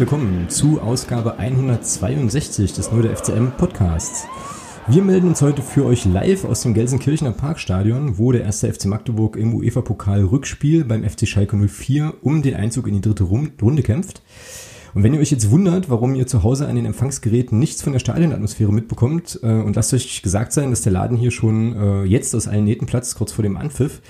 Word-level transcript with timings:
willkommen 0.00 0.48
zu 0.48 0.80
Ausgabe 0.80 1.38
162 1.38 2.72
des 2.72 2.92
Nur 2.92 3.02
der 3.02 3.16
FCM 3.16 3.50
Podcasts. 3.56 4.28
Wir 4.86 5.02
melden 5.02 5.26
uns 5.26 5.42
heute 5.42 5.60
für 5.60 5.84
euch 5.84 6.04
live 6.04 6.44
aus 6.44 6.62
dem 6.62 6.72
Gelsenkirchener 6.72 7.32
Parkstadion, 7.32 8.16
wo 8.16 8.30
der 8.30 8.42
erste 8.42 8.72
FC 8.72 8.84
Magdeburg 8.84 9.36
im 9.36 9.54
UEFA-Pokal 9.54 10.22
Rückspiel 10.22 10.84
beim 10.84 11.02
FC 11.02 11.26
Schalke 11.26 11.56
04 11.56 12.14
um 12.22 12.42
den 12.42 12.54
Einzug 12.54 12.86
in 12.86 12.94
die 12.94 13.00
dritte 13.00 13.24
Runde 13.24 13.82
kämpft. 13.82 14.22
Und 14.94 15.02
wenn 15.02 15.14
ihr 15.14 15.20
euch 15.20 15.32
jetzt 15.32 15.50
wundert, 15.50 15.90
warum 15.90 16.14
ihr 16.14 16.28
zu 16.28 16.44
Hause 16.44 16.68
an 16.68 16.76
den 16.76 16.86
Empfangsgeräten 16.86 17.58
nichts 17.58 17.82
von 17.82 17.92
der 17.92 18.00
Stadionatmosphäre 18.00 18.72
mitbekommt, 18.72 19.40
äh, 19.42 19.46
und 19.46 19.74
lasst 19.74 19.92
euch 19.94 20.22
gesagt 20.22 20.52
sein, 20.52 20.70
dass 20.70 20.82
der 20.82 20.92
Laden 20.92 21.16
hier 21.16 21.32
schon 21.32 21.74
äh, 21.74 22.04
jetzt 22.04 22.36
aus 22.36 22.46
allen 22.46 22.64
Nähten 22.64 22.86
platzt, 22.86 23.16
kurz 23.16 23.32
vor 23.32 23.42
dem 23.42 23.56
Anpfiff, 23.56 24.00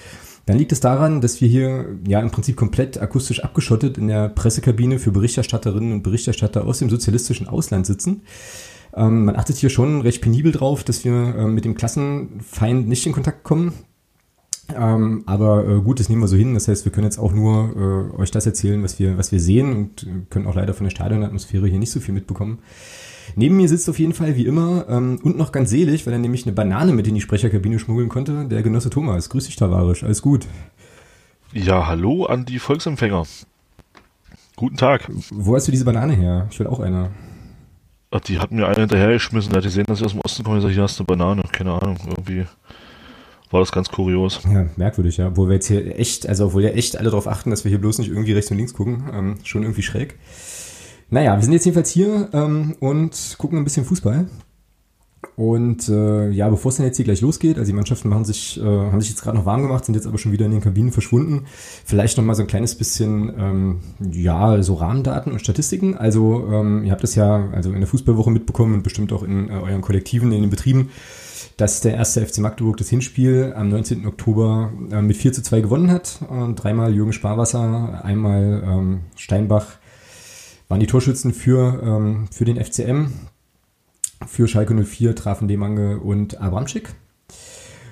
dann 0.48 0.56
liegt 0.56 0.72
es 0.72 0.80
daran, 0.80 1.20
dass 1.20 1.42
wir 1.42 1.48
hier 1.48 1.98
ja 2.06 2.20
im 2.20 2.30
Prinzip 2.30 2.56
komplett 2.56 2.98
akustisch 2.98 3.44
abgeschottet 3.44 3.98
in 3.98 4.08
der 4.08 4.30
Pressekabine 4.30 4.98
für 4.98 5.10
Berichterstatterinnen 5.10 5.92
und 5.92 6.02
Berichterstatter 6.02 6.64
aus 6.64 6.78
dem 6.78 6.88
sozialistischen 6.88 7.46
Ausland 7.46 7.84
sitzen. 7.84 8.22
Ähm, 8.96 9.26
man 9.26 9.36
achtet 9.36 9.56
hier 9.56 9.68
schon 9.68 10.00
recht 10.00 10.22
penibel 10.22 10.50
drauf, 10.50 10.84
dass 10.84 11.04
wir 11.04 11.12
äh, 11.12 11.46
mit 11.46 11.66
dem 11.66 11.74
Klassenfeind 11.74 12.88
nicht 12.88 13.04
in 13.04 13.12
Kontakt 13.12 13.44
kommen. 13.44 13.74
Ähm, 14.74 15.22
aber 15.26 15.68
äh, 15.68 15.80
gut, 15.82 16.00
das 16.00 16.08
nehmen 16.08 16.22
wir 16.22 16.28
so 16.28 16.36
hin. 16.36 16.54
Das 16.54 16.66
heißt, 16.66 16.86
wir 16.86 16.92
können 16.92 17.04
jetzt 17.04 17.18
auch 17.18 17.34
nur 17.34 18.14
äh, 18.16 18.18
euch 18.18 18.30
das 18.30 18.46
erzählen, 18.46 18.82
was 18.82 18.98
wir, 18.98 19.18
was 19.18 19.32
wir 19.32 19.40
sehen 19.40 19.76
und 19.76 20.04
äh, 20.04 20.06
können 20.30 20.46
auch 20.46 20.54
leider 20.54 20.72
von 20.72 20.84
der 20.84 20.92
Stadionatmosphäre 20.92 21.66
hier 21.66 21.78
nicht 21.78 21.90
so 21.90 22.00
viel 22.00 22.14
mitbekommen. 22.14 22.60
Neben 23.36 23.56
mir 23.56 23.68
sitzt 23.68 23.88
auf 23.88 23.98
jeden 23.98 24.12
Fall 24.12 24.36
wie 24.36 24.46
immer 24.46 24.86
ähm, 24.88 25.20
und 25.22 25.36
noch 25.36 25.52
ganz 25.52 25.70
selig, 25.70 26.06
weil 26.06 26.12
er 26.12 26.18
nämlich 26.18 26.46
eine 26.46 26.54
Banane 26.54 26.92
mit 26.92 27.06
in 27.06 27.14
die 27.14 27.20
Sprecherkabine 27.20 27.78
schmuggeln 27.78 28.08
konnte, 28.08 28.46
der 28.46 28.62
Genosse 28.62 28.90
Thomas. 28.90 29.28
Grüß 29.30 29.46
dich, 29.46 29.56
Tavarisch. 29.56 30.04
Alles 30.04 30.22
gut. 30.22 30.46
Ja, 31.52 31.86
hallo 31.86 32.26
an 32.26 32.44
die 32.44 32.58
Volksempfänger. 32.58 33.24
Guten 34.56 34.76
Tag. 34.76 35.08
Wo 35.30 35.54
hast 35.54 35.68
du 35.68 35.72
diese 35.72 35.84
Banane 35.84 36.14
her? 36.14 36.48
Ich 36.50 36.58
will 36.58 36.66
auch 36.66 36.80
eine. 36.80 37.10
Ach, 38.10 38.20
die 38.20 38.38
hat 38.38 38.50
mir 38.50 38.66
eine 38.66 38.80
hinterhergeschmissen. 38.80 39.50
Der 39.52 39.58
hat 39.58 39.64
gesehen, 39.64 39.84
dass 39.86 40.00
ich 40.00 40.04
aus 40.04 40.12
dem 40.12 40.20
Osten 40.20 40.42
komme. 40.42 40.58
Ich 40.58 40.64
sag, 40.64 40.72
hier 40.72 40.82
hast 40.82 40.98
du 40.98 41.04
eine 41.04 41.06
Banane. 41.06 41.42
Keine 41.52 41.72
Ahnung. 41.72 41.96
Irgendwie 42.06 42.44
war 43.50 43.60
das 43.60 43.72
ganz 43.72 43.88
kurios. 43.88 44.40
Ja, 44.44 44.66
merkwürdig, 44.76 45.16
ja. 45.16 45.28
Obwohl 45.28 45.48
wir 45.48 45.54
jetzt 45.54 45.68
hier 45.68 45.98
echt, 45.98 46.28
also 46.28 46.46
obwohl 46.46 46.64
ja 46.64 46.70
echt 46.70 46.96
alle 46.96 47.10
darauf 47.10 47.28
achten, 47.28 47.50
dass 47.50 47.64
wir 47.64 47.70
hier 47.70 47.80
bloß 47.80 47.98
nicht 47.98 48.08
irgendwie 48.08 48.32
rechts 48.32 48.50
und 48.50 48.56
links 48.56 48.74
gucken. 48.74 49.04
Ähm, 49.12 49.36
schon 49.44 49.62
irgendwie 49.62 49.82
schräg. 49.82 50.18
Naja, 51.10 51.36
wir 51.36 51.42
sind 51.42 51.52
jetzt 51.52 51.64
jedenfalls 51.64 51.90
hier 51.90 52.28
ähm, 52.32 52.76
und 52.80 53.36
gucken 53.38 53.58
ein 53.58 53.64
bisschen 53.64 53.84
Fußball. 53.84 54.26
Und 55.36 55.88
äh, 55.88 56.30
ja, 56.30 56.48
bevor 56.48 56.70
es 56.70 56.76
dann 56.76 56.86
jetzt 56.86 56.96
hier 56.96 57.04
gleich 57.04 57.20
losgeht, 57.20 57.58
also 57.58 57.70
die 57.70 57.74
Mannschaften 57.74 58.08
machen 58.08 58.24
sich, 58.24 58.60
äh, 58.60 58.64
haben 58.64 59.00
sich 59.00 59.10
jetzt 59.10 59.22
gerade 59.22 59.36
noch 59.36 59.46
warm 59.46 59.62
gemacht, 59.62 59.84
sind 59.84 59.94
jetzt 59.94 60.06
aber 60.06 60.18
schon 60.18 60.32
wieder 60.32 60.46
in 60.46 60.50
den 60.50 60.60
Kabinen 60.60 60.92
verschwunden. 60.92 61.46
Vielleicht 61.84 62.16
noch 62.16 62.24
mal 62.24 62.34
so 62.34 62.42
ein 62.42 62.48
kleines 62.48 62.74
bisschen, 62.74 63.32
ähm, 63.38 63.80
ja, 64.12 64.60
so 64.62 64.74
Rahmendaten 64.74 65.32
und 65.32 65.38
Statistiken. 65.38 65.96
Also 65.96 66.48
ähm, 66.52 66.84
ihr 66.84 66.90
habt 66.90 67.02
das 67.02 67.14
ja 67.14 67.48
also 67.52 67.72
in 67.72 67.80
der 67.80 67.86
Fußballwoche 67.86 68.30
mitbekommen 68.30 68.74
und 68.74 68.82
bestimmt 68.82 69.12
auch 69.12 69.22
in 69.22 69.48
äh, 69.48 69.52
euren 69.52 69.80
Kollektiven, 69.80 70.32
in 70.32 70.40
den 70.40 70.50
Betrieben, 70.50 70.90
dass 71.56 71.80
der 71.80 71.94
erste 71.94 72.24
FC 72.24 72.38
Magdeburg 72.38 72.76
das 72.76 72.88
Hinspiel 72.88 73.54
am 73.56 73.68
19. 73.68 74.06
Oktober 74.06 74.72
äh, 74.90 75.02
mit 75.02 75.16
4 75.16 75.32
zu 75.32 75.42
2 75.42 75.60
gewonnen 75.60 75.90
hat. 75.90 76.20
Äh, 76.30 76.52
dreimal 76.54 76.92
Jürgen 76.92 77.12
Sparwasser, 77.12 78.04
einmal 78.04 78.62
ähm, 78.64 79.00
Steinbach 79.16 79.77
waren 80.68 80.80
die 80.80 80.86
Torschützen 80.86 81.32
für, 81.32 81.82
ähm, 81.82 82.28
für 82.30 82.44
den 82.44 82.62
FCM. 82.62 83.12
Für 84.26 84.48
Schalke 84.48 84.74
04 84.74 85.14
trafen 85.14 85.48
Demange 85.48 85.98
und 85.98 86.40
Abramczyk. 86.40 86.94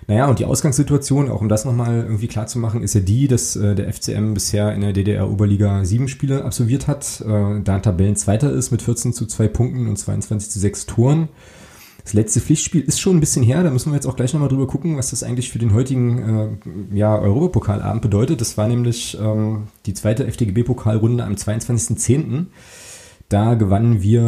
Naja, 0.09 0.29
und 0.29 0.39
die 0.39 0.45
Ausgangssituation, 0.45 1.29
auch 1.29 1.41
um 1.41 1.49
das 1.49 1.65
nochmal 1.65 2.05
irgendwie 2.05 2.29
klar 2.29 2.47
zu 2.47 2.61
machen, 2.61 2.83
ist 2.83 2.95
ja 2.95 3.01
die, 3.01 3.27
dass 3.27 3.57
äh, 3.57 3.75
der 3.75 3.93
FCM 3.93 4.35
bisher 4.35 4.73
in 4.73 4.81
der 4.81 4.93
DDR-Oberliga 4.93 5.85
sieben 5.85 6.07
Spiele 6.07 6.45
absolviert 6.45 6.87
hat, 6.87 7.25
äh, 7.27 7.61
da 7.61 7.81
Tabellenzweiter 7.81 8.53
ist 8.53 8.71
mit 8.71 8.83
14 8.83 9.13
zu 9.13 9.27
2 9.27 9.49
Punkten 9.49 9.89
und 9.89 9.97
22 9.97 10.51
zu 10.51 10.61
6 10.61 10.87
Toren. 10.87 11.29
Das 12.07 12.13
letzte 12.13 12.41
Pflichtspiel 12.41 12.83
ist 12.83 13.01
schon 13.01 13.17
ein 13.17 13.21
bisschen 13.21 13.43
her, 13.43 13.65
da 13.65 13.71
müssen 13.73 13.91
wir 13.91 13.97
jetzt 13.97 14.07
auch 14.07 14.15
gleich 14.15 14.33
nochmal 14.33 14.49
drüber 14.49 14.69
gucken, 14.69 14.97
was 14.97 15.11
das 15.11 15.25
eigentlich 15.25 15.51
für 15.51 15.59
den 15.59 15.75
heutigen 15.75 16.61
äh, 16.93 16.97
ja, 16.97 17.19
Europapokalabend 17.19 18.01
bedeutet. 18.01 18.41
Das 18.41 18.57
war 18.57 18.69
nämlich 18.69 19.19
ähm, 19.21 19.65
die 19.87 19.95
zweite 19.95 20.25
FDGB-Pokalrunde 20.25 21.25
am 21.25 21.33
22.10. 21.33 22.47
Da 23.29 23.55
gewannen 23.55 24.03
wir 24.03 24.21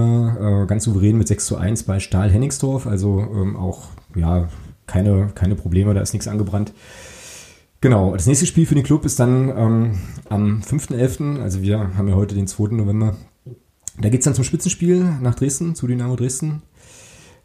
äh, 0.65 0.67
ganz 0.67 0.83
souverän 0.83 1.19
mit 1.19 1.29
6 1.29 1.47
zu 1.47 1.57
1 1.57 1.85
bei 1.85 2.01
Stahl 2.01 2.33
Henningsdorf, 2.33 2.89
also 2.89 3.21
ähm, 3.21 3.55
auch 3.55 3.85
ja, 4.17 4.49
keine, 4.89 5.29
keine 5.37 5.55
Probleme, 5.55 5.95
da 5.95 6.01
ist 6.01 6.15
nichts 6.15 6.27
angebrannt. 6.27 6.73
Genau, 7.81 8.13
das 8.13 8.27
nächste 8.27 8.47
Spiel 8.47 8.67
für 8.67 8.75
den 8.75 8.83
Club 8.83 9.05
ist 9.05 9.21
dann 9.21 9.51
ähm, 9.57 9.99
am 10.29 10.63
5.11., 10.63 11.41
also 11.41 11.63
wir 11.63 11.97
haben 11.97 12.09
ja 12.09 12.17
heute 12.17 12.35
den 12.35 12.49
2. 12.49 12.75
November. 12.75 13.15
Da 14.01 14.09
geht 14.09 14.23
es 14.23 14.25
dann 14.25 14.35
zum 14.35 14.43
Spitzenspiel 14.43 15.05
nach 15.21 15.37
Dresden, 15.37 15.77
zu 15.77 15.87
Dynamo 15.87 16.17
Dresden. 16.17 16.63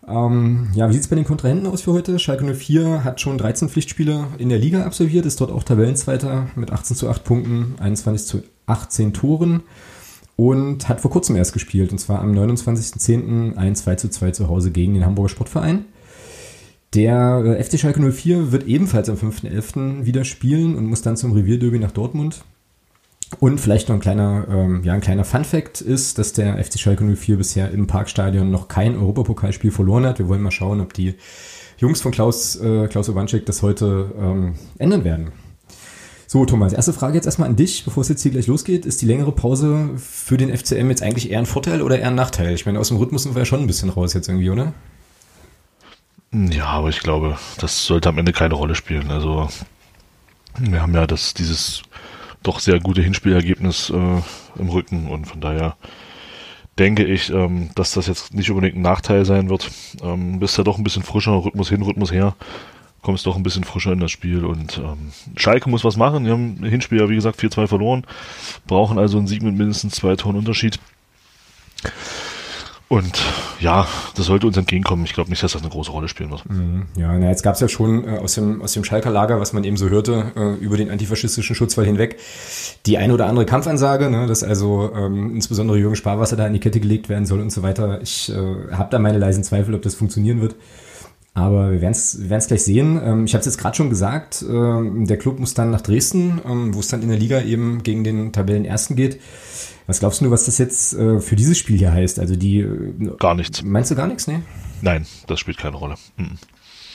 Ähm, 0.07 0.69
ja, 0.73 0.89
wie 0.89 0.93
sieht 0.93 1.03
es 1.03 1.07
bei 1.07 1.15
den 1.15 1.25
Kontrahenten 1.25 1.67
aus 1.67 1.81
für 1.81 1.93
heute? 1.93 2.19
Schalke 2.19 2.43
04 2.45 3.03
hat 3.03 3.21
schon 3.21 3.37
13 3.37 3.69
Pflichtspiele 3.69 4.27
in 4.37 4.49
der 4.49 4.59
Liga 4.59 4.83
absolviert, 4.83 5.25
ist 5.25 5.39
dort 5.39 5.51
auch 5.51 5.63
Tabellenzweiter 5.63 6.47
mit 6.55 6.71
18 6.71 6.97
zu 6.97 7.09
8 7.09 7.23
Punkten, 7.23 7.75
21 7.79 8.27
zu 8.27 8.43
18 8.65 9.13
Toren 9.13 9.63
und 10.35 10.89
hat 10.89 10.99
vor 10.99 11.11
kurzem 11.11 11.35
erst 11.35 11.53
gespielt, 11.53 11.91
und 11.91 11.99
zwar 11.99 12.19
am 12.19 12.33
29.10. 12.33 13.55
ein 13.55 13.75
2 13.75 13.95
zu 13.95 14.09
2 14.09 14.31
zu 14.31 14.47
Hause 14.49 14.71
gegen 14.71 14.93
den 14.93 15.05
Hamburger 15.05 15.29
Sportverein. 15.29 15.85
Der 16.93 17.43
äh, 17.45 17.63
FC 17.63 17.79
Schalke 17.79 18.01
04 18.01 18.51
wird 18.51 18.67
ebenfalls 18.67 19.09
am 19.09 19.15
5.11. 19.15 20.05
wieder 20.05 20.25
spielen 20.25 20.75
und 20.75 20.85
muss 20.85 21.01
dann 21.01 21.17
zum 21.17 21.31
Revierderby 21.31 21.79
nach 21.79 21.91
Dortmund. 21.91 22.43
Und 23.39 23.59
vielleicht 23.59 23.89
noch 23.89 23.95
ein 23.95 24.01
kleiner, 24.01 24.45
ähm, 24.49 24.83
ja, 24.83 24.93
ein 24.93 25.01
kleiner 25.01 25.25
Fun-Fact 25.25 25.81
ist, 25.81 26.17
dass 26.17 26.33
der 26.33 26.63
FC 26.63 26.79
Schalke 26.79 27.03
04 27.03 27.37
bisher 27.37 27.71
im 27.71 27.87
Parkstadion 27.87 28.51
noch 28.51 28.67
kein 28.67 28.95
Europapokalspiel 28.95 29.71
verloren 29.71 30.05
hat. 30.05 30.19
Wir 30.19 30.27
wollen 30.27 30.41
mal 30.41 30.51
schauen, 30.51 30.81
ob 30.81 30.93
die 30.93 31.15
Jungs 31.77 32.01
von 32.01 32.11
Klaus, 32.11 32.55
äh, 32.55 32.87
Klaus 32.87 33.09
Owanczyk 33.09 33.45
das 33.45 33.61
heute 33.61 34.11
ähm, 34.17 34.55
ändern 34.77 35.03
werden. 35.03 35.31
So, 36.27 36.45
Thomas, 36.45 36.73
erste 36.73 36.93
Frage 36.93 37.15
jetzt 37.15 37.25
erstmal 37.25 37.47
an 37.47 37.55
dich, 37.55 37.85
bevor 37.85 38.01
es 38.01 38.09
jetzt 38.09 38.23
hier 38.23 38.31
gleich 38.31 38.47
losgeht. 38.47 38.87
Ist 38.87 39.01
die 39.01 39.05
längere 39.05 39.31
Pause 39.31 39.91
für 39.97 40.37
den 40.37 40.55
FCM 40.55 40.89
jetzt 40.89 41.03
eigentlich 41.03 41.29
eher 41.29 41.37
ein 41.37 41.45
Vorteil 41.45 41.81
oder 41.81 41.99
eher 41.99 42.07
ein 42.07 42.15
Nachteil? 42.15 42.55
Ich 42.55 42.65
meine, 42.65 42.79
aus 42.79 42.87
dem 42.87 42.97
Rhythmus 42.97 43.23
sind 43.23 43.35
wir 43.35 43.41
ja 43.41 43.45
schon 43.45 43.59
ein 43.59 43.67
bisschen 43.67 43.89
raus 43.89 44.13
jetzt 44.13 44.29
irgendwie, 44.29 44.49
oder? 44.49 44.73
Ja, 46.31 46.65
aber 46.65 46.89
ich 46.89 47.01
glaube, 47.01 47.37
das 47.59 47.85
sollte 47.85 48.09
am 48.09 48.17
Ende 48.17 48.33
keine 48.33 48.55
Rolle 48.55 48.73
spielen. 48.73 49.11
Also, 49.11 49.47
wir 50.57 50.81
haben 50.81 50.95
ja 50.95 51.05
das, 51.05 51.35
dieses 51.35 51.83
doch 52.43 52.59
sehr 52.59 52.79
gute 52.79 53.01
Hinspielergebnis 53.01 53.89
äh, 53.89 54.21
im 54.59 54.69
Rücken 54.69 55.07
und 55.07 55.25
von 55.25 55.41
daher 55.41 55.75
denke 56.77 57.03
ich, 57.03 57.29
ähm, 57.29 57.69
dass 57.75 57.93
das 57.93 58.07
jetzt 58.07 58.33
nicht 58.33 58.49
unbedingt 58.49 58.75
ein 58.75 58.81
Nachteil 58.81 59.25
sein 59.25 59.49
wird. 59.49 59.69
Ähm, 60.01 60.39
bist 60.39 60.57
ja 60.57 60.63
doch 60.63 60.77
ein 60.77 60.83
bisschen 60.83 61.03
frischer, 61.03 61.43
Rhythmus 61.43 61.69
hin, 61.69 61.81
Rhythmus 61.81 62.11
her, 62.11 62.35
kommst 63.01 63.25
doch 63.25 63.35
ein 63.35 63.43
bisschen 63.43 63.63
frischer 63.63 63.91
in 63.91 63.99
das 63.99 64.11
Spiel 64.11 64.45
und 64.45 64.77
ähm, 64.77 65.11
Schalke 65.35 65.69
muss 65.69 65.83
was 65.83 65.97
machen. 65.97 66.25
Die 66.25 66.31
haben 66.31 66.63
Hinspiel 66.63 66.99
ja 66.99 67.09
wie 67.09 67.15
gesagt 67.15 67.39
4-2 67.39 67.67
verloren, 67.67 68.05
brauchen 68.67 68.97
also 68.97 69.17
einen 69.17 69.27
Sieg 69.27 69.43
mit 69.43 69.55
mindestens 69.55 69.95
zwei 69.95 70.15
Toren 70.15 70.37
Unterschied. 70.37 70.79
Und 72.93 73.19
ja, 73.59 73.87
das 74.15 74.27
sollte 74.27 74.45
uns 74.45 74.55
entgegenkommen. 74.55 75.03
Ich 75.05 75.13
glaube 75.13 75.31
nicht, 75.31 75.41
dass 75.41 75.53
das 75.53 75.63
eine 75.63 75.71
große 75.71 75.89
Rolle 75.89 76.07
spielen 76.07 76.29
wird. 76.29 76.47
Mhm. 76.47 76.83
Ja, 76.95 77.17
na, 77.17 77.29
jetzt 77.29 77.41
gab 77.41 77.55
es 77.55 77.59
ja 77.59 77.67
schon 77.67 78.07
äh, 78.07 78.19
aus, 78.19 78.35
dem, 78.35 78.61
aus 78.61 78.73
dem 78.73 78.83
Schalker 78.83 79.09
Lager, 79.09 79.39
was 79.39 79.51
man 79.51 79.63
eben 79.63 79.77
so 79.77 79.89
hörte, 79.89 80.31
äh, 80.35 80.63
über 80.63 80.77
den 80.77 80.91
antifaschistischen 80.91 81.55
Schutzwall 81.55 81.87
hinweg, 81.87 82.19
die 82.85 82.99
eine 82.99 83.15
oder 83.15 83.25
andere 83.25 83.47
Kampfansage, 83.47 84.11
ne, 84.11 84.27
dass 84.27 84.43
also 84.43 84.91
ähm, 84.95 85.33
insbesondere 85.33 85.79
Jürgen 85.79 85.95
Sparwasser 85.95 86.35
da 86.35 86.45
in 86.45 86.53
die 86.53 86.59
Kette 86.59 86.79
gelegt 86.79 87.09
werden 87.09 87.25
soll 87.25 87.39
und 87.39 87.51
so 87.51 87.63
weiter. 87.63 87.99
Ich 88.03 88.31
äh, 88.31 88.73
habe 88.73 88.89
da 88.91 88.99
meine 88.99 89.17
leisen 89.17 89.43
Zweifel, 89.43 89.73
ob 89.73 89.81
das 89.81 89.95
funktionieren 89.95 90.39
wird. 90.39 90.53
Aber 91.33 91.71
wir 91.71 91.81
werden 91.81 91.93
es 91.93 92.47
gleich 92.47 92.63
sehen. 92.63 93.01
Ähm, 93.03 93.25
ich 93.25 93.33
habe 93.33 93.39
es 93.39 93.47
jetzt 93.47 93.57
gerade 93.57 93.75
schon 93.75 93.89
gesagt, 93.89 94.43
äh, 94.43 95.05
der 95.05 95.17
Club 95.17 95.39
muss 95.39 95.55
dann 95.55 95.71
nach 95.71 95.81
Dresden, 95.81 96.41
ähm, 96.47 96.75
wo 96.75 96.79
es 96.79 96.89
dann 96.89 97.01
in 97.01 97.09
der 97.09 97.17
Liga 97.17 97.41
eben 97.41 97.81
gegen 97.81 98.03
den 98.03 98.31
Tabellenersten 98.33 98.95
geht. 98.95 99.19
Was 99.87 99.99
glaubst 99.99 100.21
du, 100.21 100.31
was 100.31 100.45
das 100.45 100.57
jetzt 100.57 100.93
äh, 100.93 101.19
für 101.19 101.35
dieses 101.35 101.57
Spiel 101.57 101.77
hier 101.77 101.91
heißt? 101.91 102.19
Also 102.19 102.35
die 102.35 102.59
äh, 102.59 103.11
gar 103.19 103.35
nichts. 103.35 103.63
Meinst 103.63 103.91
du 103.91 103.95
gar 103.95 104.07
nichts, 104.07 104.27
ne? 104.27 104.43
Nein, 104.81 105.05
das 105.27 105.39
spielt 105.39 105.57
keine 105.57 105.77
Rolle. 105.77 105.95
Mhm. 106.17 106.37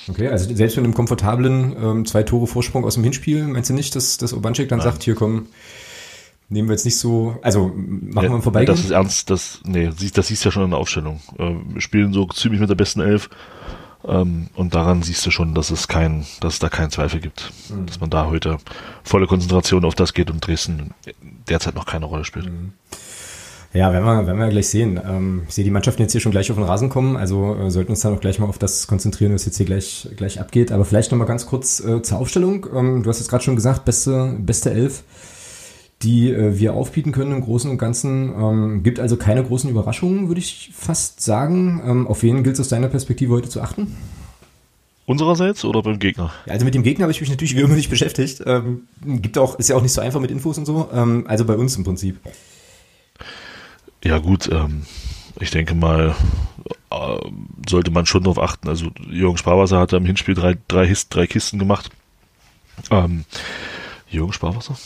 Okay, 0.09 0.29
also 0.29 0.55
selbst 0.55 0.77
mit 0.77 0.85
einem 0.85 0.95
komfortablen 0.95 1.77
ähm, 1.79 2.07
zwei 2.07 2.23
Tore 2.23 2.47
Vorsprung 2.47 2.85
aus 2.85 2.95
dem 2.95 3.05
Hinspiel, 3.05 3.47
meinst 3.47 3.69
du 3.69 3.75
nicht, 3.75 3.95
dass, 3.95 4.17
dass 4.17 4.33
Obanczyk 4.33 4.69
dann 4.69 4.79
Nein. 4.79 4.87
sagt, 4.87 5.03
hier 5.03 5.15
komm, 5.15 5.49
nehmen 6.49 6.69
wir 6.69 6.73
jetzt 6.73 6.85
nicht 6.85 6.97
so, 6.97 7.37
also 7.43 7.71
machen 7.75 8.25
ja, 8.25 8.31
wir 8.31 8.43
vorbei. 8.43 8.65
Das 8.65 8.81
ist 8.81 8.91
ernst, 8.91 9.29
das, 9.29 9.61
nee, 9.65 9.91
das 10.15 10.29
siehst 10.29 10.45
du 10.45 10.49
ja 10.49 10.53
schon 10.53 10.65
in 10.65 10.71
der 10.71 10.79
Aufstellung. 10.79 11.21
Äh, 11.39 11.55
wir 11.73 11.81
spielen 11.81 12.13
so 12.13 12.27
ziemlich 12.27 12.61
mit 12.61 12.71
der 12.71 12.75
besten 12.75 13.01
Elf. 13.01 13.29
Ähm, 14.07 14.49
und 14.55 14.75
daran 14.75 15.03
siehst 15.03 15.25
du 15.27 15.31
schon, 15.31 15.55
dass 15.55 15.71
es 15.71 15.89
kein, 15.89 16.25
dass 16.41 16.55
es 16.55 16.59
da 16.59 16.69
keinen 16.69 16.91
Zweifel 16.91 17.21
gibt, 17.21 17.53
mhm. 17.69 17.87
dass 17.87 18.01
man 18.01 18.11
da 18.11 18.27
heute 18.27 18.59
volle 19.03 19.27
Konzentration 19.27 19.85
auf 19.85 19.95
das 19.95 20.15
geht 20.15 20.31
und 20.31 20.47
Dresden 20.47 20.95
derzeit 21.49 21.75
noch 21.75 21.87
keine 21.87 22.07
Rolle 22.07 22.25
spielt. 22.25 22.47
Mhm. 22.47 22.73
Ja, 23.75 23.93
werden 23.93 24.05
wir, 24.05 24.27
werden 24.27 24.39
wir 24.39 24.49
gleich 24.49 24.69
sehen. 24.69 24.99
Ähm, 25.05 25.43
ich 25.47 25.55
sehe 25.55 25.65
die 25.65 25.71
Mannschaften 25.71 26.01
jetzt 26.01 26.13
hier 26.13 26.21
schon 26.21 26.33
gleich 26.33 26.51
auf 26.51 26.57
den 26.57 26.65
Rasen 26.65 26.89
kommen, 26.89 27.17
also 27.17 27.55
äh, 27.55 27.71
sollten 27.71 27.91
uns 27.91 28.01
dann 28.01 28.15
auch 28.15 28.21
gleich 28.21 28.39
mal 28.39 28.47
auf 28.47 28.59
das 28.59 28.87
konzentrieren, 28.87 29.35
was 29.35 29.45
jetzt 29.45 29.59
hier 29.59 29.67
gleich, 29.67 30.09
gleich 30.17 30.41
abgeht. 30.41 30.73
Aber 30.73 30.85
vielleicht 30.85 31.11
nochmal 31.11 31.27
ganz 31.27 31.45
kurz 31.45 31.81
äh, 31.81 32.01
zur 32.03 32.19
Aufstellung. 32.19 32.67
Ähm, 32.75 33.03
du 33.03 33.11
hast 33.11 33.19
jetzt 33.19 33.29
gerade 33.29 33.45
schon 33.45 33.57
gesagt, 33.57 33.85
beste, 33.85 34.37
beste 34.39 34.71
Elf. 34.71 35.03
Die 36.03 36.31
äh, 36.31 36.59
wir 36.59 36.75
aufbieten 36.75 37.13
können 37.13 37.33
im 37.33 37.41
Großen 37.41 37.71
und 37.71 37.79
Ganzen. 37.79 38.33
Ähm, 38.33 38.83
gibt 38.83 39.01
also 39.01 39.17
keine 39.17 39.43
großen 39.43 39.69
Überraschungen, 39.69 40.29
würde 40.29 40.41
ich 40.41 40.71
fast 40.73 41.21
sagen. 41.21 41.83
Ähm, 41.85 42.07
auf 42.07 42.23
wen 42.23 42.43
gilt 42.45 42.55
es 42.55 42.61
aus 42.61 42.69
deiner 42.69 42.89
Perspektive 42.89 43.33
heute 43.33 43.49
zu 43.49 43.61
achten? 43.61 43.97
Unsererseits 45.07 45.65
oder 45.65 45.83
beim 45.83 45.99
Gegner? 45.99 46.33
Ja, 46.47 46.53
also 46.53 46.65
mit 46.65 46.75
dem 46.75 46.83
Gegner 46.83 47.05
habe 47.05 47.13
ich 47.13 47.21
mich 47.21 47.31
natürlich 47.31 47.57
wie 47.57 47.61
immer 47.61 47.75
nicht 47.75 47.91
beschäftigt. 47.91 48.43
Ähm, 48.45 48.83
gibt 49.05 49.39
auch, 49.39 49.59
ist 49.59 49.69
ja 49.69 49.77
auch 49.77 49.83
nicht 49.83 49.93
so 49.93 50.01
einfach 50.01 50.21
mit 50.21 50.31
Infos 50.31 50.59
und 50.59 50.67
so. 50.67 50.89
Ähm, 50.93 51.25
also 51.27 51.45
bei 51.45 51.57
uns 51.57 51.77
im 51.77 51.85
Prinzip. 51.85 52.19
Ja 54.05 54.19
gut, 54.19 54.49
ähm, 54.53 54.83
ich 55.41 55.51
denke 55.51 55.75
mal, 55.75 56.15
äh, 56.91 57.19
sollte 57.69 57.91
man 57.91 58.07
schon 58.07 58.23
darauf 58.23 58.39
achten. 58.39 58.69
Also 58.69 58.91
Jürgen 59.09 59.39
Sparwasser 59.39 59.81
hat 59.81 59.93
im 59.95 60.05
Hinspiel 60.05 60.35
drei, 60.35 60.57
drei, 60.69 60.95
drei 61.09 61.27
Kisten 61.27 61.59
gemacht. 61.59 61.91
Ähm, 62.91 63.25
Jürgen 64.11 64.33
Sparwasser? 64.33 64.77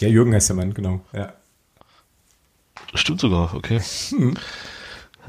Ja, 0.00 0.08
Jürgen 0.08 0.34
heißt 0.34 0.48
der 0.48 0.56
Mann, 0.56 0.74
genau. 0.74 1.00
Ja. 1.12 1.32
Stimmt 2.94 3.20
sogar, 3.20 3.54
okay. 3.54 3.80
Hm. 4.10 4.36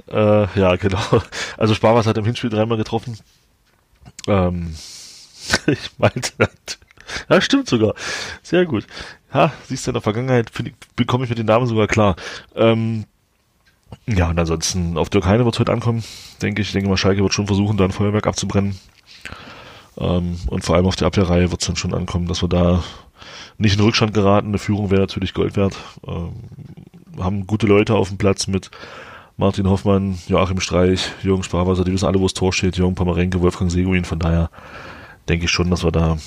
Äh, 0.07 0.59
ja, 0.59 0.75
genau. 0.75 1.21
Also 1.57 1.73
Sparwasser 1.73 2.09
hat 2.09 2.17
im 2.17 2.25
Hinspiel 2.25 2.49
dreimal 2.49 2.77
getroffen. 2.77 3.17
Ähm, 4.27 4.75
ich 5.67 5.91
meinte, 5.97 6.31
ja, 7.29 7.41
stimmt 7.41 7.67
sogar. 7.67 7.93
Sehr 8.43 8.65
gut. 8.65 8.85
Ja, 9.33 9.53
siehst 9.67 9.85
du, 9.85 9.91
in 9.91 9.93
der 9.93 10.01
Vergangenheit 10.01 10.51
ich, 10.59 10.73
bekomme 10.95 11.23
ich 11.23 11.29
mit 11.29 11.39
den 11.39 11.45
Namen 11.45 11.67
sogar 11.67 11.87
klar. 11.87 12.15
Ähm, 12.55 13.05
ja, 14.07 14.29
und 14.29 14.39
ansonsten 14.39 14.97
auf 14.97 15.09
Dirk 15.09 15.25
Heine 15.25 15.45
wird 15.45 15.55
es 15.55 15.59
heute 15.59 15.71
ankommen, 15.71 16.03
denke 16.41 16.61
ich. 16.61 16.69
Ich 16.69 16.73
denke 16.73 16.89
mal, 16.89 16.97
Schalke 16.97 17.21
wird 17.21 17.33
schon 17.33 17.47
versuchen, 17.47 17.77
da 17.77 17.85
ein 17.85 17.91
Feuerwerk 17.91 18.27
abzubrennen. 18.27 18.79
Ähm, 19.97 20.37
und 20.47 20.63
vor 20.63 20.75
allem 20.75 20.85
auf 20.85 20.95
der 20.95 21.07
Abwehrreihe 21.07 21.51
wird 21.51 21.61
es 21.61 21.67
dann 21.67 21.75
schon 21.75 21.93
ankommen, 21.93 22.27
dass 22.27 22.41
wir 22.41 22.49
da 22.49 22.83
nicht 23.57 23.77
in 23.77 23.83
Rückstand 23.83 24.13
geraten. 24.13 24.47
Eine 24.47 24.57
Führung 24.57 24.91
wäre 24.91 25.01
natürlich 25.01 25.33
Gold 25.33 25.55
wert. 25.55 25.75
Ähm, 26.07 26.33
haben 27.19 27.47
gute 27.47 27.67
Leute 27.67 27.95
auf 27.95 28.09
dem 28.09 28.17
Platz 28.17 28.47
mit 28.47 28.71
Martin 29.37 29.69
Hoffmann, 29.69 30.17
Joachim 30.27 30.59
Streich, 30.59 31.11
Jürgen 31.21 31.43
Sparwasser, 31.43 31.83
die 31.83 31.91
wissen 31.91 32.05
alle, 32.05 32.19
wo 32.19 32.25
das 32.25 32.33
Tor 32.33 32.53
steht, 32.53 32.77
Jürgen 32.77 32.95
Pamarenke, 32.95 33.41
Wolfgang 33.41 33.71
Seguin. 33.71 34.05
Von 34.05 34.19
daher 34.19 34.49
denke 35.27 35.45
ich 35.45 35.51
schon, 35.51 35.69
dass 35.69 35.83
wir 35.83 35.91
da 35.91 36.17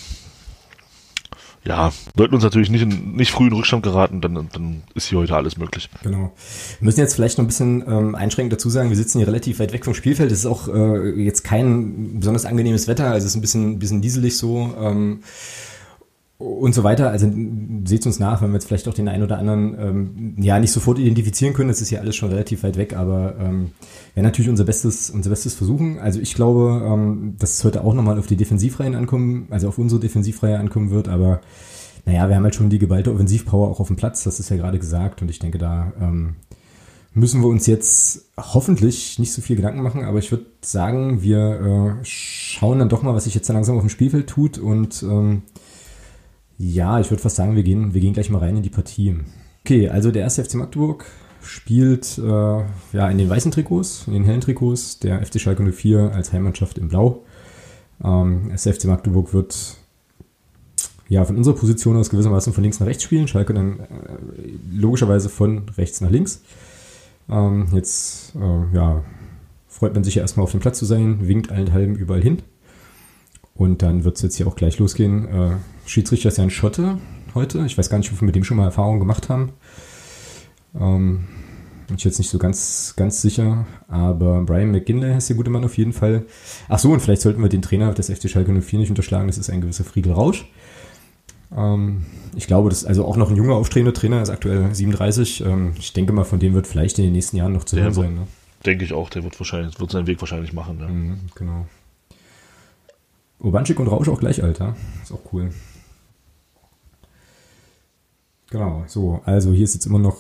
ja, 1.65 1.93
sollten 2.17 2.35
uns 2.35 2.45
natürlich 2.45 2.71
nicht, 2.71 2.83
in, 2.83 3.13
nicht 3.13 3.31
früh 3.31 3.49
in 3.49 3.53
Rückstand 3.53 3.83
geraten, 3.83 4.21
dann, 4.21 4.49
dann 4.53 4.83
ist 4.95 5.09
hier 5.09 5.19
heute 5.19 5.37
alles 5.37 5.59
möglich. 5.59 5.91
Genau. 6.03 6.33
Wir 6.79 6.85
müssen 6.87 7.01
jetzt 7.01 7.15
vielleicht 7.15 7.37
noch 7.37 7.45
ein 7.45 7.49
bisschen 7.49 7.85
ähm, 7.87 8.15
einschränkend 8.15 8.55
dazu 8.55 8.71
sagen, 8.71 8.89
wir 8.89 8.97
sitzen 8.97 9.19
hier 9.19 9.27
relativ 9.27 9.59
weit 9.59 9.73
weg 9.73 9.85
vom 9.85 9.95
Spielfeld. 9.95 10.33
Es 10.33 10.41
ist 10.41 10.47
auch 10.47 10.69
äh, 10.69 11.11
jetzt 11.23 11.45
kein 11.45 12.21
besonders 12.21 12.47
angenehmes 12.47 12.89
Wetter, 12.89 13.07
also 13.07 13.27
es 13.27 13.33
ist 13.33 13.37
ein 13.37 13.41
bisschen, 13.41 13.79
bisschen 13.79 14.01
dieselig 14.01 14.39
so. 14.39 14.75
Ähm, 14.81 15.21
und 16.39 16.73
so 16.73 16.85
weiter. 16.85 17.11
Also 17.11 17.31
seht 17.85 18.07
uns 18.07 18.21
nach, 18.21 18.41
wenn 18.41 18.51
wir 18.51 18.55
jetzt 18.55 18.67
vielleicht 18.67 18.87
auch 18.87 18.95
den 18.95 19.09
einen 19.09 19.25
oder 19.25 19.39
anderen 19.39 19.77
ähm, 19.79 20.37
ja 20.39 20.61
nicht 20.61 20.71
sofort 20.71 20.99
identifizieren 20.99 21.53
können. 21.53 21.69
Das 21.69 21.81
ist 21.81 21.91
ja 21.91 22.01
alles 22.01 22.15
schon 22.15 22.31
relativ 22.31 22.63
weit 22.63 22.77
weg, 22.77 22.97
aber 22.97 23.35
ähm, 23.41 23.73
werden 24.15 24.25
natürlich 24.25 24.49
unser 24.49 24.65
Bestes, 24.65 25.11
unser 25.11 25.31
Bestes 25.31 25.55
versuchen. 25.55 25.99
Also 25.99 26.21
ich 26.21 26.35
glaube, 26.35 26.83
ähm, 26.87 27.35
dass 27.39 27.55
es 27.55 27.65
heute 27.65 27.83
auch 27.83 27.93
nochmal 27.93 28.19
auf 28.19 28.29
die 28.29 28.37
Defensivreihen 28.37 28.95
ankommen, 28.95 29.49
also 29.51 29.69
auf 29.69 29.79
unsere 29.79 30.01
Defensivreihe 30.01 30.59
ankommen 30.59 30.91
wird, 30.91 31.09
aber 31.09 31.41
naja, 32.07 32.29
wir 32.29 32.37
haben 32.37 32.45
halt 32.45 32.55
schon 32.55 32.71
die 32.71 32.79
geballte 32.79 33.13
Offensivpower 33.13 33.69
auch 33.69 33.81
auf 33.81 33.89
dem 33.89 33.97
Platz, 33.97 34.23
das 34.23 34.39
ist 34.41 34.49
ja 34.49 34.57
gerade 34.57 34.79
gesagt. 34.79 35.21
Und 35.21 35.31
ich 35.31 35.41
denke, 35.41 35.59
da 35.59 35.93
ähm, 36.01 36.37
müssen 37.13 37.43
wir 37.43 37.49
uns 37.49 37.67
jetzt 37.67 38.31
hoffentlich 38.39 39.19
nicht 39.19 39.33
so 39.33 39.43
viel 39.43 39.57
Gedanken 39.57 39.83
machen, 39.83 40.05
aber 40.05 40.21
ich 40.21 40.31
würde 40.31 40.47
sagen, 40.63 41.21
wir 41.21 41.99
äh, 42.01 42.05
schauen 42.05 42.79
dann 42.79 42.89
doch 42.89 43.03
mal, 43.03 43.15
was 43.15 43.25
sich 43.25 43.35
jetzt 43.35 43.49
da 43.51 43.55
langsam 43.55 43.77
auf 43.77 43.83
dem 43.83 43.91
Spielfeld 43.91 44.29
tut 44.29 44.57
und 44.57 45.03
ähm, 45.03 45.43
ja, 46.59 47.01
ich 47.01 47.11
würde 47.11 47.23
fast 47.23 47.37
sagen, 47.37 47.57
wir 47.57 47.63
gehen, 47.63 47.95
wir 47.95 48.01
gehen 48.01 48.13
gleich 48.13 48.31
mal 48.31 48.39
rein 48.39 48.57
in 48.57 48.63
die 48.63 48.71
Partie. 48.71 49.17
Okay, 49.65 49.89
also 49.89 50.11
der 50.11 50.23
erste 50.23 50.45
FC 50.45 50.55
Magdeburg 50.55 51.07
spielt 51.41 52.19
äh, 52.19 52.23
ja 52.23 53.11
in 53.11 53.19
den 53.19 53.31
weißen 53.31 53.53
Trikots, 53.53 54.05
in 54.07 54.13
den 54.13 54.25
hellen 54.25 54.41
Trikots, 54.41 54.99
der 54.99 55.25
FC 55.25 55.41
Schalke 55.41 55.63
04 55.63 56.13
als 56.13 56.33
Heimmannschaft 56.33 56.79
in 56.79 56.89
Blau. 56.89 57.25
Ähm, 58.03 58.49
das 58.51 58.65
FC 58.65 58.87
Magdeburg 58.87 59.33
wird 59.33 59.77
ja 61.09 61.25
von 61.25 61.37
unserer 61.37 61.55
Position 61.55 61.97
aus 61.97 62.11
gewissermaßen 62.11 62.53
von 62.53 62.63
links 62.63 62.81
nach 62.81 62.87
rechts 62.87 63.05
spielen, 63.05 63.29
Schalke 63.29 63.55
dann 63.55 63.81
äh, 63.81 63.87
logischerweise 64.73 65.29
von 65.29 65.69
rechts 65.77 66.01
nach 66.01 66.11
links. 66.11 66.43
Ähm, 67.31 67.69
jetzt 67.73 68.35
äh, 68.37 68.77
ja, 68.77 69.05
freut 69.69 69.95
man 69.95 70.05
sich 70.05 70.17
ja 70.17 70.23
erstmal 70.23 70.45
auf 70.45 70.51
dem 70.51 70.61
Platz 70.61 70.79
zu 70.79 70.87
sein, 70.87 71.29
winkt 71.29 71.53
allenthalben 71.53 71.95
überall 71.95 72.23
hin. 72.23 72.43
Und 73.55 73.83
dann 73.83 74.05
wird 74.05 74.17
es 74.17 74.23
jetzt 74.23 74.37
hier 74.37 74.47
auch 74.47 74.57
gleich 74.57 74.79
losgehen. 74.79 75.29
Äh, 75.29 75.51
Schiedsrichter 75.89 76.29
ist 76.29 76.39
ja 76.39 76.45
ein 76.45 76.51
Schotte 76.51 76.99
heute. 77.35 77.65
Ich 77.67 77.79
weiß 77.79 77.89
gar 77.89 77.99
nicht, 77.99 78.13
ob 78.13 78.21
wir 78.21 78.27
mit 78.27 78.35
dem 78.35 78.45
schon 78.45 78.57
mal 78.57 78.65
Erfahrungen 78.65 79.01
gemacht 79.01 79.29
haben. 79.29 79.53
Ähm, 80.79 81.27
bin 81.87 81.97
ich 81.97 82.05
jetzt 82.05 82.19
nicht 82.19 82.29
so 82.29 82.39
ganz, 82.39 82.95
ganz 82.97 83.23
sicher. 83.23 83.67
Aber 83.89 84.43
Brian 84.43 84.71
McGinley 84.71 85.17
ist 85.17 85.31
der 85.31 85.37
gute 85.37 85.51
Mann 85.51 85.65
auf 85.65 85.79
jeden 85.79 85.95
Fall. 85.95 86.27
Ach 86.69 86.79
so, 86.79 86.93
und 86.93 87.01
vielleicht 87.01 87.23
sollten 87.23 87.43
wir 87.43 87.49
den 87.49 87.63
Trainer 87.63 87.95
des 87.95 88.11
FC 88.11 88.29
Schalke 88.29 88.53
04 88.53 88.79
nicht 88.79 88.91
unterschlagen. 88.91 89.27
Das 89.27 89.39
ist 89.39 89.49
ein 89.49 89.63
gewisser 89.63 89.85
Friedel 89.85 90.13
Rausch. 90.13 90.47
Ähm, 91.57 92.05
ich 92.37 92.47
glaube, 92.47 92.69
das 92.69 92.83
ist 92.83 92.87
also 92.87 93.07
auch 93.07 93.17
noch 93.17 93.31
ein 93.31 93.37
junger, 93.37 93.55
aufstrebender 93.55 93.99
Trainer, 93.99 94.21
ist 94.21 94.29
aktuell 94.29 94.75
37. 94.75 95.45
Ähm, 95.45 95.73
ich 95.79 95.95
denke 95.95 96.13
mal, 96.13 96.25
von 96.25 96.39
dem 96.39 96.53
wird 96.53 96.67
vielleicht 96.67 96.99
in 96.99 97.05
den 97.05 97.15
nächsten 97.15 97.39
Jahren 97.39 97.55
noch 97.55 97.65
zu 97.65 97.81
hören 97.81 97.95
sein. 97.95 98.15
Ne? 98.15 98.27
Denke 98.67 98.85
ich 98.85 98.93
auch, 98.93 99.09
der 99.09 99.25
wird 99.25 99.41
wahrscheinlich, 99.41 99.81
wird 99.81 99.91
seinen 99.91 100.07
Weg 100.07 100.21
wahrscheinlich 100.21 100.53
machen. 100.53 100.79
Ja. 100.81 100.89
Mhm, 100.89 101.21
genau. 101.35 101.67
Urbanschik 103.41 103.81
und 103.81 103.87
Rausch 103.87 104.09
auch 104.09 104.19
gleich 104.19 104.43
alt, 104.43 104.59
ja? 104.59 104.75
Ist 105.03 105.13
auch 105.13 105.21
cool. 105.33 105.51
Genau, 108.51 108.85
so, 108.87 109.21
also 109.25 109.53
hier 109.53 109.65
ist 109.65 109.75
jetzt 109.75 109.87
immer 109.87 109.99
noch. 109.99 110.17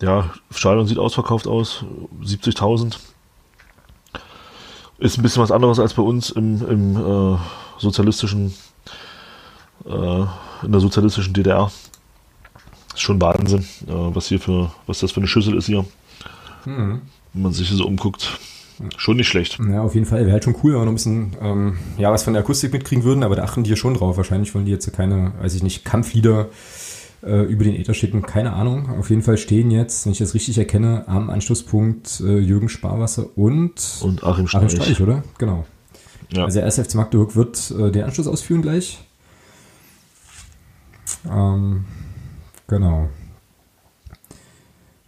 Ja, 0.00 0.30
Stadion 0.50 0.86
sieht 0.86 0.98
ausverkauft 0.98 1.46
aus, 1.46 1.84
70.000. 2.22 2.96
Ist 4.98 5.18
ein 5.18 5.22
bisschen 5.22 5.42
was 5.42 5.50
anderes 5.50 5.78
als 5.78 5.94
bei 5.94 6.02
uns 6.02 6.30
im, 6.30 6.66
im 6.66 6.96
äh, 6.96 7.38
sozialistischen, 7.78 8.54
äh, 9.84 10.20
in 10.62 10.72
der 10.72 10.80
sozialistischen 10.80 11.34
DDR. 11.34 11.70
Ist 12.94 13.00
schon 13.00 13.20
Wahnsinn, 13.20 13.66
äh, 13.86 13.92
was 13.92 14.28
hier 14.28 14.40
für, 14.40 14.70
was 14.86 15.00
das 15.00 15.12
für 15.12 15.20
eine 15.20 15.26
Schüssel 15.26 15.56
ist 15.56 15.66
hier. 15.66 15.84
Mhm. 16.64 17.02
Wenn 17.34 17.42
man 17.42 17.52
sich 17.52 17.68
so 17.68 17.86
umguckt. 17.86 18.38
Schon 18.96 19.16
nicht 19.16 19.28
schlecht. 19.28 19.58
Ja, 19.70 19.82
auf 19.82 19.94
jeden 19.94 20.06
Fall. 20.06 20.20
Wäre 20.20 20.32
halt 20.32 20.44
schon 20.44 20.56
cool, 20.62 20.72
wenn 20.72 20.80
wir 20.80 20.84
noch 20.84 20.92
ein 20.92 20.94
bisschen, 20.94 21.36
ähm, 21.40 21.78
ja, 21.98 22.10
was 22.10 22.22
von 22.22 22.32
der 22.32 22.42
Akustik 22.42 22.72
mitkriegen 22.72 23.04
würden, 23.04 23.22
aber 23.22 23.36
da 23.36 23.44
achten 23.44 23.62
die 23.62 23.70
ja 23.70 23.76
schon 23.76 23.94
drauf. 23.94 24.16
Wahrscheinlich 24.16 24.54
wollen 24.54 24.64
die 24.64 24.72
jetzt 24.72 24.90
keine, 24.92 25.32
weiß 25.40 25.54
ich 25.54 25.62
nicht, 25.62 25.84
Kampflieder 25.84 26.48
äh, 27.22 27.42
über 27.42 27.64
den 27.64 27.74
Äther 27.74 27.94
schicken. 27.94 28.22
Keine 28.22 28.54
Ahnung. 28.54 28.88
Auf 28.98 29.10
jeden 29.10 29.22
Fall 29.22 29.36
stehen 29.36 29.70
jetzt, 29.70 30.06
wenn 30.06 30.12
ich 30.12 30.18
das 30.18 30.34
richtig 30.34 30.56
erkenne, 30.56 31.04
am 31.08 31.28
Anschlusspunkt 31.28 32.20
äh, 32.20 32.38
Jürgen 32.38 32.68
Sparwasser 32.68 33.26
und, 33.36 33.98
und 34.02 34.24
Achim 34.24 34.46
Streich. 34.46 34.64
Achim 34.64 34.82
Streich, 34.82 35.00
oder? 35.00 35.22
Genau. 35.38 35.66
Ja. 36.32 36.44
Also 36.44 36.60
der 36.60 36.66
SFC 36.66 36.94
Magdeburg 36.94 37.36
wird 37.36 37.72
äh, 37.72 37.90
den 37.90 38.04
Anschluss 38.04 38.28
ausführen 38.28 38.62
gleich. 38.62 39.00
Ähm, 41.30 41.84
genau. 42.66 43.08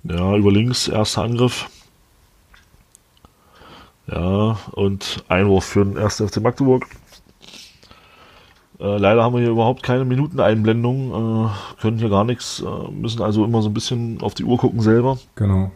Ja, 0.04 0.36
über 0.36 0.50
links, 0.50 0.88
erster 0.88 1.22
Angriff. 1.22 1.70
Ja, 4.12 4.58
und 4.72 5.24
Einwurf 5.28 5.64
für 5.64 5.84
den 5.84 5.96
1. 5.96 6.16
FC 6.16 6.40
Magdeburg. 6.40 6.86
Äh, 8.78 8.98
leider 8.98 9.22
haben 9.22 9.34
wir 9.34 9.40
hier 9.40 9.50
überhaupt 9.50 9.82
keine 9.82 10.04
Minuteneinblendung, 10.04 11.46
äh, 11.46 11.80
können 11.80 11.98
hier 11.98 12.10
gar 12.10 12.24
nichts, 12.24 12.60
äh, 12.60 12.90
müssen 12.90 13.22
also 13.22 13.44
immer 13.44 13.62
so 13.62 13.70
ein 13.70 13.74
bisschen 13.74 14.20
auf 14.20 14.34
die 14.34 14.44
Uhr 14.44 14.58
gucken 14.58 14.80
selber. 14.80 15.18
Genau. 15.34 15.70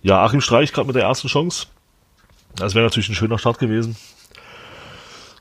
Ja, 0.00 0.24
Achim 0.24 0.40
Streich 0.40 0.72
gerade 0.72 0.86
mit 0.86 0.96
der 0.96 1.04
ersten 1.04 1.26
Chance. 1.26 1.66
Das 2.54 2.74
wäre 2.74 2.84
natürlich 2.84 3.08
ein 3.08 3.14
schöner 3.14 3.38
Start 3.38 3.58
gewesen. 3.58 3.96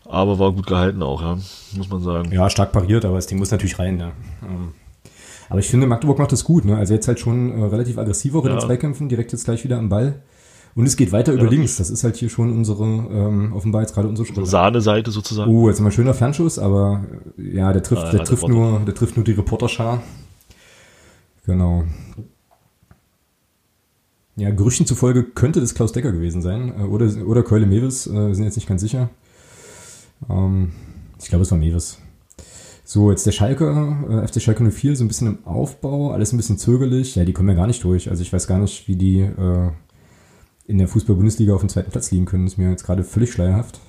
Aber 0.05 0.39
war 0.39 0.51
gut 0.51 0.65
gehalten 0.65 1.03
auch, 1.03 1.21
ja, 1.21 1.37
muss 1.75 1.89
man 1.89 2.01
sagen. 2.01 2.31
Ja, 2.31 2.49
stark 2.49 2.71
pariert, 2.71 3.05
aber 3.05 3.17
das 3.17 3.27
Ding 3.27 3.37
muss 3.37 3.51
natürlich 3.51 3.77
rein, 3.77 3.99
ja. 3.99 4.11
Ähm. 4.41 4.73
Aber 5.49 5.59
ich 5.59 5.67
finde, 5.67 5.87
Magdeburg 5.87 6.19
macht 6.19 6.31
das 6.31 6.43
gut. 6.43 6.65
Ne? 6.65 6.75
Also 6.75 6.93
jetzt 6.93 7.07
halt 7.07 7.19
schon 7.19 7.51
äh, 7.51 7.65
relativ 7.65 7.97
aggressiv 7.97 8.35
auch 8.35 8.43
in 8.43 8.51
ja. 8.51 8.57
den 8.57 8.65
Zweikämpfen, 8.65 9.09
direkt 9.09 9.31
jetzt 9.31 9.45
gleich 9.45 9.63
wieder 9.63 9.77
am 9.77 9.89
Ball. 9.89 10.21
Und 10.75 10.85
es 10.85 10.95
geht 10.95 11.11
weiter 11.11 11.33
ja, 11.33 11.39
über 11.41 11.49
links. 11.49 11.77
Das 11.77 11.89
ist 11.89 12.03
halt 12.03 12.17
hier 12.17 12.29
schon 12.29 12.53
unsere, 12.53 12.83
ähm, 12.83 13.51
offenbar 13.53 13.81
jetzt 13.81 13.95
gerade 13.95 14.07
unsere 14.07 14.27
Stelle. 14.27 14.45
Sahneseite 14.45 15.09
sozusagen. 15.09 15.51
Oh, 15.51 15.69
jetzt 15.69 15.79
mal 15.79 15.91
schöner 15.91 16.13
Fernschuss, 16.13 16.59
aber 16.59 17.03
ja, 17.37 17.73
der 17.73 17.81
trifft, 17.81 18.03
ah, 18.03 18.11
der, 18.11 18.23
trifft 18.23 18.47
nur, 18.47 18.81
der 18.81 18.93
trifft 18.93 19.15
nur 19.15 19.23
die 19.23 19.31
Reporterschar. 19.31 20.03
Genau. 21.47 21.83
Ja, 24.35 24.51
Gerüchten 24.51 24.85
zufolge 24.85 25.23
könnte 25.23 25.61
das 25.61 25.73
Klaus 25.73 25.93
Decker 25.93 26.11
gewesen 26.11 26.43
sein. 26.43 26.73
Äh, 26.79 26.83
oder, 26.83 27.09
oder 27.25 27.41
Keule 27.41 27.65
Mewis, 27.65 28.05
äh, 28.05 28.33
sind 28.33 28.43
jetzt 28.43 28.55
nicht 28.55 28.67
ganz 28.67 28.81
sicher. 28.81 29.09
Ähm, 30.29 30.73
ich 31.19 31.29
glaube, 31.29 31.41
es 31.41 31.49
war 31.49 31.57
Mewis. 31.57 31.97
So, 32.89 33.11
jetzt 33.11 33.25
der 33.25 33.33
Schalke, 33.33 33.97
äh, 34.09 34.25
FC 34.25 34.41
Schalke 34.41 34.63
04, 34.63 34.95
so 34.95 35.03
ein 35.03 35.09
bisschen 35.09 35.27
im 35.27 35.45
Aufbau, 35.45 36.11
alles 36.11 36.31
ein 36.31 36.37
bisschen 36.37 36.57
zögerlich. 36.57 37.15
Ja, 37.15 37.25
die 37.25 37.33
kommen 37.33 37.49
ja 37.49 37.55
gar 37.55 37.67
nicht 37.67 37.83
durch. 37.83 38.09
Also 38.09 38.21
ich 38.21 38.31
weiß 38.31 38.47
gar 38.47 38.59
nicht, 38.59 38.87
wie 38.87 38.95
die 38.95 39.19
äh, 39.19 39.71
in 40.67 40.77
der 40.77 40.87
Fußball-Bundesliga 40.87 41.53
auf 41.53 41.59
dem 41.59 41.67
zweiten 41.67 41.91
Platz 41.91 42.11
liegen 42.11 42.23
können. 42.23 42.47
ist 42.47 42.57
mir 42.57 42.69
jetzt 42.69 42.85
gerade 42.85 43.03
völlig 43.03 43.33
schleierhaft. 43.33 43.81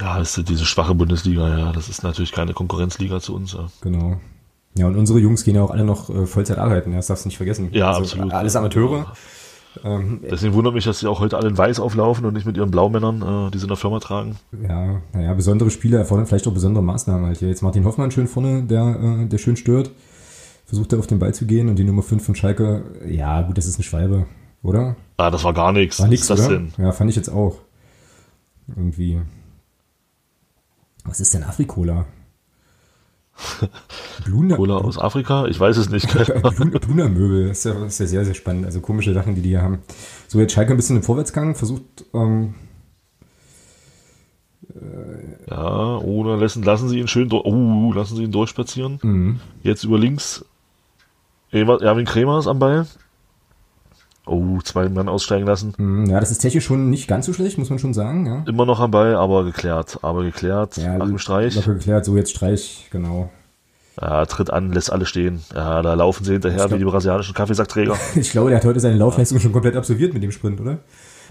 Ja, 0.00 0.20
ist 0.20 0.36
diese 0.48 0.64
schwache 0.64 0.96
Bundesliga, 0.96 1.56
ja. 1.56 1.72
Das 1.72 1.88
ist 1.88 2.02
natürlich 2.02 2.32
keine 2.32 2.52
Konkurrenzliga 2.52 3.20
zu 3.20 3.32
uns. 3.32 3.52
Ja. 3.52 3.68
Genau. 3.80 4.18
Ja, 4.76 4.88
und 4.88 4.96
unsere 4.96 5.20
Jungs 5.20 5.44
gehen 5.44 5.54
ja 5.54 5.62
auch 5.62 5.70
alle 5.70 5.84
noch 5.84 6.10
äh, 6.10 6.26
Vollzeit 6.26 6.58
arbeiten, 6.58 6.90
ja, 6.90 6.96
das 6.96 7.06
darfst 7.06 7.26
du 7.26 7.28
nicht 7.28 7.36
vergessen. 7.36 7.68
Ja, 7.70 7.90
also, 7.90 8.00
absolut. 8.00 8.32
Alles 8.32 8.56
Amateure. 8.56 9.12
Ähm, 9.84 10.20
Deswegen 10.28 10.54
wundert 10.54 10.74
mich, 10.74 10.84
dass 10.84 11.00
sie 11.00 11.06
auch 11.06 11.20
heute 11.20 11.36
alle 11.36 11.48
in 11.48 11.56
Weiß 11.56 11.80
auflaufen 11.80 12.24
und 12.24 12.34
nicht 12.34 12.46
mit 12.46 12.56
ihren 12.56 12.70
Blaumännern, 12.70 13.46
äh, 13.46 13.50
die 13.50 13.58
sie 13.58 13.64
in 13.64 13.68
der 13.68 13.76
Firma 13.76 14.00
tragen. 14.00 14.36
Ja, 14.68 15.00
naja, 15.12 15.34
besondere 15.34 15.70
Spiele 15.70 15.98
erfordern 15.98 16.26
vielleicht 16.26 16.46
auch 16.48 16.52
besondere 16.52 16.82
Maßnahmen. 16.82 17.26
Halt 17.26 17.38
hier 17.38 17.48
jetzt 17.48 17.62
Martin 17.62 17.84
Hoffmann 17.84 18.10
schön 18.10 18.26
vorne, 18.26 18.62
der, 18.64 19.22
äh, 19.22 19.26
der 19.26 19.38
schön 19.38 19.56
stört. 19.56 19.90
Versucht 20.66 20.92
er 20.92 20.98
auf 20.98 21.06
den 21.06 21.18
Ball 21.18 21.34
zu 21.34 21.46
gehen 21.46 21.68
und 21.68 21.78
die 21.78 21.84
Nummer 21.84 22.02
5 22.02 22.24
von 22.24 22.34
Schalke, 22.34 22.84
ja, 23.08 23.42
gut, 23.42 23.58
das 23.58 23.66
ist 23.66 23.76
eine 23.76 23.84
Schwalbe, 23.84 24.26
oder? 24.62 24.96
Ah, 25.16 25.30
das 25.30 25.42
war 25.42 25.52
gar 25.52 25.72
nichts. 25.72 25.98
War 26.00 26.08
nichts, 26.08 26.28
das 26.28 26.46
denn? 26.46 26.72
Ja, 26.78 26.92
fand 26.92 27.10
ich 27.10 27.16
jetzt 27.16 27.28
auch. 27.28 27.58
Irgendwie. 28.68 29.20
Was 31.04 31.20
ist 31.20 31.34
denn 31.34 31.42
Afrikola? 31.42 32.06
Bluna 34.24 34.56
Cola 34.56 34.76
aus 34.76 34.98
Afrika? 34.98 35.46
Ich 35.46 35.58
weiß 35.58 35.76
es 35.76 35.90
nicht. 35.90 36.08
Bluna-Möbel, 36.12 37.48
das, 37.48 37.64
ja, 37.64 37.74
das, 37.74 37.94
ist 37.94 37.98
ja, 38.00 38.06
sehr, 38.06 38.24
sehr 38.24 38.34
spannend. 38.34 38.66
Also 38.66 38.80
komische 38.80 39.14
Sachen, 39.14 39.34
die 39.34 39.42
die 39.42 39.50
hier 39.50 39.62
haben. 39.62 39.78
So, 40.28 40.40
jetzt 40.40 40.52
Schalke 40.52 40.72
ein 40.72 40.76
bisschen 40.76 40.96
im 40.96 41.02
Vorwärtsgang, 41.02 41.54
versucht. 41.54 41.82
Ähm, 42.14 42.54
ja, 45.48 45.96
oder 45.98 46.36
lassen, 46.36 46.62
lassen 46.62 46.88
sie 46.88 46.98
ihn 46.98 47.08
schön 47.08 47.30
oh, 47.32 47.92
lassen 47.92 48.16
sie 48.16 48.24
ihn 48.24 48.32
durchspazieren. 48.32 48.98
Mhm. 49.02 49.40
Jetzt 49.62 49.84
über 49.84 49.98
links. 49.98 50.44
Erwin 51.50 52.06
Kremer 52.06 52.38
ist 52.38 52.46
am 52.46 52.58
Ball. 52.58 52.86
Oh, 54.26 54.60
zwei 54.62 54.88
Mann 54.88 55.08
aussteigen 55.08 55.46
lassen. 55.46 55.72
Mhm, 55.78 56.06
ja, 56.06 56.20
das 56.20 56.30
ist 56.30 56.38
technisch 56.38 56.64
schon 56.64 56.90
nicht 56.90 57.08
ganz 57.08 57.26
so 57.26 57.32
schlecht, 57.32 57.58
muss 57.58 57.70
man 57.70 57.78
schon 57.78 57.94
sagen. 57.94 58.26
Ja. 58.26 58.44
Immer 58.46 58.66
noch 58.66 58.78
am 58.80 58.90
Ball, 58.90 59.16
aber 59.16 59.44
geklärt. 59.44 59.98
Aber 60.02 60.22
geklärt. 60.22 60.76
Ja, 60.76 60.98
nach 60.98 61.06
dem 61.06 61.18
Streich. 61.18 61.56
Locker 61.56 61.74
geklärt, 61.74 62.04
so 62.04 62.16
jetzt 62.16 62.30
Streich, 62.30 62.88
genau. 62.90 63.30
Ja, 64.00 64.24
tritt 64.26 64.50
an, 64.50 64.72
lässt 64.72 64.92
alle 64.92 65.06
stehen. 65.06 65.42
Ja, 65.54 65.82
da 65.82 65.94
laufen 65.94 66.24
sie 66.24 66.32
hinterher 66.32 66.58
glaub, 66.58 66.72
wie 66.72 66.78
die 66.78 66.84
brasilianischen 66.84 67.34
Kaffeesackträger. 67.34 67.96
ich 68.14 68.30
glaube, 68.30 68.50
der 68.50 68.58
hat 68.58 68.64
heute 68.64 68.80
seine 68.80 68.96
Laufleistung 68.96 69.40
schon 69.40 69.52
komplett 69.52 69.76
absolviert 69.76 70.14
mit 70.14 70.22
dem 70.22 70.32
Sprint, 70.32 70.60
oder? 70.60 70.78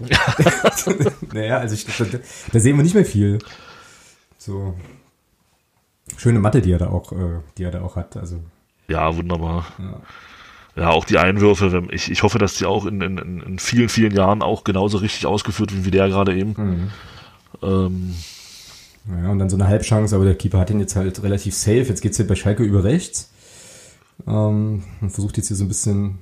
naja, 1.32 1.58
also 1.58 1.74
ich 1.74 1.84
da, 1.84 2.18
da 2.52 2.60
sehen 2.60 2.76
wir 2.76 2.82
nicht 2.82 2.94
mehr 2.94 3.04
viel. 3.04 3.38
So. 4.38 4.74
Schöne 6.16 6.38
Matte, 6.38 6.60
die 6.60 6.72
er 6.72 6.78
da 6.78 6.88
auch, 6.88 7.12
äh, 7.12 7.40
die 7.56 7.64
er 7.64 7.70
da 7.70 7.82
auch 7.82 7.96
hat. 7.96 8.16
Also. 8.16 8.40
Ja, 8.88 9.14
wunderbar. 9.14 9.66
Ja 9.78 10.00
ja, 10.76 10.90
auch 10.90 11.04
die 11.04 11.18
Einwürfe, 11.18 11.88
ich, 11.90 12.10
ich 12.10 12.22
hoffe, 12.22 12.38
dass 12.38 12.54
die 12.54 12.66
auch 12.66 12.86
in, 12.86 13.00
in, 13.00 13.18
in 13.40 13.58
vielen, 13.58 13.88
vielen 13.88 14.14
Jahren 14.14 14.42
auch 14.42 14.64
genauso 14.64 14.98
richtig 14.98 15.26
ausgeführt 15.26 15.72
werden 15.72 15.84
wie 15.84 15.90
der 15.90 16.08
gerade 16.08 16.36
eben. 16.36 16.54
Mhm. 16.56 16.90
Ähm, 17.62 18.14
ja, 19.06 19.30
und 19.30 19.38
dann 19.38 19.50
so 19.50 19.56
eine 19.56 19.66
Halbchance, 19.66 20.14
aber 20.14 20.24
der 20.24 20.34
Keeper 20.34 20.58
hat 20.58 20.70
ihn 20.70 20.80
jetzt 20.80 20.96
halt 20.96 21.22
relativ 21.22 21.54
safe. 21.54 21.82
Jetzt 21.82 22.00
geht 22.00 22.12
es 22.12 22.16
hier 22.16 22.26
bei 22.26 22.34
Schalke 22.36 22.62
über 22.62 22.84
rechts. 22.84 23.32
Ähm, 24.26 24.84
und 25.00 25.10
versucht 25.10 25.36
jetzt 25.36 25.48
hier 25.48 25.56
so 25.56 25.64
ein 25.64 25.68
bisschen. 25.68 26.18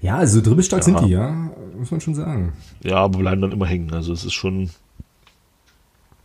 Ja, 0.00 0.16
also 0.16 0.40
dribbelstark 0.40 0.82
ja. 0.82 0.84
sind 0.84 1.00
die, 1.00 1.10
ja. 1.10 1.50
Muss 1.76 1.90
man 1.90 2.00
schon 2.00 2.14
sagen. 2.14 2.52
Ja, 2.82 2.96
aber 2.96 3.18
bleiben 3.18 3.42
dann 3.42 3.52
immer 3.52 3.66
hängen. 3.66 3.92
Also 3.92 4.12
es 4.12 4.24
ist 4.24 4.32
schon. 4.32 4.70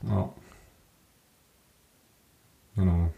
Ja. 0.08 0.30
Genau. 2.76 3.12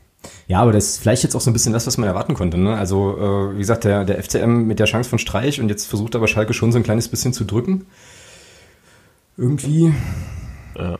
Ja, 0.47 0.61
aber 0.61 0.71
das 0.71 0.85
ist 0.85 0.97
vielleicht 0.99 1.23
jetzt 1.23 1.35
auch 1.35 1.41
so 1.41 1.49
ein 1.49 1.53
bisschen 1.53 1.73
das, 1.73 1.87
was 1.87 1.97
man 1.97 2.07
erwarten 2.07 2.33
konnte. 2.33 2.57
Ne? 2.57 2.75
Also, 2.75 3.17
äh, 3.17 3.55
wie 3.55 3.59
gesagt, 3.59 3.83
der, 3.83 4.05
der 4.05 4.21
FCM 4.21 4.67
mit 4.67 4.79
der 4.79 4.85
Chance 4.85 5.09
von 5.09 5.19
Streich 5.19 5.59
und 5.59 5.69
jetzt 5.69 5.87
versucht 5.87 6.15
aber 6.15 6.27
Schalke 6.27 6.53
schon 6.53 6.71
so 6.71 6.77
ein 6.77 6.83
kleines 6.83 7.07
bisschen 7.07 7.33
zu 7.33 7.45
drücken. 7.45 7.85
Irgendwie. 9.37 9.93
Ja. 10.77 10.97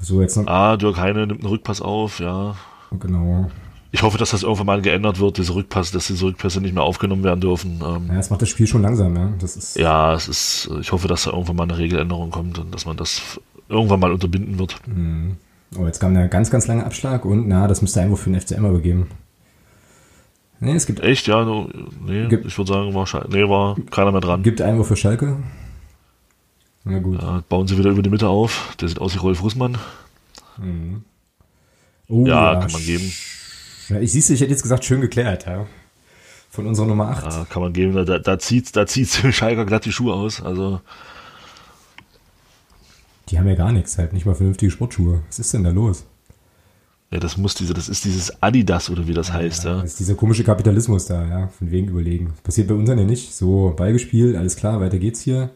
So, 0.00 0.20
jetzt 0.20 0.36
noch. 0.36 0.46
Ah, 0.46 0.76
Dirk 0.76 0.98
Heine 0.98 1.26
nimmt 1.26 1.40
einen 1.40 1.50
Rückpass 1.50 1.80
auf, 1.80 2.18
ja. 2.18 2.56
Genau. 2.98 3.50
Ich 3.94 4.02
hoffe, 4.02 4.18
dass 4.18 4.30
das 4.30 4.42
irgendwann 4.42 4.66
mal 4.66 4.82
geändert 4.82 5.20
wird, 5.20 5.36
diese 5.36 5.54
Rückpass, 5.54 5.90
dass 5.92 6.06
diese 6.06 6.24
Rückpässe 6.24 6.60
nicht 6.60 6.74
mehr 6.74 6.82
aufgenommen 6.82 7.24
werden 7.24 7.40
dürfen. 7.40 7.82
Ähm, 7.84 8.08
ja, 8.08 8.18
es 8.18 8.30
macht 8.30 8.40
das 8.40 8.48
Spiel 8.48 8.66
schon 8.66 8.82
langsam, 8.82 9.14
ja. 9.14 9.30
Das 9.38 9.54
ist 9.56 9.76
ja, 9.76 10.14
es 10.14 10.28
ist, 10.28 10.70
ich 10.80 10.92
hoffe, 10.92 11.08
dass 11.08 11.24
da 11.24 11.30
irgendwann 11.30 11.56
mal 11.56 11.64
eine 11.64 11.76
Regeländerung 11.76 12.30
kommt 12.30 12.58
und 12.58 12.74
dass 12.74 12.86
man 12.86 12.96
das 12.96 13.38
irgendwann 13.68 14.00
mal 14.00 14.12
unterbinden 14.12 14.58
wird. 14.58 14.76
Mhm. 14.86 15.36
Oh, 15.78 15.86
jetzt 15.86 16.00
kam 16.00 16.14
der 16.14 16.28
ganz, 16.28 16.50
ganz 16.50 16.66
lange 16.66 16.84
Abschlag 16.84 17.24
und 17.24 17.48
na, 17.48 17.66
das 17.66 17.82
müsste 17.82 18.00
irgendwo 18.00 18.16
für 18.16 18.30
den 18.30 18.40
FCM 18.40 18.66
übergeben. 18.66 19.08
Nee, 20.60 20.74
es 20.74 20.86
gibt. 20.86 21.00
Echt, 21.00 21.26
ja, 21.26 21.44
nee, 22.04 22.28
gibt, 22.28 22.46
ich 22.46 22.56
würde 22.56 22.72
sagen, 22.72 22.94
war 22.94 23.28
Nee, 23.28 23.48
war 23.48 23.76
keiner 23.90 24.12
mehr 24.12 24.20
dran. 24.20 24.42
Gibt 24.42 24.60
Einwurf 24.60 24.88
für 24.88 24.96
Schalke. 24.96 25.38
Na 26.84 26.98
gut. 26.98 27.20
Ja, 27.20 27.42
bauen 27.48 27.66
sie 27.66 27.78
wieder 27.78 27.90
über 27.90 28.02
die 28.02 28.10
Mitte 28.10 28.28
auf. 28.28 28.74
Der 28.80 28.88
sieht 28.88 29.00
aus 29.00 29.14
wie 29.14 29.18
Rolf 29.18 29.42
Russmann. 29.42 29.78
Mhm. 30.58 31.04
Oh, 32.08 32.26
ja, 32.26 32.54
ja, 32.54 32.60
kann 32.60 32.72
man 32.72 32.84
geben. 32.84 33.12
Ja, 33.88 33.98
ich 33.98 34.12
siehst 34.12 34.30
ich 34.30 34.40
hätte 34.40 34.50
jetzt 34.50 34.62
gesagt, 34.62 34.84
schön 34.84 35.00
geklärt, 35.00 35.46
ja. 35.46 35.66
Von 36.50 36.66
unserer 36.66 36.86
Nummer 36.86 37.08
8. 37.08 37.24
Ja, 37.24 37.46
kann 37.48 37.62
man 37.62 37.72
geben. 37.72 37.94
Da, 38.04 38.18
da 38.18 38.38
zieht 38.38 38.76
da 38.76 38.86
zieht's 38.86 39.16
Schalker 39.34 39.64
glatt 39.64 39.84
die 39.84 39.92
Schuhe 39.92 40.14
aus. 40.14 40.42
Also. 40.42 40.80
Die 43.32 43.38
haben 43.38 43.48
ja 43.48 43.54
gar 43.54 43.72
nichts, 43.72 43.96
halt 43.96 44.12
nicht 44.12 44.26
mal 44.26 44.34
vernünftige 44.34 44.70
Sportschuhe. 44.70 45.22
Was 45.26 45.38
ist 45.38 45.54
denn 45.54 45.64
da 45.64 45.70
los? 45.70 46.04
Ja, 47.10 47.18
das 47.18 47.38
muss 47.38 47.54
diese, 47.54 47.72
das 47.72 47.88
ist 47.88 48.04
dieses 48.04 48.42
Adidas 48.42 48.90
oder 48.90 49.06
wie 49.06 49.14
das 49.14 49.28
ja, 49.28 49.34
heißt, 49.34 49.64
ja. 49.64 49.80
Das 49.80 49.92
ist 49.92 50.00
dieser 50.00 50.14
komische 50.14 50.44
Kapitalismus 50.44 51.06
da, 51.06 51.26
ja, 51.26 51.48
von 51.48 51.70
wegen 51.70 51.88
überlegen. 51.88 52.26
Das 52.26 52.42
passiert 52.42 52.68
bei 52.68 52.74
uns 52.74 52.90
ja 52.90 52.94
nicht. 52.94 53.34
So, 53.34 53.72
Ball 53.74 53.94
gespielt, 53.94 54.36
alles 54.36 54.56
klar, 54.56 54.80
weiter 54.80 54.98
geht's 54.98 55.22
hier. 55.22 55.48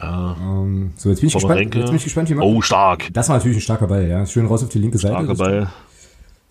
Ja. 0.00 0.36
Ähm, 0.38 0.92
so, 0.96 1.08
jetzt 1.08 1.20
bin 1.20 1.28
ich 1.28 1.34
gespannt. 1.34 1.74
Jetzt 1.74 1.86
bin 1.86 1.96
ich 1.96 2.04
gespannt, 2.04 2.28
wie 2.28 2.34
man. 2.34 2.44
Oh, 2.46 2.60
stark. 2.60 3.08
Das 3.14 3.28
war 3.30 3.36
natürlich 3.36 3.56
ein 3.56 3.62
starker 3.62 3.86
Ball, 3.86 4.06
ja. 4.06 4.26
Schön 4.26 4.44
raus 4.44 4.62
auf 4.62 4.68
die 4.68 4.78
linke 4.78 4.98
Seite. 4.98 5.14
Starker 5.14 5.34
Ball. 5.34 5.70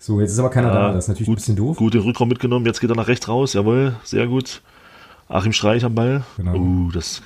So, 0.00 0.20
jetzt 0.20 0.32
ist 0.32 0.38
aber 0.40 0.50
keiner 0.50 0.68
ja, 0.68 0.74
da. 0.74 0.92
Das 0.92 1.04
ist 1.04 1.08
natürlich 1.08 1.28
gut, 1.28 1.36
ein 1.36 1.40
bisschen 1.40 1.56
doof. 1.56 1.76
Gut 1.76 1.94
den 1.94 2.00
Rückraum 2.00 2.28
mitgenommen. 2.28 2.66
Jetzt 2.66 2.80
geht 2.80 2.90
er 2.90 2.96
nach 2.96 3.06
rechts 3.06 3.28
raus. 3.28 3.52
Jawohl, 3.52 3.94
sehr 4.02 4.26
gut. 4.26 4.62
Achim 5.28 5.52
Streich 5.52 5.84
am 5.84 5.94
Ball. 5.94 6.24
Genau. 6.36 6.56
Uh, 6.56 6.90
das 6.90 7.22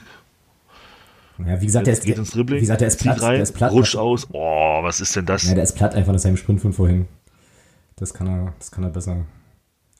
ja, 1.44 1.60
wie 1.60 1.66
gesagt, 1.66 1.86
der 1.86 1.94
ist, 1.94 2.04
geht 2.04 2.18
ins 2.18 2.30
Dribbling, 2.30 2.58
wie 2.58 2.60
gesagt, 2.60 2.80
der 2.80 2.88
ist 2.88 3.00
platt. 3.00 3.20
Rein, 3.20 3.34
der 3.34 3.42
ist 3.42 3.52
platt. 3.52 3.72
Rutscht 3.72 3.96
aus. 3.96 4.26
Oh, 4.32 4.82
was 4.82 5.00
ist 5.00 5.14
denn 5.16 5.26
das? 5.26 5.44
Ja, 5.44 5.54
der 5.54 5.64
ist 5.64 5.74
platt 5.74 5.94
einfach 5.94 6.12
nach 6.12 6.20
seinem 6.20 6.36
Sprint 6.36 6.60
von 6.60 6.72
vorhin. 6.72 7.06
Das 7.96 8.14
kann 8.14 8.26
er, 8.26 8.54
das 8.58 8.70
kann 8.70 8.84
er 8.84 8.90
besser. 8.90 9.24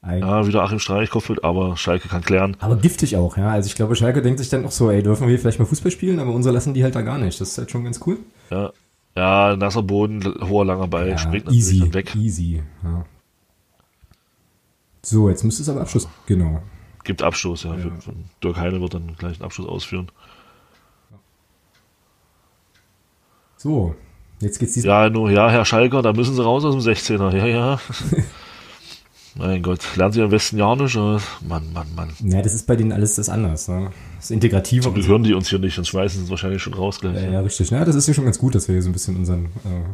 Ein 0.02 0.20
ja, 0.20 0.46
wieder 0.46 0.62
Achim 0.62 0.78
Streich, 0.78 1.10
Kopfhüt, 1.10 1.42
aber 1.42 1.76
Schalke 1.76 2.08
kann 2.08 2.22
klären. 2.22 2.56
Aber 2.60 2.76
giftig 2.76 3.16
auch, 3.16 3.36
ja. 3.36 3.50
Also 3.50 3.66
ich 3.66 3.74
glaube, 3.74 3.96
Schalke 3.96 4.22
denkt 4.22 4.38
sich 4.38 4.48
dann 4.48 4.62
noch 4.62 4.70
so, 4.70 4.90
ey, 4.90 5.02
dürfen 5.02 5.26
wir 5.26 5.38
vielleicht 5.38 5.58
mal 5.58 5.64
Fußball 5.64 5.90
spielen, 5.90 6.20
aber 6.20 6.32
unsere 6.32 6.54
lassen 6.54 6.74
die 6.74 6.84
halt 6.84 6.94
da 6.94 7.02
gar 7.02 7.18
nicht. 7.18 7.40
Das 7.40 7.48
ist 7.48 7.58
halt 7.58 7.70
schon 7.70 7.84
ganz 7.84 8.00
cool. 8.06 8.18
Ja, 8.50 8.72
ja 9.16 9.56
nasser 9.56 9.82
Boden, 9.82 10.22
hoher, 10.48 10.64
langer 10.64 10.86
Ball, 10.86 11.08
ja, 11.08 11.18
springt 11.18 11.50
easy, 11.50 11.80
dann 11.80 11.94
weg. 11.94 12.14
Easy, 12.14 12.62
ja. 12.84 13.04
So, 15.02 15.28
jetzt 15.28 15.42
müsste 15.42 15.62
es 15.62 15.68
aber 15.68 15.80
Abschluss, 15.80 16.08
genau. 16.26 16.62
Gibt 17.02 17.22
Abschluss, 17.22 17.64
ja. 17.64 17.74
ja. 17.76 17.90
Dirk 18.42 18.56
Heine 18.56 18.80
wird 18.80 18.94
dann 18.94 19.16
gleich 19.16 19.36
einen 19.36 19.44
Abschluss 19.44 19.66
ausführen. 19.66 20.10
So, 23.56 23.94
jetzt 24.40 24.58
geht's 24.58 24.74
diesmal. 24.74 25.04
Ja, 25.04 25.10
nur, 25.10 25.30
ja, 25.30 25.50
Herr 25.50 25.64
Schalker, 25.64 26.02
da 26.02 26.12
müssen 26.12 26.34
Sie 26.34 26.42
raus 26.42 26.64
aus 26.64 26.74
dem 26.74 26.92
16er. 26.92 27.34
Ja, 27.34 27.46
ja. 27.46 27.80
mein 29.36 29.62
Gott, 29.62 29.80
lernen 29.96 30.12
Sie 30.12 30.22
am 30.22 30.30
besten 30.30 30.58
ja 30.58 30.76
nicht. 30.76 30.94
Mann, 30.94 31.72
Mann, 31.72 31.86
Mann. 31.94 32.10
Ja, 32.20 32.42
das 32.42 32.54
ist 32.54 32.66
bei 32.66 32.76
denen 32.76 32.92
alles 32.92 33.14
das 33.16 33.28
anders. 33.28 33.68
Ne? 33.68 33.90
Das 34.16 34.26
ist 34.26 34.30
integrativer. 34.30 34.94
Hören 34.94 35.22
die 35.22 35.34
uns 35.34 35.48
hier 35.48 35.58
nicht 35.58 35.78
und 35.78 35.86
schmeißen 35.86 36.20
uns 36.20 36.30
wahrscheinlich 36.30 36.62
schon 36.62 36.74
raus 36.74 37.00
gleich. 37.00 37.16
Ja, 37.16 37.30
ja, 37.30 37.40
richtig. 37.40 37.70
Ja, 37.70 37.84
das 37.84 37.96
ist 37.96 38.06
ja 38.08 38.14
schon 38.14 38.24
ganz 38.24 38.38
gut, 38.38 38.54
dass 38.54 38.68
wir 38.68 38.74
hier 38.74 38.82
so 38.82 38.90
ein 38.90 38.92
bisschen 38.92 39.16
unseren, 39.16 39.46
äh, 39.46 39.84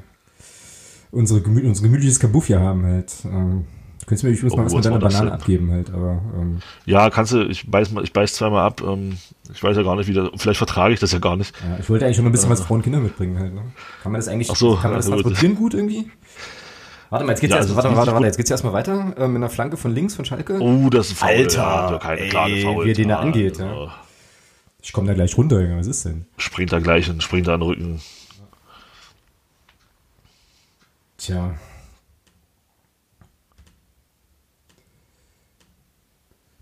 unsere 1.12 1.40
gemü 1.40 1.66
unser 1.66 1.82
gemütliches 1.82 2.18
Kabuff 2.18 2.46
hier 2.46 2.60
haben 2.60 2.84
halt. 2.84 3.12
Ähm, 3.24 3.64
Du 4.02 4.06
könntest 4.06 4.24
mir 4.24 4.30
übrigens 4.30 4.56
mal 4.56 4.64
was 4.64 4.74
mit 4.74 4.84
deiner 4.84 4.98
Banane 4.98 5.26
denn? 5.26 5.32
abgeben 5.32 5.70
halt, 5.70 5.90
aber. 5.94 6.20
Ähm. 6.36 6.58
Ja, 6.86 7.08
kannst 7.08 7.32
du, 7.32 7.42
ich 7.42 7.70
beiß, 7.70 7.92
ich 8.02 8.12
beiß 8.12 8.34
zweimal 8.34 8.66
ab. 8.66 8.82
Ähm, 8.84 9.16
ich 9.54 9.62
weiß 9.62 9.76
ja 9.76 9.84
gar 9.84 9.94
nicht, 9.94 10.08
wie 10.08 10.12
das, 10.12 10.28
vielleicht 10.34 10.58
vertrage 10.58 10.92
ich 10.92 10.98
das 10.98 11.12
ja 11.12 11.20
gar 11.20 11.36
nicht. 11.36 11.54
Ja, 11.60 11.78
ich 11.78 11.88
wollte 11.88 12.04
eigentlich 12.04 12.16
schon 12.16 12.24
mal 12.24 12.30
ein 12.30 12.32
bisschen 12.32 12.48
ja. 12.48 12.58
was 12.58 12.62
Frauen 12.62 12.78
und 12.78 12.82
Kinder 12.82 12.98
mitbringen 12.98 13.38
halt. 13.38 13.54
Ne? 13.54 13.62
Kann 14.02 14.10
man 14.10 14.18
das 14.18 14.26
eigentlich, 14.26 14.50
Ach 14.50 14.56
so, 14.56 14.74
kann 14.74 14.90
man 14.90 14.98
das 14.98 15.06
transportieren 15.06 15.54
gut 15.54 15.74
irgendwie? 15.74 16.10
Warte 17.10 17.24
mal, 17.24 17.30
jetzt 17.30 17.42
geht's 17.42 17.52
ja, 17.52 17.60
also 17.60 17.76
warte, 17.76 17.94
warte, 17.94 18.12
warte, 18.12 18.26
jetzt 18.26 18.38
geht's 18.38 18.50
erstmal 18.50 18.72
weiter 18.72 19.14
äh, 19.16 19.28
mit 19.28 19.36
einer 19.36 19.50
Flanke 19.50 19.76
von 19.76 19.94
links 19.94 20.16
von 20.16 20.24
Schalke. 20.24 20.58
Oh, 20.60 20.90
das 20.90 21.08
ist 21.08 21.18
faul, 21.18 21.30
Alter, 21.30 21.90
ja, 21.92 21.98
keine 21.98 22.28
klare 22.28 22.56
Faul. 22.60 22.84
Wie 22.84 22.90
er 22.90 22.94
den 22.94 23.08
da 23.08 23.20
angeht, 23.20 23.58
ja. 23.58 23.94
Ich 24.82 24.92
komme 24.92 25.06
da 25.06 25.14
gleich 25.14 25.36
runter, 25.36 25.60
Junge, 25.60 25.78
was 25.78 25.86
ist 25.86 26.06
denn? 26.06 26.26
Springt 26.38 26.72
da 26.72 26.80
gleich 26.80 27.08
und 27.08 27.22
springt 27.22 27.46
da 27.46 27.54
an 27.54 27.60
den 27.60 27.68
Rücken. 27.68 28.00
Tja, 31.18 31.54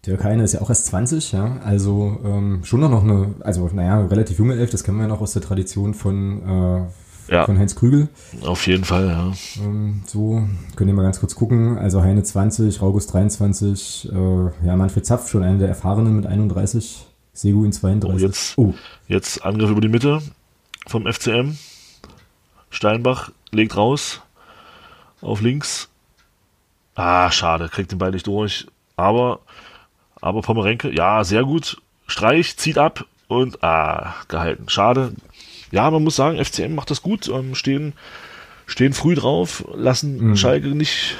Dirk 0.06 0.24
Heine 0.24 0.44
ist 0.44 0.52
ja 0.54 0.62
auch 0.62 0.70
erst 0.70 0.86
20, 0.86 1.32
ja, 1.32 1.58
also 1.62 2.18
ähm, 2.24 2.64
schon 2.64 2.80
noch 2.80 3.02
eine, 3.02 3.34
also 3.40 3.68
naja, 3.72 4.00
relativ 4.06 4.38
junge 4.38 4.54
Elf, 4.54 4.70
das 4.70 4.82
kennen 4.82 4.96
wir 4.96 5.02
ja 5.02 5.08
noch 5.08 5.20
aus 5.20 5.34
der 5.34 5.42
Tradition 5.42 5.92
von, 5.92 6.88
äh, 7.28 7.34
ja. 7.34 7.44
von 7.44 7.58
Heinz 7.58 7.74
Krügel. 7.76 8.08
Auf 8.42 8.66
jeden 8.66 8.84
Fall, 8.84 9.08
ja. 9.08 9.32
Ähm, 9.62 10.02
so, 10.06 10.42
könnt 10.74 10.88
ihr 10.88 10.94
mal 10.94 11.02
ganz 11.02 11.20
kurz 11.20 11.34
gucken, 11.34 11.76
also 11.76 12.02
Heine 12.02 12.22
20, 12.22 12.80
August 12.80 13.12
23, 13.12 14.10
äh, 14.10 14.66
ja, 14.66 14.76
Manfred 14.76 15.04
Zapf, 15.04 15.28
schon 15.28 15.42
einer 15.42 15.58
der 15.58 15.68
Erfahrenen 15.68 16.16
mit 16.16 16.26
31, 16.26 17.06
Seguin 17.34 17.72
32. 17.72 18.14
Oh, 18.14 18.26
jetzt, 18.26 18.58
oh. 18.58 18.74
jetzt 19.06 19.44
Angriff 19.44 19.70
über 19.70 19.82
die 19.82 19.88
Mitte 19.88 20.22
vom 20.86 21.06
FCM. 21.06 21.56
Steinbach 22.70 23.32
legt 23.50 23.76
raus 23.76 24.22
auf 25.20 25.40
links. 25.40 25.88
Ah, 26.94 27.30
schade, 27.30 27.68
kriegt 27.68 27.92
den 27.92 27.98
Ball 27.98 28.10
nicht 28.12 28.26
durch. 28.26 28.66
Aber, 28.96 29.40
aber 30.20 30.42
Pomerenke, 30.42 30.94
ja, 30.94 31.24
sehr 31.24 31.44
gut. 31.44 31.80
Streich, 32.06 32.56
zieht 32.56 32.78
ab 32.78 33.04
und 33.28 33.62
ah, 33.62 34.14
gehalten. 34.28 34.68
Schade. 34.68 35.12
Ja, 35.70 35.90
man 35.90 36.02
muss 36.02 36.16
sagen, 36.16 36.44
FCM 36.44 36.74
macht 36.74 36.90
das 36.90 37.02
gut. 37.02 37.28
Ähm, 37.28 37.54
stehen, 37.54 37.92
stehen 38.66 38.92
früh 38.92 39.14
drauf, 39.14 39.64
lassen 39.74 40.30
mhm. 40.30 40.36
Schalke 40.36 40.68
nicht, 40.68 41.16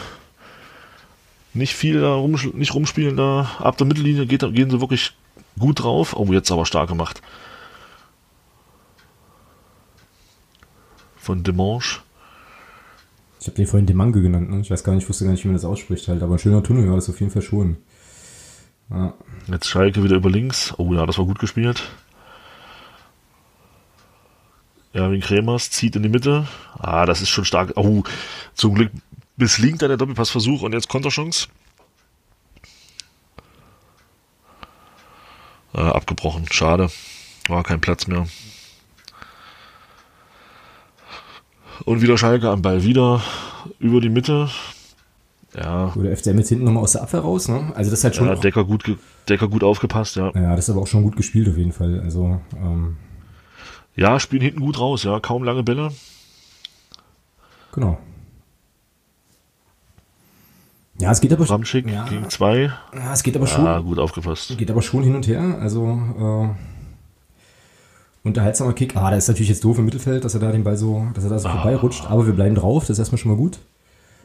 nicht 1.55 1.75
viel 1.75 2.01
da 2.01 2.15
rum, 2.15 2.37
nicht 2.55 2.75
rumspielen 2.75 3.17
da. 3.17 3.51
Ab 3.59 3.77
der 3.77 3.87
Mittellinie 3.87 4.27
geht, 4.27 4.41
gehen 4.55 4.71
sie 4.71 4.81
wirklich 4.81 5.13
gut 5.59 5.83
drauf. 5.83 6.15
Oh, 6.17 6.27
jetzt 6.33 6.51
aber 6.51 6.67
stark 6.67 6.89
gemacht. 6.89 7.23
Von 11.17 11.45
Demanche. 11.45 12.01
Ich 13.41 13.47
habe 13.47 13.57
den 13.57 13.67
vorhin 13.67 13.87
Demange 13.87 14.21
genannt, 14.21 14.51
ne? 14.51 14.61
Ich 14.61 14.71
weiß 14.71 14.85
gar 14.85 14.95
nicht, 14.95 15.09
wusste 15.09 15.25
gar 15.25 15.31
nicht, 15.31 15.45
wie 15.45 15.49
man 15.49 15.57
das 15.57 15.65
ausspricht 15.65 16.09
halt. 16.09 16.23
Aber 16.23 16.35
ein 16.35 16.39
schöner 16.39 16.63
Tunnel 16.63 16.89
war 16.89 16.97
das 16.97 17.09
auf 17.09 17.21
jeden 17.21 17.33
Fall 17.33 17.43
schon. 17.43 17.79
Ja. 18.91 19.15
Jetzt 19.47 19.69
Schalke 19.69 20.03
wieder 20.03 20.17
über 20.17 20.31
links. 20.31 20.75
Oh 20.77 20.93
ja, 20.95 21.07
das 21.07 21.19
war 21.19 21.25
gut 21.25 21.39
gespielt. 21.39 21.91
Erwin 24.93 25.21
Kremers 25.21 25.71
zieht 25.71 25.95
in 25.97 26.03
die 26.03 26.09
Mitte. 26.09 26.49
Ah, 26.79 27.07
das 27.07 27.23
ist 27.23 27.29
schon 27.29 27.45
stark. 27.45 27.73
Oh, 27.77 28.03
zum 28.55 28.75
Glück 28.75 28.91
misslingt 29.37 29.83
da 29.83 29.89
der 29.89 29.97
Doppelpassversuch 29.97 30.63
und 30.63 30.73
jetzt 30.73 30.89
Konterchance. 30.89 31.49
Äh, 35.73 35.81
abgebrochen. 35.81 36.47
Schade. 36.51 36.91
War 37.49 37.63
kein 37.63 37.81
Platz 37.81 38.07
mehr. 38.07 38.27
Und 41.85 42.03
wieder 42.03 42.19
Schalke 42.19 42.51
am 42.51 42.63
Ball 42.63 42.83
wieder 42.83 43.23
über 43.79 44.01
die 44.01 44.11
Mitte. 44.11 44.51
Ja. 45.57 45.93
Oder 45.97 46.17
FCM 46.17 46.39
jetzt 46.39 46.49
hinten 46.49 46.65
nochmal 46.65 46.83
aus 46.83 46.93
der 46.93 47.03
Abwehr 47.03 47.21
raus, 47.21 47.49
ne? 47.49 47.73
Also 47.75 47.91
das 47.91 48.05
hat 48.05 48.15
schon. 48.15 48.29
Ja, 48.29 48.37
Decker 48.37 48.65
gut, 48.65 48.85
Decker 49.29 49.49
gut 49.49 49.65
aufgepasst, 49.65 50.17
ja. 50.17 50.31
Ja, 50.35 50.55
das 50.55 50.67
ist 50.67 50.71
aber 50.71 50.83
auch 50.83 50.87
schon 50.87 51.03
gut 51.03 51.17
gespielt 51.17 51.49
auf 51.49 51.57
jeden 51.57 51.73
Fall. 51.73 52.01
Also, 52.01 52.41
ähm, 52.57 52.97
Ja, 53.97 54.21
spielen 54.21 54.43
hinten 54.43 54.61
gut 54.61 54.79
raus, 54.79 55.03
ja. 55.03 55.19
Kaum 55.19 55.43
lange 55.43 55.63
Bälle. 55.63 55.91
Genau. 57.73 57.99
Ja, 61.01 61.11
es 61.11 61.21
geht 61.21 61.33
aber 61.33 61.47
schon. 61.47 61.65
ja, 61.89 62.05
gegen 62.05 62.29
zwei. 62.29 62.73
Ja, 62.95 63.13
es 63.13 63.23
geht 63.23 63.35
aber 63.35 63.47
schon. 63.47 63.65
Ja, 63.65 63.79
gut 63.79 63.99
aufgepasst. 63.99 64.57
Geht 64.59 64.71
aber 64.71 64.83
schon 64.83 65.03
hin 65.03 65.15
und 65.15 65.27
her. 65.27 65.59
Also, 65.59 65.99
äh, 66.19 66.49
unterhaltsamer 68.23 68.75
Kick. 68.75 68.97
Ah, 68.97 69.11
da 69.11 69.17
ist 69.17 69.29
natürlich 69.29 69.49
jetzt 69.49 69.65
doof 69.65 69.79
im 69.79 69.87
Mittelfeld, 69.87 70.25
dass 70.25 70.35
er 70.35 70.41
da 70.41 70.53
den 70.53 70.63
Ball 70.63 70.77
so, 70.77 71.07
dass 71.15 71.25
er 71.25 71.31
da 71.31 71.39
so 71.39 71.49
ah. 71.49 71.53
vorbeirutscht. 71.53 72.05
Aber 72.11 72.27
wir 72.27 72.35
bleiben 72.35 72.55
drauf. 72.55 72.83
Das 72.83 72.91
ist 72.91 72.99
erstmal 72.99 73.19
schon 73.19 73.31
mal 73.31 73.39
gut. 73.39 73.61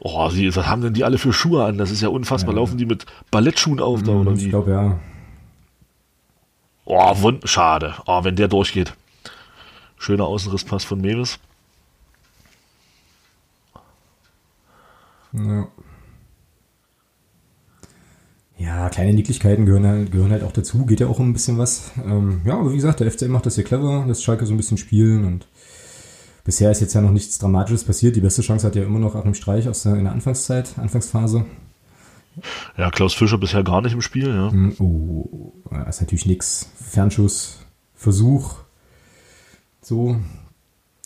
Oh, 0.00 0.28
sie, 0.28 0.54
was 0.54 0.66
haben 0.66 0.82
denn 0.82 0.94
die 0.94 1.04
alle 1.04 1.18
für 1.18 1.32
Schuhe 1.32 1.64
an? 1.64 1.78
Das 1.78 1.90
ist 1.90 2.02
ja 2.02 2.08
unfassbar. 2.08 2.54
Ja. 2.54 2.60
Laufen 2.60 2.78
die 2.78 2.86
mit 2.86 3.06
Ballettschuhen 3.30 3.80
auf 3.80 4.02
da 4.02 4.12
oder 4.12 4.36
wie? 4.36 4.44
Ich 4.44 4.50
glaube 4.50 4.70
ja. 4.70 4.98
Oh, 6.84 7.22
wund 7.22 7.48
schade. 7.48 7.94
Oh, 8.06 8.22
wenn 8.22 8.36
der 8.36 8.48
durchgeht. 8.48 8.94
Schöner 9.98 10.26
Außenrisspass 10.26 10.84
von 10.84 11.00
Mewes. 11.00 11.38
Ja. 15.32 15.66
Ja, 18.58 18.88
kleine 18.88 19.12
Nicklichkeiten 19.12 19.66
gehören 19.66 19.86
halt, 19.86 20.12
gehören 20.12 20.30
halt 20.30 20.42
auch 20.42 20.52
dazu, 20.52 20.86
geht 20.86 21.00
ja 21.00 21.08
auch 21.08 21.18
um 21.18 21.28
ein 21.28 21.32
bisschen 21.34 21.58
was. 21.58 21.90
Ähm, 22.02 22.40
ja, 22.46 22.54
aber 22.54 22.72
wie 22.72 22.76
gesagt, 22.76 23.00
der 23.00 23.10
FCM 23.10 23.30
macht 23.30 23.44
das 23.44 23.56
hier 23.56 23.64
clever, 23.64 24.04
lässt 24.06 24.24
Schalke 24.24 24.46
so 24.46 24.54
ein 24.54 24.56
bisschen 24.56 24.78
spielen 24.78 25.26
und 25.26 25.46
bisher 26.46 26.70
ist 26.70 26.80
jetzt 26.80 26.94
ja 26.94 27.02
noch 27.02 27.10
nichts 27.10 27.38
Dramatisches 27.38 27.84
passiert. 27.84 28.16
Die 28.16 28.20
beste 28.20 28.40
Chance 28.40 28.66
hat 28.66 28.76
ja 28.76 28.84
immer 28.84 29.00
noch 29.00 29.14
Achim 29.14 29.34
Streich 29.34 29.68
aus 29.68 29.82
der, 29.82 29.96
in 29.96 30.04
der 30.04 30.12
Anfangszeit, 30.12 30.78
Anfangsphase. 30.78 31.44
Ja, 32.78 32.90
Klaus 32.90 33.14
Fischer 33.14 33.38
bisher 33.38 33.64
gar 33.64 33.82
nicht 33.82 33.92
im 33.92 34.00
Spiel, 34.00 34.28
ja. 34.28 34.50
Hm, 34.50 34.76
oh, 34.78 35.52
ist 35.88 36.00
natürlich 36.00 36.26
nichts. 36.26 36.70
Fernschuss, 36.76 37.58
Versuch. 37.94 38.56
So, 39.82 40.16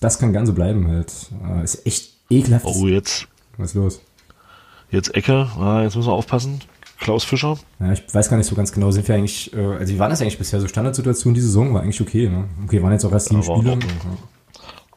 das 0.00 0.18
kann 0.18 0.32
ganz 0.32 0.48
so 0.48 0.54
bleiben 0.54 0.86
halt. 0.88 1.12
Äh, 1.44 1.64
ist 1.64 1.86
echt 1.86 2.14
ekelhaft. 2.28 2.66
Oh, 2.66 2.86
jetzt. 2.86 3.26
Was 3.56 3.70
ist 3.70 3.74
los? 3.74 4.00
Jetzt 4.90 5.14
Ecke, 5.14 5.48
ah, 5.56 5.82
jetzt 5.82 5.96
müssen 5.96 6.08
wir 6.08 6.14
aufpassen. 6.14 6.60
Klaus 6.98 7.24
Fischer. 7.24 7.58
Ja, 7.78 7.92
ich 7.92 8.02
weiß 8.12 8.28
gar 8.28 8.36
nicht 8.36 8.46
so 8.46 8.54
ganz 8.54 8.72
genau, 8.72 8.90
sind 8.90 9.08
wir 9.08 9.14
eigentlich, 9.14 9.54
äh, 9.54 9.64
also 9.64 9.94
wie 9.94 9.98
war 9.98 10.10
das 10.10 10.20
eigentlich 10.20 10.36
bisher? 10.36 10.60
So 10.60 10.68
Standardsituation, 10.68 11.32
die 11.32 11.40
Saison 11.40 11.72
war 11.72 11.82
eigentlich 11.82 12.00
okay, 12.00 12.28
ne? 12.28 12.44
Okay, 12.64 12.82
waren 12.82 12.92
jetzt 12.92 13.04
auch 13.06 13.12
erst 13.12 13.28
sieben 13.28 13.40
ja, 13.40 13.56
Spiele. 13.56 13.78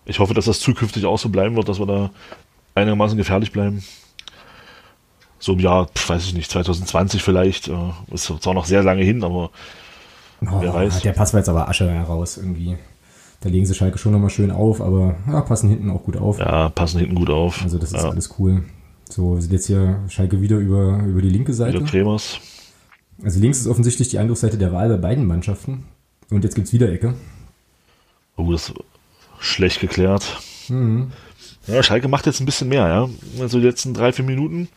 Ich 0.06 0.20
hoffe, 0.20 0.34
dass 0.34 0.46
das 0.46 0.60
zukünftig 0.60 1.06
auch 1.06 1.18
so 1.18 1.30
bleiben 1.30 1.56
wird, 1.56 1.70
dass 1.70 1.80
wir 1.80 1.86
da 1.86 2.10
einigermaßen 2.76 3.18
gefährlich 3.18 3.52
bleiben. 3.52 3.84
So 5.39 5.54
im 5.54 5.60
Jahr, 5.60 5.89
weiß 6.08 6.26
ich 6.26 6.34
nicht, 6.34 6.50
2020 6.52 7.22
vielleicht, 7.22 7.68
äh, 7.68 7.74
ist 8.12 8.26
zwar 8.26 8.54
noch 8.54 8.66
sehr 8.66 8.84
lange 8.84 9.04
hin, 9.04 9.24
aber 9.24 9.52
oh, 10.42 10.48
wer 10.60 10.74
weiß. 10.74 11.02
Der 11.02 11.12
Pass 11.12 11.34
war 11.34 11.39
jetzt 11.39 11.50
aber 11.50 11.68
Asche 11.68 11.89
heraus 11.89 12.38
irgendwie. 12.38 12.78
Da 13.42 13.50
legen 13.50 13.66
sie 13.66 13.76
Schalke 13.76 13.98
schon 13.98 14.13
nochmal 14.13 14.30
schön 14.30 14.52
auf, 14.52 14.80
aber 14.80 15.16
ja, 15.28 15.42
passen 15.42 15.70
hinten 15.70 15.89
auch 15.89 16.04
gut 16.04 16.16
auf. 16.16 16.39
Ja, 16.39 16.70
passen 16.70 17.00
hinten 17.00 17.16
gut 17.16 17.30
auf. 17.30 17.62
Also 17.62 17.78
das 17.78 17.92
ist 17.92 18.02
ja. 18.02 18.10
alles 18.10 18.36
cool. 18.39 18.63
So, 19.10 19.36
wir 19.36 19.42
sind 19.42 19.52
jetzt 19.52 19.68
hier 19.68 20.00
Schalke 20.08 20.42
wieder 20.42 20.58
über, 20.58 21.00
über 21.00 21.22
die 21.22 21.30
linke 21.30 21.54
Seite. 21.54 21.80
Wieder 21.80 21.86
Kremers. 21.86 22.39
Also 23.22 23.42
links 23.42 23.60
ist 23.60 23.68
offensichtlich 23.68 24.08
die 24.08 24.20
Angriffsseite 24.20 24.58
der 24.58 24.72
Wahl 24.72 24.88
bei 24.88 24.98
beiden 24.98 25.26
Mannschaften. 25.28 25.84
Und 26.30 26.46
jetzt 26.46 26.56
gibt 26.56 26.68
es 26.68 26.74
wieder 26.74 26.89
Ecke. 26.89 27.16
Oh, 28.38 28.50
das 28.52 28.74
schlecht 29.44 29.80
geklärt. 29.80 30.42
Mhm. 30.70 31.12
Ja, 31.68 31.84
Schalke 31.84 32.08
macht 32.08 32.26
jetzt 32.26 32.40
ein 32.40 32.46
bisschen 32.46 32.70
mehr, 32.70 32.88
ja. 32.88 33.10
Also 33.40 33.60
die 33.60 33.66
letzten 33.66 33.94
drei, 33.94 34.12
vier 34.12 34.26
Minuten, 34.26 34.70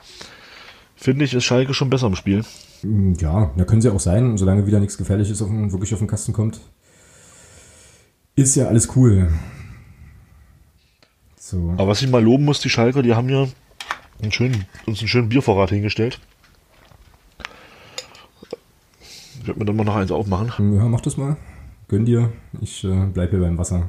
finde 0.95 1.25
ich, 1.25 1.35
ist 1.35 1.45
Schalke 1.45 1.75
schon 1.75 1.91
besser 1.91 2.07
im 2.07 2.17
Spiel. 2.17 2.45
Hm, 2.83 3.15
ja, 3.15 3.51
da 3.57 3.65
können 3.65 3.81
sie 3.81 3.91
auch 3.91 4.01
sein, 4.01 4.37
solange 4.37 4.67
wieder 4.67 4.81
nichts 4.81 4.99
Gefährliches 4.99 5.43
auf 5.43 5.49
den, 5.49 5.73
wirklich 5.73 5.93
auf 5.93 6.01
den 6.01 6.09
Kasten 6.09 6.33
kommt. 6.33 6.61
Ist 8.35 8.55
ja 8.55 8.67
alles 8.67 8.95
cool. 8.97 9.33
So. 11.39 11.75
Aber 11.79 11.89
was 11.89 12.03
ich 12.03 12.11
mal 12.11 12.23
loben 12.23 12.45
muss, 12.45 12.61
die 12.61 12.71
Schalke, 12.71 13.03
die 13.03 13.15
haben 13.15 13.29
ja 13.29 13.47
einen 14.21 14.33
schönen, 14.33 14.67
uns 14.87 15.01
einen 15.01 15.09
schönen 15.09 15.29
Biervorrat 15.29 15.71
hingestellt. 15.71 16.21
Ich 19.41 19.47
werde 19.47 19.61
mir 19.61 19.65
dann 19.67 19.77
mal 19.77 19.85
noch 19.85 19.95
eins 19.95 20.11
aufmachen. 20.11 20.75
Ja, 20.75 20.85
mach 20.85 21.01
das 21.01 21.17
mal. 21.17 21.37
Gönn 21.89 22.05
dir. 22.05 22.33
Ich 22.61 22.83
äh, 22.85 23.07
bleibe 23.07 23.31
hier 23.37 23.41
beim 23.41 23.57
Wasser. 23.59 23.89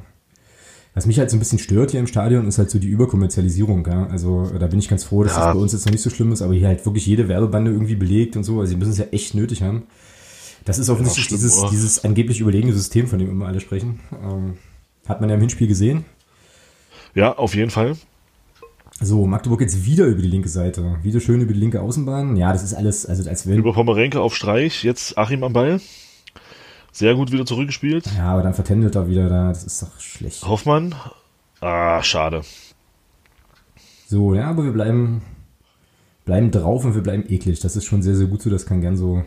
Was 0.98 1.06
mich 1.06 1.20
halt 1.20 1.30
so 1.30 1.36
ein 1.36 1.38
bisschen 1.38 1.60
stört 1.60 1.92
hier 1.92 2.00
im 2.00 2.08
Stadion, 2.08 2.48
ist 2.48 2.58
halt 2.58 2.72
so 2.72 2.80
die 2.80 2.88
Überkommerzialisierung. 2.88 3.86
Ja? 3.86 4.08
Also 4.08 4.50
da 4.58 4.66
bin 4.66 4.80
ich 4.80 4.88
ganz 4.88 5.04
froh, 5.04 5.22
dass 5.22 5.36
ja. 5.36 5.44
das 5.44 5.54
bei 5.54 5.60
uns 5.60 5.72
jetzt 5.72 5.86
noch 5.86 5.92
nicht 5.92 6.02
so 6.02 6.10
schlimm 6.10 6.32
ist, 6.32 6.42
aber 6.42 6.54
hier 6.54 6.66
halt 6.66 6.84
wirklich 6.84 7.06
jede 7.06 7.28
Werbebande 7.28 7.70
irgendwie 7.70 7.94
belegt 7.94 8.36
und 8.36 8.42
so. 8.42 8.58
Also 8.58 8.70
sie 8.70 8.76
müssen 8.76 8.90
es 8.90 8.98
ja 8.98 9.04
echt 9.12 9.32
nötig 9.32 9.62
haben. 9.62 9.84
Das 10.64 10.76
ist 10.76 10.90
offensichtlich 10.90 11.30
ja, 11.30 11.36
dieses, 11.36 11.70
dieses 11.70 12.04
angeblich 12.04 12.40
überlegene 12.40 12.72
System, 12.72 13.06
von 13.06 13.20
dem 13.20 13.30
immer 13.30 13.46
alle 13.46 13.60
sprechen. 13.60 14.00
Ähm, 14.10 14.54
hat 15.06 15.20
man 15.20 15.30
ja 15.30 15.36
im 15.36 15.40
Hinspiel 15.40 15.68
gesehen. 15.68 16.04
Ja, 17.14 17.38
auf 17.38 17.54
jeden 17.54 17.70
Fall. 17.70 17.96
So, 19.00 19.24
Magdeburg 19.24 19.60
jetzt 19.60 19.86
wieder 19.86 20.06
über 20.06 20.20
die 20.20 20.26
linke 20.26 20.48
Seite. 20.48 20.96
Wieder 21.04 21.20
schön 21.20 21.40
über 21.40 21.52
die 21.52 21.60
linke 21.60 21.80
Außenbahn. 21.80 22.34
Ja, 22.34 22.52
das 22.52 22.64
ist 22.64 22.74
alles, 22.74 23.06
also 23.06 23.30
als 23.30 23.46
wenn. 23.46 23.56
Über 23.56 23.72
Pomerenke 23.72 24.20
auf 24.20 24.34
Streich, 24.34 24.82
jetzt 24.82 25.16
Achim 25.16 25.44
am 25.44 25.52
Ball. 25.52 25.80
Sehr 26.98 27.14
gut 27.14 27.30
wieder 27.30 27.46
zurückgespielt. 27.46 28.10
Ja, 28.16 28.32
aber 28.32 28.42
dann 28.42 28.54
vertändelt 28.54 28.96
er 28.96 29.08
wieder 29.08 29.28
da. 29.28 29.50
Das 29.50 29.62
ist 29.62 29.80
doch 29.80 30.00
schlecht. 30.00 30.44
Hoffmann. 30.44 30.96
Ah, 31.60 32.02
schade. 32.02 32.42
So, 34.08 34.34
ja, 34.34 34.50
aber 34.50 34.64
wir 34.64 34.72
bleiben, 34.72 35.22
bleiben 36.24 36.50
drauf 36.50 36.84
und 36.84 36.96
wir 36.96 37.02
bleiben 37.02 37.22
eklig. 37.28 37.60
Das 37.60 37.76
ist 37.76 37.84
schon 37.84 38.02
sehr, 38.02 38.16
sehr 38.16 38.26
gut 38.26 38.42
so. 38.42 38.50
Das 38.50 38.66
kann 38.66 38.80
gern 38.80 38.96
so, 38.96 39.22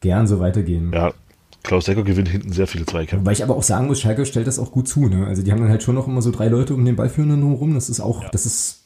gern 0.00 0.26
so 0.26 0.40
weitergehen. 0.40 0.92
Ja, 0.92 1.14
Klaus 1.62 1.86
Decker 1.86 2.02
gewinnt 2.02 2.28
hinten 2.28 2.52
sehr 2.52 2.66
viele 2.66 2.84
Zweikämpfe. 2.84 3.24
Weil 3.24 3.32
ich 3.32 3.42
aber 3.42 3.56
auch 3.56 3.62
sagen 3.62 3.86
muss, 3.86 4.02
Schalke 4.02 4.26
stellt 4.26 4.46
das 4.46 4.58
auch 4.58 4.72
gut 4.72 4.86
zu. 4.86 5.08
Ne? 5.08 5.26
Also 5.26 5.42
die 5.42 5.52
haben 5.52 5.60
dann 5.62 5.70
halt 5.70 5.82
schon 5.82 5.94
noch 5.94 6.06
immer 6.06 6.20
so 6.20 6.32
drei 6.32 6.48
Leute 6.48 6.74
um 6.74 6.84
den 6.84 6.96
Ballführenden 6.96 7.50
rum. 7.50 7.72
Das 7.72 7.88
ist 7.88 8.00
auch, 8.00 8.24
ja. 8.24 8.28
das 8.28 8.44
ist 8.44 8.84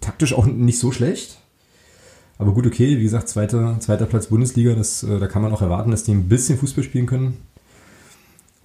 taktisch 0.00 0.34
auch 0.34 0.46
nicht 0.46 0.80
so 0.80 0.90
schlecht. 0.90 1.38
Aber 2.38 2.52
gut, 2.52 2.66
okay, 2.66 2.98
wie 2.98 3.02
gesagt, 3.02 3.28
zweiter, 3.28 3.76
zweiter 3.80 4.06
Platz 4.06 4.26
Bundesliga, 4.26 4.74
das, 4.74 5.02
äh, 5.02 5.18
da 5.18 5.26
kann 5.26 5.42
man 5.42 5.52
auch 5.52 5.62
erwarten, 5.62 5.90
dass 5.90 6.04
die 6.04 6.12
ein 6.12 6.28
bisschen 6.28 6.58
Fußball 6.58 6.84
spielen 6.84 7.06
können. 7.06 7.36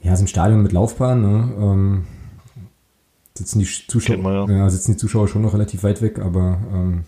Ja, 0.01 0.15
so 0.15 0.23
ein 0.23 0.27
Stadion 0.27 0.63
mit 0.63 0.71
Laufbahn, 0.71 1.21
ne? 1.21 1.53
ähm, 1.60 2.03
sitzen 3.38 3.60
die 3.60 3.65
Zuschauer, 3.65 4.49
ja. 4.49 4.58
ja. 4.58 4.69
sitzen 4.69 4.93
die 4.93 4.97
Zuschauer 4.97 5.27
schon 5.27 5.41
noch 5.41 5.53
relativ 5.53 5.84
weit 5.84 6.01
weg, 6.01 6.19
aber 6.19 6.58
ähm, 6.73 7.03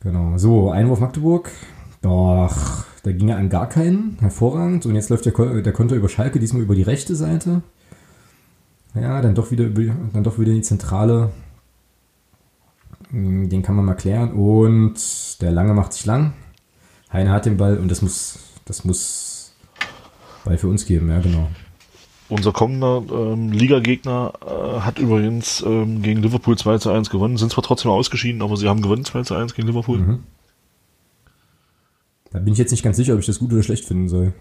genau. 0.00 0.36
So, 0.38 0.70
Einwurf 0.70 1.00
Magdeburg. 1.00 1.50
Doch, 2.02 2.84
da 3.02 3.12
ging 3.12 3.28
er 3.28 3.36
an 3.36 3.50
gar 3.50 3.68
keinen. 3.68 4.16
Hervorragend. 4.20 4.86
Und 4.86 4.94
jetzt 4.94 5.10
läuft 5.10 5.26
der, 5.26 5.62
der 5.62 5.72
Konter 5.72 5.96
über 5.96 6.08
Schalke, 6.08 6.38
diesmal 6.38 6.62
über 6.62 6.74
die 6.74 6.82
rechte 6.82 7.14
Seite. 7.14 7.62
Ja, 8.94 9.20
dann 9.20 9.34
doch 9.34 9.50
wieder, 9.50 9.68
dann 9.68 10.24
doch 10.24 10.38
wieder 10.38 10.50
in 10.50 10.56
die 10.56 10.62
Zentrale. 10.62 11.30
Hm, 13.10 13.48
den 13.48 13.62
kann 13.62 13.76
man 13.76 13.84
mal 13.84 13.94
klären. 13.94 14.32
Und 14.32 15.40
der 15.40 15.50
Lange 15.50 15.74
macht 15.74 15.92
sich 15.92 16.06
lang. 16.06 16.32
Heine 17.12 17.30
hat 17.30 17.46
den 17.46 17.56
Ball 17.56 17.76
und 17.78 17.90
das 17.90 18.02
muss, 18.02 18.38
das 18.64 18.84
muss 18.84 19.52
Ball 20.44 20.58
für 20.58 20.68
uns 20.68 20.86
geben, 20.86 21.10
ja, 21.10 21.20
genau. 21.20 21.50
unser 22.28 22.52
kommender 22.52 23.02
ähm, 23.10 23.52
Ligagegner 23.52 24.32
äh, 24.40 24.80
hat 24.80 24.98
übrigens 24.98 25.62
ähm, 25.66 26.02
gegen 26.02 26.22
Liverpool 26.22 26.56
2 26.56 26.78
zu 26.78 26.90
1 26.90 27.10
gewonnen. 27.10 27.36
Sind 27.36 27.52
zwar 27.52 27.64
trotzdem 27.64 27.90
ausgeschieden, 27.90 28.42
aber 28.42 28.56
sie 28.56 28.68
haben 28.68 28.80
gewonnen 28.80 29.04
2 29.04 29.22
zu 29.22 29.34
1 29.34 29.54
gegen 29.54 29.68
Liverpool. 29.68 29.98
Mhm. 29.98 30.24
Da 32.30 32.38
bin 32.38 32.52
ich 32.52 32.58
jetzt 32.58 32.70
nicht 32.70 32.84
ganz 32.84 32.96
sicher, 32.96 33.14
ob 33.14 33.20
ich 33.20 33.26
das 33.26 33.40
gut 33.40 33.52
oder 33.52 33.62
schlecht 33.62 33.84
finden 33.84 34.08
soll. 34.08 34.32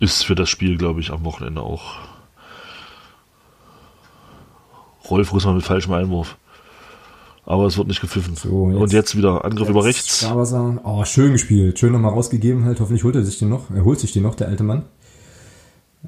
Ist 0.00 0.24
für 0.24 0.34
das 0.34 0.50
Spiel, 0.50 0.76
glaube 0.76 1.00
ich, 1.00 1.10
am 1.10 1.24
Wochenende 1.24 1.62
auch. 1.62 1.94
Rolf 5.08 5.32
Russmann 5.32 5.54
mit 5.54 5.64
falschem 5.64 5.92
Einwurf. 5.92 6.36
Aber 7.46 7.66
es 7.66 7.78
wird 7.78 7.86
nicht 7.86 8.00
gepfiffen. 8.00 8.34
So, 8.34 8.70
jetzt, 8.70 8.80
Und 8.80 8.92
jetzt 8.92 9.16
wieder 9.16 9.44
Angriff 9.44 9.68
jetzt 9.68 9.70
über 9.70 9.84
rechts. 9.84 10.18
Starwasser. 10.18 10.80
Oh, 10.82 11.04
schön 11.04 11.30
gespielt. 11.32 11.78
Schön 11.78 11.92
nochmal 11.92 12.12
rausgegeben 12.12 12.64
halt. 12.64 12.80
Hoffentlich 12.80 13.04
holt 13.04 13.14
er 13.14 13.24
sich 13.24 13.38
den 13.38 13.48
noch. 13.48 13.70
Er 13.70 13.84
holt 13.84 14.00
sich 14.00 14.12
den 14.12 14.24
noch, 14.24 14.34
der 14.34 14.48
alte 14.48 14.64
Mann. 14.64 14.82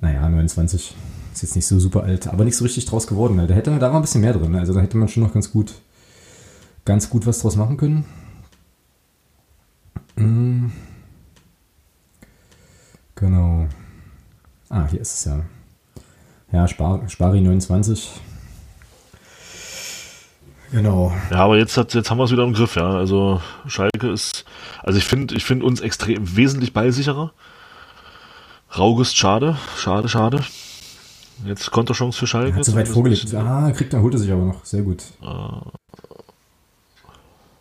Naja, 0.00 0.28
29. 0.28 0.96
Ist 1.32 1.42
jetzt 1.42 1.54
nicht 1.54 1.66
so 1.66 1.78
super 1.78 2.02
alt, 2.02 2.26
aber 2.26 2.44
nicht 2.44 2.56
so 2.56 2.64
richtig 2.64 2.86
draus 2.86 3.06
geworden. 3.06 3.38
Halt. 3.38 3.50
Da 3.50 3.54
hätte 3.54 3.70
da 3.78 3.92
war 3.92 3.94
ein 3.96 4.02
bisschen 4.02 4.20
mehr 4.20 4.32
drin. 4.32 4.56
Also 4.56 4.74
da 4.74 4.80
hätte 4.80 4.96
man 4.96 5.06
schon 5.06 5.22
noch 5.22 5.32
ganz 5.32 5.52
gut, 5.52 5.74
ganz 6.84 7.08
gut 7.08 7.24
was 7.24 7.38
draus 7.38 7.54
machen 7.54 7.76
können. 7.76 8.04
Mhm. 10.16 10.72
Genau. 13.14 13.68
Ah, 14.68 14.88
hier 14.88 15.00
ist 15.00 15.14
es 15.14 15.24
ja. 15.24 15.44
Ja, 16.50 16.66
Spar, 16.66 17.08
Spari 17.08 17.40
29. 17.40 18.10
Genau. 20.70 21.12
Ja, 21.30 21.38
aber 21.38 21.56
jetzt, 21.56 21.76
hat, 21.76 21.94
jetzt 21.94 22.10
haben 22.10 22.18
wir 22.18 22.24
es 22.24 22.30
wieder 22.30 22.44
im 22.44 22.52
Griff, 22.52 22.76
ja. 22.76 22.90
Also 22.90 23.40
Schalke 23.66 24.10
ist, 24.10 24.44
also 24.82 24.98
ich 24.98 25.04
finde 25.04 25.34
ich 25.34 25.44
finde 25.44 25.64
uns 25.64 25.80
extrem 25.80 26.36
wesentlich 26.36 26.72
ballsicherer. 26.72 27.32
Raugust 28.76 29.16
schade, 29.16 29.56
schade, 29.76 30.08
schade. 30.08 30.44
Jetzt 31.46 31.70
Konterchance 31.70 32.18
für 32.18 32.26
Schalke. 32.26 32.52
Er 32.52 32.56
hat 32.56 32.64
so 32.64 32.74
weit 32.74 32.88
vorgelegt. 32.88 33.32
Ah, 33.34 33.70
kriegt 33.70 33.94
er, 33.94 34.02
holt 34.02 34.14
er 34.14 34.18
sich 34.18 34.30
aber 34.30 34.44
noch. 34.44 34.64
Sehr 34.64 34.82
gut. 34.82 35.04
Ah. 35.22 35.62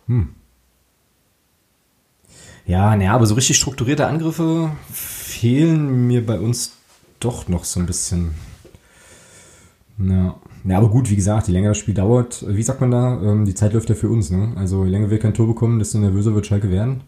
Hm. 0.06 0.34
Ja, 2.66 2.94
naja, 2.96 3.14
aber 3.14 3.24
so 3.24 3.34
richtig 3.34 3.56
strukturierte 3.56 4.06
Angriffe 4.06 4.70
fehlen 4.92 6.06
mir 6.06 6.26
bei 6.26 6.38
uns 6.38 6.72
doch 7.20 7.48
noch 7.48 7.64
so 7.64 7.80
ein 7.80 7.86
bisschen. 7.86 8.34
Ja. 9.98 10.36
Ja, 10.68 10.76
aber 10.76 10.90
gut, 10.90 11.08
wie 11.08 11.16
gesagt, 11.16 11.48
je 11.48 11.54
länger 11.54 11.70
das 11.70 11.78
Spiel 11.78 11.94
dauert, 11.94 12.44
wie 12.46 12.62
sagt 12.62 12.80
man 12.80 12.90
da, 12.90 13.20
ähm, 13.22 13.44
die 13.44 13.54
Zeit 13.54 13.72
läuft 13.72 13.88
ja 13.88 13.94
für 13.94 14.08
uns, 14.08 14.30
ne? 14.30 14.52
Also 14.56 14.84
je 14.84 14.90
länger 14.90 15.10
wir 15.10 15.18
kein 15.18 15.34
Tor 15.34 15.46
bekommen, 15.46 15.78
desto 15.78 15.98
nervöser 15.98 16.34
wird 16.34 16.46
Schalke 16.46 16.70
werden. 16.70 17.02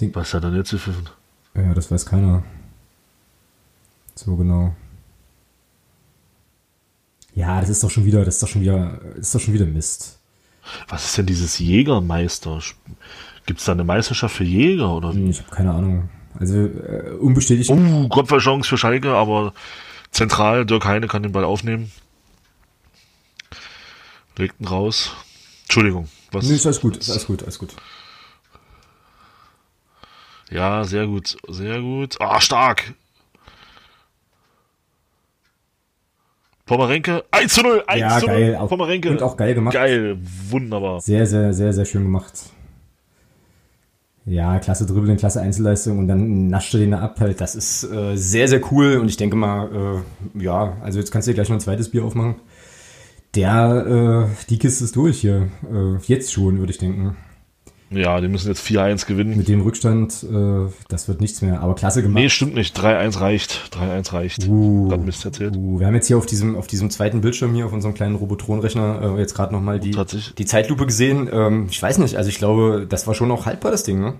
Denk, 0.00 0.14
Was 0.14 0.34
hat 0.34 0.44
er 0.44 0.50
denn 0.50 0.58
jetzt 0.58 0.70
gepfiffen? 0.70 1.08
Ja, 1.54 1.72
das 1.72 1.90
weiß 1.90 2.04
keiner. 2.04 2.42
So 4.14 4.36
genau. 4.36 4.74
Ja, 7.34 7.60
das 7.60 7.70
ist 7.70 7.82
doch 7.82 7.90
schon 7.90 8.04
wieder, 8.04 8.24
das 8.24 8.34
ist 8.34 8.42
doch 8.42 8.48
schon 8.48 8.62
wieder, 8.62 9.00
ist 9.16 9.34
doch 9.34 9.40
schon 9.40 9.54
wieder 9.54 9.66
Mist. 9.66 10.18
Was 10.88 11.06
ist 11.06 11.18
denn 11.18 11.26
dieses 11.26 11.58
Jägermeister? 11.58 12.60
Gibt 13.46 13.60
es 13.60 13.66
da 13.66 13.72
eine 13.72 13.84
Meisterschaft 13.84 14.36
für 14.36 14.44
Jäger 14.44 14.94
oder 14.94 15.14
wie? 15.14 15.30
Ich 15.30 15.40
habe 15.40 15.50
keine 15.50 15.72
Ahnung. 15.72 16.08
Also 16.38 16.56
äh, 16.56 17.14
unbestätigt. 17.20 17.70
Uh, 17.70 18.08
Kopfballchance 18.08 18.68
für 18.68 18.76
Schalke, 18.76 19.14
aber 19.14 19.54
zentral 20.10 20.66
Dirk 20.66 20.84
Heine 20.84 21.06
kann 21.06 21.22
den 21.22 21.32
Ball 21.32 21.44
aufnehmen. 21.44 21.90
Legt 24.36 24.60
ihn 24.60 24.66
raus. 24.66 25.12
Entschuldigung. 25.64 26.08
Was? 26.32 26.46
Nee, 26.46 26.54
ist 26.54 26.66
alles 26.66 26.80
gut, 26.80 26.96
ist 26.96 27.10
alles 27.10 27.26
gut, 27.26 27.42
alles 27.42 27.58
gut. 27.58 27.74
Ja, 30.50 30.84
sehr 30.84 31.06
gut, 31.06 31.36
sehr 31.48 31.80
gut. 31.80 32.20
Ah, 32.20 32.40
stark. 32.40 32.94
Pomerenke, 36.66 37.24
1 37.30 37.54
zu 37.54 37.62
0, 37.62 37.84
1 37.86 38.00
ja, 38.00 38.18
zu 38.18 38.26
0. 38.26 38.34
Geil. 38.34 38.66
Pomerenke. 38.68 39.10
Und 39.10 39.22
auch 39.22 39.36
geil 39.36 39.54
gemacht. 39.54 39.74
Geil, 39.74 40.18
wunderbar. 40.50 41.00
Sehr, 41.00 41.26
sehr, 41.26 41.52
sehr, 41.52 41.72
sehr 41.72 41.84
schön 41.84 42.02
gemacht. 42.02 42.32
Ja, 44.24 44.58
klasse 44.58 44.84
Dribbling, 44.86 45.16
klasse 45.16 45.40
Einzelleistung 45.40 46.00
und 46.00 46.08
dann 46.08 46.48
nascht 46.48 46.74
er 46.74 46.80
den 46.80 46.90
da 46.90 46.98
ab 46.98 47.20
halt. 47.20 47.40
Das 47.40 47.54
ist 47.54 47.84
äh, 47.84 48.16
sehr, 48.16 48.48
sehr 48.48 48.60
cool 48.72 48.96
und 48.96 49.08
ich 49.08 49.16
denke 49.16 49.36
mal, 49.36 50.02
äh, 50.36 50.42
ja, 50.42 50.76
also 50.82 50.98
jetzt 50.98 51.12
kannst 51.12 51.28
du 51.28 51.30
dir 51.30 51.36
gleich 51.36 51.48
noch 51.48 51.56
ein 51.56 51.60
zweites 51.60 51.88
Bier 51.90 52.04
aufmachen. 52.04 52.34
Der, 53.36 54.26
äh, 54.28 54.46
die 54.48 54.58
Kiste 54.58 54.84
ist 54.84 54.96
durch 54.96 55.20
hier. 55.20 55.48
Äh, 55.70 55.98
jetzt 56.06 56.32
schon, 56.32 56.58
würde 56.58 56.72
ich 56.72 56.78
denken. 56.78 57.16
Ja, 57.90 58.20
die 58.20 58.26
müssen 58.26 58.48
jetzt 58.48 58.66
4-1 58.66 59.06
gewinnen. 59.06 59.36
Mit 59.36 59.46
dem 59.46 59.60
Rückstand, 59.60 60.24
äh, 60.24 60.72
das 60.88 61.06
wird 61.06 61.20
nichts 61.20 61.40
mehr. 61.40 61.60
Aber 61.60 61.74
klasse 61.74 62.02
gemacht. 62.02 62.20
Nee, 62.20 62.30
stimmt 62.30 62.54
nicht. 62.54 62.76
3-1 62.76 63.20
reicht. 63.20 63.70
3-1 63.72 64.12
reicht. 64.12 64.48
Uh, 64.48 64.96
Mist 64.96 65.24
erzählt. 65.24 65.54
Uh, 65.56 65.78
wir 65.78 65.86
haben 65.86 65.94
jetzt 65.94 66.08
hier 66.08 66.18
auf 66.18 66.26
diesem, 66.26 66.56
auf 66.56 66.66
diesem 66.66 66.90
zweiten 66.90 67.20
Bildschirm 67.20 67.54
hier, 67.54 67.66
auf 67.66 67.72
unserem 67.72 67.94
kleinen 67.94 68.16
Robotronrechner, 68.16 69.16
äh, 69.16 69.20
jetzt 69.20 69.34
gerade 69.34 69.54
nochmal 69.54 69.78
die, 69.78 69.96
die 70.36 70.46
Zeitlupe 70.46 70.86
gesehen. 70.86 71.28
Ähm, 71.30 71.68
ich 71.70 71.80
weiß 71.80 71.98
nicht, 71.98 72.16
also 72.16 72.28
ich 72.28 72.38
glaube, 72.38 72.86
das 72.88 73.06
war 73.06 73.14
schon 73.14 73.28
noch 73.28 73.46
haltbar, 73.46 73.70
das 73.70 73.84
Ding, 73.84 74.00
ne? 74.00 74.14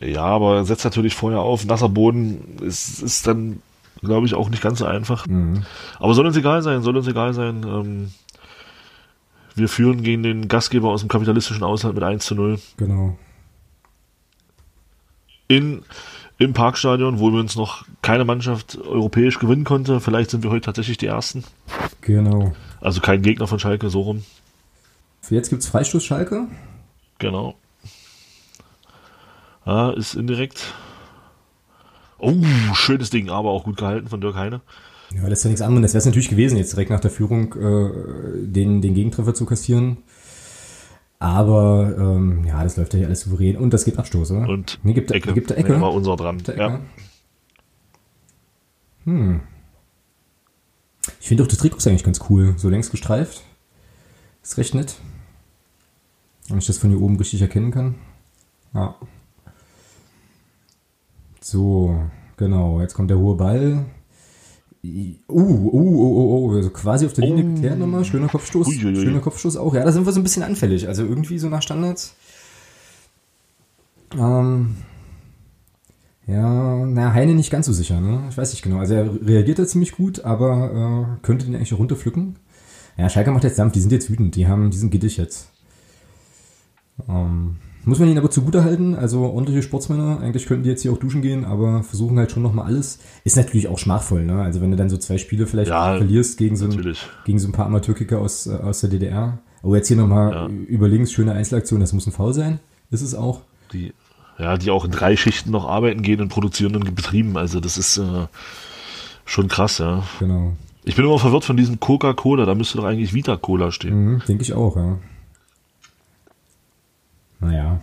Ja, 0.00 0.24
aber 0.24 0.64
setzt 0.64 0.84
natürlich 0.84 1.14
vorher 1.14 1.40
auf. 1.40 1.64
Nasser 1.64 1.88
Boden 1.88 2.56
ist, 2.60 3.02
ist 3.02 3.26
dann, 3.26 3.62
glaube 4.00 4.26
ich, 4.26 4.34
auch 4.34 4.48
nicht 4.48 4.62
ganz 4.62 4.78
so 4.78 4.86
einfach. 4.86 5.26
Mhm. 5.26 5.64
Aber 5.98 6.14
soll 6.14 6.26
uns 6.26 6.36
egal 6.36 6.62
sein, 6.62 6.82
soll 6.82 6.96
uns 6.96 7.06
egal 7.06 7.34
sein. 7.34 7.64
Ähm, 7.64 8.10
wir 9.54 9.68
führen 9.68 10.02
gegen 10.02 10.22
den 10.22 10.48
Gastgeber 10.48 10.90
aus 10.90 11.00
dem 11.00 11.08
kapitalistischen 11.08 11.64
Aushalt 11.64 11.94
mit 11.94 12.04
1 12.04 12.24
zu 12.24 12.34
0. 12.34 12.58
Genau. 12.76 13.18
In, 15.48 15.82
Im 16.38 16.52
Parkstadion, 16.52 17.20
wo 17.20 17.30
wir 17.30 17.40
uns 17.40 17.56
noch 17.56 17.84
keine 18.02 18.24
Mannschaft 18.24 18.78
europäisch 18.78 19.38
gewinnen 19.38 19.64
konnte. 19.64 20.00
Vielleicht 20.00 20.30
sind 20.30 20.42
wir 20.42 20.50
heute 20.50 20.66
tatsächlich 20.66 20.98
die 20.98 21.06
Ersten. 21.06 21.44
Genau. 22.02 22.54
Also 22.80 23.00
kein 23.00 23.22
Gegner 23.22 23.46
von 23.46 23.58
Schalke, 23.58 23.88
so 23.88 24.02
rum. 24.02 24.24
Jetzt 25.30 25.48
gibt 25.48 25.62
es 25.62 25.68
Freistoß 25.68 26.04
Schalke. 26.04 26.46
Genau. 27.18 27.54
Ah, 29.64 29.92
ist 29.96 30.14
indirekt. 30.14 30.74
Oh, 32.18 32.34
schönes 32.74 33.10
Ding, 33.10 33.28
aber 33.28 33.50
auch 33.50 33.64
gut 33.64 33.76
gehalten 33.76 34.08
von 34.08 34.20
Dirk 34.20 34.36
Heine. 34.36 34.60
Ja, 35.14 35.28
das 35.28 35.40
ist 35.40 35.44
ja 35.44 35.48
nichts 35.48 35.62
anderes. 35.62 35.82
Das 35.82 35.94
wäre 35.94 35.98
es 36.00 36.06
natürlich 36.06 36.28
gewesen, 36.28 36.56
jetzt 36.56 36.72
direkt 36.72 36.90
nach 36.90 37.00
der 37.00 37.10
Führung 37.10 37.54
äh, 37.54 38.46
den, 38.46 38.80
den 38.80 38.94
Gegentreffer 38.94 39.34
zu 39.34 39.46
kassieren. 39.46 39.98
Aber 41.18 41.94
ähm, 41.98 42.44
ja, 42.44 42.62
das 42.62 42.76
läuft 42.76 42.92
ja 42.92 42.98
hier 42.98 43.06
alles 43.06 43.22
souverän. 43.22 43.56
Und 43.56 43.72
das 43.72 43.84
gibt 43.84 43.98
Abstoß, 43.98 44.32
oder? 44.32 44.48
Und 44.48 44.80
nee, 44.82 44.92
gibt, 44.92 45.10
Ecke. 45.10 45.32
Gibt 45.32 45.50
der 45.50 45.58
Ecke? 45.58 45.74
Nee, 45.74 45.80
war 45.80 45.92
unser 45.92 46.16
dran. 46.16 46.42
Ja. 46.56 46.80
Hm. 49.04 49.40
Ich 51.20 51.28
finde 51.28 51.44
auch 51.44 51.48
das 51.48 51.58
Trikot 51.58 51.78
ist 51.78 51.86
eigentlich 51.86 52.04
ganz 52.04 52.20
cool. 52.28 52.54
So 52.56 52.68
längs 52.68 52.90
gestreift. 52.90 53.42
Ist 54.42 54.58
recht 54.58 54.74
nett. 54.74 54.96
Wenn 56.48 56.58
ich 56.58 56.66
das 56.66 56.78
von 56.78 56.90
hier 56.90 57.00
oben 57.00 57.16
richtig 57.16 57.40
erkennen 57.40 57.70
kann. 57.70 57.94
Ja. 58.74 58.94
So, 61.46 61.94
genau. 62.36 62.80
Jetzt 62.80 62.94
kommt 62.94 63.08
der 63.08 63.18
hohe 63.18 63.36
Ball. 63.36 63.84
Uh, 64.84 64.88
uh, 65.28 65.70
uh, 65.72 65.80
uh, 65.80 66.50
uh, 66.50 66.56
also 66.56 66.70
quasi 66.70 67.06
auf 67.06 67.12
der 67.12 67.24
Linie 67.24 67.44
oh. 67.44 67.54
geklärt 67.54 67.78
nochmal. 67.78 68.04
Schöner 68.04 68.26
Kopfstoß. 68.26 68.66
Uiuiui. 68.66 68.96
Schöner 68.96 69.20
Kopfstoß 69.20 69.56
auch. 69.56 69.72
Ja, 69.72 69.84
da 69.84 69.92
sind 69.92 70.04
wir 70.04 70.12
so 70.12 70.18
ein 70.18 70.24
bisschen 70.24 70.42
anfällig. 70.42 70.88
Also 70.88 71.04
irgendwie 71.04 71.38
so 71.38 71.48
nach 71.48 71.62
Standards. 71.62 72.16
Ähm, 74.18 74.74
ja, 76.26 76.84
na, 76.84 77.12
Heine 77.12 77.36
nicht 77.36 77.52
ganz 77.52 77.66
so 77.66 77.72
sicher, 77.72 78.00
ne? 78.00 78.24
Ich 78.28 78.36
weiß 78.36 78.50
nicht 78.50 78.62
genau. 78.62 78.78
Also 78.78 78.94
er 78.94 79.24
reagiert 79.24 79.60
da 79.60 79.66
ziemlich 79.68 79.92
gut, 79.92 80.24
aber 80.24 81.16
äh, 81.20 81.24
könnte 81.24 81.46
den 81.46 81.54
eigentlich 81.54 81.72
runterpflücken. 81.72 82.40
Ja, 82.96 83.08
Schalke 83.08 83.30
macht 83.30 83.44
jetzt 83.44 83.60
Dampf, 83.60 83.72
die 83.72 83.80
sind 83.80 83.92
jetzt 83.92 84.10
wütend, 84.10 84.34
die 84.34 84.48
haben, 84.48 84.72
die 84.72 84.78
sind 84.78 84.90
gittig 84.90 85.16
jetzt. 85.16 85.52
Ähm, 87.08 87.58
muss 87.86 88.00
man 88.00 88.08
ihnen 88.08 88.18
aber 88.18 88.30
zugutehalten, 88.30 88.96
also 88.96 89.22
ordentliche 89.22 89.62
Sportsmänner, 89.62 90.18
eigentlich 90.20 90.46
könnten 90.46 90.64
die 90.64 90.70
jetzt 90.70 90.82
hier 90.82 90.92
auch 90.92 90.98
duschen 90.98 91.22
gehen, 91.22 91.44
aber 91.44 91.84
versuchen 91.84 92.18
halt 92.18 92.32
schon 92.32 92.42
nochmal 92.42 92.66
alles. 92.66 92.98
Ist 93.22 93.36
natürlich 93.36 93.68
auch 93.68 93.78
schmachvoll, 93.78 94.24
ne? 94.24 94.42
Also 94.42 94.60
wenn 94.60 94.72
du 94.72 94.76
dann 94.76 94.90
so 94.90 94.96
zwei 94.96 95.18
Spiele 95.18 95.46
vielleicht 95.46 95.70
ja, 95.70 95.96
verlierst 95.96 96.36
gegen 96.36 96.56
so, 96.56 96.66
ein, 96.66 96.96
gegen 97.24 97.38
so 97.38 97.48
ein 97.48 97.52
paar 97.52 97.66
Amateurkicker 97.66 98.18
aus, 98.18 98.48
äh, 98.48 98.54
aus 98.54 98.80
der 98.80 98.90
DDR. 98.90 99.38
Aber 99.62 99.76
jetzt 99.76 99.86
hier 99.86 99.96
nochmal 99.96 100.32
ja. 100.32 100.48
über 100.48 100.88
links, 100.88 101.12
schöne 101.12 101.32
Einzelaktion, 101.32 101.78
das 101.78 101.92
muss 101.92 102.06
ein 102.08 102.12
Foul 102.12 102.34
sein. 102.34 102.58
Ist 102.90 103.02
es 103.02 103.14
auch. 103.14 103.42
Die, 103.72 103.92
ja, 104.36 104.58
die 104.58 104.72
auch 104.72 104.84
in 104.84 104.90
drei 104.90 105.16
Schichten 105.16 105.52
noch 105.52 105.68
arbeiten 105.68 106.02
gehen 106.02 106.20
in 106.20 106.28
produzierenden 106.28 106.92
Betrieben, 106.92 107.36
also 107.36 107.60
das 107.60 107.78
ist 107.78 107.98
äh, 107.98 108.26
schon 109.24 109.46
krass, 109.46 109.78
ja. 109.78 110.02
Genau. 110.18 110.54
Ich 110.84 110.96
bin 110.96 111.04
immer 111.04 111.20
verwirrt 111.20 111.44
von 111.44 111.56
diesem 111.56 111.78
Coca-Cola, 111.78 112.46
da 112.46 112.56
müsste 112.56 112.78
doch 112.78 112.84
eigentlich 112.84 113.14
Vita-Cola 113.14 113.70
stehen. 113.70 114.14
Mhm, 114.14 114.22
Denke 114.26 114.42
ich 114.42 114.54
auch, 114.54 114.76
ja. 114.76 114.98
Naja. 117.40 117.80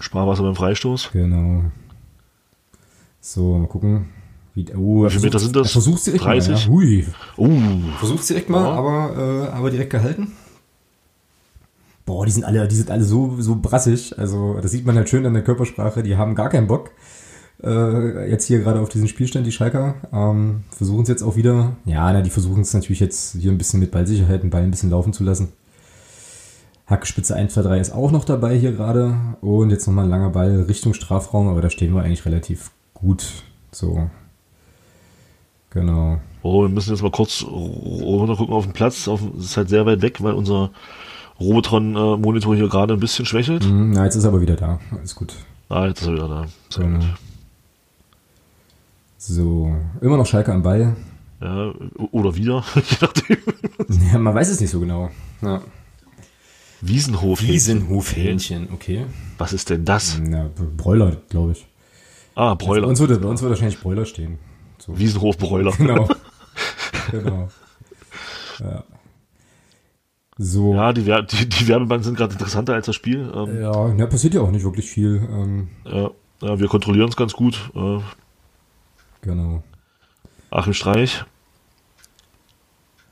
Sparwasser 0.00 0.42
beim 0.42 0.56
Freistoß. 0.56 1.10
Genau. 1.12 1.64
So, 3.20 3.58
mal 3.58 3.66
gucken. 3.68 4.08
Wie, 4.54 4.66
oh, 4.74 5.04
Wie 5.04 5.10
viele 5.10 5.22
Meter 5.22 5.38
sind 5.38 5.54
das? 5.54 5.70
Versuch's 5.72 6.04
direkt 6.04 6.24
30? 6.24 6.52
mal. 6.52 6.60
Ja. 6.60 6.68
Hui. 6.68 7.06
Uh. 7.36 7.92
Versuch's 7.98 8.26
direkt 8.26 8.48
mal, 8.48 8.64
ja. 8.64 8.72
aber, 8.72 9.48
äh, 9.48 9.56
aber 9.56 9.70
direkt 9.70 9.90
gehalten. 9.90 10.32
Boah, 12.06 12.26
die 12.26 12.32
sind 12.32 12.44
alle, 12.44 12.66
die 12.66 12.74
sind 12.74 12.90
alle 12.90 13.04
so, 13.04 13.36
so 13.40 13.56
brassig. 13.56 14.18
Also, 14.18 14.58
das 14.60 14.72
sieht 14.72 14.84
man 14.84 14.96
halt 14.96 15.08
schön 15.08 15.24
an 15.26 15.34
der 15.34 15.44
Körpersprache. 15.44 16.02
Die 16.02 16.16
haben 16.16 16.34
gar 16.34 16.48
keinen 16.48 16.66
Bock. 16.66 16.90
Äh, 17.62 18.30
jetzt 18.30 18.46
hier 18.46 18.60
gerade 18.60 18.80
auf 18.80 18.88
diesen 18.88 19.06
Spielstand, 19.06 19.46
die 19.46 19.52
Schalker. 19.52 19.94
Ähm, 20.12 20.64
versuchen 20.70 21.02
es 21.02 21.08
jetzt 21.08 21.22
auch 21.22 21.36
wieder. 21.36 21.76
Ja, 21.84 22.12
na, 22.12 22.22
die 22.22 22.30
versuchen 22.30 22.62
es 22.62 22.74
natürlich 22.74 23.00
jetzt 23.00 23.36
hier 23.36 23.52
ein 23.52 23.58
bisschen 23.58 23.80
mit 23.80 23.90
Ballsicherheit, 23.90 24.42
den 24.42 24.50
Ball 24.50 24.62
ein 24.62 24.70
bisschen 24.70 24.90
laufen 24.90 25.12
zu 25.12 25.22
lassen. 25.22 25.52
Hackspitze 26.90 27.34
1, 27.36 27.54
2, 27.54 27.62
3 27.62 27.78
ist 27.80 27.92
auch 27.92 28.10
noch 28.10 28.24
dabei 28.24 28.58
hier 28.58 28.72
gerade. 28.72 29.14
Und 29.40 29.70
jetzt 29.70 29.86
nochmal 29.86 30.04
ein 30.04 30.10
langer 30.10 30.30
Ball 30.30 30.62
Richtung 30.68 30.92
Strafraum, 30.92 31.48
aber 31.48 31.60
da 31.62 31.70
stehen 31.70 31.94
wir 31.94 32.02
eigentlich 32.02 32.26
relativ 32.26 32.72
gut. 32.94 33.24
So. 33.70 34.10
Genau. 35.70 36.18
Oh, 36.42 36.62
wir 36.62 36.68
müssen 36.68 36.90
jetzt 36.90 37.02
mal 37.02 37.10
kurz 37.12 37.44
runter 37.44 38.34
gucken 38.36 38.54
auf 38.54 38.64
den 38.64 38.72
Platz. 38.72 39.06
Auf, 39.06 39.20
es 39.38 39.44
ist 39.46 39.56
halt 39.56 39.68
sehr 39.68 39.86
weit 39.86 40.02
weg, 40.02 40.22
weil 40.22 40.32
unser 40.34 40.70
Robotron-Monitor 41.38 42.56
hier 42.56 42.68
gerade 42.68 42.94
ein 42.94 43.00
bisschen 43.00 43.24
schwächelt. 43.24 43.64
Mhm, 43.64 43.92
na, 43.92 44.04
jetzt 44.04 44.16
ist 44.16 44.24
er 44.24 44.30
aber 44.30 44.40
wieder 44.40 44.56
da. 44.56 44.80
Alles 44.90 45.14
gut. 45.14 45.34
Ah, 45.68 45.86
jetzt 45.86 46.00
ist 46.02 46.08
er 46.08 46.14
wieder 46.14 46.28
da. 46.28 46.46
Sehr 46.70 46.84
Genau. 46.84 46.98
gut. 46.98 47.06
So, 49.18 49.74
immer 50.00 50.16
noch 50.16 50.26
Schalke 50.26 50.52
am 50.52 50.62
Ball. 50.62 50.96
Ja, 51.40 51.72
oder 52.10 52.34
wieder, 52.34 52.64
je 52.74 52.96
nachdem. 53.00 53.36
Ja, 54.12 54.18
man 54.18 54.34
weiß 54.34 54.48
es 54.50 54.60
nicht 54.60 54.70
so 54.70 54.80
genau. 54.80 55.10
Ja. 55.42 55.60
Wiesenhof. 56.80 57.42
Wiesenhofhähnchen, 57.42 58.68
okay. 58.72 59.06
Was 59.38 59.52
ist 59.52 59.68
denn 59.70 59.84
das? 59.84 60.20
Ja, 60.30 60.48
Bräuler, 60.76 61.16
glaube 61.28 61.52
ich. 61.52 61.66
Ah, 62.34 62.54
Bei 62.54 62.64
Bräuler. 62.64 62.86
uns, 62.88 63.00
würde, 63.00 63.18
bei 63.18 63.28
uns 63.28 63.42
würde 63.42 63.50
wahrscheinlich 63.54 63.78
Bräuler 63.80 64.06
stehen. 64.06 64.38
So. 64.78 64.98
Wiesenhof-Bräuler. 64.98 65.72
Genau. 65.72 66.08
genau. 67.10 67.48
Ja. 68.60 68.84
So. 70.38 70.74
Ja, 70.74 70.92
die, 70.94 71.04
Wer- 71.04 71.22
die, 71.22 71.46
die 71.48 71.68
Werbebanden 71.68 72.04
sind 72.04 72.16
gerade 72.16 72.32
interessanter 72.32 72.72
als 72.74 72.86
das 72.86 72.94
Spiel. 72.94 73.30
Ähm, 73.34 73.60
Ja, 73.60 73.88
na, 73.94 74.06
passiert 74.06 74.32
ja 74.34 74.40
auch 74.40 74.50
nicht 74.50 74.64
wirklich 74.64 74.88
viel. 74.90 75.16
Ähm, 75.30 75.68
ja, 75.84 76.10
ja, 76.40 76.58
wir 76.58 76.68
kontrollieren 76.68 77.10
es 77.10 77.16
ganz 77.16 77.34
gut. 77.34 77.70
Äh, 77.74 77.98
genau. 79.20 79.62
Achim 80.50 80.72
Streich. 80.72 81.24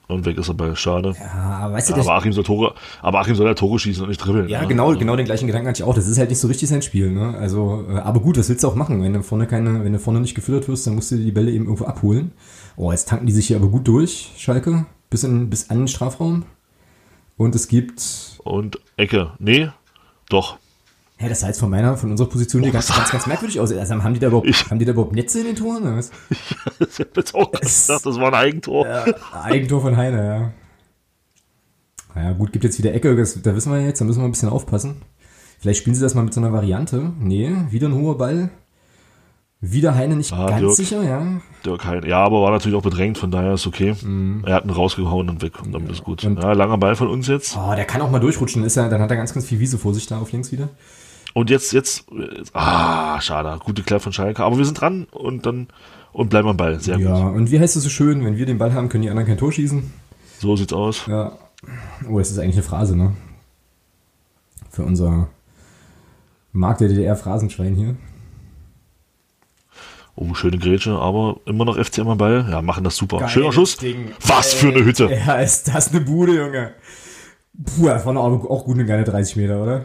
Und 0.09 0.25
weg 0.25 0.39
ist 0.39 0.49
er 0.49 0.55
bei 0.55 0.75
Schade. 0.75 1.15
Ja, 1.21 1.71
weißt 1.71 1.91
du, 1.91 1.95
aber, 1.95 2.15
Achim 2.15 2.33
soll 2.33 2.43
Tore, 2.43 2.75
aber 3.03 3.21
Achim 3.21 3.35
soll 3.35 3.47
ja 3.47 3.53
Tore 3.53 3.79
schießen 3.79 4.03
und 4.03 4.09
nicht 4.09 4.19
dribbeln. 4.19 4.49
ja, 4.49 4.63
ne? 4.63 4.67
genau, 4.67 4.89
Also, 4.89 4.99
genau 4.99 5.17
den 5.17 5.27
gleichen 5.27 5.47
Gedanken 5.47 5.69
hatte 5.69 5.83
ich 5.83 5.87
auch. 5.87 5.95
Das 5.95 6.09
ist 6.09 6.19
halt 6.19 6.31
nicht 6.31 6.39
so 6.39 6.49
richtig 6.49 6.71
sein 6.71 6.81
Spiel, 6.81 7.11
ne? 7.13 7.37
Also, 7.39 7.85
äh, 7.91 7.99
aber 7.99 8.21
gut, 8.21 8.39
was 8.39 8.49
willst 8.49 8.65
du 8.65 8.69
auch 8.69 8.75
machen? 8.75 9.03
Wenn 9.03 9.13
du 9.13 9.23
vorne 9.23 9.47
keine, 9.47 9.85
wenn 9.85 9.93
du 9.93 9.99
vorne 9.99 10.21
nicht 10.21 10.35
gefüttert 10.35 10.67
wirst, 10.67 10.87
dann 10.87 10.95
musst 10.95 11.11
du 11.11 11.17
die 11.17 11.31
Bälle 11.31 11.51
eben 11.51 11.65
irgendwo 11.67 11.85
abholen. 11.85 12.33
Oh, 12.77 12.91
jetzt 12.91 13.11
tanken 13.11 13.27
die 13.27 13.33
sich 13.33 13.49
hier 13.49 13.59
aber 13.59 13.69
gut 13.69 13.87
durch, 13.87 14.31
Schalke. 14.39 14.87
Bis, 15.11 15.25
in, 15.25 15.51
bis 15.51 15.69
an 15.69 15.79
den 15.79 15.89
Strafraum. 15.89 16.45
Und 17.37 17.55
es 17.55 17.69
gibt 17.69 18.03
Und 18.45 18.81
Ecke. 18.97 19.33
Nee, 19.39 19.69
doch. 20.31 20.57
Hä, 21.21 21.29
das 21.29 21.41
sah 21.41 21.49
jetzt 21.49 21.59
von 21.59 21.69
meiner, 21.69 21.97
von 21.97 22.11
unserer 22.13 22.29
Position 22.29 22.63
hier 22.63 22.71
ganz, 22.73 22.95
ganz, 22.95 23.11
ganz 23.11 23.27
merkwürdig 23.27 23.59
aus. 23.59 23.73
Also 23.73 24.03
haben 24.03 24.15
die 24.15 24.21
da 24.21 24.29
überhaupt, 24.29 24.47
Ich- 24.49 24.71
haben 24.71 24.79
die 24.79 24.85
da 24.85 24.93
überhaupt 24.93 25.15
Netze 25.15 25.41
in 25.41 25.47
den 25.47 25.57
Toren? 25.57 25.83
Oder 25.83 25.97
was? 25.97 26.11
Ich 26.81 27.01
hab 27.01 27.17
jetzt 27.17 27.35
auch 27.35 27.51
gedacht, 27.51 27.65
das 27.65 28.05
war 28.05 28.29
ein 28.29 28.35
Eigentor. 28.35 28.87
Ja, 28.87 29.05
Eigentor 29.43 29.81
von 29.83 29.97
Heine, 29.97 30.25
ja. 30.27 30.53
Naja, 32.15 32.33
gut, 32.33 32.53
gibt 32.53 32.65
jetzt 32.65 32.79
wieder 32.79 32.95
Ecke, 32.95 33.15
das, 33.17 33.41
da 33.43 33.55
wissen 33.55 33.73
wir 33.73 33.81
jetzt, 33.85 34.01
da 34.01 34.05
müssen 34.05 34.21
wir 34.21 34.25
ein 34.27 34.31
bisschen 34.33 34.49
aufpassen. 34.49 35.03
Vielleicht 35.61 35.81
spielen 35.81 35.95
sie 35.97 36.03
das 36.03 36.15
mal 36.15 36.23
mit 36.23 36.33
so 36.35 36.41
einer 36.41 36.53
Variante. 36.53 37.13
Nee, 37.19 37.53
wieder 37.71 37.89
ein 37.89 37.95
hoher 37.95 38.17
Ball. 38.17 38.51
Wieder 39.61 39.97
Heine 39.97 40.15
nicht 40.15 40.33
Ah, 40.33 40.47
ganz 40.47 40.61
Dirk. 40.61 40.75
sicher, 40.77 41.03
ja. 41.03 41.27
Dirk 41.67 41.85
Hein. 41.85 42.05
Ja, 42.07 42.23
aber 42.25 42.43
war 42.43 42.53
natürlich 42.53 42.79
auch 42.79 42.83
bedrängt, 42.83 43.19
von 43.19 43.33
daher 43.33 43.55
ist 43.55 43.67
okay. 43.67 43.97
Er 44.47 44.55
hat 44.55 44.65
ihn 44.65 44.71
rausgehauen 44.71 45.29
und 45.29 45.43
weg 45.43 45.61
und 45.61 45.73
damit 45.73 45.91
ist 45.91 46.05
gut. 46.05 46.23
Mhm. 46.23 46.37
Und- 46.37 46.43
ja, 46.45 46.53
langer 46.53 46.79
Ball 46.79 46.95
von 46.95 47.09
uns 47.09 47.27
jetzt. 47.27 47.57
Oh, 47.57 47.75
der 47.75 47.85
kann 47.85 48.01
auch 48.03 48.11
mal 48.11 48.21
durchrutschen, 48.21 48.63
ist 48.63 48.77
er, 48.77 48.89
dann 48.89 49.03
hat 49.03 49.11
er 49.11 49.17
ganz, 49.17 49.35
ganz 49.35 49.47
viel 49.47 49.59
Wiese 49.59 49.77
vor 49.79 49.93
sich 49.95 50.07
da 50.07 50.19
auf 50.21 50.31
links 50.31 50.53
wieder. 50.53 50.69
Und 51.39 51.51
jetzt, 51.51 51.73
jetzt, 51.73 52.05
ah, 52.53 53.21
schade. 53.21 53.61
Gute 53.65 53.85
Klär 53.85 54.01
von 54.01 54.13
Schalke. 54.13 54.43
Aber 54.43 54.59
wir 54.59 54.65
sind 54.65 54.81
dran 54.81 55.07
und 55.13 55.47
dann, 55.47 55.69
und 56.13 56.31
bleiben 56.31 56.49
am 56.49 56.57
Ball. 56.57 56.81
Sehr 56.81 56.99
Ja, 56.99 57.29
gut. 57.29 57.37
und 57.37 57.51
wie 57.53 57.61
heißt 57.61 57.77
es 57.77 57.85
so 57.85 57.89
schön, 57.89 58.25
wenn 58.25 58.37
wir 58.37 58.45
den 58.45 58.59
Ball 58.59 58.75
haben, 58.75 58.89
können 58.89 59.03
die 59.03 59.09
anderen 59.11 59.29
kein 59.29 59.39
Tor 59.39 59.53
schießen. 59.53 59.93
So 60.41 60.57
sieht's 60.57 60.73
aus. 60.73 61.07
Ja. 61.07 61.39
Oh, 62.11 62.19
das 62.19 62.33
ist 62.33 62.41
eigentlich 62.41 62.57
eine 62.57 62.65
Phrase, 62.65 62.97
ne? 62.97 63.13
Für 64.73 64.83
unser 64.83 65.29
Markt 66.53 66.81
der 66.81 66.89
DDR-Phrasenschwein 66.89 67.77
hier. 67.77 67.95
Oh, 70.17 70.35
schöne 70.35 70.59
Grätsche, 70.59 70.99
aber 70.99 71.37
immer 71.45 71.65
noch 71.65 71.77
FCM 71.79 72.09
am 72.09 72.19
Ball. 72.19 72.49
Ja, 72.51 72.63
machen 72.63 72.83
das 72.83 72.97
super. 72.97 73.29
Schöner 73.29 73.45
Geiles 73.51 73.55
Schuss. 73.55 73.77
Ding. 73.77 74.11
Was 74.27 74.55
für 74.55 74.71
eine 74.71 74.85
Hütte. 74.85 75.09
Ja, 75.25 75.37
ist 75.37 75.69
das 75.69 75.93
eine 75.93 76.01
Bude, 76.01 76.35
Junge. 76.37 76.73
Puh, 77.65 77.87
das 77.87 78.05
war 78.05 78.17
aber 78.17 78.51
auch 78.51 78.65
gut 78.65 78.75
eine 78.75 78.87
geile 78.87 79.05
30 79.05 79.37
Meter, 79.37 79.63
oder? 79.63 79.85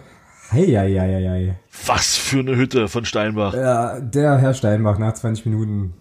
Heieieiei. 0.54 1.56
Was 1.86 2.16
für 2.16 2.40
eine 2.40 2.56
Hütte 2.56 2.88
von 2.88 3.06
Steinbach. 3.06 3.54
Ja, 3.54 4.00
der 4.00 4.38
Herr 4.38 4.54
Steinbach 4.54 4.98
nach 5.00 5.14
20 5.14 5.46
Minuten 5.46 5.94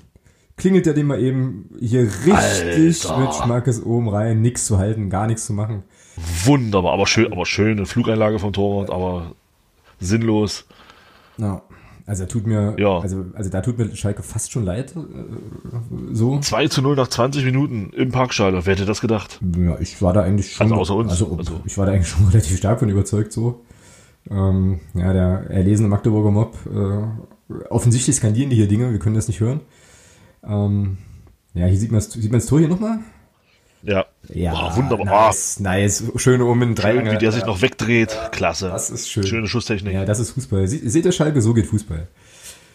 klingelt 0.57 0.87
der 0.87 0.95
den 0.95 1.07
mal 1.07 1.21
eben 1.21 1.71
hier 1.81 2.03
richtig 2.03 2.35
Alter. 2.35 3.19
mit 3.19 3.35
Schmackes 3.35 3.83
oben 3.83 4.09
rein. 4.09 4.43
Nix 4.43 4.67
zu 4.67 4.79
halten, 4.79 5.11
gar 5.11 5.27
nichts 5.27 5.47
zu 5.47 5.53
machen. 5.53 5.83
Wunderbar, 6.45 6.93
aber 6.93 7.07
schön, 7.07 7.33
aber 7.33 7.47
schöne 7.47 7.87
Flugeinlage 7.87 8.38
vom 8.38 8.53
Torwart, 8.53 8.91
aber 8.91 9.33
sinnlos. 9.99 10.67
Ja. 11.38 11.62
Also, 12.05 12.25
er 12.25 12.29
tut 12.29 12.47
mir, 12.49 12.75
Ja. 12.79 12.99
also, 12.99 13.25
also 13.33 13.49
da 13.49 13.61
tut 13.61 13.79
mir 13.79 13.95
Schalke 13.95 14.23
fast 14.25 14.51
schon 14.51 14.65
leid. 14.65 14.93
äh, 14.97 16.15
So. 16.15 16.38
2 16.41 16.67
zu 16.69 16.83
0 16.83 16.97
nach 16.97 17.07
20 17.09 17.45
Minuten 17.45 17.91
im 17.97 18.11
Parkstadion. 18.11 18.67
Wer 18.67 18.75
hätte 18.75 18.85
das 18.87 19.01
gedacht? 19.01 19.38
Ja, 19.57 19.79
ich 19.79 20.03
war 20.03 20.12
da 20.12 20.23
eigentlich 20.23 20.53
schon. 20.53 20.65
Also 20.67 20.75
außer 20.77 20.97
uns. 20.97 21.12
Also, 21.12 21.37
Also- 21.38 21.61
ich 21.65 21.79
war 21.79 21.87
da 21.87 21.93
eigentlich 21.93 22.09
schon 22.09 22.27
relativ 22.29 22.57
stark 22.59 22.81
von 22.81 22.88
überzeugt 22.88 23.33
so. 23.33 23.62
Ähm, 24.30 24.80
ja, 24.94 25.12
der 25.12 25.50
erlesene 25.50 25.88
Magdeburger 25.88 26.30
Mob. 26.30 26.56
Äh, 26.66 27.62
offensichtlich 27.68 28.16
skandieren 28.16 28.50
die 28.50 28.56
hier 28.56 28.68
Dinge, 28.68 28.92
wir 28.92 28.98
können 28.98 29.16
das 29.16 29.28
nicht 29.28 29.40
hören. 29.40 29.61
Ähm, 30.44 30.98
ja, 31.54 31.66
hier 31.66 31.78
sieht 31.78 31.92
man 31.92 32.00
sieht 32.00 32.30
man 32.30 32.40
das 32.40 32.46
Tor 32.46 32.58
hier 32.58 32.68
nochmal? 32.68 33.00
Ja. 33.82 34.06
Ja, 34.28 34.52
Boah, 34.52 34.76
wunderbar. 34.76 35.06
Nice, 35.06 35.61
nice. 35.61 36.04
Schön 36.16 36.40
oben 36.40 36.62
in 36.62 36.74
drei. 36.74 36.94
Schön, 36.94 37.11
wie 37.11 37.18
der 37.18 37.32
sich 37.32 37.44
noch 37.44 37.62
wegdreht. 37.62 38.16
Klasse. 38.30 38.68
Das 38.68 38.90
ist 38.90 39.11
schön. 39.11 39.24
Schöne 39.24 39.48
Schusstechnik. 39.48 39.92
Ja, 39.92 40.04
das 40.04 40.20
ist 40.20 40.30
Fußball. 40.30 40.68
Seht 40.68 41.04
ihr 41.04 41.12
Schalke, 41.12 41.42
so 41.42 41.52
geht 41.52 41.66
Fußball. 41.66 42.06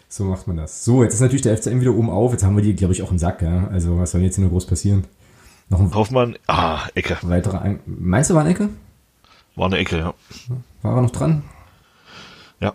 So 0.09 0.25
macht 0.25 0.47
man 0.47 0.57
das. 0.57 0.83
So, 0.83 1.03
jetzt 1.03 1.13
ist 1.13 1.21
natürlich 1.21 1.41
der 1.41 1.57
FCM 1.57 1.79
wieder 1.81 1.93
oben 1.93 2.09
auf. 2.09 2.31
Jetzt 2.31 2.43
haben 2.43 2.55
wir 2.55 2.63
die, 2.63 2.75
glaube 2.75 2.93
ich, 2.93 3.01
auch 3.03 3.11
im 3.11 3.17
Sack. 3.17 3.41
Ja? 3.41 3.67
Also, 3.67 3.97
was 3.97 4.11
soll 4.11 4.21
jetzt 4.21 4.35
hier 4.35 4.43
nur 4.43 4.51
groß 4.51 4.65
passieren? 4.65 5.05
Noch 5.69 5.79
ein 5.79 5.93
Hoffmann, 5.93 6.37
ah, 6.47 6.87
Ecke. 6.95 7.17
weiterer. 7.23 7.61
Ein 7.61 7.79
Meinst 7.85 8.29
du, 8.29 8.35
war 8.35 8.41
eine 8.41 8.51
Ecke? 8.51 8.69
War 9.57 9.65
eine 9.65 9.77
Ecke, 9.77 9.97
ja. 9.97 10.13
War 10.83 10.95
er 10.95 11.01
noch 11.01 11.11
dran? 11.11 11.43
Ja. 12.61 12.73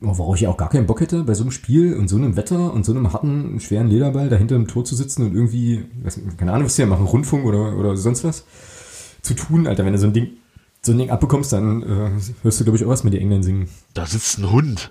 Oh, 0.00 0.18
worauf 0.18 0.36
ich 0.36 0.46
auch 0.46 0.56
gar 0.56 0.70
keinen 0.70 0.86
Bock 0.86 1.00
hätte, 1.00 1.24
bei 1.24 1.34
so 1.34 1.42
einem 1.42 1.50
Spiel 1.50 1.94
und 1.94 2.08
so 2.08 2.16
einem 2.16 2.36
Wetter 2.36 2.72
und 2.72 2.84
so 2.84 2.92
einem 2.92 3.12
harten, 3.12 3.60
schweren 3.60 3.88
Lederball 3.88 4.28
dahinter 4.28 4.56
im 4.56 4.66
Tor 4.66 4.84
zu 4.84 4.96
sitzen 4.96 5.26
und 5.26 5.34
irgendwie, 5.34 5.84
was, 6.02 6.18
keine 6.38 6.52
Ahnung, 6.52 6.66
was 6.66 6.76
die 6.76 6.82
da 6.82 6.88
machen, 6.88 7.06
Rundfunk 7.06 7.44
oder, 7.44 7.76
oder 7.76 7.96
sonst 7.96 8.24
was 8.24 8.44
zu 9.20 9.34
tun. 9.34 9.66
Alter, 9.66 9.84
wenn 9.84 9.92
du 9.92 9.98
so 9.98 10.06
ein 10.06 10.14
Ding, 10.14 10.28
so 10.80 10.92
ein 10.92 10.98
Ding 10.98 11.10
abbekommst, 11.10 11.52
dann 11.52 11.82
äh, 11.82 12.10
hörst 12.42 12.60
du, 12.60 12.64
glaube 12.64 12.78
ich, 12.78 12.84
auch 12.84 12.88
was 12.88 13.04
mit 13.04 13.12
die 13.12 13.20
Engländer 13.20 13.44
singen. 13.44 13.68
Da 13.92 14.06
sitzt 14.06 14.38
ein 14.38 14.50
Hund. 14.50 14.90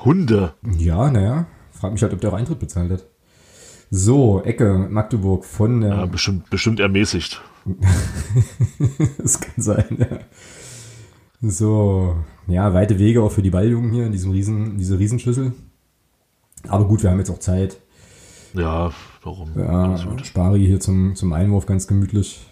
Hunde. 0.00 0.54
Ja, 0.78 1.10
naja, 1.10 1.46
frag 1.72 1.92
mich 1.92 2.02
halt, 2.02 2.12
ob 2.12 2.20
der 2.20 2.30
auch 2.30 2.36
Eintritt 2.36 2.58
bezahlt 2.58 2.90
hat. 2.90 3.04
So, 3.90 4.42
Ecke, 4.42 4.86
Magdeburg 4.90 5.44
von 5.44 5.80
der, 5.80 5.90
Ja, 5.90 6.06
bestimmt, 6.06 6.50
bestimmt 6.50 6.80
ermäßigt. 6.80 7.40
das 9.18 9.40
kann 9.40 9.54
sein, 9.56 9.96
ja. 9.98 10.18
So, 11.40 12.16
ja, 12.46 12.74
weite 12.74 12.98
Wege 12.98 13.22
auch 13.22 13.32
für 13.32 13.42
die 13.42 13.50
Balljungen 13.50 13.92
hier 13.92 14.06
in 14.06 14.12
diesem 14.12 14.32
riesen, 14.32 14.72
in 14.72 14.78
dieser 14.78 14.98
Riesenschüssel. 14.98 15.52
Aber 16.66 16.86
gut, 16.86 17.02
wir 17.02 17.10
haben 17.10 17.18
jetzt 17.18 17.30
auch 17.30 17.38
Zeit. 17.38 17.78
Ja, 18.54 18.90
warum? 19.22 19.50
Ja. 19.56 19.96
Spari 20.24 20.66
hier 20.66 20.80
zum, 20.80 21.14
zum 21.14 21.32
Einwurf 21.32 21.66
ganz 21.66 21.86
gemütlich. 21.86 22.46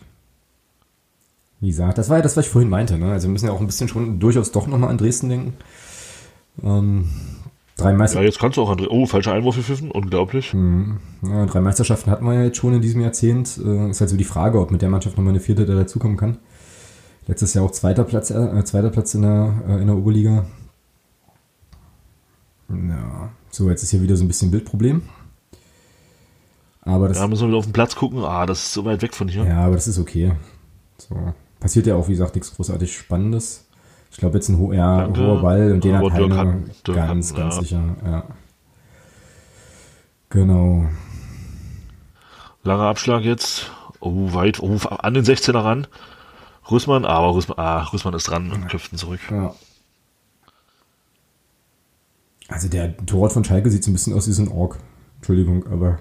Wie 1.60 1.68
gesagt, 1.68 1.98
das 1.98 2.08
war 2.08 2.18
ja 2.18 2.22
das, 2.22 2.36
was 2.36 2.46
ich 2.46 2.52
vorhin 2.52 2.70
meinte. 2.70 2.98
Ne? 2.98 3.10
Also 3.10 3.28
wir 3.28 3.32
müssen 3.32 3.46
ja 3.46 3.52
auch 3.52 3.60
ein 3.60 3.66
bisschen 3.66 3.88
schon 3.88 4.20
durchaus 4.20 4.52
doch 4.52 4.66
nochmal 4.66 4.90
an 4.90 4.98
Dresden 4.98 5.28
denken. 5.30 5.54
Ähm, 6.62 7.08
drei, 7.76 7.92
Meister 7.92 8.20
Ja, 8.20 8.26
jetzt 8.26 8.38
kannst 8.38 8.56
du 8.56 8.62
auch 8.62 8.70
André. 8.70 8.88
Oh, 8.88 9.06
falscher 9.06 9.32
Einwurf 9.32 9.56
gepfiffen. 9.56 9.90
Unglaublich. 9.90 10.54
ja, 11.22 11.46
drei 11.46 11.60
Meisterschaften 11.60 12.10
hatten 12.10 12.24
wir 12.24 12.34
ja 12.34 12.44
jetzt 12.44 12.56
schon 12.56 12.74
in 12.74 12.80
diesem 12.80 13.00
Jahrzehnt. 13.00 13.58
Äh, 13.58 13.90
ist 13.90 14.00
halt 14.00 14.10
so 14.10 14.16
die 14.16 14.24
Frage, 14.24 14.60
ob 14.60 14.70
mit 14.70 14.82
der 14.82 14.88
Mannschaft 14.88 15.16
nochmal 15.16 15.32
eine 15.32 15.40
vierte 15.40 15.66
da 15.66 15.74
dazukommen 15.74 16.16
kann. 16.16 16.38
Letztes 17.26 17.54
Jahr 17.54 17.64
auch 17.64 17.72
zweiter 17.72 18.04
Platz, 18.04 18.30
äh, 18.30 18.64
zweiter 18.64 18.90
Platz 18.90 19.14
in 19.14 19.22
der, 19.22 19.54
äh, 19.68 19.80
in 19.80 19.86
der 19.86 19.96
Oberliga. 19.96 20.46
Ja, 22.68 23.30
so, 23.50 23.68
jetzt 23.68 23.82
ist 23.82 23.90
hier 23.90 24.02
wieder 24.02 24.16
so 24.16 24.24
ein 24.24 24.28
bisschen 24.28 24.50
Bildproblem. 24.50 25.02
Aber 26.82 27.08
das, 27.08 27.18
Da 27.18 27.26
müssen 27.26 27.42
wir 27.42 27.48
wieder 27.48 27.58
auf 27.58 27.66
den 27.66 27.72
Platz 27.72 27.96
gucken. 27.96 28.22
Ah, 28.24 28.46
das 28.46 28.62
ist 28.62 28.72
so 28.72 28.84
weit 28.84 29.02
weg 29.02 29.14
von 29.14 29.28
hier. 29.28 29.44
Ja, 29.44 29.64
aber 29.64 29.74
das 29.74 29.88
ist 29.88 29.98
okay. 29.98 30.32
So. 30.98 31.34
Passiert 31.58 31.86
ja 31.86 31.96
auch, 31.96 32.06
wie 32.06 32.12
gesagt, 32.12 32.36
nichts 32.36 32.54
großartig 32.54 32.96
Spannendes. 32.96 33.65
Ich 34.16 34.20
glaube, 34.20 34.38
jetzt 34.38 34.48
ein 34.48 34.56
ho 34.56 34.72
ja, 34.72 35.10
hoher 35.14 35.42
Ball 35.42 35.72
und 35.72 35.84
den 35.84 35.94
hat 35.94 36.02
Dirk 36.04 36.14
Heine 36.14 36.36
hat- 36.38 36.86
Dirk 36.86 36.96
ganz, 36.96 37.30
hat- 37.32 37.36
ganz 37.36 37.56
ja. 37.56 37.60
sicher. 37.60 37.82
Ja. 38.02 38.24
Genau. 40.30 40.86
Langer 42.62 42.84
Abschlag 42.84 43.24
jetzt. 43.24 43.70
Oh, 44.00 44.32
weit. 44.32 44.58
Oh, 44.60 44.78
an 44.88 45.12
den 45.12 45.22
16er 45.22 45.62
ran. 45.62 45.86
Rüssmann, 46.70 47.04
aber 47.04 47.34
Rüssmann, 47.34 47.58
ah, 47.58 47.82
Rüssmann 47.92 48.14
ist 48.14 48.30
dran 48.30 48.50
und 48.52 48.68
köpft 48.68 48.90
ihn 48.90 48.96
zurück. 48.96 49.20
Ja. 49.30 49.54
Also 52.48 52.68
der 52.70 52.96
Torwart 53.04 53.32
von 53.34 53.44
Schalke 53.44 53.70
sieht 53.70 53.84
so 53.84 53.90
ein 53.90 53.94
bisschen 53.94 54.14
aus 54.14 54.26
wie 54.26 54.32
so 54.32 54.42
ein 54.42 54.48
Ork. 54.48 54.78
Entschuldigung, 55.16 55.66
aber. 55.70 55.98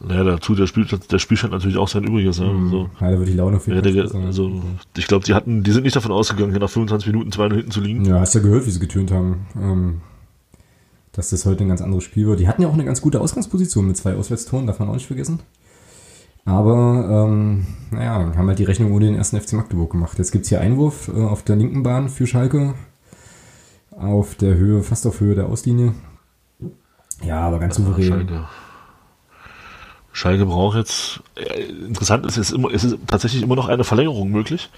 Naja, 0.00 0.24
dazu 0.24 0.54
der, 0.54 0.66
Spiel, 0.66 0.84
der 0.86 1.18
Spielstand 1.18 1.52
natürlich 1.52 1.76
auch 1.78 1.88
sein 1.88 2.04
Übriges. 2.04 2.40
Ne? 2.40 2.46
Mhm. 2.52 2.70
So. 2.70 2.90
Ja, 3.00 3.10
da 3.12 3.18
wird 3.18 3.28
die 3.28 3.32
Laune 3.34 3.56
auf 3.58 3.66
Ja, 3.68 3.82
sein. 4.08 4.24
also, 4.26 4.50
ich 4.96 5.06
glaube, 5.06 5.24
die 5.24 5.34
hatten, 5.34 5.62
die 5.62 5.70
sind 5.70 5.84
nicht 5.84 5.94
davon 5.96 6.12
ausgegangen, 6.12 6.50
hier 6.50 6.60
nach 6.60 6.68
25 6.70 7.12
Minuten 7.12 7.30
2 7.32 7.48
hinten 7.50 7.70
zu 7.70 7.80
liegen. 7.80 8.04
Ja, 8.04 8.20
hast 8.20 8.34
ja 8.34 8.40
gehört, 8.40 8.66
wie 8.66 8.70
sie 8.70 8.80
getönt 8.80 9.12
haben. 9.12 9.46
Ähm, 9.56 10.00
dass 11.12 11.30
das 11.30 11.46
heute 11.46 11.62
ein 11.64 11.68
ganz 11.68 11.80
anderes 11.80 12.02
Spiel 12.04 12.26
wird. 12.26 12.40
Die 12.40 12.48
hatten 12.48 12.62
ja 12.62 12.68
auch 12.68 12.74
eine 12.74 12.84
ganz 12.84 13.00
gute 13.00 13.20
Ausgangsposition 13.20 13.86
mit 13.86 13.96
zwei 13.96 14.14
Auswärtstoren, 14.16 14.66
darf 14.66 14.80
man 14.80 14.88
auch 14.88 14.94
nicht 14.94 15.06
vergessen. 15.06 15.38
Aber, 16.44 17.26
ähm, 17.28 17.64
naja, 17.90 18.32
haben 18.36 18.48
halt 18.48 18.58
die 18.58 18.64
Rechnung 18.64 18.92
ohne 18.92 19.06
den 19.06 19.14
ersten 19.14 19.40
FC 19.40 19.52
Magdeburg 19.54 19.92
gemacht. 19.92 20.18
Jetzt 20.18 20.32
gibt's 20.32 20.48
hier 20.48 20.60
Einwurf 20.60 21.08
äh, 21.08 21.22
auf 21.22 21.42
der 21.44 21.56
linken 21.56 21.82
Bahn 21.84 22.08
für 22.08 22.26
Schalke. 22.26 22.74
Auf 23.92 24.34
der 24.34 24.56
Höhe, 24.56 24.82
fast 24.82 25.06
auf 25.06 25.20
Höhe 25.20 25.36
der 25.36 25.46
Auslinie. 25.46 25.94
Ja, 27.24 27.40
aber 27.42 27.60
ganz 27.60 27.78
Ja, 27.78 27.84
souverän. 27.84 28.08
Schalke. 28.08 28.44
Schalke 30.14 30.46
braucht 30.46 30.76
jetzt, 30.76 31.20
äh, 31.34 31.64
interessant 31.64 32.24
ist, 32.24 32.36
es 32.36 32.50
ist, 32.50 32.54
immer, 32.54 32.72
es 32.72 32.84
ist 32.84 32.96
tatsächlich 33.08 33.42
immer 33.42 33.56
noch 33.56 33.68
eine 33.68 33.82
Verlängerung 33.82 34.30
möglich. 34.30 34.70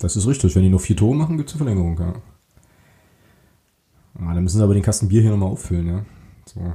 Das 0.00 0.16
ist 0.16 0.26
richtig. 0.26 0.54
Wenn 0.54 0.64
die 0.64 0.68
noch 0.68 0.82
vier 0.82 0.96
Tore 0.96 1.16
machen, 1.16 1.38
gibt's 1.38 1.54
eine 1.54 1.64
Verlängerung, 1.64 1.98
ja. 1.98 2.12
Ah, 4.20 4.34
dann 4.34 4.42
müssen 4.42 4.58
sie 4.58 4.62
aber 4.62 4.74
den 4.74 4.82
Kasten 4.82 5.08
Bier 5.08 5.22
hier 5.22 5.30
nochmal 5.30 5.48
auffüllen, 5.48 5.86
ja. 5.86 6.04
So. 6.44 6.74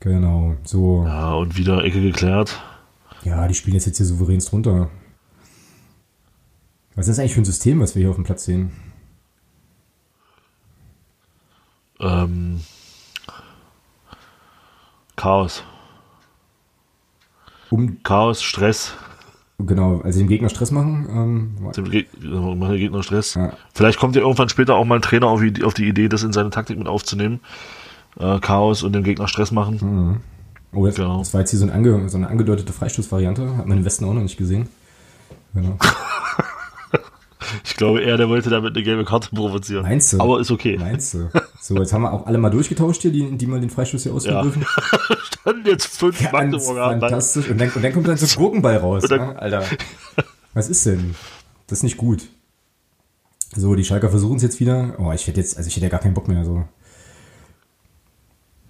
Genau, 0.00 0.56
so. 0.64 1.04
Ja, 1.06 1.34
und 1.34 1.56
wieder 1.56 1.84
Ecke 1.84 2.02
geklärt. 2.02 2.60
Ja, 3.22 3.46
die 3.46 3.54
spielen 3.54 3.74
jetzt, 3.74 3.86
jetzt 3.86 3.98
hier 3.98 4.06
souveränst 4.06 4.52
runter. 4.52 4.90
Was 6.96 7.06
ist 7.06 7.16
das 7.16 7.20
eigentlich 7.20 7.34
für 7.34 7.42
ein 7.42 7.46
System, 7.46 7.78
was 7.78 7.94
wir 7.94 8.00
hier 8.00 8.10
auf 8.10 8.16
dem 8.16 8.24
Platz 8.24 8.44
sehen? 8.44 8.72
Ähm, 12.00 12.60
Chaos. 15.16 15.62
Um, 17.70 18.02
Chaos, 18.02 18.42
Stress. 18.42 18.92
genau, 19.58 20.00
also 20.02 20.18
dem 20.18 20.28
Gegner 20.28 20.48
Stress 20.48 20.70
machen. 20.70 21.06
Ähm, 21.10 21.72
Dem 21.76 21.90
Geg 21.90 22.08
machen 22.22 22.76
Gegner 22.76 23.02
Stress. 23.02 23.34
Ja. 23.34 23.52
Vielleicht 23.74 23.98
kommt 23.98 24.16
ja 24.16 24.22
irgendwann 24.22 24.48
später 24.48 24.74
auch 24.76 24.84
mal 24.84 24.96
ein 24.96 25.02
Trainer 25.02 25.26
auf, 25.28 25.40
die- 25.40 25.64
auf 25.64 25.74
die 25.74 25.88
Idee, 25.88 26.08
das 26.08 26.22
in 26.22 26.32
seine 26.32 26.50
Taktik 26.50 26.78
mit 26.78 26.86
aufzunehmen. 26.88 27.40
Äh, 28.18 28.38
Chaos 28.40 28.82
und 28.82 28.92
dem 28.92 29.02
Gegner 29.02 29.26
Stress 29.28 29.50
machen. 29.50 30.20
oh, 30.72 30.86
das, 30.86 30.94
Genau. 30.96 31.18
das 31.18 31.32
war 31.34 31.40
jetzt 31.40 31.50
hier 31.50 31.58
so, 31.58 31.64
ein 31.66 31.70
ange, 31.72 32.08
so 32.08 32.16
eine 32.16 32.28
angedeutete 32.28 32.72
Freistoßvariante. 32.72 33.56
Hat 33.56 33.66
man 33.66 33.78
im 33.78 33.84
Westen 33.84 34.04
auch 34.04 34.14
noch 34.14 34.22
nicht 34.22 34.36
gesehen. 34.36 34.68
Genau. 35.54 35.76
Ich 37.64 37.76
glaube 37.76 38.00
eher, 38.02 38.16
der 38.16 38.28
wollte 38.28 38.50
damit 38.50 38.74
eine 38.74 38.84
gelbe 38.84 39.04
Karte 39.04 39.30
provozieren. 39.34 39.82
Meinst 39.82 40.12
du? 40.12 40.20
Aber 40.20 40.40
ist 40.40 40.50
okay. 40.50 40.76
Meinst 40.78 41.14
du? 41.14 41.30
So, 41.60 41.76
jetzt 41.76 41.92
haben 41.92 42.02
wir 42.02 42.12
auch 42.12 42.26
alle 42.26 42.38
mal 42.38 42.50
durchgetauscht 42.50 43.02
hier, 43.02 43.12
die, 43.12 43.36
die 43.36 43.46
mal 43.46 43.60
den 43.60 43.70
Freistoß 43.70 44.02
hier 44.02 44.14
ausführen 44.14 44.36
Ja. 44.36 44.42
dürfen. 44.42 44.64
Dann 45.44 45.62
jetzt 45.66 45.86
fünf 45.98 46.18
Ganz 46.20 46.32
Magdeburger. 46.32 46.90
fantastisch. 47.00 47.50
Und 47.50 47.60
dann, 47.60 47.70
und 47.70 47.82
dann 47.84 47.92
kommt 47.92 48.08
dann 48.08 48.16
so 48.16 48.24
ein 48.26 48.36
Gurkenball 48.42 48.76
raus. 48.78 49.02
Dann- 49.08 49.20
ne? 49.34 49.38
Alter. 49.38 49.62
Was 50.54 50.68
ist 50.70 50.86
denn? 50.86 51.14
Das 51.66 51.78
ist 51.78 51.82
nicht 51.82 51.96
gut. 51.98 52.28
So, 53.54 53.74
die 53.74 53.84
Schalker 53.84 54.08
versuchen 54.10 54.36
es 54.36 54.42
jetzt 54.42 54.58
wieder. 54.60 54.94
Oh, 54.98 55.12
ich 55.12 55.26
hätte 55.26 55.40
jetzt, 55.40 55.56
also 55.58 55.68
ich 55.68 55.76
hätte 55.76 55.86
ja 55.86 55.90
gar 55.90 56.00
keinen 56.00 56.14
Bock 56.14 56.28
mehr. 56.28 56.44
So. 56.44 56.64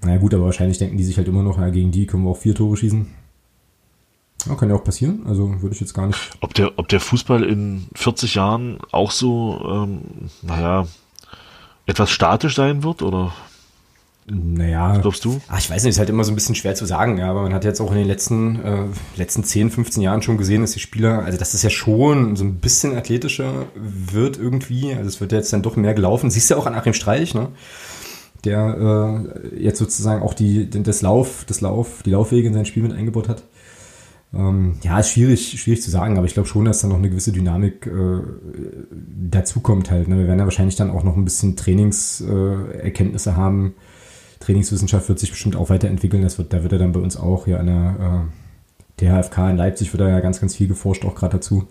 Naja, 0.02 0.18
gut, 0.18 0.34
aber 0.34 0.44
wahrscheinlich 0.44 0.78
denken 0.78 0.96
die 0.98 1.04
sich 1.04 1.16
halt 1.16 1.28
immer 1.28 1.42
noch, 1.42 1.58
ja, 1.58 1.68
gegen 1.70 1.90
die 1.90 2.06
können 2.06 2.24
wir 2.24 2.30
auch 2.30 2.37
vier 2.38 2.54
Tore 2.54 2.76
schießen. 2.76 3.06
Ja, 4.46 4.54
kann 4.54 4.68
ja 4.68 4.74
auch 4.74 4.85
passieren. 4.85 5.22
Also 5.26 5.62
würde 5.62 5.74
ich 5.74 5.80
jetzt 5.80 5.94
gar 5.94 6.07
nicht. 6.07 6.18
Ob 6.40 6.54
der, 6.54 6.72
ob 6.78 6.88
der 6.88 7.00
Fußball 7.00 7.42
in 7.44 7.87
40 7.94 8.35
Jahren 8.35 8.78
auch 8.92 9.11
so, 9.11 9.61
ähm, 9.66 10.00
naja, 10.42 10.87
etwas 11.87 12.11
statisch 12.11 12.54
sein 12.54 12.83
wird, 12.83 13.02
oder 13.02 13.33
Naja. 14.26 14.98
glaubst 14.98 15.24
du? 15.24 15.40
Ach, 15.48 15.59
ich 15.59 15.70
weiß 15.70 15.83
nicht, 15.83 15.90
ist 15.90 15.98
halt 15.98 16.09
immer 16.09 16.24
so 16.24 16.33
ein 16.33 16.35
bisschen 16.35 16.54
schwer 16.54 16.74
zu 16.74 16.87
sagen, 16.87 17.18
ja, 17.18 17.30
aber 17.30 17.42
man 17.42 17.52
hat 17.52 17.64
jetzt 17.64 17.80
auch 17.80 17.90
in 17.90 17.98
den 17.98 18.07
letzten, 18.07 18.64
äh, 18.64 18.85
letzten 19.16 19.44
10, 19.44 19.70
15 19.70 20.02
Jahren 20.02 20.22
schon 20.22 20.38
gesehen, 20.38 20.62
dass 20.62 20.72
die 20.72 20.80
Spieler, 20.80 21.24
also 21.24 21.38
dass 21.38 21.52
das 21.52 21.62
ja 21.62 21.70
schon 21.70 22.35
so 22.37 22.44
ein 22.44 22.57
bisschen 22.57 22.96
athletischer 22.96 23.66
wird 23.74 24.38
irgendwie, 24.38 24.94
also 24.94 25.09
es 25.09 25.20
wird 25.20 25.33
jetzt 25.33 25.52
dann 25.52 25.62
doch 25.62 25.76
mehr 25.76 25.94
gelaufen, 25.94 26.30
siehst 26.30 26.48
du 26.50 26.54
ja 26.54 26.61
auch 26.61 26.66
an 26.66 26.74
Achim 26.74 26.94
Streich, 26.94 27.35
ne? 27.35 27.48
der 28.44 29.22
äh, 29.42 29.62
jetzt 29.62 29.78
sozusagen 29.78 30.22
auch 30.22 30.35
die, 30.35 30.68
das 30.68 31.02
Lauf, 31.02 31.44
das 31.46 31.61
Lauf, 31.61 32.02
die 32.04 32.11
Laufwege 32.11 32.48
in 32.48 32.54
sein 32.54 32.66
Spiel 32.66 32.83
mit 32.83 32.92
eingebaut 32.92 33.28
hat. 33.28 33.42
Ähm, 34.35 34.79
ja, 34.83 34.99
ist 34.99 35.11
schwierig, 35.11 35.61
schwierig 35.61 35.83
zu 35.83 35.90
sagen, 35.90 36.16
aber 36.16 36.27
ich 36.27 36.35
glaube 36.35 36.49
schon, 36.49 36.64
dass 36.64 36.81
da 36.81 36.88
noch 36.88 36.97
eine 36.99 37.11
gewisse 37.11 37.33
Dynamik 37.33 37.87
äh, 37.87 38.20
dazukommt 39.31 39.90
halt. 39.90 40.09
Ne? 40.09 40.18
Wir 40.18 40.27
werden 40.27 40.38
ja 40.38 40.44
wahrscheinlich 40.44 40.77
dann 40.77 40.90
auch 40.90 41.05
noch 41.05 41.16
ein 41.16 41.25
bisschen 41.25 41.57
Trainingserkenntnisse 41.57 43.31
äh, 43.31 43.35
haben. 43.35 43.75
Trainingswissenschaft 44.40 45.09
wird 45.09 45.18
sich 45.18 45.31
bestimmt 45.31 45.57
auch 45.57 45.70
weiterentwickeln. 45.70 46.23
Das 46.23 46.38
wird, 46.38 46.53
da 46.53 46.62
wird 46.62 46.73
er 46.73 46.79
dann 46.79 46.92
bei 46.92 47.01
uns 47.01 47.16
auch 47.16 47.44
hier 47.44 47.61
an 47.61 47.66
der 47.66 48.29
äh, 48.29 48.33
THFK 48.97 49.51
in 49.51 49.57
Leipzig 49.57 49.92
wird 49.92 50.01
da 50.01 50.09
ja 50.09 50.20
ganz, 50.20 50.40
ganz 50.40 50.55
viel 50.55 50.68
geforscht, 50.68 51.05
auch 51.05 51.14
gerade 51.14 51.35
dazu. 51.35 51.66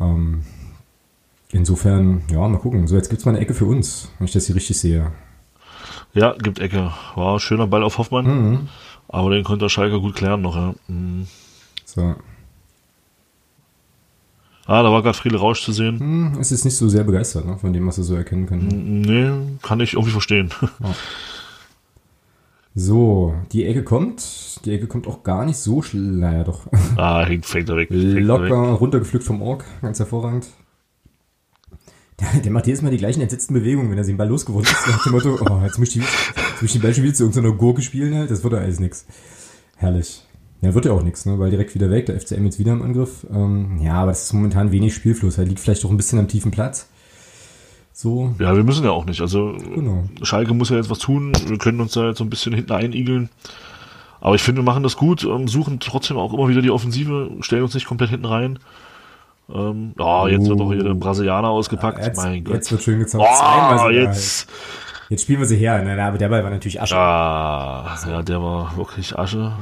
Ähm, 0.00 0.42
insofern, 1.50 2.22
ja, 2.30 2.46
mal 2.46 2.58
gucken. 2.58 2.86
So, 2.86 2.96
jetzt 2.96 3.08
gibt's 3.08 3.24
mal 3.24 3.32
eine 3.32 3.40
Ecke 3.40 3.54
für 3.54 3.64
uns, 3.66 4.10
wenn 4.18 4.26
ich 4.26 4.32
das 4.32 4.46
hier 4.46 4.56
richtig 4.56 4.78
sehe. 4.78 5.12
Ja, 6.12 6.34
gibt 6.38 6.58
Ecke. 6.58 6.92
War 7.14 7.40
schöner 7.40 7.66
Ball 7.66 7.82
auf 7.82 7.98
Hoffmann, 7.98 8.26
Mhm. 8.26 8.68
Aber 9.08 9.30
den 9.30 9.44
konnte 9.44 9.64
der 9.64 9.68
Schalke 9.70 10.00
gut 10.00 10.14
klären 10.14 10.42
noch, 10.42 10.56
ja. 10.56 10.74
Mhm. 10.88 11.26
So. 11.84 12.14
Ah, 14.66 14.82
da 14.82 14.90
war 14.90 15.02
gerade 15.02 15.16
Friedel 15.16 15.38
Rausch 15.38 15.62
zu 15.62 15.72
sehen. 15.72 16.00
Hm, 16.00 16.38
es 16.40 16.50
ist 16.50 16.64
nicht 16.64 16.76
so 16.76 16.88
sehr 16.88 17.04
begeistert, 17.04 17.44
ne, 17.44 17.58
von 17.58 17.72
dem, 17.72 17.86
was 17.86 17.98
er 17.98 18.04
so 18.04 18.14
erkennen 18.14 18.46
kann. 18.46 18.66
Nee, 18.66 19.58
kann 19.62 19.80
ich 19.80 19.92
irgendwie 19.92 20.12
verstehen. 20.12 20.50
So, 22.76 23.34
die 23.52 23.66
Ecke 23.66 23.84
kommt. 23.84 24.64
Die 24.64 24.72
Ecke 24.72 24.88
kommt 24.88 25.06
auch 25.06 25.22
gar 25.22 25.44
nicht 25.44 25.58
so 25.58 25.80
schnell. 25.80 26.02
Naja, 26.02 26.42
doch. 26.42 26.66
ah, 26.96 27.24
fängt 27.42 27.68
er 27.68 27.76
weg. 27.76 27.88
fängt 27.88 28.02
er 28.02 28.16
weg. 28.16 28.24
Locker 28.24 28.56
runtergepflückt 28.56 29.24
vom 29.24 29.42
Ork. 29.42 29.64
Ganz 29.80 30.00
hervorragend. 30.00 30.48
Der, 32.20 32.40
der 32.40 32.50
macht 32.50 32.66
jedes 32.66 32.82
Mal 32.82 32.90
die 32.90 32.98
gleichen 32.98 33.20
entsetzten 33.20 33.54
Bewegungen, 33.54 33.90
wenn 33.90 33.98
er 33.98 34.04
den 34.04 34.16
Ball 34.16 34.28
losgeworden 34.28 34.68
ist. 34.68 34.88
Nach 34.88 35.02
dem 35.04 35.12
Motto, 35.12 35.38
oh, 35.40 35.60
jetzt 35.62 35.78
muss 35.78 35.94
ich, 35.94 35.94
die, 35.94 36.02
ich 36.62 36.72
den 36.72 36.82
wieder 36.82 37.14
zu 37.14 37.24
irgendeiner 37.24 37.54
Gurke 37.54 37.82
spielen. 37.82 38.14
Halt. 38.14 38.30
Das 38.30 38.42
wird 38.42 38.52
ja 38.52 38.60
alles 38.60 38.80
nix. 38.80 39.06
Herrlich. 39.76 40.22
Ja, 40.60 40.72
wird 40.74 40.86
ja 40.86 40.92
auch 40.92 41.02
nix, 41.02 41.26
ne? 41.26 41.38
weil 41.38 41.50
direkt 41.50 41.74
wieder 41.74 41.90
weg. 41.90 42.06
Der 42.06 42.18
FCM 42.18 42.44
jetzt 42.46 42.58
wieder 42.58 42.72
im 42.72 42.82
Angriff. 42.82 43.26
Ähm, 43.30 43.78
ja, 43.82 43.94
aber 43.94 44.12
das 44.12 44.24
ist 44.24 44.32
momentan 44.32 44.72
wenig 44.72 44.94
Spielfluss. 44.94 45.36
Er 45.36 45.44
liegt 45.44 45.60
vielleicht 45.60 45.84
auch 45.84 45.90
ein 45.90 45.96
bisschen 45.96 46.18
am 46.18 46.28
tiefen 46.28 46.50
Platz. 46.50 46.88
So, 47.92 48.34
Ja, 48.38 48.56
wir 48.56 48.64
müssen 48.64 48.84
ja 48.84 48.90
auch 48.90 49.04
nicht. 49.04 49.20
Also 49.20 49.52
Genau. 49.74 50.04
Schalke 50.22 50.54
muss 50.54 50.70
ja 50.70 50.76
jetzt 50.76 50.90
was 50.90 50.98
tun. 50.98 51.32
Wir 51.46 51.58
können 51.58 51.80
uns 51.80 51.92
da 51.92 52.08
jetzt 52.08 52.18
so 52.18 52.24
ein 52.24 52.30
bisschen 52.30 52.54
hinten 52.54 52.72
einigeln. 52.72 53.28
Aber 54.20 54.34
ich 54.34 54.42
finde, 54.42 54.62
wir 54.62 54.64
machen 54.64 54.82
das 54.82 54.96
gut, 54.96 55.20
suchen 55.20 55.80
trotzdem 55.80 56.16
auch 56.16 56.32
immer 56.32 56.48
wieder 56.48 56.62
die 56.62 56.70
Offensive, 56.70 57.30
stellen 57.40 57.62
uns 57.62 57.74
nicht 57.74 57.86
komplett 57.86 58.08
hinten 58.08 58.24
rein. 58.24 58.58
Ähm, 59.52 59.92
oh, 59.98 60.26
jetzt 60.26 60.48
wird 60.48 60.58
doch 60.58 60.72
hier 60.72 60.82
der 60.82 60.94
Brasilianer 60.94 61.48
ausgepackt. 61.50 62.02
jetzt, 62.04 62.16
mein 62.16 62.42
Gott. 62.42 62.54
jetzt 62.54 62.72
wird 62.72 62.82
schön. 62.82 63.06
Zweimal 63.06 63.86
Oh, 63.86 63.90
jetzt. 63.90 64.48
Jetzt 65.10 65.22
spielen 65.22 65.38
wir 65.40 65.46
sie 65.46 65.56
her. 65.56 65.82
Na, 65.84 66.08
aber 66.08 66.18
der 66.18 66.28
Ball 66.28 66.42
war 66.42 66.50
natürlich 66.50 66.80
Asche. 66.80 66.96
Ah, 66.96 67.96
ja, 68.08 68.22
der 68.22 68.40
war 68.42 68.76
wirklich 68.76 69.18
Asche. 69.18 69.52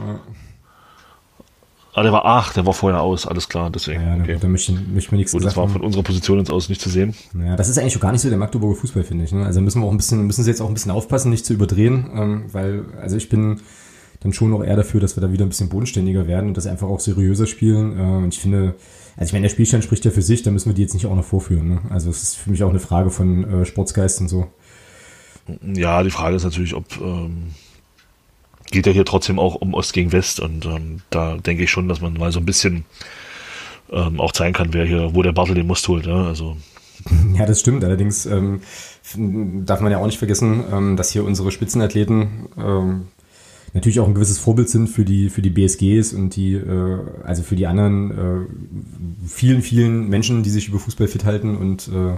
Ah, 1.95 2.03
der 2.03 2.13
war, 2.13 2.25
ach, 2.25 2.55
der 2.55 2.65
war 2.65 2.73
vorher 2.73 3.03
aus, 3.03 3.27
alles 3.27 3.51
klar, 3.51 3.69
deswegen. 3.69 4.01
Ja, 4.01 4.17
okay. 4.17 4.39
da 4.41 4.49
möchte, 4.49 4.73
ich- 4.73 4.89
möchte 4.89 5.11
mir 5.13 5.19
nichts 5.19 5.33
Gut, 5.33 5.45
das 5.45 5.59
war 5.59 5.69
von 5.69 5.83
unserer 5.83 6.03
Position 6.03 6.39
jetzt 6.39 6.51
aus 6.51 6.71
nicht 6.71 6.81
zu 6.81 6.89
sehen. 6.89 7.15
Ja, 7.39 7.55
das 7.55 7.69
ist 7.69 7.77
eigentlich 7.79 7.93
schon 7.93 8.01
gar 8.01 8.13
nicht 8.13 8.23
so 8.23 8.31
der 8.31 8.39
Magdeburger 8.39 8.77
Fußball, 8.81 9.03
finde 9.05 9.25
ich. 9.25 9.33
Ne? 9.33 9.45
Also 9.45 9.61
müssen 9.61 9.83
wir 9.83 9.87
auch 9.87 9.91
ein 9.91 9.99
bisschen, 9.99 10.27
müssen 10.27 10.43
sie 10.43 10.49
jetzt 10.51 10.63
auch 10.63 10.69
ein 10.69 10.75
bisschen 10.75 10.91
aufpassen, 10.91 11.29
nicht 11.31 11.45
zu 11.45 11.53
überdrehen, 11.53 12.09
ähm, 12.15 12.45
weil, 12.51 12.87
also 12.99 13.17
ich 13.19 13.29
bin 13.29 13.61
dann 14.21 14.33
schon 14.33 14.55
auch 14.55 14.65
eher 14.65 14.77
dafür, 14.77 15.01
dass 15.01 15.17
wir 15.19 15.21
da 15.21 15.33
wieder 15.33 15.45
ein 15.45 15.51
bisschen 15.51 15.69
bodenständiger 15.69 16.27
werden 16.27 16.47
und 16.49 16.57
das 16.57 16.67
einfach 16.67 16.89
auch 16.89 17.01
seriöser 17.01 17.47
spielen. 17.47 17.99
Äh, 17.99 18.03
und 18.25 18.33
ich 18.33 18.41
finde, 18.41 18.75
also 19.19 19.29
ich 19.29 19.33
meine, 19.35 19.43
der 19.43 19.51
Spielstand 19.51 19.85
spricht 19.85 20.07
ja 20.07 20.13
für 20.13 20.23
sich, 20.23 20.43
da 20.43 20.51
müssen 20.51 20.71
wir 20.71 20.75
die 20.75 20.83
jetzt 20.83 20.95
nicht 20.95 21.05
auch 21.05 21.15
noch 21.15 21.25
vorführen. 21.27 21.69
Ne? 21.69 21.81
Also 21.91 22.09
es 22.09 22.23
ist 22.23 22.37
für 22.39 22.51
mich 22.51 22.65
auch 22.65 22.71
eine 22.71 22.79
Frage 22.81 23.11
von 23.11 23.45
äh, 23.45 23.67
Sportsgeist 23.67 24.19
und 24.23 24.29
so. 24.29 24.47
Ja, 25.75 26.03
die 26.03 26.11
Frage 26.11 26.37
ist 26.37 26.45
natürlich, 26.45 26.75
ob 26.75 26.85
ähm, 27.01 27.53
geht 28.71 28.87
ja 28.87 28.93
hier 28.93 29.05
trotzdem 29.05 29.39
auch 29.39 29.57
um 29.57 29.75
Ost 29.75 29.93
gegen 29.93 30.13
West 30.13 30.41
und 30.41 30.65
ähm, 30.67 31.03
da 31.11 31.37
denke 31.37 31.65
ich 31.65 31.71
schon, 31.71 31.89
dass 31.89 32.01
man 32.01 32.15
mal 32.15 32.33
so 32.33 32.39
ein 32.41 32.47
bisschen 32.47 32.85
ähm, 33.91 34.21
auch 34.21 34.33
zeigen 34.33 34.55
kann, 34.55 34.73
wer 34.73 34.85
hier, 34.85 35.15
wo 35.15 35.23
der 35.23 35.33
Bartel 35.33 35.55
den 35.55 35.67
Must 35.67 35.87
holt. 35.89 36.07
Ja? 36.07 36.27
Also 36.27 36.57
Ja, 37.35 37.47
das 37.47 37.61
stimmt. 37.61 37.85
Allerdings 37.85 38.27
ähm, 38.27 38.61
darf 39.65 39.81
man 39.81 39.93
ja 39.93 39.99
auch 39.99 40.07
nicht 40.07 40.19
vergessen, 40.19 40.65
ähm, 40.73 40.97
dass 40.97 41.11
hier 41.11 41.25
unsere 41.25 41.51
Spitzenathleten 41.51 42.49
ähm, 42.59 43.09
natürlich 43.75 44.01
auch 44.01 44.07
ein 44.07 44.15
gewisses 44.15 44.39
Vorbild 44.39 44.69
sind 44.69 44.89
für 44.89 45.05
die 45.05 45.31
für 45.31 45.43
die 45.43 45.51
BSGs 45.51 46.13
und 46.13 46.37
die 46.37 46.55
äh, 46.55 46.99
also 47.25 47.43
für 47.43 47.57
die 47.57 47.67
anderen 47.67 48.11
äh, 48.11 49.27
vielen 49.27 49.63
vielen 49.63 50.09
Menschen, 50.09 50.43
die 50.43 50.51
sich 50.51 50.69
über 50.69 50.79
Fußball 50.79 51.09
fit 51.09 51.25
halten 51.25 51.57
und 51.57 51.89
äh, 51.89 52.17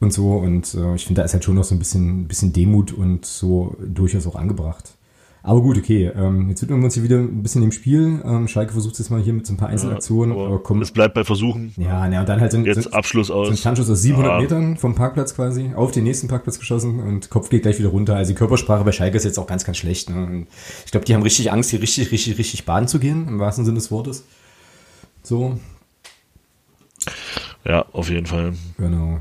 und 0.00 0.12
so 0.12 0.32
und 0.36 0.74
äh, 0.74 0.94
ich 0.94 1.04
finde 1.06 1.20
da 1.20 1.24
ist 1.24 1.32
halt 1.32 1.44
schon 1.44 1.54
noch 1.54 1.64
so 1.64 1.74
ein 1.74 1.78
bisschen 1.78 2.26
bisschen 2.28 2.52
Demut 2.52 2.92
und 2.92 3.24
so 3.26 3.76
durchaus 3.86 4.26
auch 4.26 4.36
angebracht. 4.36 4.94
Aber 5.42 5.60
gut, 5.62 5.78
okay. 5.78 6.10
Ähm, 6.16 6.48
jetzt 6.50 6.60
widmen 6.62 6.80
wir 6.80 6.86
uns 6.86 6.94
hier 6.94 7.04
wieder 7.04 7.18
ein 7.18 7.40
bisschen 7.44 7.60
dem 7.62 7.70
Spiel. 7.70 8.20
Ähm, 8.24 8.48
Schalke 8.48 8.72
versucht 8.72 8.98
es 8.98 9.10
mal 9.10 9.22
hier 9.22 9.32
mit 9.32 9.46
so 9.46 9.52
ein 9.52 9.56
paar 9.56 9.68
Einzelaktionen. 9.68 10.36
Ja, 10.36 10.44
aber 10.44 10.58
komm, 10.60 10.82
es 10.82 10.90
bleibt 10.90 11.14
bei 11.14 11.22
Versuchen. 11.22 11.72
Ja, 11.76 12.08
na, 12.08 12.18
und 12.18 12.28
dann 12.28 12.40
halt 12.40 12.50
so 12.50 12.58
ein, 12.58 12.64
Jetzt 12.64 12.82
so, 12.82 12.90
Abschluss 12.90 13.28
so 13.28 13.34
ein 13.44 13.52
aus. 13.52 13.62
Tandschuss 13.62 13.88
aus 13.88 14.02
700 14.02 14.32
Ja. 14.32 14.40
Metern 14.40 14.76
vom 14.76 14.96
Parkplatz 14.96 15.36
quasi 15.36 15.70
auf 15.76 15.92
den 15.92 16.02
nächsten 16.02 16.26
Parkplatz 16.26 16.58
geschossen 16.58 16.98
und 16.98 17.30
Kopf 17.30 17.48
geht 17.48 17.62
gleich 17.62 17.78
wieder 17.78 17.90
runter. 17.90 18.16
Also 18.16 18.32
die 18.32 18.34
Körpersprache 18.34 18.82
bei 18.82 18.90
Schalke 18.90 19.16
ist 19.18 19.22
jetzt 19.22 19.38
auch 19.38 19.46
ganz, 19.46 19.64
ganz 19.64 19.76
schlecht. 19.76 20.10
Ne? 20.10 20.48
Ich 20.84 20.90
glaube, 20.90 21.06
die 21.06 21.14
haben 21.14 21.22
richtig 21.22 21.52
Angst, 21.52 21.70
hier 21.70 21.80
richtig, 21.80 22.10
richtig, 22.10 22.38
richtig 22.38 22.64
baden 22.66 22.88
zu 22.88 22.98
gehen, 22.98 23.28
im 23.28 23.38
wahrsten 23.38 23.64
Sinne 23.64 23.76
des 23.76 23.92
Wortes. 23.92 24.24
So, 25.22 25.60
Ja, 27.64 27.84
auf 27.92 28.10
jeden 28.10 28.26
Fall. 28.26 28.54
genau. 28.78 29.20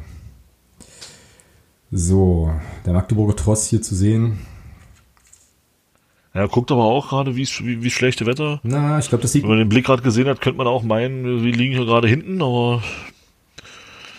So, 1.92 2.52
der 2.86 2.94
Magdeburger 2.94 3.36
Tross 3.36 3.68
hier 3.68 3.82
zu 3.82 3.96
sehen. 3.96 4.40
Ja, 6.34 6.48
guckt 6.48 6.70
aber 6.72 6.84
auch 6.84 7.10
gerade, 7.10 7.36
wie, 7.38 7.48
wie, 7.48 7.82
wie 7.84 7.90
schlechte 7.90 8.26
Wetter. 8.26 8.60
Na, 8.64 9.00
ich 9.00 9.08
glaube, 9.08 9.22
das 9.22 9.32
sieht 9.32 9.44
Wenn 9.44 9.50
man 9.52 9.60
den 9.60 9.70
Blick 9.70 9.86
gerade 9.86 10.02
gesehen 10.02 10.28
hat, 10.28 10.42
könnte 10.42 10.58
man 10.58 10.68
auch 10.68 10.84
meinen, 10.84 11.44
wir 11.44 11.54
liegen 11.54 11.74
hier 11.74 11.86
gerade 11.86 12.10
hinten, 12.10 12.42
aber 12.42 12.84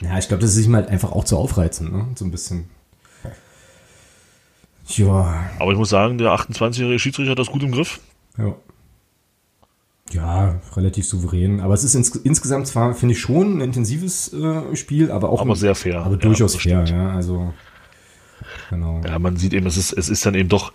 Ja, 0.01 0.17
ich 0.19 0.29
glaube, 0.29 0.41
das 0.41 0.57
ist 0.57 0.64
ihm 0.67 0.75
halt 0.75 0.89
einfach 0.89 1.12
auch 1.12 1.25
zu 1.25 1.37
aufreizen, 1.37 1.93
ne? 1.93 2.07
So 2.14 2.25
ein 2.25 2.31
bisschen. 2.31 2.71
Ja, 4.89 5.51
Aber 5.59 5.73
ich 5.73 5.79
muss 5.79 5.91
sagen, 5.91 6.17
der 6.17 6.31
28-jährige 6.31 6.99
Schiedsrichter 7.01 7.33
hat 7.33 7.39
das 7.39 7.49
gut 7.51 7.62
im 7.64 7.73
Griff. 7.73 8.01
ja. 8.39 8.55
Ja, 10.13 10.61
relativ 10.77 11.07
souverän. 11.07 11.61
Aber 11.61 11.75
es 11.75 11.85
ist 11.85 11.95
ins, 11.95 12.15
insgesamt 12.17 12.67
zwar, 12.69 12.95
finde 12.95 13.15
ich, 13.15 13.21
schon 13.21 13.59
ein 13.59 13.61
intensives 13.61 14.33
äh, 14.33 14.77
Spiel, 14.77 15.11
aber 15.11 15.31
auch 15.31 15.41
Aber 15.41 15.55
ein, 15.55 15.57
sehr 15.57 15.75
fair. 15.75 16.01
aber 16.03 16.15
Ja, 16.15 16.21
durchaus 16.21 16.53
das 16.53 16.63
fair, 16.63 16.85
ja. 16.85 17.11
Also, 17.11 17.53
genau. 18.71 19.01
Ja, 19.05 19.19
man 19.19 19.37
sieht 19.37 19.53
eben, 19.53 19.67
es 19.67 19.77
ist, 19.77 19.93
es 19.93 20.09
ist 20.09 20.25
dann 20.25 20.35
eben 20.35 20.49
doch 20.49 20.73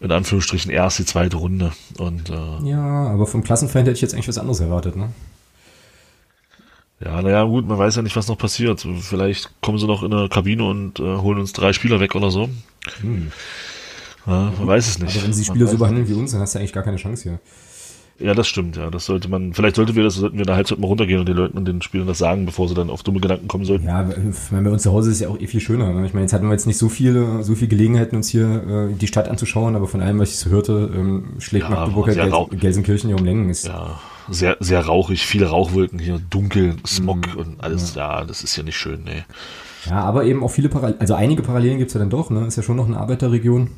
in 0.00 0.10
Anführungsstrichen 0.12 0.70
erst 0.70 0.98
die 0.98 1.04
zweite 1.04 1.36
Runde. 1.36 1.72
Und 1.98 2.30
äh, 2.30 2.68
Ja, 2.68 3.08
aber 3.08 3.26
vom 3.26 3.42
Klassenfeind 3.42 3.86
hätte 3.86 3.96
ich 3.96 4.02
jetzt 4.02 4.14
eigentlich 4.14 4.28
was 4.28 4.38
anderes 4.38 4.60
erwartet, 4.60 4.96
ne? 4.96 5.10
ja, 7.04 7.20
naja, 7.20 7.42
gut, 7.44 7.66
man 7.66 7.78
weiß 7.78 7.96
ja 7.96 8.02
nicht, 8.02 8.14
was 8.14 8.28
noch 8.28 8.38
passiert. 8.38 8.86
Vielleicht 9.00 9.50
kommen 9.60 9.78
sie 9.78 9.86
noch 9.86 10.02
in 10.04 10.12
eine 10.12 10.28
Kabine 10.28 10.64
und 10.64 11.00
äh, 11.00 11.02
holen 11.02 11.40
uns 11.40 11.52
drei 11.52 11.72
Spieler 11.72 11.98
weg 11.98 12.14
oder 12.14 12.30
so. 12.30 12.48
Hm. 13.00 13.32
Ja, 14.26 14.52
man 14.56 14.66
weiß 14.68 14.86
es 14.88 14.98
nicht. 15.00 15.16
Aber 15.16 15.24
wenn 15.24 15.32
sie 15.32 15.44
Spieler 15.44 15.66
so 15.66 15.78
behandeln 15.78 16.08
wie 16.08 16.14
uns, 16.14 16.30
dann 16.30 16.40
hast 16.40 16.54
du 16.54 16.60
eigentlich 16.60 16.72
gar 16.72 16.84
keine 16.84 16.96
Chance 16.96 17.24
hier. 17.24 17.40
Ja, 18.22 18.34
das 18.34 18.46
stimmt, 18.46 18.76
ja. 18.76 18.90
Das 18.90 19.06
sollte 19.06 19.28
man, 19.28 19.52
vielleicht 19.52 19.76
sollten 19.76 19.96
wir 19.96 20.04
das, 20.04 20.14
sollten 20.14 20.38
wir 20.38 20.44
der 20.44 20.54
Halbzeit 20.56 20.78
mal 20.78 20.86
runtergehen 20.86 21.18
und 21.20 21.28
den 21.28 21.36
Leuten 21.36 21.58
und 21.58 21.66
den 21.66 21.82
Spielern 21.82 22.06
das 22.06 22.18
sagen, 22.18 22.46
bevor 22.46 22.68
sie 22.68 22.74
dann 22.74 22.88
auf 22.90 23.02
dumme 23.02 23.20
Gedanken 23.20 23.48
kommen 23.48 23.64
sollten. 23.64 23.86
Ja, 23.86 24.08
meine, 24.50 24.64
bei 24.64 24.70
uns 24.70 24.82
zu 24.82 24.92
Hause 24.92 25.10
ist 25.10 25.16
es 25.16 25.20
ja 25.22 25.28
auch 25.28 25.40
eh 25.40 25.46
viel 25.46 25.60
schöner. 25.60 25.92
Ne? 25.92 26.06
Ich 26.06 26.14
meine, 26.14 26.24
jetzt 26.24 26.32
hatten 26.32 26.46
wir 26.46 26.52
jetzt 26.52 26.66
nicht 26.66 26.78
so 26.78 26.88
viele, 26.88 27.42
so 27.42 27.54
viel 27.54 27.68
Gelegenheiten, 27.68 28.16
uns 28.16 28.28
hier 28.28 28.88
äh, 28.90 28.94
die 28.94 29.06
Stadt 29.06 29.28
anzuschauen, 29.28 29.74
aber 29.74 29.88
von 29.88 30.00
allem, 30.00 30.18
was 30.20 30.30
ich 30.30 30.38
so 30.38 30.50
hörte, 30.50 30.90
ähm, 30.94 31.34
schlägt 31.38 31.64
Ja, 31.64 31.70
Magdeburg 31.70 32.08
halt 32.08 32.50
Gels 32.50 32.60
Gelsenkirchen 32.60 33.10
ja 33.10 33.16
um 33.16 33.24
Längen. 33.24 33.48
Ist, 33.50 33.66
Ja, 33.66 33.98
sehr, 34.28 34.56
sehr 34.60 34.80
rauchig, 34.86 35.26
viele 35.26 35.46
Rauchwolken 35.46 35.98
hier, 35.98 36.20
dunkel, 36.30 36.76
Smog 36.86 37.34
Mhm. 37.34 37.40
und 37.40 37.64
alles, 37.64 37.94
ja. 37.94 38.24
das 38.24 38.44
ist 38.44 38.56
ja 38.56 38.62
nicht 38.62 38.76
schön, 38.76 39.02
nee. 39.04 39.24
Ja, 39.88 40.00
aber 40.04 40.24
eben 40.24 40.44
auch 40.44 40.50
viele 40.50 40.68
Parallelen, 40.68 41.00
also 41.00 41.14
einige 41.14 41.42
Parallelen 41.42 41.78
gibt's 41.78 41.94
ja 41.94 41.98
dann 42.00 42.10
doch, 42.10 42.30
ne? 42.30 42.46
Ist 42.46 42.56
ja 42.56 42.62
schon 42.62 42.76
noch 42.76 42.86
eine 42.86 42.98
Arbeiterregion. 42.98 43.70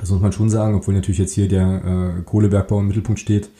Das 0.00 0.10
muss 0.10 0.20
man 0.20 0.32
schon 0.32 0.48
sagen, 0.50 0.74
obwohl 0.74 0.94
natürlich 0.94 1.18
jetzt 1.18 1.34
hier 1.34 1.46
der 1.48 2.16
äh, 2.18 2.22
Kohlebergbau 2.22 2.80
im 2.80 2.88
Mittelpunkt 2.88 3.20
steht. 3.20 3.50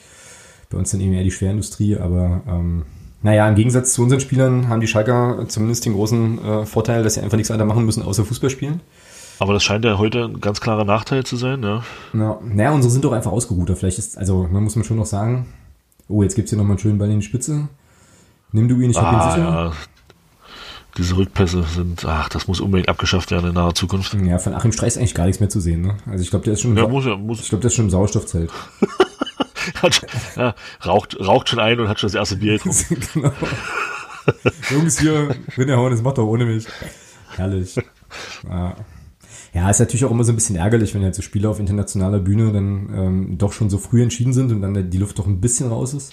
Bei 0.69 0.77
uns 0.77 0.91
dann 0.91 1.01
eben 1.01 1.13
eher 1.13 1.23
die 1.23 1.31
Schwerindustrie, 1.31 1.97
aber 1.97 2.41
ähm, 2.47 2.83
naja, 3.23 3.47
im 3.47 3.55
Gegensatz 3.55 3.93
zu 3.93 4.01
unseren 4.01 4.19
Spielern 4.19 4.67
haben 4.69 4.81
die 4.81 4.87
Schalker 4.87 5.45
zumindest 5.47 5.85
den 5.85 5.93
großen 5.93 6.43
äh, 6.43 6.65
Vorteil, 6.65 7.03
dass 7.03 7.13
sie 7.15 7.21
einfach 7.21 7.37
nichts 7.37 7.51
weiter 7.51 7.65
machen 7.65 7.85
müssen, 7.85 8.01
außer 8.03 8.25
Fußball 8.25 8.49
spielen. 8.49 8.79
Aber 9.37 9.53
das 9.53 9.63
scheint 9.63 9.85
ja 9.85 9.97
heute 9.97 10.25
ein 10.25 10.39
ganz 10.39 10.61
klarer 10.61 10.85
Nachteil 10.85 11.23
zu 11.23 11.35
sein, 11.35 11.61
ja. 11.63 11.83
Na, 12.13 12.39
naja, 12.43 12.71
unsere 12.71 12.91
sind 12.91 13.03
doch 13.05 13.11
einfach 13.11 13.31
ausgeruhter. 13.31 13.75
Vielleicht 13.75 13.99
ist, 13.99 14.17
also, 14.17 14.47
man 14.51 14.63
muss 14.63 14.75
man 14.75 14.85
schon 14.85 14.97
noch 14.97 15.05
sagen, 15.05 15.47
oh, 16.07 16.23
jetzt 16.23 16.35
gibt's 16.35 16.51
hier 16.51 16.57
nochmal 16.57 16.73
einen 16.73 16.79
schönen 16.79 16.97
Ball 16.97 17.09
in 17.11 17.19
die 17.19 17.25
Spitze. 17.25 17.67
Nimm 18.51 18.67
du 18.67 18.79
ihn, 18.81 18.91
ich 18.91 18.97
hab 18.97 19.11
ihn 19.13 19.19
Ah, 19.19 19.31
sicher. 19.31 19.43
ja. 19.47 19.71
Diese 20.97 21.15
Rückpässe 21.15 21.63
sind, 21.63 22.03
ach, 22.05 22.27
das 22.27 22.47
muss 22.47 22.59
unbedingt 22.59 22.89
abgeschafft 22.89 23.31
werden 23.31 23.49
in 23.49 23.53
naher 23.53 23.73
Zukunft. 23.73 24.13
Ja, 24.13 24.39
von 24.39 24.53
Achim 24.53 24.73
Streich 24.73 24.89
ist 24.89 24.97
eigentlich 24.97 25.15
gar 25.15 25.25
nichts 25.25 25.39
mehr 25.39 25.49
zu 25.49 25.61
sehen, 25.61 25.81
ne? 25.81 25.95
Also 26.05 26.21
ich 26.21 26.29
glaube, 26.29 26.43
der 26.43 26.53
ist 26.53 26.61
schon, 26.61 26.75
Ja, 26.75 26.83
im 26.83 26.91
muss 26.91 27.05
ja, 27.05 27.15
muss, 27.15 27.39
ich 27.39 27.49
glaube, 27.49 27.61
der 27.61 27.69
ist 27.69 27.75
schon 27.75 27.85
im 27.85 27.91
Sauerstoffzelt. 27.91 28.51
hat, 29.81 30.01
ja, 30.35 30.53
raucht, 30.85 31.17
raucht 31.19 31.49
schon 31.49 31.59
ein 31.59 31.79
und 31.79 31.87
hat 31.87 31.99
schon 31.99 32.07
das 32.07 32.15
erste 32.15 32.35
Bier 32.35 32.57
getrunken. 32.57 33.01
genau. 33.13 33.31
Jungs 34.69 34.99
hier, 34.99 35.35
Rinderhauen, 35.57 35.91
das 35.91 36.01
macht 36.01 36.17
doch 36.17 36.25
ohne 36.25 36.45
mich. 36.45 36.67
Herrlich. 37.35 37.75
Ja. 38.47 38.75
ja, 39.53 39.69
ist 39.69 39.79
natürlich 39.79 40.03
auch 40.03 40.11
immer 40.11 40.25
so 40.25 40.33
ein 40.33 40.35
bisschen 40.35 40.57
ärgerlich, 40.57 40.93
wenn 40.93 41.01
jetzt 41.01 41.15
so 41.15 41.21
Spiele 41.21 41.49
auf 41.49 41.59
internationaler 41.59 42.19
Bühne 42.19 42.51
dann 42.51 42.89
ähm, 42.93 43.37
doch 43.37 43.53
schon 43.53 43.69
so 43.69 43.77
früh 43.77 44.03
entschieden 44.03 44.33
sind 44.33 44.51
und 44.51 44.61
dann 44.61 44.89
die 44.89 44.97
Luft 44.97 45.17
doch 45.17 45.25
ein 45.25 45.39
bisschen 45.39 45.69
raus 45.69 45.93
ist. 45.93 46.11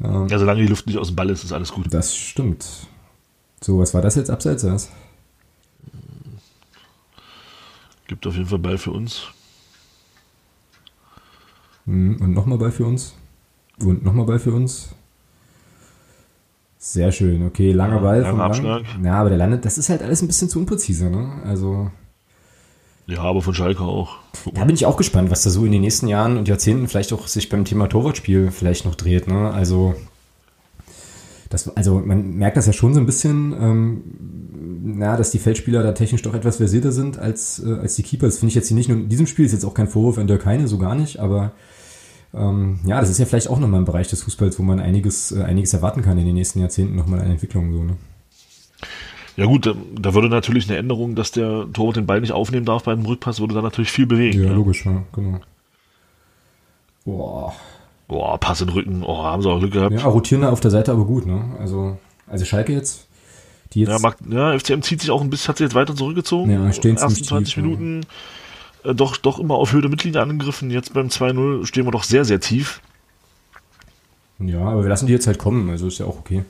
Ja, 0.00 0.38
solange 0.38 0.62
die 0.62 0.68
Luft 0.68 0.86
nicht 0.86 0.98
aus 0.98 1.08
dem 1.08 1.16
Ball 1.16 1.28
ist, 1.28 1.42
ist 1.44 1.52
alles 1.52 1.72
gut. 1.72 1.92
Das 1.92 2.16
stimmt. 2.16 2.64
So, 3.60 3.78
was 3.78 3.92
war 3.94 4.02
das 4.02 4.14
jetzt 4.16 4.30
abseits? 4.30 4.64
Was? 4.64 4.90
Gibt 8.06 8.26
auf 8.26 8.34
jeden 8.34 8.46
Fall 8.48 8.58
Ball 8.58 8.78
für 8.78 8.92
uns. 8.92 9.22
Hm, 11.86 12.16
Und 12.20 12.32
nochmal 12.34 12.58
Ball 12.58 12.72
für 12.72 12.84
uns. 12.86 13.14
Und 13.80 14.04
nochmal 14.04 14.26
Ball 14.26 14.38
für 14.38 14.52
uns. 14.52 14.90
Sehr 16.78 17.10
schön, 17.12 17.44
okay, 17.44 17.72
langer 17.72 17.96
Ja, 17.96 18.00
Ball. 18.02 18.20
langer 18.20 18.38
Lang. 18.38 18.46
Abschlag. 18.50 18.82
Ja, 19.02 19.14
aber 19.20 19.28
der 19.30 19.38
landet, 19.38 19.64
das 19.64 19.78
ist 19.78 19.88
halt 19.88 20.02
alles 20.02 20.22
ein 20.22 20.28
bisschen 20.28 20.48
zu 20.48 20.58
unpräzise, 20.60 21.10
ne? 21.10 21.42
Also, 21.44 21.90
Ja, 23.06 23.22
aber 23.22 23.42
von 23.42 23.52
Schalke 23.54 23.82
auch. 23.82 24.16
Da 24.54 24.64
bin 24.64 24.74
ich 24.76 24.86
auch 24.86 24.96
gespannt, 24.96 25.30
was 25.30 25.42
da 25.42 25.50
so 25.50 25.64
in 25.64 25.72
den 25.72 25.80
nächsten 25.80 26.06
Jahren 26.08 26.36
und 26.38 26.46
Jahrzehnten 26.46 26.86
vielleicht 26.86 27.12
auch 27.12 27.26
sich 27.26 27.48
beim 27.48 27.64
Thema 27.64 27.88
Torwartspiel 27.88 28.50
vielleicht 28.52 28.84
noch 28.84 28.94
dreht, 28.94 29.26
ne? 29.26 29.50
Also, 29.50 29.96
das, 31.48 31.74
also 31.76 32.00
man 32.00 32.36
merkt 32.36 32.56
das 32.56 32.66
ja 32.66 32.72
schon 32.72 32.94
so 32.94 33.00
ein 33.00 33.06
bisschen, 33.06 33.54
ähm, 33.58 34.02
na, 34.82 35.16
dass 35.16 35.30
die 35.30 35.38
Feldspieler 35.38 35.82
da 35.82 35.92
technisch 35.92 36.22
doch 36.22 36.34
etwas 36.34 36.56
versierter 36.56 36.92
sind 36.92 37.18
als, 37.18 37.62
äh, 37.64 37.72
als 37.72 37.96
die 37.96 38.02
Keeper. 38.02 38.26
Das 38.26 38.38
finde 38.38 38.50
ich 38.50 38.54
jetzt 38.54 38.68
hier 38.68 38.76
nicht 38.76 38.88
nur 38.88 38.98
in 38.98 39.08
diesem 39.08 39.26
Spiel, 39.26 39.46
ist 39.46 39.52
jetzt 39.52 39.64
auch 39.64 39.74
kein 39.74 39.88
Vorwurf 39.88 40.18
an 40.18 40.26
Dirk 40.26 40.44
Heine, 40.46 40.68
so 40.68 40.78
gar 40.78 40.94
nicht, 40.94 41.18
aber 41.18 41.52
ähm, 42.34 42.80
ja, 42.84 43.00
das 43.00 43.08
ist 43.10 43.18
ja 43.18 43.24
vielleicht 43.24 43.48
auch 43.48 43.58
nochmal 43.58 43.80
ein 43.80 43.86
Bereich 43.86 44.08
des 44.08 44.22
Fußballs, 44.22 44.58
wo 44.58 44.62
man 44.62 44.80
einiges, 44.80 45.32
äh, 45.32 45.42
einiges 45.42 45.72
erwarten 45.72 46.02
kann 46.02 46.18
in 46.18 46.26
den 46.26 46.34
nächsten 46.34 46.60
Jahrzehnten 46.60 46.96
nochmal 46.96 47.20
eine 47.20 47.32
Entwicklung, 47.32 47.72
so, 47.72 47.82
ne? 47.82 47.96
Ja 49.36 49.46
gut, 49.46 49.66
da, 49.66 49.74
da 49.94 50.14
würde 50.14 50.28
natürlich 50.28 50.68
eine 50.68 50.78
Änderung, 50.78 51.14
dass 51.14 51.30
der 51.30 51.66
Torwart 51.72 51.96
den 51.96 52.06
Ball 52.06 52.20
nicht 52.20 52.32
aufnehmen 52.32 52.66
darf 52.66 52.82
bei 52.82 52.92
einem 52.92 53.06
Rückpass, 53.06 53.38
würde 53.38 53.54
da 53.54 53.62
natürlich 53.62 53.92
viel 53.92 54.06
bewegen. 54.06 54.42
Ja, 54.42 54.48
Ja, 54.48 54.52
logisch, 54.52 54.84
ja, 54.84 55.04
genau. 55.12 55.40
Boah. 57.04 57.54
Boah, 58.08 58.38
Pass 58.38 58.58
den 58.58 58.70
Rücken, 58.70 59.02
oh, 59.04 59.22
haben 59.22 59.42
sie 59.42 59.50
auch 59.50 59.58
Glück 59.58 59.72
gehabt. 59.72 59.92
Ja, 59.94 60.04
rotierender 60.06 60.50
auf 60.50 60.60
der 60.60 60.70
Seite 60.70 60.92
aber 60.92 61.04
gut, 61.04 61.26
ne? 61.26 61.44
Also, 61.58 61.98
also 62.26 62.44
Schalke 62.46 62.72
jetzt, 62.72 63.06
die 63.74 63.80
jetzt, 63.80 63.90
Ja, 63.90 63.98
mag, 63.98 64.16
ja, 64.28 64.58
FCM 64.58 64.80
zieht 64.80 65.02
sich 65.02 65.10
auch 65.10 65.20
ein 65.20 65.28
bisschen, 65.30 65.48
hat 65.48 65.58
sich 65.58 65.66
jetzt 65.66 65.74
weiter 65.74 65.94
zurückgezogen. 65.94 66.50
Ja, 66.50 66.72
stehen 66.72 66.96
ersten 66.96 67.10
ziemlich 67.10 67.28
20 67.28 67.54
tief, 67.54 67.56
ja. 67.62 67.62
Minuten 67.68 68.06
äh, 68.84 68.94
doch, 68.94 69.16
doch 69.18 69.38
immer 69.38 69.56
auf 69.56 69.72
Höhe 69.72 69.82
der 69.82 69.90
Mittellinie 69.90 70.22
angegriffen. 70.22 70.70
Jetzt 70.70 70.94
beim 70.94 71.08
2-0 71.08 71.66
stehen 71.66 71.84
wir 71.86 71.90
doch 71.90 72.02
sehr, 72.04 72.24
sehr 72.24 72.40
tief. 72.40 72.80
ja, 74.38 74.60
aber 74.60 74.82
wir 74.82 74.88
lassen 74.88 75.06
die 75.06 75.12
jetzt 75.12 75.26
halt 75.26 75.38
kommen, 75.38 75.68
also 75.68 75.86
ist 75.88 75.98
ja 75.98 76.06
auch 76.06 76.18
okay. 76.18 76.44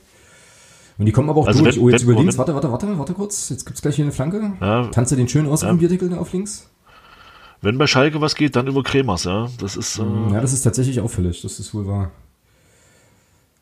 Und 0.97 1.05
die 1.05 1.11
kommen 1.11 1.29
aber 1.29 1.41
auch 1.41 1.47
Also 1.47 1.63
durch. 1.63 1.75
wenn- 1.75 1.83
oh, 1.83 1.89
jetzt 1.89 2.05
wenn- 2.05 2.11
über 2.13 2.19
links, 2.21 2.37
warte, 2.37 2.53
warte, 2.53 2.71
warte, 2.71 2.97
warte 2.99 3.13
kurz, 3.13 3.49
jetzt 3.49 3.65
gibt's 3.65 3.81
gleich 3.81 3.95
hier 3.95 4.05
eine 4.05 4.11
Flanke. 4.11 4.53
Ja. 4.61 4.83
Du 4.83 5.15
den 5.15 5.27
schön 5.27 5.47
aus 5.47 5.61
Ja. 5.61 5.69
dem 5.69 5.77
Bierdeckel 5.79 6.09
da 6.09 6.17
auf 6.17 6.31
links? 6.33 6.69
Wenn 7.61 7.77
bei 7.77 7.87
Schalke 7.87 8.21
was 8.21 8.35
geht, 8.35 8.55
dann 8.55 8.67
über 8.67 8.83
Kremers, 8.83 9.25
ja. 9.25 9.49
Das 9.59 9.75
ist, 9.75 9.99
äh, 9.99 10.03
Ja, 10.31 10.39
das 10.41 10.53
ist 10.53 10.61
tatsächlich 10.61 10.99
auffällig, 11.01 11.41
das 11.41 11.59
ist 11.59 11.73
wohl 11.73 11.85
wahr. 11.87 12.11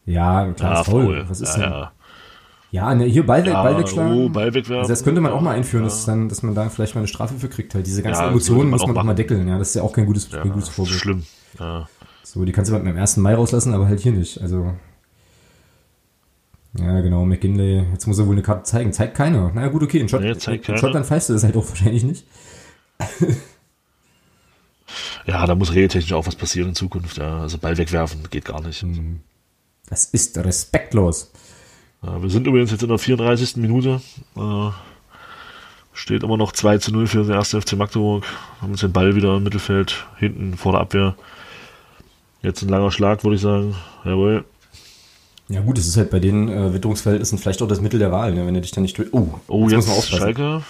Ja, 0.06 0.52
klar, 0.54 0.76
ja, 0.76 0.84
faul. 0.84 1.26
Was 1.28 1.42
ist 1.42 1.58
ja, 1.58 1.64
denn? 1.64 1.72
ja. 1.72 1.92
Ja, 2.70 2.94
ne, 2.96 3.06
hier 3.06 3.26
Ball, 3.26 3.48
Ja, 3.48 3.64
Ball 3.64 3.78
wegschlagen. 3.80 4.26
oh, 4.26 4.30
Ball 4.30 4.54
wegwerfen. 4.54 4.80
Also 4.82 4.90
das 4.90 5.04
könnte 5.04 5.22
man 5.22 5.32
auch 5.32 5.42
mal 5.42 5.56
einführen, 5.56 5.84
Ja. 5.86 5.90
dass, 5.90 6.06
dann, 6.06 6.28
dass 6.30 6.44
man 6.44 6.54
da 6.54 6.70
vielleicht 6.70 6.96
mal 6.96 7.00
eine 7.02 7.08
Strafe 7.08 7.36
für 7.40 7.48
kriegt. 7.50 7.74
Halt. 7.74 7.88
Diese 7.88 8.04
ganzen 8.04 8.24
Ja, 8.24 8.30
Emotionen 8.30 8.62
man 8.64 8.70
muss 8.72 8.82
auch 8.82 8.88
man 8.88 8.96
doch 8.96 9.04
mal 9.04 9.14
deckeln. 9.16 9.48
Ja, 9.48 9.58
das 9.58 9.70
ist 9.70 9.76
ja 9.76 9.82
auch 9.84 9.94
kein 9.94 10.06
gutes, 10.06 10.30
kein 10.30 10.44
gutes 10.50 10.66
das 10.66 10.70
ist 10.70 10.76
Vorbild. 10.76 11.00
schlimm. 11.00 11.24
So, 12.24 12.44
die 12.44 12.52
kannst 12.52 12.70
du 12.72 12.78
beim 12.78 12.86
1. 12.98 13.18
Mai 13.18 13.36
rauslassen, 13.36 13.74
aber 13.74 13.88
halt 13.88 14.02
hier 14.02 14.12
nicht. 14.12 14.42
Also. 14.42 14.74
Ja, 16.78 17.00
genau, 17.02 17.26
McGinley. 17.26 17.86
Jetzt 17.94 18.06
muss 18.06 18.20
er 18.20 18.28
wohl 18.28 18.36
eine 18.36 18.44
Karte 18.44 18.64
zeigen. 18.64 18.92
Zeigt 18.94 19.16
keiner. 19.16 19.50
Na 19.56 19.68
gut, 19.70 19.82
okay. 19.84 20.00
In, 20.00 20.10
Schott, 20.10 20.22
Nee, 20.22 20.36
zeigt 20.38 20.68
in 20.70 21.04
pfeifst 21.04 21.30
du 21.30 21.34
das 21.34 21.44
halt 21.44 21.56
auch 21.56 21.68
wahrscheinlich 21.68 22.04
nicht. 22.04 22.26
ja, 25.28 25.46
da 25.46 25.56
muss 25.56 25.74
regeltechnisch 25.74 26.14
auch 26.14 26.26
was 26.26 26.36
passieren 26.36 26.70
in 26.70 26.76
Zukunft. 26.76 27.18
Ja. 27.18 27.42
Also 27.42 27.58
Ball 27.58 27.78
wegwerfen 27.78 28.22
geht 28.30 28.46
gar 28.46 28.62
nicht. 28.62 28.82
Hm. 28.82 29.20
Das 29.90 30.06
ist 30.06 30.38
respektlos. 30.38 31.32
Ja, 32.02 32.22
wir 32.22 32.30
sind 32.30 32.48
übrigens 32.48 32.72
jetzt 32.72 32.84
in 32.84 32.90
der 32.90 32.98
34. 32.98 33.58
Minute. 33.58 34.02
Äh, 34.36 34.70
steht 35.94 36.24
immer 36.24 36.38
noch 36.38 36.52
2 36.52 36.78
zu 36.78 36.92
0 36.92 37.08
für 37.08 37.24
den 37.24 37.34
1. 37.34 37.50
FC 37.56 37.74
Magdeburg. 37.74 38.26
Haben 38.62 38.72
uns 38.72 38.82
den 38.82 38.94
Ball 38.94 39.16
wieder 39.16 39.38
im 39.38 39.44
Mittelfeld, 39.44 40.06
hinten 40.18 40.56
vor 40.56 40.74
der 40.74 40.82
Abwehr. 40.82 41.16
Jetzt 42.42 42.62
ein 42.62 42.70
langer 42.70 42.92
Schlag, 42.92 43.24
würde 43.24 43.36
ich 43.36 43.42
sagen. 43.42 43.76
Jawohl. 44.06 44.46
Ja, 45.50 45.62
gut, 45.62 45.78
es 45.78 45.88
ist 45.88 45.98
halt 45.98 46.12
bei 46.12 46.20
den 46.20 46.50
äh, 46.50 46.74
Witterungsverhältnissen 46.74 47.38
vielleicht 47.38 47.62
auch 47.62 47.68
das 47.68 47.82
Mittel 47.82 48.00
der 48.00 48.12
Wahl, 48.12 48.34
ne, 48.34 48.46
wenn 48.46 48.54
du 48.54 48.62
dich 48.62 48.72
dann 48.72 48.84
nicht 48.84 48.98
durch. 48.98 49.14
Oh, 49.14 49.40
Oh, 49.48 49.62
muss 49.62 49.72
jetzt, 49.72 49.88
man 49.88 49.98
aufpassen. 49.98 50.20
Schalke. 50.20 50.62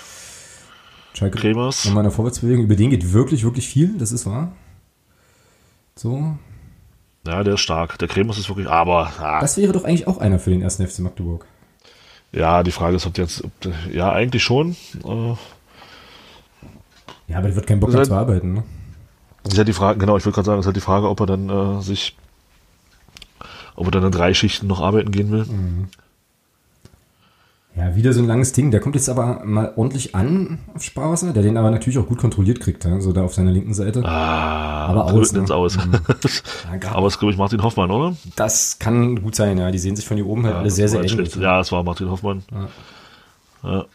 Schalke 1.18 1.40
Kremers. 1.40 1.86
in 1.86 1.96
der 1.96 2.12
Vorwärtsbewegung. 2.12 2.66
Über 2.66 2.76
den 2.76 2.92
geht 2.92 3.12
wirklich, 3.12 3.44
wirklich 3.44 3.68
viel, 3.68 3.98
das 3.98 4.12
ist 4.12 4.28
wahr. 4.28 4.52
So. 5.96 6.38
Ja, 7.26 7.44
der 7.44 7.56
ist 7.56 7.62
stark. 7.62 7.98
Der 7.98 8.08
Kremers 8.08 8.38
ist 8.38 8.50
wirklich, 8.50 8.68
aber 8.70 9.12
ah, 9.20 9.40
Das 9.40 9.58
wäre 9.58 9.74
doch 9.74 9.84
eigentlich 9.84 10.06
auch 10.08 10.20
einer 10.20 10.38
für 10.38 10.52
den 10.52 10.62
ersten 10.62 10.88
FC 10.88 11.00
Magdeburg. 11.00 11.46
ja, 12.32 12.62
die 12.62 12.72
Frage 12.72 12.98
ist, 12.98 13.08
ob 13.08 13.16
der 13.16 13.26
jetzt, 13.26 13.44
ob 13.44 13.52
ja, 13.92 14.12
eigentlich 14.12 14.44
schon. 14.44 14.76
Äh, 15.04 15.34
Ja, 17.28 17.40
aber 17.40 17.48
der 17.48 17.56
wird 17.56 17.66
keinen 17.68 17.80
Bock 17.80 17.90
mehr 17.90 17.98
Seit- 18.00 18.08
zu 18.08 18.14
arbeiten, 18.16 18.54
ne? 18.54 18.64
ist 19.44 19.58
ja 19.58 19.64
die 19.64 19.74
Frage, 19.74 19.98
genau, 19.98 20.18
ich 20.18 20.26
würde 20.26 20.36
gerade 20.36 20.46
sagen, 20.46 20.60
ist 20.60 20.66
halt 20.68 20.76
die 20.76 20.82
Frage, 20.82 21.10
ob 21.10 21.20
er 21.22 21.26
dann 21.26 21.50
äh, 21.50 21.82
sich, 21.82 22.16
ob 23.76 23.88
er 23.88 23.92
dann 23.92 24.04
in 24.04 24.12
drei 24.12 24.34
Schichten 24.36 24.68
noch 24.68 24.82
arbeiten 24.82 25.12
gehen 25.12 25.32
will. 25.32 25.46
Ja, 27.78 27.96
wieder 27.96 28.12
so 28.12 28.22
ein 28.22 28.28
langes 28.28 28.54
Ding. 28.54 28.72
Der 28.72 28.80
kommt 28.80 28.96
jetzt 28.96 29.08
aber 29.08 29.42
mal 29.46 29.72
ordentlich 29.76 30.16
an 30.16 30.58
auf 30.74 30.82
Sparwasser, 30.84 31.32
der 31.32 31.44
den 31.44 31.58
aber 31.58 31.70
natürlich 31.70 32.00
auch 32.00 32.08
gut 32.08 32.18
kontrolliert 32.18 32.60
kriegt, 32.60 32.84
ja? 32.86 33.00
so 33.00 33.14
da 33.14 33.24
auf 33.24 33.36
seiner 33.36 33.52
linken 33.52 33.74
Seite. 33.76 34.04
Ah, 34.04 34.88
Aber 34.88 35.06
aus, 35.06 35.32
ne? 35.32 35.40
ins 35.40 35.52
Aus. 35.52 35.78
Ja, 36.82 36.92
aber 36.94 37.08
es 37.08 37.14
ist, 37.14 37.20
glaube 37.20 37.32
ich, 37.34 37.38
Martin 37.38 37.62
Hoffmann, 37.62 37.92
oder? 37.92 38.16
das 38.36 38.80
kann 38.80 39.22
gut 39.22 39.36
sein, 39.36 39.58
ja. 39.60 39.70
Die 39.72 39.78
sehen 39.80 39.96
sich 39.96 40.08
von 40.08 40.18
hier 40.18 40.26
oben 40.26 40.44
halt 40.46 40.56
alle 40.56 40.66
das 40.66 40.76
sehr, 40.76 40.88
sehr 40.90 41.00
ähnlich. 41.00 41.12
schlecht- 41.14 41.36
Ja, 41.38 41.60
es 41.60 41.72
war 41.72 41.84
Martin 41.84 42.10
Hoffmann. 42.10 42.44
Ja. 43.64 43.86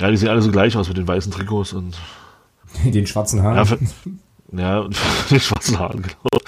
ja, 0.00 0.10
die 0.10 0.16
sehen 0.16 0.28
alle 0.28 0.42
so 0.42 0.50
gleich 0.50 0.76
aus 0.76 0.88
mit 0.88 0.96
den 0.98 1.08
weißen 1.08 1.32
Trikots 1.32 1.72
und 1.72 1.96
Den 2.84 3.06
schwarzen 3.06 3.42
Haaren. 3.42 3.56
Ja, 3.56 3.64
für, 3.64 3.78
ja, 4.52 4.88
die 5.30 5.40
schwarzen 5.40 5.78
Haaren, 5.78 6.02
genau. 6.02 6.42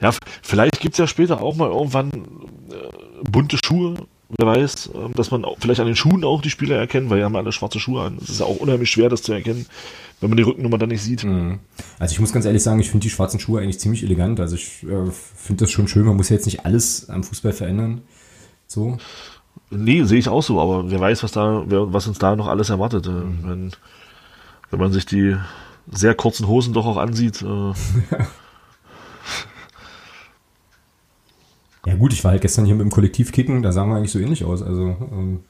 Ja, 0.00 0.12
vielleicht 0.42 0.78
gibt's 0.80 0.98
ja 0.98 1.06
später 1.08 1.40
auch 1.42 1.56
mal 1.56 1.68
irgendwann 1.70 2.10
äh, 2.12 3.28
bunte 3.28 3.58
Schuhe, 3.64 3.94
wer 4.28 4.46
weiß, 4.46 4.90
ähm, 4.94 5.12
dass 5.14 5.30
man 5.30 5.44
vielleicht 5.58 5.80
an 5.80 5.86
den 5.86 5.96
Schuhen 5.96 6.24
auch 6.24 6.42
die 6.42 6.50
Spieler 6.50 6.76
erkennt, 6.76 7.10
weil 7.10 7.18
die 7.18 7.24
haben 7.24 7.36
alle 7.36 7.52
schwarze 7.52 7.80
Schuhe 7.80 8.02
an. 8.02 8.18
Es 8.20 8.28
ist 8.28 8.40
ja 8.40 8.46
auch 8.46 8.56
unheimlich 8.56 8.90
schwer, 8.90 9.08
das 9.08 9.22
zu 9.22 9.32
erkennen, 9.32 9.66
wenn 10.20 10.30
man 10.30 10.36
die 10.36 10.42
Rückennummer 10.42 10.78
dann 10.78 10.90
nicht 10.90 11.02
sieht. 11.02 11.24
Mhm. 11.24 11.60
Also 11.98 12.12
ich 12.12 12.20
muss 12.20 12.32
ganz 12.32 12.44
ehrlich 12.44 12.62
sagen, 12.62 12.80
ich 12.80 12.90
finde 12.90 13.04
die 13.04 13.10
schwarzen 13.10 13.40
Schuhe 13.40 13.60
eigentlich 13.60 13.80
ziemlich 13.80 14.02
elegant. 14.02 14.40
Also 14.40 14.56
ich 14.56 14.82
äh, 14.84 15.10
finde 15.10 15.64
das 15.64 15.70
schon 15.70 15.88
schön. 15.88 16.04
Man 16.04 16.16
muss 16.16 16.28
ja 16.28 16.36
jetzt 16.36 16.46
nicht 16.46 16.64
alles 16.64 17.08
am 17.08 17.24
Fußball 17.24 17.52
verändern. 17.52 18.02
So. 18.66 18.98
Nee, 19.70 20.04
sehe 20.04 20.18
ich 20.18 20.28
auch 20.28 20.42
so, 20.42 20.60
aber 20.60 20.90
wer 20.90 21.00
weiß, 21.00 21.22
was 21.22 21.32
da, 21.32 21.64
was 21.66 22.06
uns 22.06 22.18
da 22.18 22.36
noch 22.36 22.48
alles 22.48 22.70
erwartet. 22.70 23.06
Äh, 23.06 23.10
wenn, 23.10 23.72
wenn 24.70 24.78
man 24.78 24.92
sich 24.92 25.06
die 25.06 25.36
sehr 25.90 26.14
kurzen 26.14 26.46
Hosen 26.46 26.74
doch 26.74 26.86
auch 26.86 26.98
ansieht. 26.98 27.42
Äh, 27.42 27.46
Ja 31.88 31.94
gut, 31.96 32.12
ich 32.12 32.22
war 32.22 32.32
halt 32.32 32.42
gestern 32.42 32.66
hier 32.66 32.74
mit 32.74 32.84
dem 32.84 32.90
Kollektiv 32.90 33.32
kicken, 33.32 33.62
da 33.62 33.72
sahen 33.72 33.88
wir 33.88 33.96
eigentlich 33.96 34.12
so 34.12 34.18
ähnlich 34.18 34.44
aus. 34.44 34.62
Also 34.62 34.96
ähm, 35.10 35.40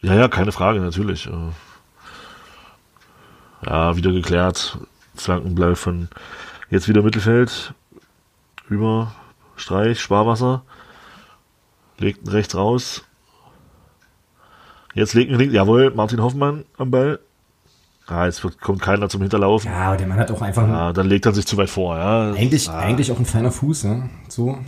Ja, 0.00 0.14
ja, 0.14 0.28
keine 0.28 0.50
Frage, 0.50 0.80
natürlich. 0.80 1.26
äh. 1.26 1.50
Ja, 3.66 3.96
wieder 3.96 4.12
geklärt. 4.12 4.78
Flankenbleib 5.14 5.76
von 5.76 6.08
jetzt 6.70 6.88
wieder 6.88 7.02
Mittelfeld. 7.02 7.74
Über 8.70 9.12
Streich, 9.56 10.00
Sparwasser. 10.00 10.62
Legt 11.98 12.32
rechts 12.32 12.54
raus. 12.54 13.04
Jetzt 14.94 15.12
legt 15.12 15.30
links. 15.32 15.52
Jawohl, 15.54 15.92
Martin 15.94 16.22
Hoffmann 16.22 16.64
am 16.78 16.90
Ball. 16.90 17.20
Ah, 18.06 18.24
jetzt 18.24 18.42
wird, 18.42 18.58
kommt 18.60 18.80
keiner 18.80 19.08
zum 19.10 19.20
Hinterlaufen. 19.20 19.70
ja, 19.70 19.88
aber 19.88 19.96
der 19.98 20.06
Mann 20.06 20.18
hat 20.18 20.30
auch 20.30 20.40
einfach 20.42 20.66
Ja, 20.66 20.92
dann 20.94 21.06
legt 21.06 21.26
er 21.26 21.32
sich 21.34 21.46
zu 21.46 21.56
weit 21.58 21.68
vor, 21.70 21.96
ja. 21.96 22.32
eigentlich, 22.32 22.68
ah, 22.70 22.78
eigentlich 22.78 23.12
auch 23.12 23.18
ein 23.18 23.26
feiner 23.26 23.52
Fuß, 23.52 23.82
ja. 23.84 24.08
So. 24.28 24.58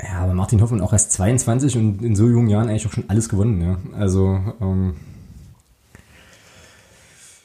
Ja, 0.00 0.20
aber 0.20 0.34
Martin 0.34 0.60
Hoffmann 0.60 0.80
auch 0.80 0.92
erst 0.92 1.12
22 1.12 1.76
und 1.76 2.02
in 2.02 2.16
so 2.16 2.28
jungen 2.28 2.48
Jahren 2.48 2.68
eigentlich 2.68 2.86
auch 2.86 2.92
schon 2.92 3.04
alles 3.08 3.28
gewonnen, 3.28 3.60
ja. 3.60 3.78
Also 3.98 4.40
ähm, 4.60 4.94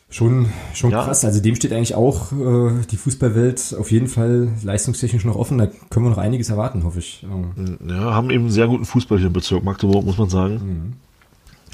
schon, 0.10 0.48
schon 0.74 0.91
Ja. 0.91 1.04
krass. 1.04 1.26
Also 1.26 1.41
dem 1.41 1.56
steht 1.56 1.74
eigentlich 1.74 1.95
auch 1.95 2.32
äh, 2.32 2.72
die 2.89 2.98
Fußballwelt 2.98 3.76
auf 3.78 3.91
jeden 3.91 4.08
Fall 4.08 4.50
leistungstechnisch 4.64 5.26
noch 5.26 5.36
offen. 5.36 5.58
Da 5.58 5.68
können 5.89 6.06
wir 6.06 6.10
noch 6.10 6.18
einiges 6.18 6.50
erwarten, 6.50 6.84
hoffe 6.84 7.00
ich. 7.00 7.26
Ähm, 7.30 7.78
Ja, 7.88 8.14
haben 8.14 8.30
eben 8.30 8.50
sehr 8.50 8.68
guten 8.68 8.86
Fußball 8.86 9.18
hier 9.18 9.28
im 9.28 9.34
Bezirk 9.34 9.64
Magdeburg, 9.64 10.06
muss 10.06 10.18
man 10.18 10.30
sagen. 10.30 10.95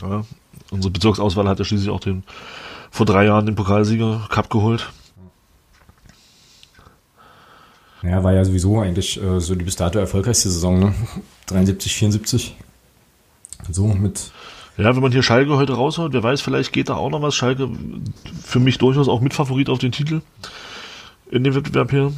Ja, 0.02 0.24
unsere 0.72 0.92
Bezirksauswahl 0.92 1.48
hat 1.48 1.60
ja 1.60 1.66
schließlich 1.66 1.90
auch 1.92 2.00
den, 2.00 2.24
vor 2.92 3.06
drei 3.06 3.26
Jahren 3.26 3.46
den 3.46 3.56
Pokalsieger 3.56 4.28
Cup 4.30 4.50
geholt. 4.50 4.92
Ja, 8.04 8.24
war 8.24 8.34
ja 8.34 8.44
sowieso 8.44 8.80
eigentlich 8.80 9.22
äh, 9.22 9.40
so 9.40 9.56
die 9.56 9.64
bis 9.64 9.76
dato 9.76 9.98
erfolgreichste 9.98 10.50
Saison, 10.50 10.80
ne? 10.80 10.94
73, 11.48 11.96
74. 11.96 12.56
So 13.72 13.88
mit. 13.88 14.32
Ja, 14.78 14.96
wenn 14.96 15.02
man 15.02 15.12
hier 15.12 15.24
Schalke 15.24 15.56
heute 15.56 15.74
raushaut, 15.74 16.14
wer 16.14 16.24
weiß, 16.24 16.42
vielleicht 16.42 16.74
geht 16.74 16.90
da 16.90 16.96
auch 16.96 17.10
noch 17.10 17.22
was. 17.22 17.36
Schalke 17.36 17.70
für 18.44 18.60
mich 18.60 18.78
durchaus 18.78 19.08
auch 19.08 19.22
Mitfavorit 19.22 19.70
auf 19.70 19.80
den 19.80 19.92
Titel 19.92 20.22
in 21.32 21.44
dem 21.44 21.56
Wettbewerb 21.56 21.92
hier. 21.92 22.12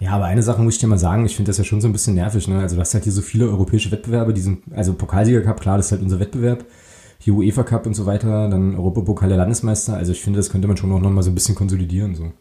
Ja, 0.00 0.12
aber 0.12 0.24
eine 0.24 0.42
Sache 0.42 0.60
muss 0.60 0.74
ich 0.74 0.80
dir 0.80 0.88
mal 0.88 0.98
sagen, 0.98 1.24
ich 1.24 1.36
finde 1.36 1.50
das 1.50 1.58
ja 1.58 1.64
schon 1.64 1.80
so 1.80 1.88
ein 1.88 1.92
bisschen 1.92 2.16
nervig, 2.16 2.48
ne? 2.48 2.58
Also 2.58 2.74
du 2.74 2.80
hast 2.80 2.92
halt 2.94 3.04
hier 3.04 3.12
so 3.12 3.22
viele 3.22 3.48
europäische 3.48 3.90
Wettbewerbe, 3.90 4.34
die 4.34 4.40
sind, 4.40 4.62
also 4.74 4.92
Pokalsieger 4.92 5.40
Cup, 5.40 5.60
klar, 5.60 5.76
das 5.76 5.86
ist 5.86 5.92
halt 5.92 6.02
unser 6.02 6.20
Wettbewerb. 6.20 6.64
Hier 7.18 7.34
UEFA 7.34 7.62
Cup 7.62 7.86
und 7.86 7.94
so 7.94 8.04
weiter, 8.04 8.50
dann 8.50 8.74
Europapokal 8.74 9.28
der 9.28 9.38
Landesmeister. 9.38 9.96
Also 9.96 10.12
ich 10.12 10.20
finde, 10.20 10.38
das 10.38 10.50
könnte 10.50 10.68
man 10.68 10.76
schon 10.76 10.92
auch 10.92 11.00
noch 11.00 11.10
mal 11.10 11.22
so 11.22 11.30
ein 11.30 11.34
bisschen 11.34 11.54
konsolidieren. 11.54 12.14
So. 12.16 12.32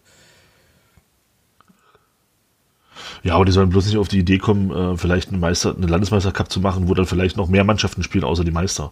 Ja, 3.24 3.36
aber 3.36 3.45
die 3.45 3.51
sollen 3.53 3.69
bloß 3.69 3.86
nicht 3.88 3.97
auf 3.97 4.09
die 4.09 4.19
Idee 4.19 4.38
kommen, 4.38 4.69
äh, 4.71 4.97
vielleicht 4.97 5.30
eine 5.30 5.38
Meister, 5.38 5.74
eine 5.76 5.88
Landesmeistercup 5.88 6.51
zu 6.51 6.59
machen, 6.59 6.89
wo 6.89 6.93
dann 6.93 7.05
vielleicht 7.05 7.38
noch 7.38 7.47
mehr 7.47 7.63
Mannschaften 7.63 8.03
spielen, 8.03 8.26
außer 8.26 8.43
die 8.43 8.51
Meister. 8.51 8.91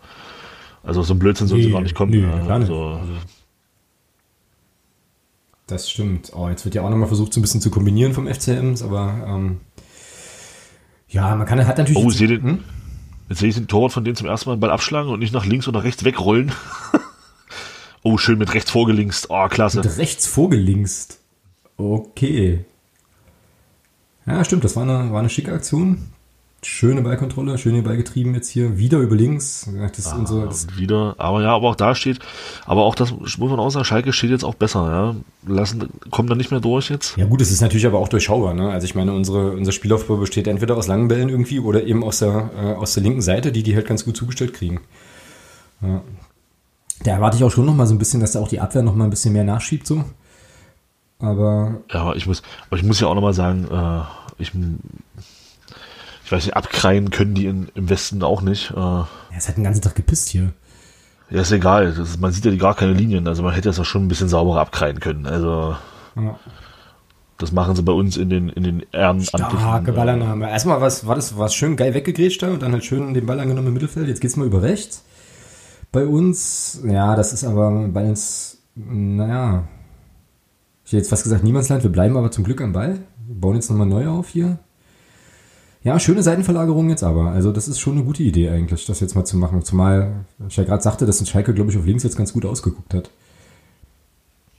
Also 0.83 1.03
so 1.03 1.13
ein 1.13 1.19
Blödsinn 1.19 1.47
sollen 1.47 1.61
sie 1.61 1.67
Nee, 1.67 1.73
gar 1.73 1.81
nicht 1.81 1.95
kommen. 1.95 2.11
nee, 2.11 2.21
ja, 2.21 2.39
klar 2.39 2.59
nicht. 2.59 2.69
also, 2.71 2.99
Das 5.67 5.89
stimmt. 5.89 6.31
Oh, 6.35 6.49
jetzt 6.49 6.65
wird 6.65 6.75
ja 6.75 6.81
auch 6.81 6.89
nochmal 6.89 7.07
versucht, 7.07 7.33
so 7.33 7.39
ein 7.39 7.43
bisschen 7.43 7.61
zu 7.61 7.69
kombinieren 7.71 8.13
vom 8.13 8.27
FCMs, 8.27 8.81
aber 8.83 9.25
ähm, 9.27 9.59
ja, 11.09 11.35
man 11.35 11.45
kann 11.45 11.65
hat 11.67 11.77
natürlich. 11.77 12.01
Oh, 12.03 12.09
jetzt- 12.09 12.19
den, 12.21 12.41
Hm? 12.43 12.59
jetzt 13.29 13.39
sehe 13.39 13.49
ich 13.49 13.55
den 13.55 13.67
Torwart 13.67 13.91
von 13.91 14.03
denen 14.03 14.15
zum 14.15 14.27
ersten 14.27 14.49
Mal 14.49 14.55
den 14.55 14.61
Ball 14.61 14.71
abschlagen 14.71 15.11
und 15.11 15.19
nicht 15.19 15.33
nach 15.33 15.45
links 15.45 15.67
oder 15.67 15.83
rechts 15.83 16.03
wegrollen. 16.03 16.51
oh, 18.03 18.17
schön 18.17 18.37
mit 18.37 18.53
rechts 18.53 18.71
vorgelinst. 18.71 19.27
Oh, 19.29 19.47
klasse. 19.49 19.81
Mit 19.81 19.97
rechts 19.97 20.25
vorgelinst. 20.27 21.19
Okay. 21.77 22.65
Ja, 24.31 24.45
stimmt, 24.45 24.63
das 24.63 24.75
war 24.75 24.83
eine, 24.83 25.11
war 25.11 25.19
eine 25.19 25.29
schicke 25.29 25.51
Aktion. 25.51 25.97
Schöne 26.63 27.01
Ballkontrolle, 27.01 27.57
schöne 27.57 27.81
Ballgetrieben 27.81 28.35
jetzt 28.35 28.47
hier. 28.47 28.77
Wieder 28.77 28.99
über 28.99 29.15
links. 29.15 29.67
Das 29.75 29.97
ist 29.97 30.13
unser, 30.13 30.45
das, 30.45 30.67
wieder, 30.77 31.15
aber 31.17 31.41
ja, 31.41 31.55
aber 31.55 31.69
auch 31.69 31.75
da 31.75 31.95
steht, 31.95 32.19
aber 32.67 32.83
auch 32.83 32.93
das 32.93 33.11
muss 33.11 33.37
man 33.37 33.59
auch 33.59 33.71
sagen, 33.71 33.83
Schalke 33.83 34.13
steht 34.13 34.29
jetzt 34.29 34.43
auch 34.43 34.53
besser, 34.53 35.15
ja. 35.45 35.51
Lassen, 35.51 35.89
kommen 36.11 36.29
dann 36.29 36.37
nicht 36.37 36.51
mehr 36.51 36.59
durch 36.59 36.91
jetzt. 36.91 37.17
ja 37.17 37.25
gut, 37.25 37.41
es 37.41 37.49
ist 37.49 37.61
natürlich 37.61 37.87
aber 37.87 37.97
auch 37.97 38.09
durchschaubar. 38.09 38.53
Ne? 38.53 38.69
Also 38.69 38.85
ich 38.85 38.93
meine, 38.93 39.11
unsere, 39.11 39.53
unser 39.53 39.71
Spielaufbau 39.71 40.17
besteht 40.17 40.47
entweder 40.47 40.77
aus 40.77 40.85
langen 40.85 41.07
Bällen 41.07 41.29
irgendwie 41.29 41.59
oder 41.59 41.83
eben 41.83 42.03
aus 42.03 42.19
der, 42.19 42.51
äh, 42.55 42.73
aus 42.73 42.93
der 42.93 43.01
linken 43.01 43.23
Seite, 43.23 43.51
die 43.51 43.63
die 43.63 43.75
halt 43.75 43.87
ganz 43.87 44.05
gut 44.05 44.15
zugestellt 44.15 44.53
kriegen. 44.53 44.81
Ja. 45.81 46.03
Da 47.03 47.11
erwarte 47.11 47.37
ich 47.37 47.43
auch 47.43 47.51
schon 47.51 47.65
noch 47.65 47.73
mal 47.73 47.87
so 47.87 47.95
ein 47.95 47.99
bisschen, 47.99 48.21
dass 48.21 48.33
da 48.33 48.39
auch 48.39 48.47
die 48.47 48.59
Abwehr 48.59 48.83
noch 48.83 48.93
mal 48.93 49.05
ein 49.05 49.09
bisschen 49.09 49.33
mehr 49.33 49.43
nachschiebt 49.43 49.87
so. 49.87 50.03
Aber 51.21 51.81
Ja, 51.91 52.01
aber 52.01 52.15
ich 52.15 52.25
muss, 52.27 52.41
aber 52.67 52.77
ich 52.77 52.83
muss 52.83 52.99
ja 52.99 53.07
auch 53.07 53.15
nochmal 53.15 53.33
sagen, 53.33 53.67
äh, 53.71 54.01
ich, 54.41 54.51
ich 56.25 56.31
weiß 56.31 56.45
nicht, 56.45 56.55
abkreien 56.55 57.09
können 57.11 57.33
die 57.35 57.45
in, 57.45 57.69
im 57.75 57.89
Westen 57.89 58.23
auch 58.23 58.41
nicht. 58.41 58.71
Äh, 58.71 58.75
ja, 58.75 59.07
ist 59.37 59.47
halt 59.47 59.57
den 59.57 59.63
ganzen 59.63 59.81
Tag 59.81 59.95
gepisst 59.95 60.29
hier. 60.29 60.51
ist 61.29 61.51
egal. 61.51 61.87
Ist, 61.87 62.19
man 62.19 62.31
sieht 62.31 62.45
ja 62.45 62.55
gar 62.55 62.75
keine 62.75 62.93
Linien. 62.93 63.27
Also 63.27 63.43
man 63.43 63.53
hätte 63.53 63.69
das 63.69 63.79
auch 63.79 63.85
schon 63.85 64.05
ein 64.05 64.07
bisschen 64.07 64.29
sauberer 64.29 64.61
abkreien 64.61 64.99
können. 64.99 65.25
Also 65.27 65.75
Ja. 66.15 66.39
das 67.37 67.51
machen 67.51 67.75
sie 67.75 67.83
bei 67.83 67.93
uns 67.93 68.17
in 68.17 68.29
den, 68.29 68.49
in 68.49 68.63
den 68.63 68.83
ehrenamtlichen. 68.91 69.59
Starke 69.59 69.91
äh, 69.91 69.93
Ballannahme. 69.93 70.49
Erstmal 70.49 70.81
was, 70.81 71.05
war 71.05 71.15
das 71.15 71.37
was 71.37 71.53
schön 71.53 71.75
geil 71.75 71.93
weggegrätscht 71.93 72.41
da 72.41 72.49
und 72.49 72.61
dann 72.61 72.71
halt 72.71 72.85
schön 72.85 73.13
den 73.13 73.25
Ball 73.25 73.39
angenommen 73.39 73.67
im 73.67 73.73
Mittelfeld. 73.73 74.07
Jetzt 74.07 74.21
geht's 74.21 74.37
mal 74.37 74.47
über 74.47 74.61
rechts. 74.61 75.03
Bei 75.91 76.05
uns, 76.05 76.81
ja, 76.85 77.15
das 77.17 77.33
ist 77.33 77.43
aber 77.43 77.69
bei 77.89 78.05
uns, 78.05 78.59
naja, 78.75 79.65
ich 80.91 80.95
hätte 80.95 81.03
jetzt 81.03 81.09
fast 81.09 81.23
gesagt 81.23 81.45
Niemandsland, 81.45 81.83
wir 81.83 81.89
bleiben 81.89 82.17
aber 82.17 82.31
zum 82.31 82.43
Glück 82.43 82.59
am 82.59 82.73
Ball. 82.73 82.99
Wir 83.25 83.35
bauen 83.39 83.55
jetzt 83.55 83.69
nochmal 83.69 83.87
neu 83.87 84.09
auf 84.09 84.27
hier. 84.27 84.59
Ja, 85.83 85.97
schöne 86.01 86.21
Seitenverlagerung 86.21 86.89
jetzt 86.89 87.01
aber. 87.01 87.31
Also 87.31 87.53
das 87.53 87.69
ist 87.69 87.79
schon 87.79 87.93
eine 87.93 88.03
gute 88.03 88.23
Idee 88.23 88.49
eigentlich, 88.49 88.85
das 88.85 88.99
jetzt 88.99 89.15
mal 89.15 89.23
zu 89.23 89.37
machen. 89.37 89.61
Zumal 89.63 90.25
ich 90.49 90.57
ja 90.57 90.65
gerade 90.65 90.83
sagte, 90.83 91.05
dass 91.05 91.21
ein 91.21 91.25
Schalke, 91.27 91.53
glaube 91.53 91.71
ich, 91.71 91.77
auf 91.77 91.85
links 91.85 92.03
jetzt 92.03 92.17
ganz 92.17 92.33
gut 92.33 92.45
ausgeguckt 92.45 92.93
hat. 92.93 93.09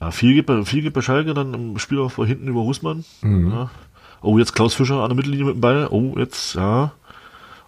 Ja, 0.00 0.10
viel 0.10 0.32
gibt, 0.32 0.46
bei- 0.46 0.64
viel 0.64 0.80
gibt 0.80 0.94
bei 0.94 1.02
Schalke 1.02 1.34
dann 1.34 1.52
im 1.52 1.78
Spielaufbau 1.78 2.24
hinten 2.24 2.48
über 2.48 2.62
Husmann. 2.62 3.04
Mhm. 3.20 3.50
Ja. 3.50 3.70
Oh, 4.22 4.38
jetzt 4.38 4.54
Klaus 4.54 4.72
Fischer 4.72 5.02
an 5.02 5.10
der 5.10 5.16
Mittellinie 5.16 5.44
mit 5.44 5.56
dem 5.56 5.60
Ball. 5.60 5.86
Oh, 5.90 6.14
jetzt, 6.16 6.54
ja. 6.54 6.92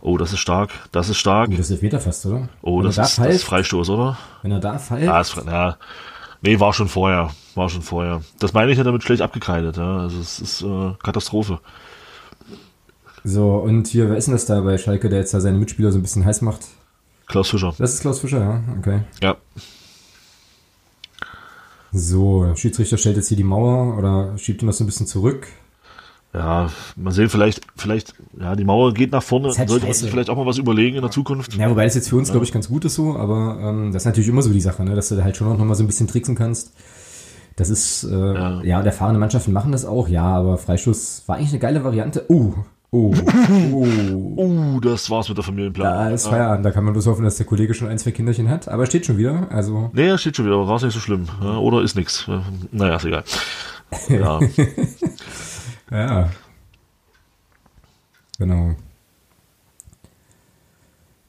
Oh, 0.00 0.16
das 0.16 0.32
ist 0.32 0.38
stark. 0.40 0.70
Das 0.90 1.10
ist 1.10 1.18
stark. 1.18 1.48
Oh, 1.52 1.56
das 1.56 1.66
ist 1.66 1.70
Elfmeter 1.72 2.00
fast, 2.00 2.24
oder? 2.26 2.48
Oh, 2.62 2.78
Wenn 2.78 2.86
das 2.86 2.96
da 2.96 3.02
ist, 3.04 3.18
das 3.18 3.34
ist 3.36 3.44
Freistoß, 3.44 3.90
oder? 3.90 4.16
Wenn 4.42 4.52
er 4.52 4.60
da 4.60 4.78
fällt. 4.78 5.08
Ah, 5.08 5.20
ist, 5.20 5.36
ja. 5.36 5.76
Nee, 6.45 6.61
war 6.61 6.74
schon 6.74 6.88
vorher. 6.88 7.30
War 7.55 7.70
schon 7.70 7.80
vorher. 7.80 8.22
Das 8.38 8.53
meine 8.53 8.70
ich 8.70 8.76
ja 8.76 8.84
damit 8.84 9.03
schlecht 9.03 9.22
abgekreidet. 9.22 9.78
Ja. 9.78 10.01
Also 10.01 10.20
es 10.20 10.40
ist 10.40 10.62
äh, 10.62 10.92
Katastrophe. 11.03 11.59
So, 13.24 13.55
und 13.57 13.86
hier, 13.86 14.11
wer 14.11 14.18
ist 14.18 14.26
denn 14.26 14.34
das 14.34 14.45
da 14.45 14.61
bei 14.61 14.76
Schalke, 14.76 15.09
der 15.09 15.20
jetzt 15.20 15.32
da 15.32 15.40
seine 15.40 15.57
Mitspieler 15.57 15.90
so 15.90 15.99
ein 15.99 16.03
bisschen 16.03 16.26
heiß 16.26 16.42
macht? 16.42 16.61
Klaus 17.26 17.49
Fischer. 17.49 17.74
Das 17.78 17.95
ist 17.95 18.01
Klaus 18.01 18.20
Fischer, 18.20 18.40
ja, 18.40 18.62
okay. 18.78 19.01
Ja. 19.22 19.36
So, 21.92 22.45
der 22.45 22.57
Schiedsrichter 22.57 22.99
stellt 22.99 23.16
jetzt 23.16 23.28
hier 23.28 23.38
die 23.38 23.45
Mauer 23.45 23.97
oder 23.97 24.36
schiebt 24.36 24.62
ihn 24.62 24.66
noch 24.66 24.74
so 24.74 24.84
ein 24.84 24.86
bisschen 24.86 25.07
zurück. 25.07 25.49
Ja, 26.35 26.68
mal 26.97 27.12
sehen, 27.12 27.28
vielleicht, 27.28 27.62
vielleicht, 27.76 28.14
ja, 28.41 28.57
die 28.57 28.64
Mauer 28.64 28.93
geht 28.93 29.12
nach 29.12 29.22
vorne. 29.22 29.55
Halt 29.57 29.68
Sollte 29.68 29.87
man 29.87 29.95
sich 29.95 30.11
vielleicht 30.11 30.30
auch 30.30 30.37
mal 30.37 30.47
was 30.47 30.59
überlegen 30.59 30.97
in 30.97 31.03
der 31.03 31.12
Zukunft. 31.12 31.55
Ja, 31.55 31.70
wobei 31.70 31.85
das 31.85 31.95
jetzt 31.95 32.09
für 32.09 32.16
uns, 32.16 32.32
glaube 32.32 32.45
ich, 32.45 32.51
ganz 32.51 32.68
gut 32.68 32.85
ist 32.85 32.97
so, 32.97 33.16
aber 33.16 33.57
ähm, 33.62 33.93
das 33.93 34.03
ist 34.03 34.07
natürlich 34.07 34.28
immer 34.28 34.43
so 34.43 34.53
die 34.53 34.61
Sache, 34.61 34.82
ne? 34.85 34.97
dass 34.97 35.11
du 35.11 35.14
da 35.14 35.22
halt 35.22 35.37
schon 35.37 35.49
noch 35.49 35.64
mal 35.64 35.76
so 35.76 35.85
ein 35.85 35.87
bisschen 35.87 36.09
tricksen 36.09 36.35
kannst. 36.35 36.72
Das 37.55 37.70
ist, 37.70 38.03
äh, 38.03 38.35
ja. 38.35 38.62
Ja. 38.62 38.78
und 38.80 38.87
erfahrene 38.87 39.20
Mannschaften 39.20 39.53
machen 39.53 39.70
das 39.70 39.85
auch, 39.85 40.09
ja, 40.09 40.24
aber 40.24 40.59
Freistoß 40.59 41.22
war 41.26 41.37
eigentlich 41.37 41.51
eine 41.51 41.61
geile 41.61 41.85
Variante. 41.85 42.24
Oh, 42.28 42.53
oh, 42.91 43.14
oh. 43.72 43.87
Uh, 44.37 44.80
das 44.80 45.09
war's 45.11 45.28
mit 45.28 45.39
der 45.39 45.45
Familienplanung. 45.45 45.95
Da 45.95 46.11
ist 46.11 46.26
Feierabend, 46.26 46.66
da 46.66 46.72
kann 46.72 46.82
man 46.82 46.95
bloß 46.95 47.07
hoffen, 47.07 47.24
dass 47.24 47.37
der 47.37 47.47
Kollege 47.47 47.74
schon 47.74 47.87
ein, 47.87 47.99
zwei 47.99 48.11
Kinderchen 48.11 48.49
hat, 48.49 48.66
aber 48.66 48.82
er 48.82 48.87
steht 48.87 49.07
schon 49.07 49.18
wieder, 49.18 49.47
also 49.53 49.91
Nee, 49.93 50.18
steht 50.18 50.35
schon 50.35 50.47
wieder, 50.47 50.57
aber 50.57 50.66
war 50.66 50.82
nicht 50.82 50.95
so 50.95 50.99
schlimm. 50.99 51.26
Ja, 51.41 51.59
oder 51.59 51.80
ist 51.82 51.95
nix. 51.95 52.26
Ja, 52.26 52.43
Naja, 52.72 52.97
ist 52.97 53.05
egal. 53.05 53.22
Ja, 54.09 54.41
Ja. 55.91 56.30
Genau. 58.39 58.74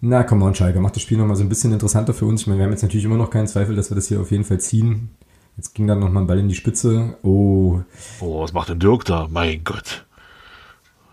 Na, 0.01 0.23
komm 0.23 0.43
on, 0.43 0.53
Schalke, 0.53 0.79
macht 0.79 0.95
das 0.95 1.03
Spiel 1.03 1.17
nochmal 1.17 1.35
so 1.35 1.43
ein 1.43 1.49
bisschen 1.49 1.73
interessanter 1.73 2.13
für 2.13 2.25
uns. 2.25 2.41
Ich 2.41 2.47
meine, 2.47 2.59
wir 2.59 2.65
haben 2.65 2.71
jetzt 2.71 2.83
natürlich 2.83 3.05
immer 3.05 3.17
noch 3.17 3.29
keinen 3.29 3.47
Zweifel, 3.47 3.75
dass 3.75 3.89
wir 3.89 3.95
das 3.95 4.07
hier 4.07 4.21
auf 4.21 4.31
jeden 4.31 4.43
Fall 4.43 4.59
ziehen. 4.59 5.09
Jetzt 5.57 5.73
ging 5.73 5.87
dann 5.87 5.99
nochmal 5.99 6.23
ein 6.23 6.27
Ball 6.27 6.39
in 6.39 6.49
die 6.49 6.55
Spitze. 6.55 7.17
Oh, 7.23 7.79
oh, 8.19 8.41
was 8.41 8.53
macht 8.53 8.69
denn 8.69 8.79
Dirk 8.79 9.05
da? 9.05 9.27
Mein 9.31 9.63
Gott. 9.63 10.05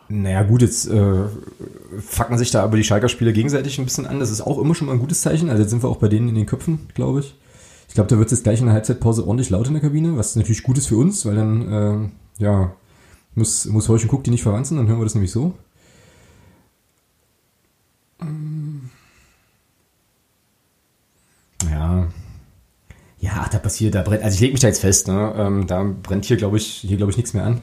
naja 0.09 0.43
gut, 0.43 0.63
jetzt 0.63 0.89
äh, 0.89 1.25
fucken 2.01 2.37
sich 2.39 2.51
da 2.51 2.63
aber 2.63 2.77
die 2.77 2.85
Schalker 2.85 3.09
Spieler 3.09 3.33
gegenseitig 3.33 3.79
ein 3.79 3.85
bisschen 3.85 4.07
an. 4.07 4.19
Das 4.21 4.31
ist 4.31 4.41
auch 4.43 4.59
immer 4.59 4.75
schon 4.75 4.89
mal 4.89 4.95
ein 4.95 4.99
gutes 4.99 5.23
Zeichen. 5.23 5.49
Also 5.49 5.63
jetzt 5.63 5.71
sind 5.71 5.83
wir 5.83 5.89
auch 5.89 5.99
bei 5.99 6.09
denen 6.09 6.29
in 6.29 6.35
den 6.35 6.47
Köpfen, 6.47 6.89
glaube 6.95 7.21
ich. 7.21 7.35
Ich 7.89 7.95
glaube, 7.95 8.09
da 8.09 8.19
wird 8.19 8.27
es 8.27 8.39
jetzt 8.39 8.45
gleich 8.45 8.61
in 8.61 8.67
der 8.67 8.75
Halbzeitpause 8.75 9.27
ordentlich 9.27 9.51
laut 9.51 9.67
in 9.69 9.75
der 9.75 9.83
Kabine, 9.83 10.17
was 10.17 10.37
natürlich 10.37 10.63
gut 10.63 10.79
ist 10.79 10.87
für 10.87 10.97
uns, 10.97 11.25
weil 11.25 11.37
dann, 11.37 12.13
äh, 12.39 12.43
ja, 12.43 12.73
muss, 13.35 13.65
muss 13.67 13.89
Heusch 13.89 14.05
und 14.05 14.27
die 14.27 14.31
nicht 14.31 14.43
verwanzen, 14.43 14.77
dann 14.77 14.87
hören 14.89 14.99
wir 14.99 15.05
das 15.05 15.15
nämlich 15.15 15.33
so. 15.33 15.55
Ja. 21.69 22.09
Ja, 23.21 23.49
da 23.51 23.59
passiert, 23.59 23.95
da 23.95 24.03
brennt, 24.03 24.23
also 24.25 24.35
ich 24.35 24.41
lege 24.41 24.53
mich 24.53 24.61
da 24.61 24.69
jetzt 24.69 24.81
fest, 24.81 25.07
ne? 25.09 25.35
Ähm, 25.37 25.67
da 25.67 25.83
brennt 25.85 26.25
hier, 26.25 26.37
glaube 26.37 26.57
ich, 26.57 26.67
hier, 26.67 26.97
glaube 26.97 27.13
ich, 27.13 27.17
nichts 27.17 27.35
mehr 27.35 27.45
an. 27.45 27.63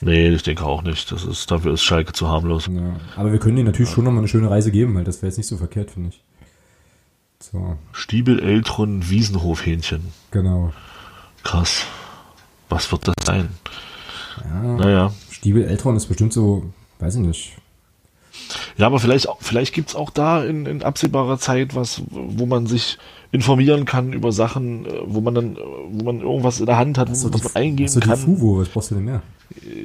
Nee, 0.00 0.28
ich 0.28 0.42
denke 0.42 0.64
auch 0.64 0.82
nicht. 0.82 1.10
Das 1.10 1.24
ist, 1.24 1.50
dafür 1.50 1.74
ist 1.74 1.82
Schalke 1.82 2.12
zu 2.12 2.28
harmlos. 2.28 2.68
Ja. 2.68 2.96
Aber 3.16 3.32
wir 3.32 3.38
können 3.38 3.56
denen 3.56 3.66
natürlich 3.66 3.90
schon 3.90 4.04
nochmal 4.04 4.20
eine 4.20 4.28
schöne 4.28 4.48
Reise 4.48 4.70
geben, 4.70 4.94
weil 4.94 5.04
das 5.04 5.16
wäre 5.22 5.28
jetzt 5.28 5.38
nicht 5.38 5.48
so 5.48 5.56
verkehrt, 5.56 5.90
finde 5.90 6.10
ich. 6.10 6.22
So, 7.40 7.76
Stiebel, 7.92 8.40
Eltron, 8.40 9.08
Wiesenhof-Hähnchen. 9.08 10.12
genau. 10.30 10.72
Krass. 11.44 11.84
Was 12.68 12.90
wird 12.92 13.08
das 13.08 13.14
sein? 13.24 13.48
Ja, 14.44 14.76
Naja. 14.76 15.12
Stiebel 15.30 15.64
Eltron 15.64 15.96
ist 15.96 16.06
bestimmt 16.06 16.32
so, 16.32 16.64
weiß 16.98 17.16
ich 17.16 17.20
nicht. 17.20 17.52
Ja, 18.76 18.86
aber 18.86 18.98
vielleicht, 18.98 19.28
vielleicht 19.40 19.74
gibt's 19.74 19.94
auch 19.94 20.10
da 20.10 20.42
in, 20.44 20.66
in 20.66 20.82
absehbarer 20.82 21.38
Zeit 21.38 21.74
was, 21.74 22.02
wo 22.10 22.46
man 22.46 22.66
sich 22.66 22.98
informieren 23.32 23.84
kann 23.84 24.12
über 24.12 24.32
Sachen, 24.32 24.86
äh, 24.86 24.90
wo 25.04 25.20
man 25.20 25.34
dann, 25.34 25.56
äh, 25.56 25.60
wo 25.90 26.04
man 26.04 26.20
irgendwas 26.20 26.60
in 26.60 26.66
der 26.66 26.78
Hand 26.78 26.98
hat, 26.98 27.08
du 27.08 27.12
was 27.12 27.22
man 27.24 27.56
eingeben 27.56 27.86
hast 27.86 27.96
du 27.96 28.00
die 28.00 28.08
kann. 28.08 28.18
Fuvo, 28.18 28.58
was 28.58 28.68
brauchst 28.68 28.90
du 28.90 28.94
denn 28.96 29.04
mehr? 29.04 29.22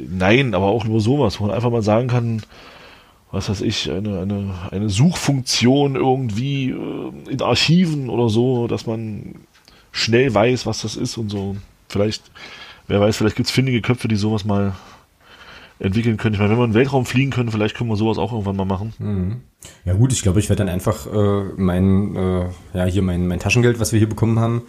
Nein, 0.09 0.53
aber 0.53 0.65
auch 0.65 0.85
über 0.85 0.99
sowas, 0.99 1.39
wo 1.39 1.45
man 1.45 1.55
einfach 1.55 1.71
mal 1.71 1.81
sagen 1.81 2.07
kann, 2.07 2.43
was 3.31 3.49
weiß 3.49 3.61
ich, 3.61 3.89
eine, 3.89 4.19
eine, 4.19 4.53
eine 4.71 4.89
Suchfunktion 4.89 5.95
irgendwie 5.95 6.69
äh, 6.69 7.31
in 7.31 7.41
Archiven 7.41 8.09
oder 8.09 8.29
so, 8.29 8.67
dass 8.67 8.85
man 8.85 9.35
schnell 9.91 10.33
weiß, 10.33 10.65
was 10.65 10.81
das 10.83 10.95
ist 10.95 11.17
und 11.17 11.29
so. 11.29 11.55
Vielleicht, 11.89 12.23
wer 12.87 12.99
weiß, 12.99 13.17
vielleicht 13.17 13.35
gibt's 13.35 13.51
findige 13.51 13.81
Köpfe, 13.81 14.07
die 14.07 14.15
sowas 14.15 14.45
mal 14.45 14.73
entwickeln 15.79 16.17
können. 16.17 16.33
Ich 16.33 16.39
meine, 16.39 16.51
wenn 16.51 16.59
wir 16.59 16.65
in 16.65 16.71
den 16.71 16.75
Weltraum 16.77 17.05
fliegen 17.05 17.31
können, 17.31 17.51
vielleicht 17.51 17.75
können 17.75 17.89
wir 17.89 17.95
sowas 17.97 18.17
auch 18.17 18.31
irgendwann 18.31 18.55
mal 18.55 18.65
machen. 18.65 18.93
Mhm. 18.99 19.41
Ja 19.85 19.93
gut, 19.93 20.13
ich 20.13 20.21
glaube, 20.21 20.39
ich 20.39 20.49
werde 20.49 20.63
dann 20.63 20.73
einfach 20.73 21.07
äh, 21.07 21.43
mein, 21.57 22.15
äh, 22.15 22.45
ja 22.73 22.85
hier 22.85 23.01
mein, 23.01 23.27
mein 23.27 23.39
Taschengeld, 23.39 23.79
was 23.79 23.91
wir 23.91 23.99
hier 23.99 24.09
bekommen 24.09 24.39
haben, 24.39 24.63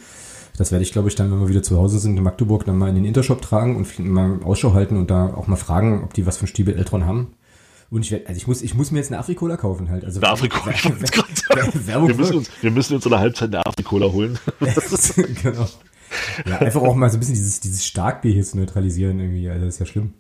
das 0.56 0.70
werde 0.70 0.84
ich, 0.84 0.92
glaube 0.92 1.08
ich, 1.08 1.14
dann, 1.14 1.32
wenn 1.32 1.40
wir 1.40 1.48
wieder 1.48 1.62
zu 1.62 1.76
Hause 1.76 1.98
sind 1.98 2.16
in 2.16 2.22
Magdeburg, 2.22 2.64
dann 2.64 2.78
mal 2.78 2.88
in 2.88 2.94
den 2.94 3.04
Intershop 3.04 3.42
tragen 3.42 3.76
und 3.76 3.98
mal 3.98 4.40
Ausschau 4.44 4.72
halten 4.72 4.96
und 4.96 5.10
da 5.10 5.34
auch 5.34 5.46
mal 5.46 5.56
fragen, 5.56 6.04
ob 6.04 6.14
die 6.14 6.26
was 6.26 6.36
von 6.36 6.46
Stiebel 6.46 6.76
Eltron 6.76 7.06
haben. 7.06 7.34
Und 7.90 8.02
ich 8.04 8.10
werde, 8.10 8.28
also 8.28 8.38
ich 8.38 8.46
muss, 8.46 8.62
ich 8.62 8.74
muss 8.74 8.90
mir 8.90 8.98
jetzt 8.98 9.12
eine 9.12 9.18
Afrikola 9.18 9.56
kaufen 9.56 9.90
halt. 9.90 10.04
Also 10.04 10.20
Eine 10.20 10.30
Afrikola, 10.30 10.74
ich 10.74 10.84
wollte 10.84 11.04
gerade 11.04 11.28
sagen. 11.34 11.86
Werbung 11.86 12.08
Wir 12.08 12.14
müssen, 12.16 12.36
uns, 12.36 12.50
wir 12.60 12.70
müssen 12.70 12.94
uns 12.94 13.04
in 13.04 13.10
der 13.10 13.20
Halbzeit 13.20 13.54
eine 13.54 13.66
Afrikola 13.66 14.06
holen. 14.06 14.38
genau. 15.42 15.68
Ja, 16.46 16.58
einfach 16.58 16.82
auch 16.82 16.94
mal 16.94 17.10
so 17.10 17.16
ein 17.16 17.20
bisschen 17.20 17.34
dieses, 17.34 17.60
dieses 17.60 17.84
Starkbier 17.84 18.32
hier 18.32 18.44
zu 18.44 18.58
neutralisieren 18.58 19.18
irgendwie, 19.20 19.48
also 19.48 19.64
das 19.64 19.74
ist 19.74 19.80
ja 19.80 19.86
schlimm. 19.86 20.14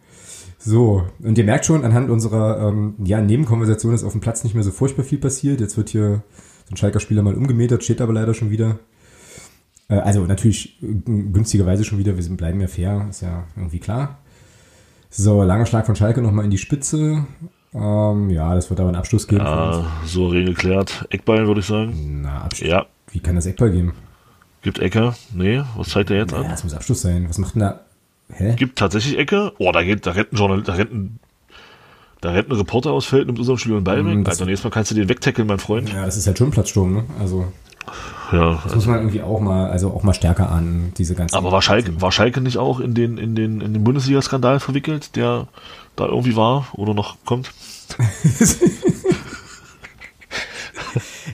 So, 0.58 1.06
und 1.22 1.36
ihr 1.36 1.44
merkt 1.44 1.66
schon, 1.66 1.84
anhand 1.84 2.08
unserer 2.08 2.68
ähm, 2.68 2.94
ja, 3.04 3.20
Nebenkonversation 3.20 3.94
ist 3.94 4.02
auf 4.02 4.12
dem 4.12 4.22
Platz 4.22 4.44
nicht 4.44 4.54
mehr 4.54 4.64
so 4.64 4.70
furchtbar 4.70 5.04
viel 5.04 5.18
passiert. 5.18 5.60
Jetzt 5.60 5.76
wird 5.76 5.90
hier 5.90 6.22
so 6.64 6.72
ein 6.72 6.76
Schalker 6.76 7.00
Spieler 7.00 7.22
mal 7.22 7.34
umgemetert, 7.34 7.84
steht 7.84 8.00
aber 8.00 8.14
leider 8.14 8.32
schon 8.32 8.50
wieder. 8.50 8.78
Äh, 9.88 9.96
also 9.96 10.24
natürlich 10.24 10.82
äh, 10.82 10.86
günstigerweise 11.04 11.84
schon 11.84 11.98
wieder, 11.98 12.16
wir 12.16 12.22
sind, 12.22 12.36
bleiben 12.36 12.60
ja 12.60 12.68
fair, 12.68 13.06
ist 13.10 13.20
ja 13.20 13.44
irgendwie 13.56 13.78
klar. 13.78 14.18
So, 15.10 15.42
langer 15.42 15.66
Schlag 15.66 15.86
von 15.86 15.96
Schalke 15.96 16.22
nochmal 16.22 16.46
in 16.46 16.50
die 16.50 16.58
Spitze. 16.58 17.26
Ähm, 17.74 18.30
ja, 18.30 18.54
das 18.54 18.70
wird 18.70 18.80
aber 18.80 18.88
einen 18.88 18.96
Abschluss 18.96 19.28
geben. 19.28 19.44
für 19.44 19.66
uns. 19.66 19.76
Ja, 19.76 19.92
souverän 20.06 20.46
geklärt. 20.46 21.06
Eckball, 21.10 21.46
würde 21.46 21.60
ich 21.60 21.66
sagen. 21.66 22.22
Na, 22.22 22.42
Abschluss. 22.42 22.70
Ja. 22.70 22.86
Wie 23.10 23.20
kann 23.20 23.36
das 23.36 23.46
Eckball 23.46 23.70
geben? 23.70 23.94
Gibt 24.64 24.80
Ecke? 24.80 25.14
Nee, 25.32 25.62
was 25.76 25.90
zeigt 25.90 26.10
er 26.10 26.16
jetzt 26.16 26.32
Ja, 26.32 26.38
an? 26.38 26.48
das 26.48 26.64
muss 26.64 26.74
Abschluss 26.74 27.02
sein. 27.02 27.26
Was 27.28 27.38
macht 27.38 27.54
denn 27.54 27.60
da? 27.60 27.80
Hä? 28.32 28.54
Gibt 28.56 28.78
tatsächlich 28.78 29.16
Ecke. 29.18 29.52
Oh, 29.58 29.70
da 29.70 29.82
geht, 29.84 30.06
da 30.06 30.10
rennt 30.12 30.32
ein 30.32 30.36
Journal, 30.36 30.62
da 30.62 30.72
rennt 30.72 30.92
ein, 30.92 31.18
da 32.22 32.30
rennt 32.32 32.48
ein 32.48 32.56
Reporter 32.56 32.90
aus 32.90 33.04
Feld, 33.04 33.26
nimmt 33.26 33.38
unserem 33.38 33.58
Spiel 33.58 33.74
einen 33.74 33.84
Ball 33.84 34.04
weg. 34.04 34.16
Mm, 34.16 34.26
Also 34.26 34.44
nächstes 34.46 34.64
Mal 34.64 34.70
kannst 34.70 34.90
du 34.90 34.94
den 34.96 35.08
wegtackeln, 35.08 35.46
mein 35.46 35.58
Freund. 35.60 35.92
Ja, 35.92 36.04
das 36.06 36.16
ist 36.16 36.26
halt 36.26 36.38
schon 36.38 36.50
Platzsturm, 36.50 36.94
ne? 36.94 37.04
Also, 37.20 37.52
Ja. 38.32 38.58
das 38.64 38.74
muss 38.74 38.86
man 38.86 38.96
irgendwie 38.96 39.20
auch 39.20 39.40
mal, 39.40 39.68
also 39.70 39.90
auch 39.90 40.02
mal 40.02 40.14
stärker 40.14 40.50
an, 40.50 40.92
diese 40.96 41.14
ganzen. 41.14 41.36
Aber 41.36 41.52
war 41.52 41.60
Schalke, 41.60 42.00
war 42.00 42.10
Schalke 42.10 42.40
nicht 42.40 42.56
auch 42.56 42.80
in 42.80 42.94
den, 42.94 43.18
in 43.18 43.34
den, 43.34 43.60
in 43.60 43.74
den 43.74 43.84
Bundesliga-Skandal 43.84 44.58
verwickelt, 44.60 45.14
der 45.16 45.46
da 45.96 46.06
irgendwie 46.06 46.34
war 46.34 46.68
oder 46.72 46.94
noch 46.94 47.16
kommt? 47.26 47.52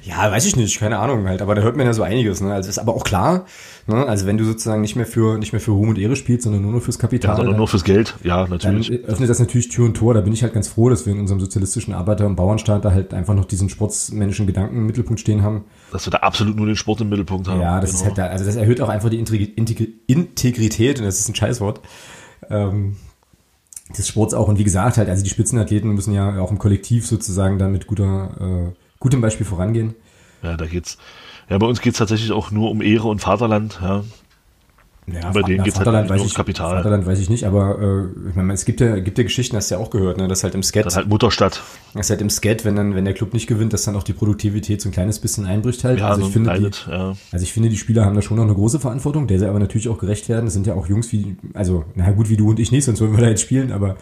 Ja, 0.03 0.31
weiß 0.31 0.47
ich 0.47 0.57
nicht, 0.57 0.79
keine 0.79 0.99
Ahnung 0.99 1.27
halt, 1.29 1.43
aber 1.43 1.55
da 1.55 1.63
hört 1.63 1.77
man 1.77 1.87
ja 1.87 1.93
so 1.93 2.03
einiges, 2.03 2.41
ne? 2.41 2.53
Also 2.53 2.69
ist 2.69 2.79
aber 2.79 2.95
auch 2.95 3.05
klar, 3.05 3.47
ne? 3.87 4.07
Also 4.07 4.27
wenn 4.27 4.39
du 4.39 4.45
sozusagen 4.45 4.81
nicht 4.81 4.97
mehr 4.97 5.07
für, 5.07 5.39
nicht 5.39 5.53
mehr 5.53 5.61
für 5.61 5.73
Ruhm 5.73 5.89
und 5.91 5.99
Ehre 5.99 6.17
spielst, 6.17 6.45
sondern 6.45 6.63
nur 6.63 6.73
noch 6.73 6.83
fürs 6.83 6.99
Kapital, 6.99 7.31
Ja, 7.33 7.37
sondern 7.37 7.53
dann, 7.55 7.59
nur 7.59 7.69
fürs 7.69 7.85
Geld. 7.85 8.15
Ja, 8.23 8.43
dann 8.43 8.51
natürlich. 8.51 8.91
öffnet 9.05 9.29
das 9.31 9.39
natürlich 9.39 9.69
Tür 9.69 9.85
und 9.87 9.95
Tor. 9.95 10.15
Da 10.15 10.21
bin 10.21 10.33
ich 10.33 10.43
halt 10.43 10.53
ganz 10.55 10.69
froh, 10.69 10.89
dass 10.89 11.07
wir 11.07 11.13
in 11.13 11.21
unserem 11.21 11.41
sozialistischen 11.41 11.95
Arbeiter- 11.95 12.27
und 12.27 12.37
Bauernstaat 12.37 12.85
da 12.85 12.93
halt 12.93 13.15
einfach 13.15 13.35
noch 13.35 13.45
diesen 13.45 13.69
sportsmännischen 13.69 14.47
Gedanken 14.47 14.77
im 14.77 14.87
Mittelpunkt 14.87 15.21
stehen 15.21 15.43
haben. 15.43 15.65
Dass 15.93 16.07
wir 16.07 16.11
da 16.11 16.19
absolut 16.19 16.57
nur 16.57 16.67
den 16.67 16.77
Sport 16.77 17.01
im 17.01 17.09
Mittelpunkt 17.09 17.49
haben. 17.49 17.61
Ja, 17.61 17.81
das 17.81 17.91
Genau. 17.91 18.01
ist 18.03 18.07
halt 18.07 18.19
da, 18.19 18.27
also 18.27 18.45
das 18.45 18.57
erhöht 18.57 18.81
auch 18.81 18.89
einfach 18.89 19.11
die 19.11 19.19
Integ- 19.25 19.55
Integ- 19.57 19.93
Integrität, 20.07 20.99
und 20.99 21.05
das 21.05 21.19
ist 21.21 21.29
ein 21.29 21.35
Scheißwort, 21.35 21.81
ähm, 22.49 22.97
des 23.97 24.07
Sports 24.07 24.35
auch. 24.35 24.47
Und 24.47 24.59
wie 24.59 24.65
gesagt, 24.65 24.99
halt, 24.99 25.09
also 25.09 25.25
die 25.25 25.31
Spitzenathleten 25.31 25.91
müssen 25.91 26.15
ja 26.15 26.39
auch 26.41 26.53
im 26.53 26.59
Kollektiv 26.59 27.07
sozusagen 27.09 27.59
da 27.59 27.67
mit 27.67 27.89
guter, 27.89 28.31
äh, 28.41 28.73
gutem 29.01 29.21
Beispiel 29.21 29.45
vorangehen. 29.47 29.95
Ja, 30.43 30.57
da 30.57 30.67
geht's. 30.67 30.97
Ja, 31.49 31.59
bei 31.59 31.67
uns 31.67 31.81
geht's 31.81 31.99
tatsächlich 31.99 32.31
auch 32.31 32.51
nur 32.53 32.71
um 32.71 32.81
Ehre 32.81 33.09
und 33.09 33.19
Vaterland. 33.21 33.79
Ja, 33.83 34.05
Ja, 35.07 35.33
Bei 35.33 35.43
denen 35.43 35.59
Vater- 35.59 35.63
geht's 35.65 35.77
halt 35.81 35.87
nur 36.09 36.17
ums 36.19 36.31
ich, 36.31 36.35
Kapital. 36.37 36.77
Vaterland 36.77 37.05
weiß 37.05 37.19
ich 37.19 37.29
nicht, 37.29 37.45
aber 37.45 37.81
äh, 37.81 38.29
ich 38.31 38.37
meine, 38.37 38.53
es 38.53 38.65
gibt 38.65 38.81
ja, 38.81 39.01
gibt 39.01 39.19
ja 39.19 39.25
Geschichten, 39.25 39.57
hast 39.57 39.69
du 39.71 39.75
ja 39.75 39.81
auch 39.81 39.91
gehört, 39.91 40.19
ne, 40.19 40.29
dass 40.29 40.45
halt 40.45 40.55
im 40.55 40.63
Skat, 40.63 40.87
das 40.87 40.93
ist 40.93 40.97
halt 40.99 41.09
Mutterstadt. 41.09 41.61
dass 41.95 42.11
halt 42.11 42.21
im 42.21 42.31
Skat, 42.31 42.65
wenn 42.65 42.77
dann, 42.77 42.95
wenn 42.95 43.05
der 43.05 43.15
Club 43.15 43.33
nicht 43.35 43.49
gewinnt, 43.49 43.73
dass 43.73 43.83
dann 43.83 43.97
auch 43.97 44.05
die 44.05 44.13
Produktivität 44.13 44.81
so 44.81 44.89
ein 44.89 44.93
kleines 44.93 45.19
bisschen 45.19 45.47
einbricht 45.47 45.83
halt. 45.83 45.99
Ja, 45.99 46.11
also 46.11 46.21
ich 46.21 46.27
so 46.29 46.33
finde, 46.33 46.51
die, 46.51 46.57
leidet, 46.59 46.87
ja. 46.89 47.17
Also 47.33 47.43
ich 47.43 47.53
finde, 47.53 47.71
die 47.71 47.77
Spieler 47.79 48.05
haben 48.05 48.15
da 48.15 48.23
schon 48.23 48.37
noch 48.37 48.45
eine 48.45 48.55
große 48.55 48.79
Verantwortung, 48.79 49.27
der 49.27 49.41
sie 49.41 49.49
aber 49.49 49.59
natürlich 49.59 49.89
auch 49.89 49.99
gerecht 49.99 50.29
werden. 50.29 50.45
Das 50.45 50.55
sind 50.55 50.67
ja 50.69 50.75
auch 50.75 50.87
Jungs 50.89 51.11
wie, 51.13 51.37
also, 51.55 51.85
na 51.97 52.09
gut, 52.13 52.29
wie 52.31 52.37
du 52.37 52.51
und 52.51 52.61
ich 52.61 52.71
nicht, 52.71 52.85
sonst 52.85 53.01
würden 53.01 53.17
wir 53.17 53.25
da 53.25 53.31
jetzt 53.31 53.43
spielen, 53.43 53.73
aber 53.73 53.97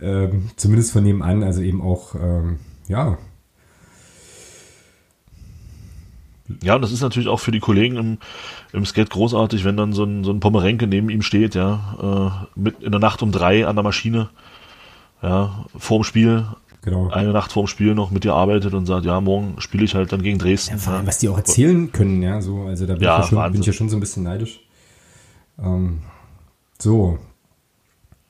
ähm, 0.00 0.48
zumindest 0.56 0.92
von 0.92 1.02
nebenan, 1.02 1.42
also 1.42 1.60
eben 1.60 1.82
auch, 1.82 2.14
ähm, 2.14 2.58
ja, 2.88 3.18
Ja, 6.62 6.76
und 6.76 6.82
das 6.82 6.92
ist 6.92 7.02
natürlich 7.02 7.28
auch 7.28 7.40
für 7.40 7.50
die 7.50 7.60
Kollegen 7.60 7.96
im, 7.96 8.18
im 8.72 8.86
Skate 8.86 9.10
großartig, 9.10 9.64
wenn 9.64 9.76
dann 9.76 9.92
so 9.92 10.04
ein, 10.04 10.24
so 10.24 10.32
ein 10.32 10.40
Pomerenke 10.40 10.86
neben 10.86 11.10
ihm 11.10 11.22
steht, 11.22 11.54
ja, 11.54 12.44
äh, 12.56 12.60
mit 12.60 12.82
in 12.82 12.90
der 12.90 13.00
Nacht 13.00 13.22
um 13.22 13.32
drei 13.32 13.66
an 13.66 13.76
der 13.76 13.82
Maschine, 13.82 14.30
ja, 15.22 15.64
vorm 15.76 16.04
Spiel, 16.04 16.46
genau. 16.82 17.10
eine 17.10 17.32
Nacht 17.32 17.52
vorm 17.52 17.66
Spiel 17.66 17.94
noch 17.94 18.10
mit 18.10 18.24
dir 18.24 18.34
arbeitet 18.34 18.74
und 18.74 18.86
sagt, 18.86 19.04
ja, 19.04 19.20
morgen 19.20 19.56
spiele 19.58 19.84
ich 19.84 19.94
halt 19.94 20.12
dann 20.12 20.22
gegen 20.22 20.38
Dresden. 20.38 20.78
Vor 20.78 20.94
allem, 20.94 21.06
was 21.06 21.18
die 21.18 21.28
auch 21.28 21.36
erzählen 21.36 21.92
können, 21.92 22.22
ja, 22.22 22.40
so, 22.40 22.62
also 22.62 22.86
da 22.86 22.94
bin, 22.94 23.02
Ja, 23.02 23.18
ich, 23.18 23.24
ja 23.24 23.28
schon, 23.28 23.52
bin 23.52 23.60
ich 23.60 23.66
ja 23.66 23.72
schon 23.72 23.88
so 23.88 23.96
ein 23.96 24.00
bisschen 24.00 24.22
neidisch. 24.22 24.60
Ähm, 25.58 26.00
so. 26.78 27.18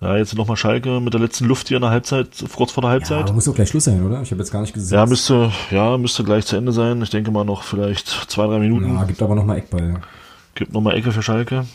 Ja, 0.00 0.16
jetzt 0.16 0.34
nochmal 0.36 0.56
Schalke 0.56 1.00
mit 1.00 1.12
der 1.12 1.20
letzten 1.20 1.46
Luft 1.46 1.66
hier 1.68 1.76
in 1.78 1.80
der 1.82 1.90
Halbzeit, 1.90 2.28
kurz 2.54 2.70
vor 2.70 2.82
der 2.82 2.90
Ja, 2.90 2.92
Halbzeit. 2.92 3.22
aber 3.24 3.32
muss 3.32 3.46
doch 3.46 3.54
gleich 3.54 3.68
Schluss 3.68 3.84
sein, 3.84 4.04
oder? 4.06 4.22
Ich 4.22 4.30
habe 4.30 4.40
jetzt 4.40 4.52
gar 4.52 4.60
nicht 4.60 4.72
gesehen. 4.72 4.96
Ja, 4.96 5.06
müsste, 5.06 5.50
ja, 5.72 5.98
müsste 5.98 6.22
gleich 6.22 6.46
zu 6.46 6.54
Ende 6.56 6.70
sein. 6.70 7.02
Ich 7.02 7.10
denke 7.10 7.32
mal 7.32 7.44
noch 7.44 7.64
vielleicht 7.64 8.06
zwei, 8.08 8.46
drei 8.46 8.60
Minuten. 8.60 8.94
Ja, 8.94 9.02
gibt 9.04 9.20
aber 9.22 9.34
nochmal 9.34 9.58
Eckball. 9.58 10.00
Gibt 10.54 10.72
nochmal 10.72 10.94
Ecke 10.94 11.10
für 11.10 11.22
Schalke. 11.22 11.66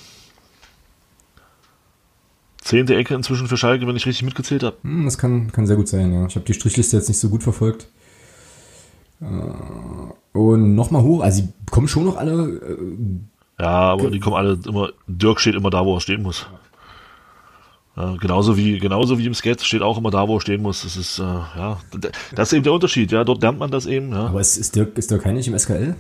Zehnte 2.61 2.95
Ecke 2.95 3.13
inzwischen 3.13 3.47
für 3.47 3.57
Schalke, 3.57 3.86
wenn 3.88 3.95
ich 3.97 4.05
richtig 4.05 4.24
mitgezählt 4.24 4.63
habe. 4.63 4.78
Hm, 4.84 5.03
das 5.03 5.17
kann, 5.17 5.51
kann 5.51 5.67
sehr 5.67 5.76
gut 5.76 5.89
sein, 5.89 6.13
ja. 6.13 6.26
Ich 6.26 6.36
habe 6.36 6.45
die 6.45 6.53
Strichliste 6.53 6.95
jetzt 6.95 7.09
nicht 7.09 7.19
so 7.19 7.28
gut 7.28 7.43
verfolgt. 7.43 7.88
Äh, 9.21 9.26
Und 10.38 10.76
nochmal 10.76 11.01
hoch, 11.03 11.21
also 11.21 11.41
sie 11.41 11.49
kommen 11.71 11.89
schon 11.89 12.05
noch 12.05 12.15
alle. 12.15 12.32
äh, 13.59 13.61
Ja, 13.61 13.67
aber 13.69 14.09
die 14.11 14.19
kommen 14.21 14.38
alle 14.38 14.57
immer, 14.65 14.89
Dirk 15.07 15.41
steht 15.41 15.55
immer 15.55 15.69
da, 15.71 15.86
wo 15.86 15.95
er 15.95 15.99
stehen 16.01 16.24
muss. 16.24 16.47
Ja, 16.49 16.59
genauso 17.96 18.58
wie, 18.58 18.80
genauso 18.80 19.18
wie 19.20 19.26
im 19.26 19.34
Skate 19.34 19.62
steht 19.62 19.82
auch 19.82 19.98
immer 19.98 20.12
da, 20.12 20.28
wo 20.28 20.38
er 20.38 20.41
stehen 20.41 20.62
muss. 20.62 20.84
Das 20.84 20.98
ist, 20.98 21.20
äh, 21.20 21.24
ja, 21.24 21.80
das 22.36 22.50
ist 22.50 22.54
eben 22.54 22.64
der 22.64 22.74
Unterschied, 22.74 23.12
ja, 23.12 23.24
dort 23.24 23.41
lernt 23.41 23.60
man 23.60 23.72
das 23.72 23.86
eben, 23.86 24.12
ja. 24.12 24.28
Aber 24.28 24.41
ist, 24.41 24.58
ist, 24.58 24.76
Dirk, 24.76 24.98
ist 24.98 25.12
Dirk 25.12 25.26
Heinrich 25.26 25.48
im 25.48 25.58
SKL? 25.58 25.96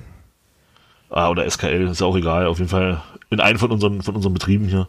Ah, 1.09 1.29
oder 1.29 1.49
SKL, 1.49 1.87
ist 1.89 2.01
auch 2.01 2.15
egal, 2.17 2.47
auf 2.47 2.57
jeden 2.57 2.69
Fall 2.69 3.01
in 3.29 3.39
einem 3.39 3.59
von 3.59 3.71
unseren, 3.71 4.01
von 4.01 4.15
unseren 4.15 4.33
Betrieben 4.33 4.67
hier. 4.67 4.87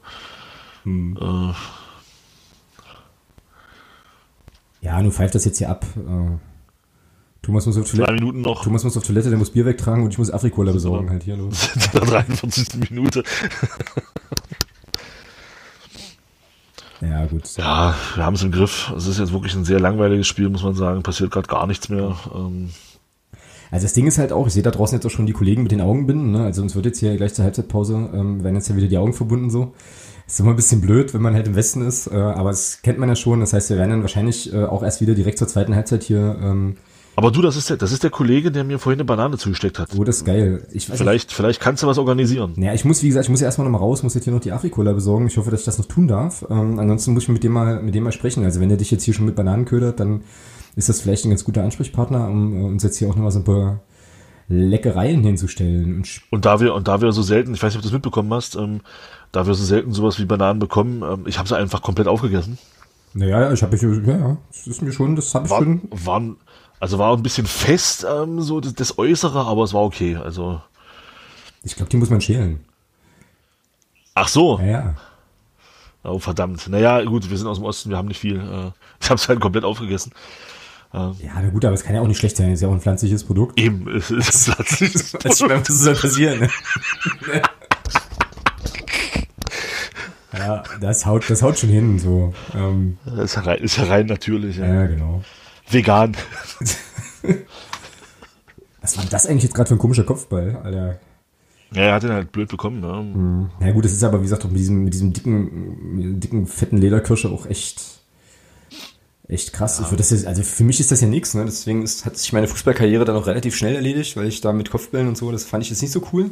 Äh, 0.86 1.52
Ja, 4.84 5.00
nun 5.00 5.12
pfeift 5.12 5.34
das 5.34 5.46
jetzt 5.46 5.58
hier 5.58 5.70
ab. 5.70 5.86
Äh, 5.96 6.36
Thomas 7.40 7.64
muss 7.66 7.78
auf 7.78 7.90
Toilette. 7.90 8.12
Minuten 8.12 8.42
noch, 8.42 8.64
Thomas 8.64 8.84
muss 8.84 8.96
auf 8.96 9.06
Toilette, 9.06 9.30
der 9.30 9.38
muss 9.38 9.50
Bier 9.50 9.64
wegtragen 9.64 10.04
und 10.04 10.10
ich 10.10 10.18
muss 10.18 10.30
Afrikola 10.30 10.72
besorgen, 10.72 11.08
halt 11.10 11.22
hier 11.24 11.36
los. 11.36 11.70
in 11.74 11.82
der 11.92 12.00
43. 12.02 12.90
Minute. 12.90 13.22
Ja, 17.00 17.26
gut. 17.26 17.56
Ja, 17.56 17.94
wir 18.14 18.24
haben 18.24 18.34
es 18.34 18.42
im 18.42 18.52
Griff. 18.52 18.92
Es 18.96 19.06
ist 19.06 19.18
jetzt 19.18 19.32
wirklich 19.32 19.54
ein 19.54 19.64
sehr 19.64 19.80
langweiliges 19.80 20.26
Spiel, 20.26 20.48
muss 20.48 20.62
man 20.62 20.74
sagen. 20.74 21.02
Passiert 21.02 21.30
gerade 21.30 21.48
gar 21.48 21.66
nichts 21.66 21.88
mehr. 21.88 22.16
Ähm, 22.34 22.70
Also 23.70 23.84
das 23.84 23.92
Ding 23.92 24.06
ist 24.06 24.18
halt 24.18 24.32
auch, 24.32 24.46
ich 24.46 24.52
sehe 24.52 24.62
da 24.62 24.70
draußen 24.70 24.96
jetzt 24.96 25.04
auch 25.06 25.10
schon 25.10 25.26
die 25.26 25.32
Kollegen 25.32 25.62
mit 25.64 25.72
den 25.72 25.80
Augenbinden, 25.80 26.30
ne? 26.30 26.44
Also 26.44 26.62
uns 26.62 26.74
wird 26.76 26.86
jetzt 26.86 27.00
hier 27.00 27.16
gleich 27.16 27.34
zur 27.34 27.44
Halbzeitpause, 27.44 27.94
ähm, 28.14 28.44
werden 28.44 28.54
jetzt 28.54 28.68
ja 28.68 28.76
wieder 28.76 28.86
die 28.86 28.98
Augen 28.98 29.12
verbunden 29.14 29.50
so. 29.50 29.74
Ist 30.26 30.40
immer 30.40 30.50
ein 30.50 30.56
bisschen 30.56 30.80
blöd, 30.80 31.12
wenn 31.12 31.20
man 31.22 31.34
halt 31.34 31.46
im 31.48 31.56
Westen 31.56 31.82
ist, 31.82 32.06
äh, 32.06 32.14
aber 32.14 32.50
das 32.50 32.82
kennt 32.82 32.98
man 32.98 33.08
ja 33.08 33.16
schon. 33.16 33.40
Das 33.40 33.52
heißt, 33.52 33.70
wir 33.70 33.76
werden 33.76 33.90
dann 33.90 34.02
wahrscheinlich 34.02 34.52
äh, 34.52 34.64
auch 34.64 34.82
erst 34.82 35.00
wieder 35.00 35.14
direkt 35.14 35.38
zur 35.38 35.48
zweiten 35.48 35.74
Halbzeit 35.74 36.04
hier. 36.04 36.38
Ähm, 36.40 36.76
aber 37.16 37.30
du, 37.30 37.42
das 37.42 37.56
ist 37.56 37.70
der, 37.70 37.76
das 37.76 37.92
ist 37.92 38.02
der 38.02 38.10
Kollege, 38.10 38.50
der 38.50 38.64
mir 38.64 38.78
vorhin 38.78 38.98
eine 38.98 39.04
Banane 39.04 39.38
zugesteckt 39.38 39.78
hat. 39.78 39.90
oh, 39.96 40.04
das 40.04 40.18
ist 40.18 40.24
geil. 40.24 40.66
Ich 40.72 40.90
weiß 40.90 40.98
Vielleicht, 40.98 41.32
vielleicht 41.32 41.60
kannst 41.60 41.82
du 41.82 41.86
was 41.86 41.98
organisieren. 41.98 42.52
Naja, 42.56 42.74
ich 42.74 42.84
muss, 42.84 43.02
wie 43.02 43.08
gesagt, 43.08 43.26
ich 43.26 43.30
muss 43.30 43.40
ja 43.40 43.46
erstmal 43.46 43.64
nochmal 43.66 43.80
raus, 43.80 44.02
muss 44.02 44.14
jetzt 44.14 44.24
hier 44.24 44.32
noch 44.32 44.40
die 44.40 44.52
Afrikola 44.52 44.92
besorgen. 44.92 45.26
Ich 45.26 45.36
hoffe, 45.36 45.50
dass 45.50 45.60
ich 45.60 45.66
das 45.66 45.78
noch 45.78 45.86
tun 45.86 46.08
darf. 46.08 46.44
Ähm, 46.50 46.78
ansonsten 46.78 47.12
muss 47.14 47.24
ich 47.24 47.28
mit 47.28 47.44
dem 47.44 47.52
mal, 47.52 47.82
mit 47.82 47.94
dem 47.94 48.04
mal 48.04 48.12
sprechen. 48.12 48.44
Also 48.44 48.60
wenn 48.60 48.70
er 48.70 48.76
dich 48.76 48.90
jetzt 48.90 49.04
hier 49.04 49.14
schon 49.14 49.26
mit 49.26 49.36
Bananen 49.36 49.64
ködert, 49.64 50.00
dann 50.00 50.22
ist 50.76 50.88
das 50.88 51.00
vielleicht 51.00 51.24
ein 51.24 51.30
ganz 51.30 51.44
guter 51.44 51.62
Ansprechpartner, 51.62 52.28
um 52.28 52.56
äh, 52.56 52.64
uns 52.64 52.82
jetzt 52.82 52.96
hier 52.98 53.08
auch 53.08 53.14
nochmal 53.14 53.30
so 53.30 53.38
ein 53.40 53.44
paar 53.44 53.80
Leckereien 54.48 55.22
hinzustellen. 55.22 55.96
Und 55.96 56.20
Und 56.30 56.44
da 56.44 56.60
wir, 56.60 56.74
und 56.74 56.88
da 56.88 57.00
wir 57.00 57.12
so 57.12 57.22
selten, 57.22 57.54
ich 57.54 57.62
weiß 57.62 57.72
nicht, 57.72 57.76
ob 57.78 57.82
du 57.82 57.88
das 57.88 57.92
mitbekommen 57.94 58.32
hast, 58.34 58.56
ähm, 58.56 58.80
da 59.32 59.46
wir 59.46 59.54
so 59.54 59.64
selten 59.64 59.92
sowas 59.92 60.18
wie 60.18 60.24
Bananen 60.26 60.58
bekommen, 60.58 61.02
ähm, 61.02 61.24
ich 61.26 61.38
habe 61.38 61.48
sie 61.48 61.56
einfach 61.56 61.80
komplett 61.80 62.08
aufgegessen. 62.08 62.58
naja, 63.14 63.52
ich 63.52 63.62
habe, 63.62 63.76
ja, 63.76 64.16
ja, 64.18 64.36
das 64.48 64.66
ist 64.66 64.82
mir 64.82 64.92
schon, 64.92 65.16
das 65.16 65.34
habe 65.34 65.46
ich 65.46 65.50
War, 65.50 65.62
schon. 65.62 65.82
waren, 65.90 66.36
also 66.80 66.98
war 66.98 67.16
ein 67.16 67.22
bisschen 67.22 67.46
fest, 67.46 68.04
ähm, 68.08 68.40
so 68.40 68.60
das, 68.60 68.74
das 68.74 68.98
Äußere, 68.98 69.40
aber 69.46 69.64
es 69.64 69.72
war 69.72 69.82
okay. 69.82 70.16
Also, 70.16 70.60
Ich 71.62 71.76
glaube, 71.76 71.90
die 71.90 71.96
muss 71.96 72.10
man 72.10 72.20
schälen. 72.20 72.64
ach 74.14 74.28
so, 74.28 74.58
Ja, 74.60 74.66
ja. 74.66 74.94
oh 76.04 76.18
verdammt. 76.18 76.68
Naja, 76.68 77.02
gut, 77.04 77.30
wir 77.30 77.38
sind 77.38 77.46
aus 77.46 77.58
dem 77.58 77.64
Osten, 77.66 77.90
wir 77.90 77.96
haben 77.96 78.08
nicht 78.08 78.20
viel. 78.20 78.36
Äh, 78.38 78.70
ich 79.00 79.10
habe 79.10 79.18
es 79.18 79.28
halt 79.28 79.40
komplett 79.40 79.64
aufgegessen. 79.64 80.12
Ja, 80.92 81.10
na 81.42 81.48
gut, 81.50 81.64
aber 81.64 81.74
es 81.74 81.82
kann 81.82 81.96
ja 81.96 82.00
auch 82.00 82.06
nicht 82.06 82.18
schlecht 82.18 82.36
sein. 82.36 82.52
Ist 82.52 82.60
ja 82.60 82.68
auch 82.68 82.72
ein 82.72 82.80
pflanzliches 82.80 83.24
Produkt. 83.24 83.58
Eben, 83.58 83.88
es 83.96 84.12
ist 84.12 84.54
plötzlich. 84.54 84.92
Das 85.24 85.38
soll 85.38 85.94
passieren. 85.96 86.38
Ne? 86.38 86.50
ja, 90.38 90.62
das 90.80 91.04
haut, 91.04 91.28
das 91.28 91.42
haut 91.42 91.58
schon 91.58 91.70
hin, 91.70 91.98
so. 91.98 92.32
Ähm, 92.54 92.98
Das 93.04 93.24
ist 93.24 93.34
ja 93.34 93.42
rein, 93.42 93.58
ist 93.58 93.76
ja 93.76 93.84
rein 93.84 94.06
natürlich. 94.06 94.56
Ja. 94.58 94.66
ja, 94.66 94.86
genau. 94.86 95.24
Vegan. 95.68 96.16
Was 98.80 98.96
war 98.96 99.04
denn 99.04 99.10
das 99.10 99.26
eigentlich 99.26 99.44
jetzt 99.44 99.54
gerade 99.54 99.68
für 99.68 99.74
ein 99.74 99.78
komischer 99.78 100.04
Kopfball, 100.04 100.60
Alter? 100.62 101.00
Ja, 101.72 101.82
er 101.82 101.94
hat 101.94 102.02
den 102.02 102.12
halt 102.12 102.30
blöd 102.32 102.48
bekommen. 102.48 102.80
Ne? 102.80 103.50
Ja 103.66 103.72
gut, 103.72 103.84
das 103.84 103.92
ist 103.92 104.04
aber, 104.04 104.20
wie 104.20 104.24
gesagt, 104.24 104.44
mit 104.44 104.56
diesem, 104.56 104.84
mit 104.84 104.94
diesem 104.94 105.12
dicken, 105.12 106.20
dicken, 106.20 106.46
fetten 106.46 106.76
Lederkirsche 106.76 107.30
auch 107.30 107.46
echt, 107.46 107.82
echt 109.26 109.52
krass. 109.52 109.80
Ich 109.80 109.86
würde 109.86 109.96
das 109.96 110.10
jetzt, 110.10 110.26
also 110.26 110.42
für 110.42 110.64
mich 110.64 110.78
ist 110.78 110.92
das 110.92 111.00
ja 111.00 111.08
nichts, 111.08 111.34
ne? 111.34 111.44
Deswegen 111.44 111.82
ist, 111.82 112.04
hat 112.04 112.16
sich 112.16 112.32
meine 112.32 112.46
Fußballkarriere 112.46 113.04
dann 113.04 113.16
auch 113.16 113.26
relativ 113.26 113.56
schnell 113.56 113.74
erledigt, 113.74 114.16
weil 114.16 114.28
ich 114.28 114.40
da 114.40 114.52
mit 114.52 114.70
Kopfbällen 114.70 115.08
und 115.08 115.16
so, 115.16 115.32
das 115.32 115.44
fand 115.44 115.64
ich 115.64 115.70
jetzt 115.70 115.82
nicht 115.82 115.92
so 115.92 116.06
cool. 116.12 116.30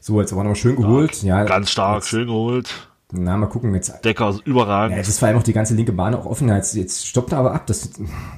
So, 0.00 0.20
jetzt 0.20 0.32
aber 0.32 0.44
noch 0.44 0.56
schön 0.56 0.76
geholt. 0.76 1.22
Ja, 1.22 1.44
Ganz 1.44 1.70
stark, 1.70 1.98
Jetzt, 1.98 2.08
schön 2.08 2.26
geholt. 2.26 2.88
Na, 3.12 3.36
mal 3.36 3.46
gucken, 3.46 3.74
jetzt. 3.74 4.04
Decker, 4.04 4.38
überragend. 4.44 4.92
Ja, 4.92 4.98
jetzt 4.98 5.08
ist 5.08 5.18
vor 5.18 5.28
allem 5.28 5.36
auch 5.36 5.42
die 5.42 5.52
ganze 5.52 5.74
linke 5.74 5.92
Bahn 5.92 6.14
auch 6.14 6.24
offen. 6.24 6.48
Jetzt, 6.48 6.74
jetzt 6.74 7.06
stoppt 7.06 7.32
er 7.32 7.38
aber 7.38 7.54
ab. 7.54 7.66
Das, 7.66 7.90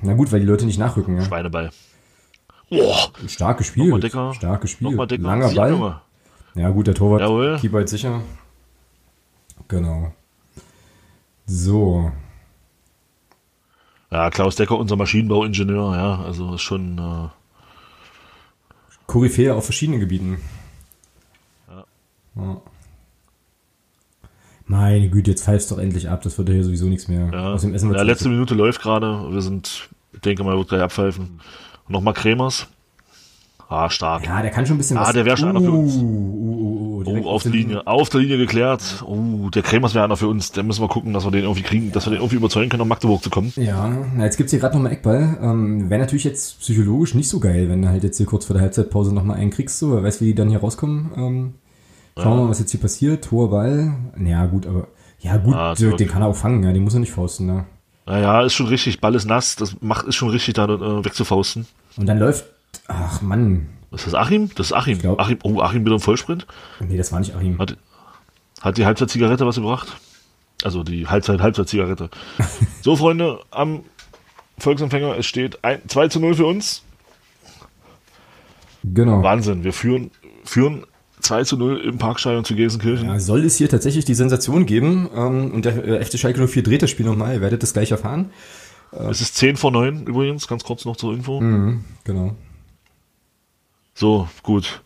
na 0.03 0.15
gut, 0.15 0.33
weil 0.33 0.41
die 0.41 0.47
Leute 0.47 0.67
nicht 0.67 0.79
nachrücken. 0.79 1.17
Ja. 1.17 1.23
Schweineball. 1.23 1.71
Boah, 2.71 3.11
Stark 3.29 3.59
gespielt. 3.59 3.87
Nochmal 3.87 4.01
Decker. 4.01 4.35
Stark 4.35 4.61
gespielt. 4.63 4.91
nochmal 4.91 5.07
Decker. 5.07 5.23
Langer 5.23 5.49
Sieg, 5.49 5.57
Ball. 5.57 5.71
Junge. 5.71 6.01
Ja, 6.57 6.71
gut, 6.71 6.87
der 6.87 6.95
Torwart, 6.95 7.21
Jawohl. 7.21 7.59
Keeper 7.61 7.79
halt 7.79 7.89
sicher. 7.89 8.21
Genau. 9.69 10.13
So. 11.47 12.11
Ja, 14.11 14.31
Klaus 14.31 14.57
Decker, 14.57 14.79
unser 14.79 14.97
Maschinenbauingenieur, 14.97 15.97
ja, 15.97 16.21
also 16.21 16.55
ist 16.55 16.63
schon, 16.63 16.99
äh, 16.99 17.29
Koryphäe 19.07 19.55
auf 19.55 19.65
verschiedenen 19.65 20.01
Gebieten. 20.01 20.39
Ja. 22.37 22.61
Meine 24.67 25.09
Güte, 25.11 25.33
jetzt 25.33 25.45
pfeifst 25.45 25.71
doch 25.71 25.79
endlich 25.79 26.09
ab. 26.09 26.23
Das 26.23 26.39
wird 26.39 26.49
ja 26.49 26.55
hier 26.55 26.65
sowieso 26.65 26.87
nichts 26.87 27.09
mehr. 27.09 27.29
ja. 27.33 27.53
Außerdem 27.53 27.75
essen 27.75 27.91
wir 27.91 27.97
ja, 27.99 28.03
letzte 28.03 28.29
Minute 28.29 28.55
läuft 28.55 28.81
gerade. 28.81 29.27
Wir 29.31 29.43
sind, 29.43 29.89
ich 30.13 30.21
denke 30.21 30.43
mal, 30.45 30.57
wird 30.57 30.69
gleich 30.69 30.83
abpfeifen. 30.83 31.41
Nochmal 31.89 32.15
Kremers. 32.15 32.67
Ah, 33.69 33.91
stark. 33.91 34.25
Ja, 34.27 34.41
der 34.43 34.51
kann 34.51 34.67
schon 34.67 34.77
ein 34.77 34.79
bisschen 34.79 34.97
Ah, 34.99 35.03
was. 35.03 35.13
der 35.13 35.25
wär 35.25 35.37
schon 35.37 35.49
einer 35.51 35.61
für 35.61 35.71
uns. 35.71 35.97
Uh, 35.97 36.01
uh, 36.01 36.05
uh, 36.05 36.81
uh, 36.81 36.85
Oh, 36.97 37.03
direkt 37.03 37.27
auf 37.27 37.43
der 37.43 37.53
Linie, 37.53 37.87
auf 37.87 38.09
der 38.09 38.21
Linie 38.23 38.39
geklärt. 38.39 39.05
Oh, 39.07 39.51
der 39.51 39.63
Kremers 39.63 39.95
wäre 39.95 40.05
einer 40.05 40.17
für 40.17 40.29
uns. 40.29 40.53
Da 40.53 40.63
müssen 40.63 40.81
wir 40.83 40.89
gucken, 40.89 41.13
dass 41.13 41.25
wir 41.27 41.31
den 41.31 41.43
irgendwie 41.43 41.63
kriegen, 41.63 41.93
dass 41.93 42.07
wir 42.07 42.11
den 42.13 42.21
irgendwie 42.21 42.37
überzeugen 42.37 42.71
können, 42.71 42.81
nach 42.81 42.87
Magdeburg 42.87 43.23
zu 43.23 43.29
kommen. 43.29 43.53
Ja, 43.57 43.95
na, 44.17 44.25
jetzt 44.25 44.39
gibt's 44.39 44.53
hier 44.53 44.61
gerade 44.61 44.75
nochmal 44.77 44.93
Eckball. 44.93 45.37
Ähm, 45.43 45.91
Wäre 45.91 46.01
natürlich 46.01 46.25
jetzt 46.25 46.61
psychologisch 46.61 47.15
nicht 47.15 47.29
so 47.29 47.41
geil, 47.41 47.69
wenn 47.69 47.83
du 47.83 47.89
halt 47.89 48.03
jetzt 48.05 48.17
hier 48.17 48.25
kurz 48.27 48.47
vor 48.47 48.55
der 48.55 48.63
Halbzeitpause 48.63 49.15
nochmal 49.15 49.37
einen 49.37 49.51
kriegst, 49.51 49.79
so. 49.79 49.93
Wer 49.95 50.03
weiß, 50.03 50.23
wie 50.23 50.27
die 50.27 50.35
dann 50.35 50.49
hier 50.49 50.61
rauskommen. 50.61 51.11
Ähm, 51.17 51.55
schauen 52.17 52.39
wir 52.39 52.45
mal, 52.45 52.51
was 52.51 52.59
jetzt 52.61 52.71
hier 52.71 52.81
passiert. 52.81 53.31
Hoher 53.31 53.51
Ball. 53.51 53.95
Ja, 54.19 54.47
gut, 54.47 54.67
aber. 54.67 54.89
Ja, 55.21 55.37
gut, 55.39 55.55
Ah, 55.55 55.69
Dirk, 55.75 55.79
den 55.79 55.91
wirklich- 55.91 56.09
kann 56.11 56.23
er 56.23 56.29
auch 56.29 56.37
fangen, 56.37 56.63
ja, 56.63 56.73
den 56.73 56.85
muss 56.85 56.95
er 56.95 57.01
nicht 57.01 57.13
fausten, 57.13 57.47
ne? 57.47 57.65
Naja, 58.07 58.43
ist 58.43 58.53
schon 58.53 58.67
richtig. 58.67 59.01
Ball 59.01 59.15
ist 59.15 59.25
nass. 59.25 59.57
Das 59.57 59.81
macht, 59.81 60.07
ist 60.07 60.15
schon 60.17 60.29
richtig, 60.29 60.55
da 60.55 60.65
äh, 60.67 61.05
wegzufausten. 61.05 61.67
Und 61.97 62.07
dann 62.07 62.19
läuft. 62.19 62.45
Ach, 62.89 63.23
Mann. 63.23 63.69
Ist 63.93 64.07
das 64.07 64.15
Achim? 64.15 64.51
Das 64.57 64.67
ist 64.67 64.73
Achim. 64.73 64.99
glaub- 64.99 65.19
Achim, 65.21 65.39
oh, 65.45 65.61
Achim 65.61 65.85
wieder 65.85 65.95
im 65.95 66.01
Vollsprint. 66.01 66.47
Nee, 66.81 66.97
das 66.99 67.13
war 67.13 67.21
nicht 67.21 67.35
Achim. 67.35 67.59
Hat, 67.59 67.77
hat 68.61 68.77
die 68.77 68.85
Halbzeit-Zigarette 68.85 69.47
was 69.47 69.55
gebracht? 69.57 69.97
Also 70.65 70.83
die 70.83 71.07
Halbzeit-Halbzeit-Zigarette. 71.07 72.11
so, 72.83 72.97
Freunde, 72.97 73.39
am 73.51 73.85
Volksempfänger, 74.59 75.17
es 75.17 75.27
steht 75.27 75.65
ein, 75.65 75.81
2 75.89 76.09
zu 76.09 76.21
0 76.21 76.35
für 76.35 76.47
uns. 76.47 76.83
Genau. 78.83 79.23
Wahnsinn, 79.23 79.65
wir 79.65 79.73
führen, 79.73 80.11
führen 80.45 80.85
2 81.25 81.45
zu 81.45 81.57
0 81.57 81.81
im 81.81 81.99
Parkstadion 81.99 82.45
zu 82.45 82.55
Gelsenkirchen. 82.55 83.09
Ja, 83.09 83.19
soll 83.19 83.45
es 83.45 83.57
hier 83.57 83.69
tatsächlich 83.69 84.05
die 84.05 84.15
Sensation 84.15 84.67
geben 84.67 85.09
ähm, 85.15 85.53
und 85.53 85.65
der 85.65 85.85
äh, 85.85 86.05
FC 86.05 86.19
Schalke 86.19 86.47
04 86.47 86.63
dreht 86.63 86.83
das 86.83 86.91
Spiel 86.91 87.07
nochmal, 87.07 87.35
ihr 87.35 87.41
werdet 87.41 87.63
das 87.63 87.73
gleich 87.73 87.91
erfahren. 87.91 88.31
Es 88.93 89.21
ist 89.21 89.37
10 89.37 89.57
vor 89.57 89.73
9 89.73 90.07
übrigens, 90.07 90.47
ganz 90.47 90.63
kurz 90.63 90.85
noch 90.85 90.97
zur 90.97 91.15
Info. 91.15 91.41
Mhm, 91.41 91.85
genau. 92.05 92.37
So, 93.95 94.29
gut. 94.43 94.83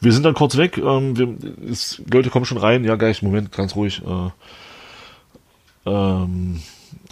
Wir 0.00 0.12
sind 0.12 0.24
dann 0.24 0.34
kurz 0.34 0.56
weg. 0.56 0.78
Ähm, 0.78 1.16
wir, 1.16 1.34
es, 1.70 2.02
Leute 2.10 2.30
kommen 2.30 2.44
schon 2.44 2.58
rein. 2.58 2.84
Ja, 2.84 2.96
gleich, 2.96 3.22
Moment, 3.22 3.52
ganz 3.52 3.74
ruhig. 3.74 4.02
Äh, 4.06 4.30
ähm, 5.90 6.60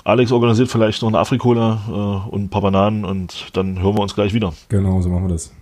Alex 0.05 0.31
organisiert 0.31 0.71
vielleicht 0.71 1.03
noch 1.03 1.09
eine 1.09 1.19
Afrikola 1.19 1.83
äh, 1.89 2.31
und 2.31 2.45
ein 2.45 2.49
paar 2.49 2.63
Bananen 2.63 3.05
und 3.05 3.57
dann 3.57 3.81
hören 3.81 3.97
wir 3.97 4.03
uns 4.03 4.15
gleich 4.15 4.35
wieder. 4.35 4.53
Genau, 4.69 5.01
so 5.01 5.09
machen 5.09 5.25
wir 5.25 5.33
das. 5.33 5.53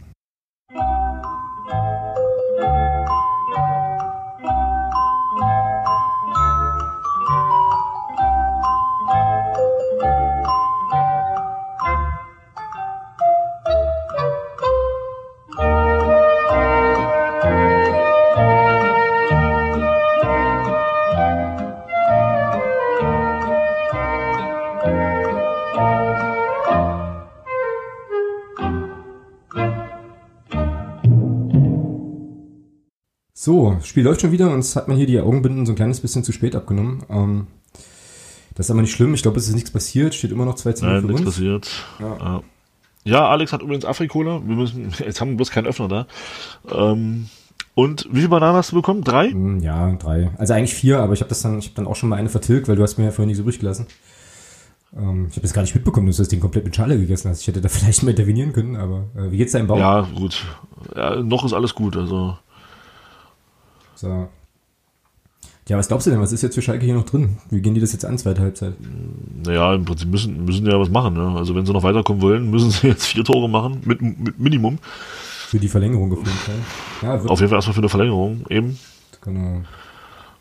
So, 33.45 33.75
das 33.75 33.87
Spiel 33.87 34.05
läuft 34.05 34.23
schon 34.23 34.33
wieder, 34.33 34.51
uns 34.51 34.75
hat 34.75 34.89
man 34.89 34.97
hier 34.97 35.07
die 35.07 35.21
Augenbinden 35.21 35.67
so 35.67 35.73
ein 35.73 35.77
kleines 35.77 36.01
bisschen 36.01 36.25
zu 36.25 36.33
spät 36.33 36.57
abgenommen. 36.57 37.03
Ähm, 37.11 37.47
das 38.55 38.67
ist 38.67 38.71
aber 38.71 38.81
nicht 38.81 38.93
schlimm, 38.93 39.13
ich 39.13 39.21
glaube, 39.21 39.37
es 39.39 39.49
ist 39.49 39.55
nichts 39.55 39.71
passiert, 39.71 40.15
steht 40.15 40.31
immer 40.33 40.47
noch 40.47 40.55
2 40.55 40.73
zu 40.73 40.85
0 40.87 40.93
Nein, 40.95 41.01
für 41.03 41.07
nichts 41.09 41.21
uns. 41.27 41.35
passiert. 41.35 41.69
Ja. 42.01 42.43
Ja. 43.05 43.29
Alex 43.29 43.53
hat 43.53 43.61
übrigens 43.61 43.85
Afrikola. 43.85 44.41
Wir 44.47 44.57
müssen, 44.57 44.91
jetzt 44.99 45.21
haben 45.21 45.33
wir 45.33 45.37
bloß 45.37 45.51
keinen 45.51 45.67
Öffner 45.67 45.89
da. 45.89 46.07
Ähm, 46.73 47.29
und 47.75 48.07
wie 48.11 48.17
viele 48.21 48.31
Bananen 48.31 48.57
hast 48.57 48.73
du 48.73 48.77
bekommen? 48.77 49.05
Drei? 49.05 49.29
Hm, 49.31 49.61
Ja, 49.61 49.93
drei. 49.93 50.31
Also 50.39 50.55
eigentlich 50.55 50.73
vier, 50.73 51.01
aber 51.01 51.13
ich 51.13 51.21
habe 51.21 51.29
das 51.29 51.43
dann, 51.43 51.59
ich 51.59 51.67
habe 51.67 51.75
dann 51.77 51.87
auch 51.87 51.97
schon 51.97 52.09
mal 52.09 52.17
eine 52.17 52.31
vertilgt, 52.31 52.67
weil 52.67 52.77
du 52.77 52.83
hast 52.83 52.97
mir 52.97 53.05
ja 53.05 53.11
vorhin 53.11 53.29
nicht 53.29 53.37
so 53.37 53.43
übrig 53.43 53.59
gelassen. 53.59 53.89
Ähm, 54.97 55.27
ich 55.29 55.33
habe 55.37 55.43
das 55.43 55.53
gar 55.53 55.61
nicht 55.61 55.75
mitbekommen, 55.75 56.07
dass 56.07 56.17
du 56.17 56.23
das 56.23 56.29
Ding 56.31 56.41
komplett 56.41 56.65
mit 56.65 56.75
Schale 56.75 56.97
gegessen 56.99 57.29
hast. 57.29 57.43
Ich 57.43 57.49
hätte 57.49 57.61
da 57.61 57.69
vielleicht 57.69 58.05
mal 58.05 58.11
intervenieren 58.13 58.55
können, 58.55 58.77
aber 58.77 59.05
äh, 59.19 59.31
wie 59.31 59.37
geht's 59.37 59.53
deinem 59.53 59.67
Bauch? 59.67 59.77
Ja, 59.77 60.01
gut. 60.17 60.47
Ja, 60.97 61.17
noch 61.17 61.45
ist 61.45 61.53
alles 61.53 61.75
gut. 61.75 61.95
Also 61.99 62.39
So. 63.95 64.29
Ja, 65.67 65.79
was 65.79 65.89
glaubst 65.89 66.07
du 66.07 66.11
denn? 66.11 66.21
Was 66.21 66.33
ist 66.33 66.43
jetzt 66.43 66.55
für 66.55 66.63
Schalke 66.63 66.85
hier 66.85 66.95
noch 66.95 67.07
drin? 67.07 67.39
Wie 67.49 67.63
gehen 67.63 67.75
die 67.75 67.81
das 67.81 67.93
jetzt 67.93 68.05
an, 68.05 68.19
zweite 68.19 68.43
Halbzeit? 68.43 68.75
Naja, 69.47 69.75
im 69.75 69.85
Prinzip 69.87 70.11
müssen, 70.11 70.45
müssen 70.45 70.65
die 70.67 70.71
ja 70.71 70.79
was 70.79 70.91
machen. 70.91 71.15
Ne? 71.15 71.39
Also 71.39 71.55
wenn 71.55 71.65
sie 71.65 71.73
noch 71.73 71.83
weiterkommen 71.83 72.21
wollen, 72.21 72.51
müssen 72.51 72.71
sie 72.71 72.87
jetzt 72.89 73.07
vier 73.07 73.25
Tore 73.25 73.49
machen, 73.49 73.81
mit, 73.85 74.03
mit 74.03 74.39
Minimum. 74.39 74.79
Für 74.83 75.59
die 75.59 75.69
Verlängerung 75.69 76.11
gefunden. 76.11 76.31
Ja, 77.01 77.15
Auf 77.15 77.41
jeden 77.41 77.49
Fall 77.49 77.59
erstmal 77.59 77.75
für 77.75 77.81
eine 77.81 77.89
Verlängerung 77.89 78.45
eben. 78.51 78.79
genau. 79.23 79.63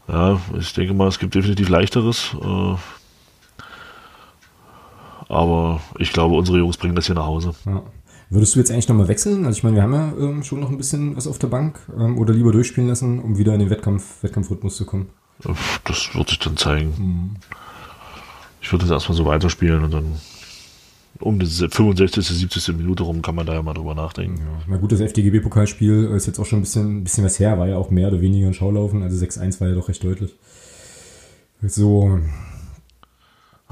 Ja, 0.10 0.41
ich 0.60 0.74
denke 0.74 0.93
mal, 0.93 1.08
es 1.08 1.18
gibt 1.20 1.34
definitiv 1.36 1.70
leichteres. 1.70 2.36
Äh, 2.41 2.76
aber 5.30 5.80
ich 5.97 6.12
glaube, 6.12 6.36
unsere 6.36 6.58
Jungs 6.58 6.76
bringen 6.76 6.95
das 6.95 7.06
hier 7.06 7.16
nach 7.16 7.26
Hause. 7.26 7.54
Ja. 7.66 7.82
Würdest 8.30 8.56
du 8.56 8.60
jetzt 8.60 8.72
eigentlich 8.72 8.88
nochmal 8.88 9.08
wechseln? 9.08 9.46
Also 9.46 9.58
ich 9.58 9.64
meine, 9.64 9.76
wir 9.76 9.84
haben 9.84 9.94
ja 9.94 10.14
ähm, 10.20 10.44
schon 10.44 10.60
noch 10.60 10.70
ein 10.70 10.78
bisschen 10.78 11.16
was 11.16 11.28
auf 11.28 11.40
der 11.40 11.48
Bank. 11.48 11.80
Ähm, 11.98 12.18
oder 12.18 12.34
lieber 12.34 12.52
durchspielen 12.52 12.90
lassen, 12.90 13.20
um 13.20 13.38
wieder 13.38 13.54
in 13.54 13.60
den 13.60 13.70
Wettkampf, 13.70 14.24
Wettkampfrhythmus 14.24 14.78
zu 14.78 14.86
kommen. 14.86 15.10
Das 15.86 16.10
wird 16.14 16.30
sich 16.30 16.40
dann 16.40 16.58
zeigen. 16.58 17.36
Ich 18.62 18.72
würde 18.72 18.86
jetzt 18.86 18.92
erstmal 18.92 19.18
so 19.18 19.26
weiterspielen 19.26 19.84
und 19.84 19.94
dann 19.94 20.06
um 21.20 21.40
die 21.40 21.46
65., 21.46 22.26
70. 22.26 22.76
Minute 22.78 23.04
rum 23.04 23.22
kann 23.22 23.36
man 23.36 23.46
da 23.46 23.54
ja 23.54 23.62
mal 23.62 23.74
drüber 23.74 23.96
nachdenken. 23.96 24.40
Ja. 24.40 24.64
Na 24.68 24.78
gut, 24.78 24.92
das 24.92 25.00
FDGB-Pokalspiel 25.00 26.06
ist 26.16 26.28
jetzt 26.28 26.40
auch 26.40 26.46
schon 26.46 26.60
ein 26.60 26.64
bisschen, 26.64 27.00
ein 27.00 27.04
bisschen 27.04 27.24
was 27.24 27.40
her, 27.40 27.58
war 27.60 27.68
ja 27.68 27.78
auch 27.78 27.92
mehr 27.92 28.08
oder 28.08 28.22
weniger 28.22 28.48
ein 28.48 28.54
Schaulaufen. 28.54 29.04
Also 29.04 29.24
6-1 29.24 29.60
war 29.60 29.68
ja 29.68 29.76
doch 29.76 29.90
recht 29.90 30.04
deutlich. 30.04 30.36
So, 31.62 32.20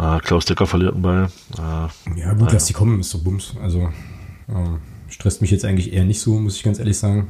Ah, 0.02 0.20
Klaus 0.20 0.46
Decker 0.46 0.66
verliert 0.66 0.94
einen 0.94 1.04
Ball. 1.04 1.30
Ah, 1.60 1.90
ja 2.16 2.34
gut, 2.34 2.52
lass 2.52 2.66
die 2.66 2.74
kommen, 2.74 3.00
ist 3.02 3.14
doch 3.14 3.20
Bums. 3.20 3.54
Also 3.62 3.90
ähm, 4.54 4.80
stresst 5.10 5.42
mich 5.42 5.52
jetzt 5.52 5.66
eigentlich 5.66 5.94
eher 5.94 6.06
nicht 6.06 6.20
so, 6.20 6.34
muss 6.34 6.56
ich 6.56 6.64
ganz 6.64 6.80
ehrlich 6.80 6.98
sagen. 6.98 7.30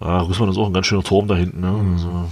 ah, 0.00 0.20
Rüssmann 0.20 0.48
ist 0.48 0.58
auch 0.58 0.66
ein 0.66 0.72
ganz 0.72 0.86
schöner 0.86 1.04
Turm 1.04 1.28
da 1.28 1.36
hinten. 1.36 1.60
Ne? 1.60 1.92
Also, 1.92 2.28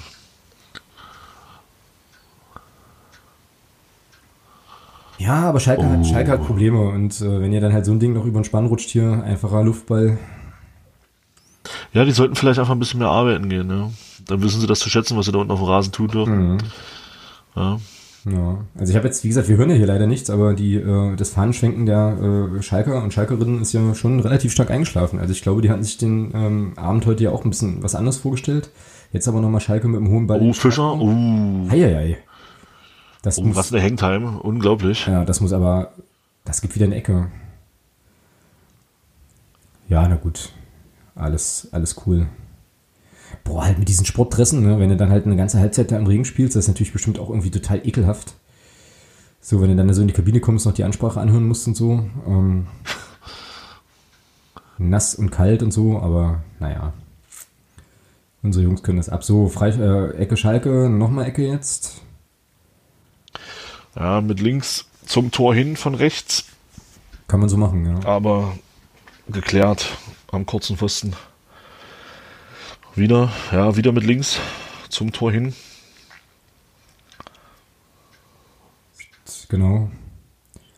Ja, 5.18 5.48
aber 5.48 5.60
Schalke, 5.60 5.88
hat, 5.88 6.06
Schalke 6.06 6.32
hat 6.32 6.44
Probleme 6.44 6.88
und 6.88 7.20
äh, 7.20 7.40
wenn 7.40 7.52
ihr 7.52 7.60
dann 7.60 7.72
halt 7.72 7.86
so 7.86 7.92
ein 7.92 8.00
Ding 8.00 8.12
noch 8.12 8.24
über 8.24 8.40
den 8.40 8.44
Spann 8.44 8.66
rutscht 8.66 8.90
hier, 8.90 9.22
einfacher 9.24 9.62
Luftball. 9.62 10.18
ja, 11.92 12.04
die 12.04 12.10
sollten 12.10 12.34
vielleicht 12.34 12.58
einfach 12.58 12.74
ein 12.74 12.78
bisschen 12.78 12.98
mehr 12.98 13.08
arbeiten 13.08 13.48
gehen. 13.48 13.66
Ne? 13.66 13.92
Dann 14.26 14.42
wissen 14.42 14.60
sie 14.60 14.66
das 14.66 14.80
zu 14.80 14.90
schätzen, 14.90 15.16
was 15.16 15.26
sie 15.26 15.32
da 15.32 15.38
unten 15.38 15.52
auf 15.52 15.60
dem 15.60 15.68
Rasen 15.68 15.92
tun 15.92 16.08
dürfen. 16.08 16.62
Ja. 17.54 17.78
Ja, 18.26 18.64
also 18.78 18.90
ich 18.90 18.96
habe 18.96 19.06
jetzt, 19.06 19.22
wie 19.22 19.28
gesagt, 19.28 19.48
wir 19.48 19.58
hören 19.58 19.68
ja 19.68 19.76
hier 19.76 19.86
leider 19.86 20.06
nichts, 20.06 20.30
aber 20.30 20.54
die, 20.54 20.76
äh, 20.76 21.14
das 21.14 21.30
Fahnenschwenken 21.30 21.84
der 21.84 22.56
äh, 22.56 22.62
Schalker 22.62 23.02
und 23.02 23.12
Schalkerinnen 23.12 23.60
ist 23.60 23.72
ja 23.74 23.94
schon 23.94 24.20
relativ 24.20 24.50
stark 24.50 24.70
eingeschlafen. 24.70 25.18
Also 25.18 25.32
ich 25.32 25.42
glaube, 25.42 25.60
die 25.60 25.70
hatten 25.70 25.82
sich 25.82 25.98
den 25.98 26.32
ähm, 26.34 26.72
Abend 26.76 27.04
heute 27.04 27.24
ja 27.24 27.30
auch 27.30 27.44
ein 27.44 27.50
bisschen 27.50 27.82
was 27.82 27.94
anderes 27.94 28.16
vorgestellt. 28.16 28.70
Jetzt 29.12 29.28
aber 29.28 29.40
nochmal 29.40 29.60
Schalke 29.60 29.88
mit 29.88 30.00
dem 30.00 30.08
hohen 30.08 30.26
Ball. 30.26 30.40
Oh, 30.40 30.52
Fischer. 30.54 30.94
Oh, 30.94 31.68
Heieiei. 31.70 32.16
Das 33.22 33.38
oh 33.38 33.42
muss, 33.42 33.56
was 33.56 33.72
eine 33.72 33.82
Hangtime. 33.82 34.40
Unglaublich. 34.40 35.06
ja, 35.06 35.24
das 35.24 35.40
muss 35.40 35.52
aber, 35.52 35.92
das 36.44 36.62
gibt 36.62 36.74
wieder 36.74 36.86
eine 36.86 36.96
Ecke. 36.96 37.30
Ja, 39.88 40.08
na 40.08 40.16
gut. 40.16 40.50
Alles, 41.14 41.68
alles 41.72 41.96
cool. 42.06 42.26
Boah, 43.44 43.64
halt 43.64 43.78
mit 43.78 43.88
diesen 43.88 44.06
Sportdressen, 44.06 44.62
ne? 44.62 44.78
wenn 44.80 44.88
du 44.88 44.96
dann 44.96 45.10
halt 45.10 45.26
eine 45.26 45.36
ganze 45.36 45.58
Halbzeit 45.58 45.92
da 45.92 45.98
im 45.98 46.06
Regen 46.06 46.24
spielst, 46.24 46.56
das 46.56 46.64
ist 46.64 46.68
natürlich 46.68 46.92
bestimmt 46.92 47.18
auch 47.18 47.28
irgendwie 47.28 47.50
total 47.50 47.86
ekelhaft. 47.86 48.34
So, 49.40 49.60
wenn 49.60 49.68
du 49.68 49.76
dann 49.76 49.92
so 49.92 50.00
in 50.00 50.08
die 50.08 50.14
Kabine 50.14 50.40
kommst, 50.40 50.64
noch 50.64 50.72
die 50.72 50.84
Ansprache 50.84 51.20
anhören 51.20 51.46
musst 51.46 51.68
und 51.68 51.76
so. 51.76 52.08
Ähm, 52.26 52.66
nass 54.78 55.14
und 55.14 55.30
kalt 55.30 55.62
und 55.62 55.70
so, 55.70 55.98
aber 55.98 56.42
naja. 56.60 56.94
Unsere 58.42 58.64
Jungs 58.64 58.82
können 58.82 58.96
das 58.96 59.10
ab. 59.10 59.22
So, 59.22 59.48
Frei, 59.48 59.68
äh, 59.68 60.16
Ecke 60.16 60.38
Schalke, 60.38 60.88
nochmal 60.88 61.26
Ecke 61.26 61.46
jetzt. 61.46 62.00
Ja, 63.94 64.20
mit 64.22 64.40
links 64.40 64.86
zum 65.04 65.30
Tor 65.30 65.54
hin 65.54 65.76
von 65.76 65.94
rechts. 65.94 66.44
Kann 67.28 67.40
man 67.40 67.48
so 67.48 67.56
machen, 67.56 67.86
ja. 67.86 68.08
aber 68.08 68.56
geklärt 69.28 69.88
am 70.30 70.46
kurzen 70.46 70.76
Pfosten. 70.76 71.14
Wieder, 72.96 73.32
ja, 73.52 73.76
wieder 73.76 73.92
mit 73.92 74.04
links 74.04 74.38
zum 74.88 75.12
Tor 75.12 75.32
hin. 75.32 75.54
Genau. 79.48 79.90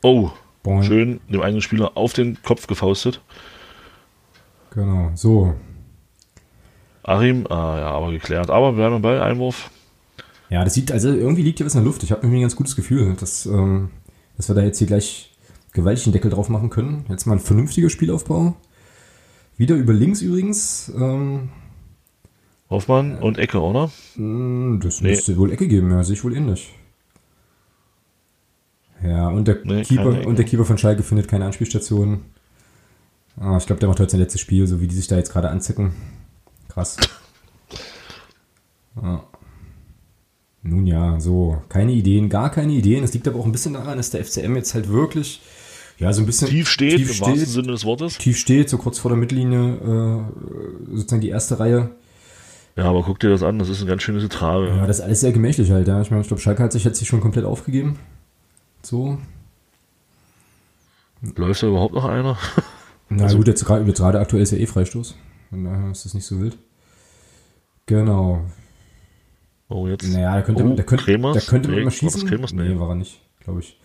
Oh, 0.02 0.30
Boing. 0.62 0.82
schön 0.82 1.20
dem 1.28 1.40
eigenen 1.40 1.62
Spieler 1.62 1.96
auf 1.96 2.12
den 2.12 2.42
Kopf 2.42 2.66
gefaustet. 2.66 3.22
Genau. 4.70 5.12
So, 5.14 5.54
Arim, 7.06 7.46
ah 7.48 7.78
ja, 7.78 7.90
aber 7.92 8.10
geklärt. 8.10 8.50
Aber 8.50 8.72
wir 8.72 8.88
bleiben 8.88 9.00
Ball, 9.00 9.22
Einwurf. 9.22 9.70
Ja, 10.50 10.64
das 10.64 10.74
sieht, 10.74 10.90
also 10.90 11.08
irgendwie 11.08 11.42
liegt 11.42 11.58
hier 11.58 11.66
was 11.66 11.74
in 11.74 11.80
der 11.80 11.86
Luft. 11.86 12.02
Ich 12.02 12.10
habe 12.10 12.22
irgendwie 12.22 12.38
ein 12.38 12.42
ganz 12.42 12.56
gutes 12.56 12.74
Gefühl, 12.74 13.14
dass, 13.18 13.46
ähm, 13.46 13.90
dass 14.36 14.48
wir 14.48 14.56
da 14.56 14.62
jetzt 14.62 14.78
hier 14.78 14.88
gleich 14.88 15.32
gewaltig 15.72 16.04
den 16.04 16.12
Deckel 16.12 16.32
drauf 16.32 16.48
machen 16.48 16.68
können. 16.68 17.06
Jetzt 17.08 17.26
mal 17.26 17.34
ein 17.34 17.40
vernünftiger 17.40 17.90
Spielaufbau. 17.90 18.56
Wieder 19.56 19.76
über 19.76 19.92
links 19.92 20.20
übrigens. 20.20 20.92
Ähm, 20.96 21.50
Hoffmann 22.70 23.18
und 23.18 23.38
Ecke, 23.38 23.60
oder? 23.60 23.90
mh, 24.16 24.78
das 24.84 25.00
Nee. 25.00 25.10
müsste 25.10 25.36
wohl 25.36 25.52
Ecke 25.52 25.68
geben, 25.68 25.90
ja, 25.90 26.02
sehe 26.02 26.14
ich 26.14 26.24
wohl 26.24 26.36
ähnlich. 26.36 26.74
Ja, 29.02 29.28
und 29.28 29.46
der, 29.46 29.58
Nee, 29.64 29.82
Keeper, 29.82 30.26
und 30.26 30.38
der 30.38 30.44
Keeper 30.44 30.64
von 30.64 30.78
Schalke 30.78 31.02
findet 31.02 31.28
keine 31.28 31.44
Anspielstation. 31.44 32.22
Ah, 33.38 33.56
ich 33.58 33.66
glaube, 33.66 33.80
der 33.80 33.88
macht 33.88 34.00
heute 34.00 34.10
sein 34.10 34.20
letztes 34.20 34.40
Spiel, 34.40 34.66
so 34.66 34.80
wie 34.80 34.88
die 34.88 34.94
sich 34.94 35.06
da 35.06 35.16
jetzt 35.16 35.30
gerade 35.32 35.50
anzicken. 35.50 35.92
Krass. 36.68 36.96
Ja. 39.00 39.22
Nun 40.62 40.86
ja, 40.86 41.20
so, 41.20 41.62
keine 41.68 41.92
Ideen, 41.92 42.28
gar 42.28 42.50
keine 42.50 42.72
Ideen. 42.72 43.04
Es 43.04 43.12
liegt 43.14 43.28
aber 43.28 43.38
auch 43.38 43.44
ein 43.46 43.52
bisschen 43.52 43.74
daran, 43.74 43.98
dass 43.98 44.10
der 44.10 44.24
FCM 44.24 44.56
jetzt 44.56 44.74
halt 44.74 44.88
wirklich, 44.88 45.40
ja, 45.98 46.12
so 46.12 46.22
ein 46.22 46.26
bisschen 46.26 46.48
Tief 46.48 46.68
steht, 46.68 46.96
tief 46.96 47.20
im 47.20 47.26
wahrsten 47.26 47.46
Sinne 47.46 47.68
des 47.68 47.84
Wortes. 47.84 48.18
tief 48.18 48.38
steht, 48.38 48.68
so 48.70 48.78
kurz 48.78 48.98
vor 48.98 49.10
der 49.10 49.18
Mittellinie, 49.18 49.74
äh, 49.76 50.96
sozusagen 50.96 51.20
die 51.20 51.28
erste 51.28 51.60
Reihe. 51.60 51.90
Ja, 52.76 52.84
aber 52.84 53.02
guck 53.02 53.18
dir 53.20 53.30
das 53.30 53.42
an, 53.42 53.58
das 53.58 53.68
ist 53.70 53.80
eine 53.80 53.88
ganz 53.88 54.02
schöne 54.02 54.28
Trage. 54.28 54.68
Ja, 54.68 54.86
das 54.86 54.98
ist 54.98 55.04
alles 55.04 55.20
sehr 55.20 55.32
gemächlich 55.32 55.70
halt, 55.70 55.88
ja. 55.88 56.00
Ich 56.02 56.10
meine, 56.10 56.20
ich 56.22 56.28
glaube, 56.28 56.42
Schalke 56.42 56.62
hat 56.62 56.72
sich 56.72 56.84
jetzt 56.84 56.98
hier 56.98 57.06
schon 57.06 57.20
komplett 57.20 57.44
aufgegeben. 57.46 57.98
So. 58.82 59.18
Läuft 61.36 61.62
da 61.62 61.68
überhaupt 61.68 61.94
noch 61.94 62.04
einer? 62.04 62.36
Na 63.08 63.24
Also- 63.24 63.38
gut, 63.38 63.48
jetzt 63.48 63.64
gerade 63.64 63.84
jetzt 63.84 63.98
gerade 63.98 64.20
aktuell 64.20 64.42
ist 64.42 64.50
ja 64.52 64.58
eh 64.58 64.66
Freistoß. 64.66 65.14
Von 65.50 65.64
daher 65.64 65.90
ist 65.90 66.04
das 66.04 66.14
nicht 66.14 66.26
so 66.26 66.38
wild. 66.40 66.58
Genau. 67.86 68.44
Oh, 69.68 69.86
jetzt. 69.88 70.06
Naja, 70.12 70.34
da 70.36 70.42
könnte, 70.42 70.62
oh, 70.62 70.66
man- 70.66 70.76
da 70.76 70.82
könnte, 70.82 71.04
Kremers? 71.04 71.44
da 71.44 71.50
könnte 71.50 71.68
man 71.68 71.78
Nee, 71.78 71.84
mal 71.84 71.86
war 71.86 71.90
das 71.92 71.98
schießen. 71.98 72.28
Kremers? 72.28 72.52
Nee, 72.52 72.68
Nee. 72.68 72.78
war 72.80 72.90
er 72.90 72.94
nicht, 72.96 73.20
glaube 73.40 73.60
ich. 73.60 73.78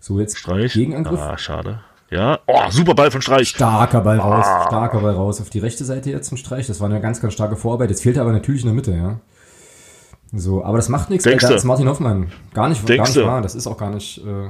So, 0.00 0.20
jetzt 0.20 0.38
Streich. 0.38 0.74
Gegenangriff. 0.74 1.18
Ah, 1.18 1.36
schade. 1.38 1.80
Ja, 2.10 2.38
oh, 2.46 2.60
super 2.70 2.94
Ball 2.94 3.10
von 3.10 3.20
Streich. 3.20 3.48
Starker 3.50 4.00
Ball 4.00 4.18
raus, 4.18 4.44
Ah. 4.46 4.64
starker 4.66 5.00
Ball 5.00 5.14
raus. 5.14 5.40
Auf 5.40 5.50
die 5.50 5.58
rechte 5.58 5.84
Seite 5.84 6.10
jetzt 6.10 6.32
ein 6.32 6.36
Streich. 6.38 6.66
Das 6.66 6.80
war 6.80 6.88
eine 6.88 7.00
ganz, 7.00 7.20
ganz 7.20 7.34
starke 7.34 7.56
Vorarbeit. 7.56 7.90
Jetzt 7.90 8.02
fehlt 8.02 8.16
er 8.16 8.22
aber 8.22 8.32
natürlich 8.32 8.62
in 8.62 8.68
der 8.68 8.74
Mitte, 8.74 8.92
ja. 8.92 9.20
So, 10.32 10.64
aber 10.64 10.76
das 10.78 10.88
macht 10.88 11.10
nichts, 11.10 11.24
weil 11.24 11.32
Denkste? 11.32 11.50
da 11.50 11.54
ist 11.56 11.64
Martin 11.64 11.88
Hoffmann. 11.88 12.30
Gar 12.54 12.68
nicht, 12.70 12.80
gar 12.86 12.96
Denkste? 12.96 13.20
nicht 13.20 13.28
wahr. 13.28 13.42
Das 13.42 13.54
ist 13.54 13.66
auch 13.66 13.76
gar 13.78 13.90
nicht. 13.90 14.18
Äh, 14.18 14.48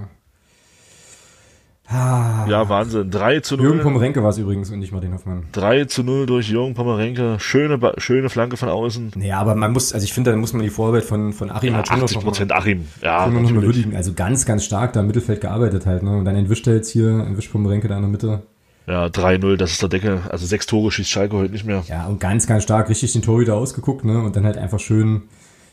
ah, 1.88 2.46
Ja, 2.48 2.68
Wahnsinn. 2.68 3.10
3 3.10 3.40
zu 3.40 3.56
0. 3.56 3.64
Jürgen 3.66 3.80
Pomerenke 3.82 4.22
war 4.22 4.30
es 4.30 4.38
übrigens 4.38 4.70
und 4.70 4.78
nicht 4.78 4.92
Martin 4.92 5.14
Hoffmann. 5.14 5.44
3 5.52 5.84
zu 5.86 6.02
0 6.02 6.26
durch 6.26 6.48
Jürgen 6.48 6.74
Pomerenke. 6.74 7.36
Schöne, 7.38 7.78
schöne 7.98 8.28
Flanke 8.28 8.56
von 8.56 8.68
außen. 8.68 9.12
Naja, 9.16 9.38
aber 9.40 9.54
man 9.54 9.72
muss, 9.72 9.92
also 9.92 10.04
ich 10.04 10.12
finde, 10.12 10.30
da 10.32 10.36
muss 10.36 10.52
man 10.52 10.62
die 10.62 10.70
Vorarbeit 10.70 11.04
von, 11.04 11.32
von 11.32 11.50
Achim 11.50 11.74
halt 11.74 11.88
schon 11.88 11.96
noch 11.98 12.04
80 12.04 12.16
noch 12.16 12.22
mal- 12.24 12.28
Prozent 12.30 12.52
Achim. 12.52 12.86
Ja, 13.02 13.26
noch 13.26 13.32
mal 13.32 13.42
natürlich. 13.42 13.62
würdigen. 13.64 13.96
Also 13.96 14.12
ganz, 14.14 14.44
ganz 14.46 14.64
stark 14.64 14.92
da 14.92 15.00
im 15.00 15.06
Mittelfeld 15.06 15.40
gearbeitet 15.40 15.86
halt. 15.86 16.02
Ne? 16.02 16.16
Und 16.16 16.24
dann 16.24 16.36
entwischt 16.36 16.66
er 16.66 16.74
jetzt 16.74 16.90
hier, 16.90 17.08
entwischt 17.08 17.52
Pomerenke 17.52 17.88
da 17.88 17.96
in 17.96 18.02
der 18.02 18.10
Mitte. 18.10 18.42
Ja, 18.86 19.04
3-0, 19.06 19.56
das 19.56 19.72
ist 19.72 19.82
der 19.82 19.90
Deckel. 19.90 20.20
Also 20.30 20.46
sechs 20.46 20.64
Tore 20.66 20.90
schießt 20.90 21.10
Schalke 21.10 21.36
heute 21.36 21.52
nicht 21.52 21.66
mehr. 21.66 21.84
Ja, 21.88 22.06
und 22.06 22.20
ganz, 22.20 22.46
ganz 22.46 22.62
stark 22.62 22.88
richtig 22.88 23.12
den 23.12 23.20
Torhüter 23.20 23.54
ausgeguckt, 23.54 24.02
ne? 24.06 24.18
Und 24.22 24.34
dann 24.34 24.46
halt 24.46 24.56
einfach 24.56 24.80
schön, 24.80 25.24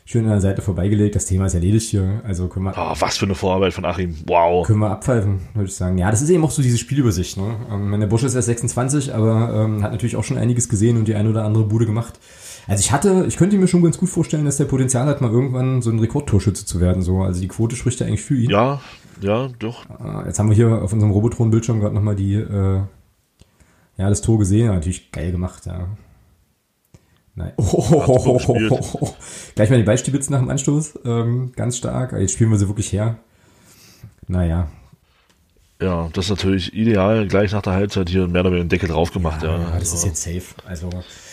schön 0.06 0.24
an 0.26 0.32
der 0.32 0.42
Seite 0.42 0.62
vorbeigelegt. 0.62 1.16
Das 1.16 1.26
Thema 1.26 1.48
ist 1.48 1.56
erledigt 1.56 1.90
hier. 1.90 2.22
Also 2.24 2.48
können 2.48 2.66
wir, 2.66 2.74
Oh, 2.78 2.96
was 3.00 3.18
für 3.18 3.26
eine 3.26 3.36
Vorarbeit 3.36 3.74
von 3.74 3.86
Achim. 3.86 4.16
Wow. 4.28 4.66
können 4.66 4.80
wir 4.80 4.92
abpfeifen, 4.92 5.40
würde 5.54 5.68
ich 5.68 5.76
sagen. 5.76 5.98
Ja, 5.98 6.12
das 6.12 6.22
ist 6.22 6.30
eben 6.30 6.44
auch 6.44 6.52
so 6.52 6.62
diese 6.62 6.78
Spielübersicht. 6.78 7.38
Ne? 7.38 7.56
Ähm, 7.72 8.00
der 8.00 8.08
Busch 8.08 8.24
ist 8.24 8.36
erst 8.36 8.46
26, 8.48 9.14
aber 9.16 9.64
ähm, 9.66 9.84
hat 9.84 9.92
natürlich 9.92 10.16
auch 10.16 10.24
schon 10.24 10.38
einiges 10.38 10.70
gesehen 10.70 10.98
und 10.98 11.08
die 11.08 11.16
eine 11.16 11.30
oder 11.30 11.44
andere 11.44 11.66
Bude 11.66 11.86
gemacht. 11.86 12.20
Also 12.68 12.82
ich 12.82 12.92
hatte, 12.92 13.26
ich 13.28 13.38
könnte 13.38 13.58
mir 13.58 13.68
schon 13.68 13.84
ganz 13.84 13.98
gut 13.98 14.10
vorstellen, 14.10 14.46
dass 14.46 14.58
der 14.58 14.66
Potenzial 14.66 15.06
hat, 15.08 15.22
mal 15.22 15.32
irgendwann 15.32 15.82
so 15.82 15.90
ein 15.92 16.00
Rekordtorschütze 16.00 16.66
zu 16.66 16.80
werden. 16.80 17.02
So. 17.02 17.22
Also 17.22 17.42
die 17.42 17.48
Quote 17.48 17.76
spricht 17.76 18.00
ja 18.00 18.08
eigentlich 18.08 18.24
für 18.24 18.36
ihn. 18.36 18.50
Ja, 18.50 18.82
ja, 19.22 19.50
doch. 19.60 19.86
Äh, 20.00 20.28
Jetzt 20.28 20.40
haben 20.40 20.50
wir 20.50 20.56
hier 20.56 20.82
auf 20.84 20.92
unserem 20.94 21.12
Robotron-Bildschirm 21.14 21.80
gerade 21.80 21.96
nochmal 21.96 22.16
die, 22.16 22.34
äh, 22.36 22.80
ja, 23.98 24.10
das 24.10 24.22
Tor 24.22 24.38
gesehen. 24.40 24.68
Natürlich 24.68 25.12
geil 25.12 25.32
gemacht, 25.32 25.66
ja. 25.66 25.88
Nein. 27.36 27.54
Oh. 27.58 28.40
Gleich 29.56 29.70
mal 29.70 29.78
die 29.78 29.84
Beistiebitz 29.84 30.30
nach 30.30 30.40
dem 30.40 30.50
Anstoß. 30.50 31.00
Ähm, 31.06 31.52
ganz 31.56 31.78
stark. 31.78 32.14
Jetzt 32.14 32.34
spielen 32.34 32.50
wir 32.52 32.58
sie 32.58 32.68
wirklich 32.68 32.92
her. 32.92 33.18
Naja. 34.28 34.68
Ja, 35.82 36.10
das 36.14 36.26
ist 36.26 36.30
natürlich 36.32 36.74
ideal. 36.74 37.28
Gleich 37.28 37.52
nach 37.52 37.62
der 37.62 37.74
Halbzeit 37.74 38.10
hier 38.10 38.28
mehr 38.28 38.42
oder 38.42 38.50
weniger 38.52 38.62
einen 38.62 38.70
Deckel 38.70 38.88
drauf 38.90 39.12
gemacht. 39.12 39.44
Ja, 39.44 39.58
Ja, 39.58 39.66
das 39.78 39.92
also, 39.92 39.96
ist 39.98 40.06
jetzt 40.06 40.24
safe. 40.24 40.56
Also, 40.66 40.90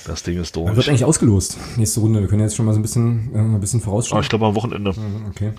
das 0.07 0.23
Ding 0.25 0.41
ist 0.41 0.57
man 0.57 0.67
wird 0.67 0.77
durch. 0.79 0.89
eigentlich 0.89 1.05
ausgelost. 1.05 1.57
Nächste 1.77 2.01
Runde. 2.01 2.21
Wir 2.21 2.29
können 2.29 2.43
jetzt 2.43 2.57
schon 2.57 2.67
mal 2.67 2.73
so 2.73 2.81
ein 2.81 2.83
bisschen, 2.83 3.31
äh, 3.35 3.39
ein 3.39 3.61
bisschen 3.61 3.81
Ah, 3.81 3.85
vorausschauen. 3.85 4.23
ich 4.23 4.29
glaube 4.29 4.47
am 4.47 4.55
Wochenende. 4.57 4.91
Mhm, 4.93 5.27
okay. 5.31 5.53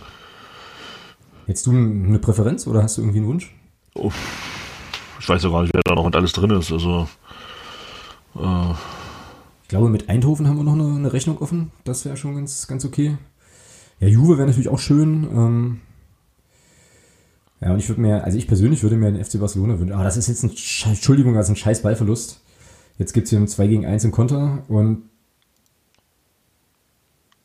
Jetzt 1.47 1.65
du 1.65 1.71
eine 1.71 2.19
Präferenz 2.19 2.67
oder 2.67 2.83
hast 2.83 2.97
du 2.97 3.01
irgendwie 3.01 3.19
einen 3.19 3.27
Wunsch? 3.27 3.53
Uff, 3.95 4.15
ich 5.19 5.27
weiß 5.29 5.43
ja 5.43 5.49
gar 5.49 5.61
nicht, 5.61 5.73
wer 5.73 5.81
da 5.85 5.95
noch 5.95 6.05
mit 6.05 6.15
alles 6.15 6.33
drin 6.33 6.51
ist. 6.51 6.71
Also, 6.71 7.07
äh, 8.35 8.73
Ich 9.63 9.69
glaube, 9.69 9.89
mit 9.89 10.09
Eindhoven 10.09 10.47
haben 10.47 10.57
wir 10.57 10.63
noch 10.63 10.73
eine, 10.73 10.95
eine 10.95 11.13
Rechnung 11.13 11.39
offen. 11.39 11.71
Das 11.83 12.05
wäre 12.05 12.17
schon 12.17 12.35
ganz, 12.35 12.67
ganz 12.67 12.85
okay. 12.85 13.17
Ja, 13.99 14.07
Juve 14.07 14.37
wäre 14.37 14.47
natürlich 14.47 14.69
auch 14.69 14.79
schön. 14.79 15.23
Ähm 15.31 15.81
ja, 17.61 17.71
und 17.71 17.79
ich 17.79 17.87
würde 17.87 18.01
mir, 18.01 18.23
also 18.23 18.37
ich 18.37 18.47
persönlich 18.47 18.83
würde 18.83 18.97
mir 18.97 19.11
den 19.11 19.23
FC 19.23 19.39
Barcelona 19.39 19.79
wünschen. 19.79 19.93
Aber 19.93 20.03
das 20.03 20.17
ist 20.17 20.27
jetzt 20.27 20.43
ein, 20.43 20.49
Entschuldigung, 20.49 21.35
ist 21.35 21.49
ein 21.49 21.55
scheiß 21.55 21.81
Ballverlust. 21.81 22.41
Jetzt 22.97 23.13
gibt 23.13 23.25
es 23.25 23.29
hier 23.29 23.39
ein 23.39 23.47
2 23.47 23.67
gegen 23.67 23.85
1 23.85 24.03
im 24.03 24.11
Konter 24.11 24.63
und 24.67 25.09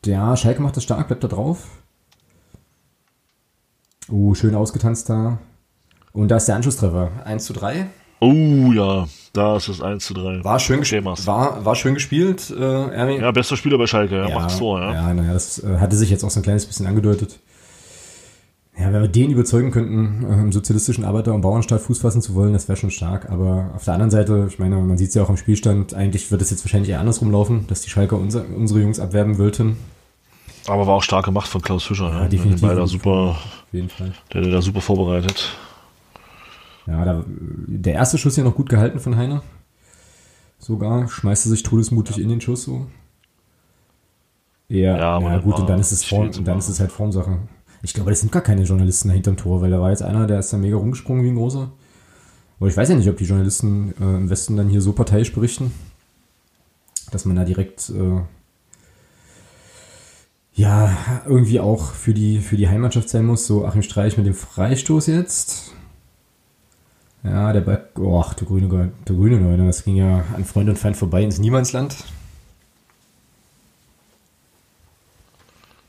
ja, 0.05 0.37
Schalke 0.37 0.63
macht 0.63 0.77
das 0.77 0.85
stark, 0.85 1.07
bleibt 1.09 1.25
da 1.25 1.29
drauf. 1.29 1.67
Oh, 4.11 4.35
schön 4.35 4.55
ausgetanzt 4.55 5.09
da. 5.09 5.39
Und 6.13 6.29
da 6.29 6.37
ist 6.37 6.47
der 6.47 6.57
Anschlusstreffer. 6.57 7.11
1 7.25 7.45
zu 7.45 7.53
3. 7.53 7.89
oh 8.21 8.73
ja, 8.73 9.07
da 9.33 9.57
ist 9.57 9.69
es 9.69 9.81
1 9.81 10.05
zu 10.05 10.15
3. 10.15 10.45
War 10.45 10.59
schön, 10.59 10.83
mach's. 11.03 11.27
war, 11.27 11.65
war 11.65 11.75
schön 11.75 11.95
gespielt, 11.95 12.51
äh, 12.51 12.63
Erwin. 12.91 13.21
Ja, 13.21 13.31
bester 13.31 13.57
Spieler 13.57 13.79
bei 13.79 13.87
Schalke, 13.87 14.27
ja, 14.29 14.35
macht's 14.35 14.55
vor, 14.55 14.81
ja. 14.81 14.93
Ja, 14.93 15.15
naja, 15.15 15.33
das 15.33 15.63
äh, 15.63 15.79
hatte 15.79 15.97
sich 15.97 16.11
jetzt 16.11 16.25
auch 16.25 16.31
so 16.31 16.41
ein 16.41 16.43
kleines 16.43 16.67
bisschen 16.67 16.87
angedeutet. 16.87 17.39
Ja, 18.79 18.93
wenn 18.93 19.03
wir 19.03 19.09
den 19.09 19.31
überzeugen 19.33 19.73
könnten, 19.73 20.25
äh, 20.25 20.35
im 20.35 20.53
sozialistischen 20.53 21.05
Arbeiter- 21.05 21.35
und 21.35 21.41
Bauernstaat 21.41 21.81
Fuß 21.81 21.99
fassen 21.99 22.23
zu 22.23 22.35
wollen, 22.35 22.53
das 22.53 22.69
wäre 22.69 22.77
schon 22.77 22.91
stark. 22.93 23.29
Aber 23.29 23.73
auf 23.75 23.85
der 23.85 23.95
anderen 23.95 24.11
Seite, 24.11 24.47
ich 24.49 24.61
meine, 24.61 24.77
man 24.77 24.97
sieht 24.97 25.09
es 25.09 25.15
ja 25.15 25.23
auch 25.25 25.29
am 25.29 25.37
Spielstand, 25.37 25.95
eigentlich 25.95 26.31
wird 26.31 26.43
es 26.43 26.51
jetzt 26.51 26.65
wahrscheinlich 26.65 26.91
eher 26.91 27.01
andersrum 27.01 27.33
laufen, 27.33 27.67
dass 27.67 27.81
die 27.81 27.91
Schalker 27.91 28.17
unser, 28.17 28.45
unsere 28.55 28.81
Jungs 28.81 29.01
abwerben 29.01 29.39
wollten. 29.39 29.77
Aber 30.69 30.87
war 30.87 30.95
auch 30.95 31.03
stark 31.03 31.25
gemacht 31.25 31.49
von 31.49 31.61
Klaus 31.61 31.85
Fischer. 31.85 32.11
Ja, 32.11 32.29
definitiv. 32.29 32.61
Der, 32.61 32.69
war 32.69 32.77
da 32.77 32.87
super, 32.87 33.11
Auf 33.31 33.67
jeden 33.73 33.89
Fall. 33.89 34.13
der 34.33 34.45
hat 34.45 34.53
da 34.53 34.63
super 34.63 34.81
vorbereitet. 34.81 35.51
Ja, 36.89 37.05
da, 37.05 37.25
der 37.29 37.95
erste 37.95 38.17
Schuss 38.17 38.37
ja 38.37 38.45
noch 38.45 38.55
gut 38.55 38.71
gehalten 38.71 38.99
von 38.99 39.17
Heiner. 39.17 39.43
Sogar, 40.59 41.07
schmeißt 41.07 41.47
er 41.47 41.51
sich 41.51 41.63
todesmutig 41.63 42.19
in 42.19 42.31
den 42.31 42.41
Schuss 42.41 42.65
so. 42.65 42.87
Ja, 44.69 44.97
Ja, 44.97 45.21
ja, 45.21 45.39
gut, 45.39 45.59
und 45.59 45.69
dann 45.69 45.81
ist 45.81 45.93
es 45.93 46.05
Form, 46.05 46.29
und 46.29 46.47
dann 46.47 46.59
ist 46.59 46.69
es 46.69 46.81
halt 46.81 46.91
Formsache. 46.91 47.39
Ich 47.83 47.93
glaube, 47.93 48.11
das 48.11 48.21
sind 48.21 48.33
gar 48.33 48.43
keine 48.43 48.63
Journalisten 48.63 49.09
da 49.09 49.15
hinterm 49.15 49.37
Tor, 49.37 49.61
weil 49.61 49.71
da 49.71 49.81
war 49.81 49.91
jetzt 49.91 50.03
einer, 50.03 50.27
der 50.27 50.39
ist 50.39 50.53
da 50.53 50.57
mega 50.57 50.77
rumgesprungen 50.77 51.25
wie 51.25 51.29
ein 51.29 51.37
großer. 51.37 51.71
Aber 52.59 52.69
ich 52.69 52.77
weiß 52.77 52.89
ja 52.89 52.97
nicht, 52.97 53.09
ob 53.09 53.19
die 53.19 53.25
Journalisten 53.25 53.95
äh, 54.01 54.17
im 54.17 54.31
Westen 54.31 54.57
dann 54.57 54.69
hier 54.69 54.81
so 54.81 54.93
parteiisch 54.93 55.33
berichten, 55.33 55.73
dass 57.13 57.25
man 57.25 57.37
da 57.37 57.45
direkt 57.45 57.91
äh, 57.91 58.21
ja 60.55 61.23
irgendwie 61.27 61.61
auch 61.61 61.93
für 61.93 62.15
die, 62.15 62.41
für 62.41 62.57
die 62.57 62.69
Heimatschaft 62.69 63.11
sein 63.11 63.27
muss. 63.27 63.47
So 63.47 63.65
Achim 63.65 63.83
Streich 63.83 64.17
mit 64.17 64.27
dem 64.27 64.35
Freistoß 64.35 65.07
jetzt. 65.07 65.75
Ja, 67.25 67.53
der 67.53 67.61
Ball, 67.61 67.89
oh, 67.97 68.25
der 68.39 68.47
grüne, 68.47 68.93
der 69.09 69.17
grüne 69.17 69.41
Neuner, 69.41 69.67
das 69.67 69.85
ging 69.85 69.97
ja 69.97 70.25
an 70.35 70.45
Freund 70.45 70.69
und 70.69 70.79
Feind 70.79 70.97
vorbei 70.97 71.23
ins 71.23 71.39
Niemandsland. 71.39 71.97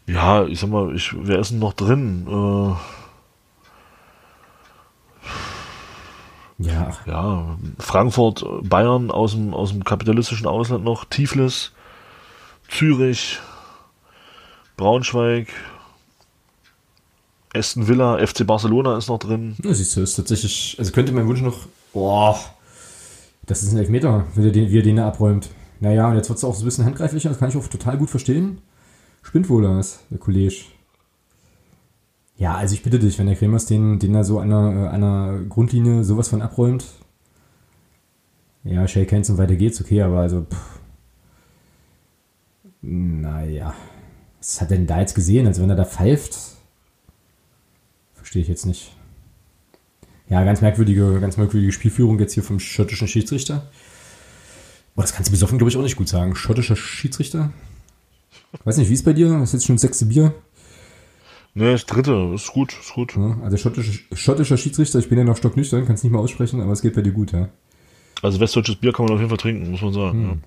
Ja, 0.08 0.46
ich 0.46 0.60
sag 0.60 0.70
mal, 0.70 0.96
ich, 0.96 1.14
wer 1.16 1.40
ist 1.40 1.52
denn 1.52 1.60
noch 1.60 1.74
drin? 1.74 2.28
Äh, 2.28 2.74
Ja, 6.62 6.92
ja, 7.06 7.58
Frankfurt, 7.80 8.44
Bayern 8.64 9.12
aus 9.12 9.32
dem, 9.32 9.54
aus 9.54 9.72
dem 9.72 9.86
kapitalistischen 9.86 10.46
Ausland 10.46 10.84
noch, 10.84 11.06
Tiflis, 11.06 11.72
Zürich, 12.68 13.40
Braunschweig, 14.76 15.48
Aston 17.54 17.88
Villa, 17.88 18.26
FC 18.26 18.45
Barcelona 18.45 18.97
ist 18.97 19.08
noch 19.08 19.20
drin. 19.20 19.56
Ja, 19.64 19.74
siehst 19.74 19.95
du, 19.95 20.02
ist 20.02 20.16
tatsächlich, 20.16 20.76
also 20.78 20.91
könnte 20.91 21.12
mein 21.12 21.28
Wunsch 21.28 21.41
noch, 21.41 21.68
boah, 21.93 22.39
das 23.45 23.64
ist 23.64 23.72
ein 23.72 23.78
Elfmeter, 23.80 24.28
wie 24.36 24.45
er 24.45 24.52
den, 24.52 24.70
wie 24.70 24.78
er 24.78 24.84
den 24.84 24.97
da 24.97 25.08
abräumt. 25.08 25.50
Naja, 25.80 26.08
und 26.10 26.16
jetzt 26.16 26.30
wird 26.30 26.38
es 26.38 26.43
auch 26.43 26.54
so 26.54 26.62
ein 26.62 26.66
bisschen 26.66 26.86
handgreiflicher, 26.86 27.30
das 27.30 27.39
kann 27.39 27.50
ich 27.50 27.58
auch 27.58 27.68
total 27.68 27.97
gut 27.97 28.10
verstehen. 28.10 28.60
Spinnt 29.24 29.50
wohl 29.50 29.64
das, 29.64 30.00
der 30.12 30.20
Kollege. 30.20 30.56
Ja, 32.38 32.56
also 32.56 32.74
ich 32.74 32.84
bitte 32.84 33.00
dich, 33.00 33.18
wenn 33.20 33.26
der 33.26 33.36
Kremers 33.36 33.66
den, 33.66 34.00
den 34.00 34.14
da 34.14 34.24
so 34.24 34.39
an 34.39 34.54
einer, 34.54 34.86
äh, 34.86 34.89
einer 34.89 35.39
Grundlinie 35.50 36.04
sowas 36.04 36.30
von 36.30 36.41
abräumt. 36.41 36.86
Ja, 38.64 38.88
Shake 38.88 39.12
Hands 39.12 39.30
und 39.30 39.38
weiter 39.38 39.56
geht's, 39.56 39.82
okay, 39.82 40.02
aber 40.02 40.20
also, 40.20 40.41
pff. 40.43 40.80
Naja. 42.82 43.74
Was 44.39 44.62
hat 44.62 44.72
er 44.72 44.78
denn 44.78 44.88
da 44.88 45.02
jetzt 45.02 45.16
gesehen? 45.16 45.47
Also 45.47 45.62
wenn 45.62 45.70
er 45.70 45.76
da 45.76 45.84
pfeift, 45.84 46.38
verstehe 48.30 48.44
ich 48.44 48.48
jetzt 48.48 48.68
nicht. 48.68 48.92
Ja, 50.30 50.44
ganz 50.44 50.62
merkwürdige, 50.62 51.20
ganz 51.20 51.38
merkwürdige 51.38 51.72
Spielführung 51.72 52.20
jetzt 52.20 52.34
hier 52.34 52.44
vom 52.44 52.60
schottischen 52.60 53.08
Schiedsrichter. 53.08 53.72
Boah, 54.94 55.02
das 55.02 55.14
kannst 55.14 55.30
du 55.30 55.32
besoffen, 55.32 55.58
glaube 55.58 55.72
ich, 55.72 55.78
auch 55.78 55.82
nicht 55.82 55.96
gut 55.96 56.10
sagen. 56.10 56.36
Schottischer 56.36 56.76
Schiedsrichter? 56.76 57.52
Weiß 58.66 58.78
nicht, 58.78 58.88
wie 58.88 58.94
ist 58.94 59.04
bei 59.04 59.14
dir? 59.14 59.30
Das 59.30 59.50
ist 59.50 59.54
jetzt 59.54 59.66
schon 59.66 59.78
das 59.78 59.82
sechste 59.82 60.06
Bier. 60.06 60.36
Ne, 61.56 61.72
das 61.72 61.88
dritte, 61.88 62.32
ist 62.36 62.54
gut, 62.54 62.72
ist 62.80 62.94
gut. 62.94 63.16
Ja, 63.16 63.40
also 63.42 63.58
schottischer, 63.58 64.00
schottischer 64.14 64.58
Schiedsrichter, 64.58 65.00
ich 65.00 65.10
bin 65.10 65.18
ja 65.18 65.24
noch 65.24 65.38
stocknüchtern, 65.38 65.88
kann 65.88 65.96
es 65.96 66.04
nicht 66.04 66.12
mal 66.12 66.20
aussprechen, 66.20 66.62
aber 66.62 66.74
es 66.74 66.84
geht 66.84 66.94
bei 66.94 67.02
dir 67.02 67.14
gut, 67.14 67.32
ja. 67.32 67.50
Also 68.22 68.40
westdeutsches 68.40 68.76
Bier 68.76 68.94
kann 68.94 69.06
man 69.06 69.16
auf 69.16 69.20
jeden 69.20 69.30
Fall 69.30 69.40
trinken, 69.40 69.72
muss 69.72 69.82
man 69.82 69.94
sagen. 69.94 70.22
Hm. 70.22 70.44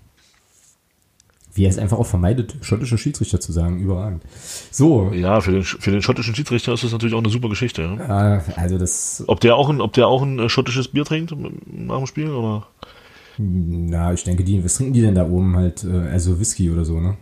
Wie 1.55 1.65
er 1.67 1.71
es 1.71 1.79
einfach 1.79 1.99
auch 1.99 2.07
vermeidet, 2.07 2.57
schottischer 2.63 2.97
Schiedsrichter 2.97 3.39
zu 3.41 3.53
sagen, 3.53 3.79
überragend. 3.81 4.23
So, 4.71 5.13
Ja, 5.13 5.41
für, 5.41 5.53
den, 5.53 5.63
für 5.65 5.91
den 5.91 6.01
schottischen 6.01 6.35
Schiedsrichter 6.35 6.73
ist 6.73 6.83
das 6.83 6.93
natürlich 6.93 7.15
auch 7.15 7.19
eine 7.19 7.29
super 7.29 7.49
Geschichte. 7.51 7.83
Ja. 7.83 8.37
äh, 8.37 8.41
also 8.57 8.79
das, 8.79 9.23
Ob 9.27 9.41
der 9.41 9.57
auch 9.57 9.69
ein, 9.69 9.81
ob 9.81 9.93
der 9.93 10.09
auch 10.09 10.23
ein 10.23 10.39
äh, 10.39 10.49
schottisches 10.49 10.89
Bier 10.89 11.05
trinkt 11.05 11.35
nach 11.71 11.99
dem 11.99 12.07
Spiel 12.07 12.31
oder? 12.31 12.67
na, 13.39 14.13
ich 14.13 14.25
denke, 14.25 14.45
die, 14.45 14.63
was 14.65 14.75
trinken 14.77 14.93
die 14.93 15.01
denn 15.01 15.15
da 15.15 15.27
oben 15.27 15.57
halt, 15.57 15.85
äh, 15.85 16.09
also 16.11 16.39
Whisky 16.39 16.71
oder 16.71 16.85
so, 16.85 17.01
ne? 17.01 17.17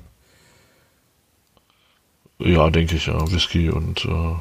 Ja, 2.39 2.70
denke 2.70 2.97
ich, 2.97 3.07
ja. 3.07 3.31
Whisky 3.31 3.70
und 3.70 4.05
äh, 4.07 4.33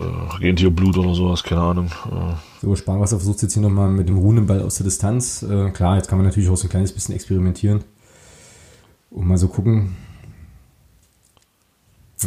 äh, 0.00 0.38
Gentierblut 0.40 0.96
oder 0.96 1.14
sowas, 1.14 1.42
keine 1.42 1.60
Ahnung. 1.60 1.86
Äh, 2.06 2.34
So, 2.62 2.76
Sparwasser 2.76 3.16
versucht 3.18 3.42
jetzt 3.42 3.54
hier 3.54 3.62
nochmal 3.62 3.90
mit 3.90 4.08
dem 4.08 4.18
ruhenden 4.18 4.46
Ball 4.46 4.62
aus 4.62 4.76
der 4.76 4.84
Distanz. 4.84 5.42
Äh, 5.42 5.70
klar, 5.70 5.96
jetzt 5.96 6.08
kann 6.08 6.18
man 6.18 6.26
natürlich 6.26 6.48
auch 6.48 6.56
so 6.56 6.66
ein 6.66 6.70
kleines 6.70 6.92
bisschen 6.92 7.14
experimentieren. 7.14 7.84
Und 9.16 9.26
mal 9.26 9.38
so 9.38 9.48
gucken. 9.48 9.96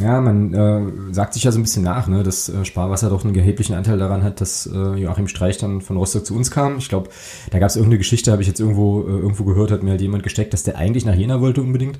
Ja, 0.02 0.22
man 0.22 0.54
äh, 0.54 1.14
sagt 1.14 1.36
sich 1.36 1.44
ja 1.44 1.52
so 1.52 1.60
ein 1.60 1.62
bisschen 1.62 1.84
nach, 1.84 2.08
ne, 2.08 2.24
dass 2.24 2.50
äh, 2.50 2.66
Sparwasser 2.66 3.10
doch 3.10 3.24
einen 3.24 3.36
erheblichen 3.36 3.76
Anteil 3.76 4.00
daran 4.00 4.24
hat, 4.24 4.42
dass 4.42 4.66
äh, 4.66 4.96
Joachim 4.96 5.28
Streich 5.28 5.60
dann 5.60 5.82
von 5.82 5.98
Rostock 5.98 6.26
zu 6.26 6.36
uns 6.36 6.50
kam. 6.50 6.80
Ich 6.80 6.90
glaube, 6.90 7.10
da 7.52 7.60
gab 7.60 7.70
es 7.70 7.76
irgendeine 7.76 8.00
Geschichte, 8.00 8.32
habe 8.32 8.42
ich 8.42 8.48
jetzt 8.48 8.60
irgendwo, 8.60 9.02
äh, 9.02 9.20
irgendwo 9.20 9.44
gehört, 9.44 9.72
hat 9.72 9.84
mir 9.84 9.92
halt 9.92 10.02
jemand 10.02 10.24
gesteckt, 10.24 10.52
dass 10.52 10.64
der 10.64 10.78
eigentlich 10.78 11.06
nach 11.06 11.14
Jena 11.14 11.42
wollte 11.42 11.62
unbedingt. 11.62 12.00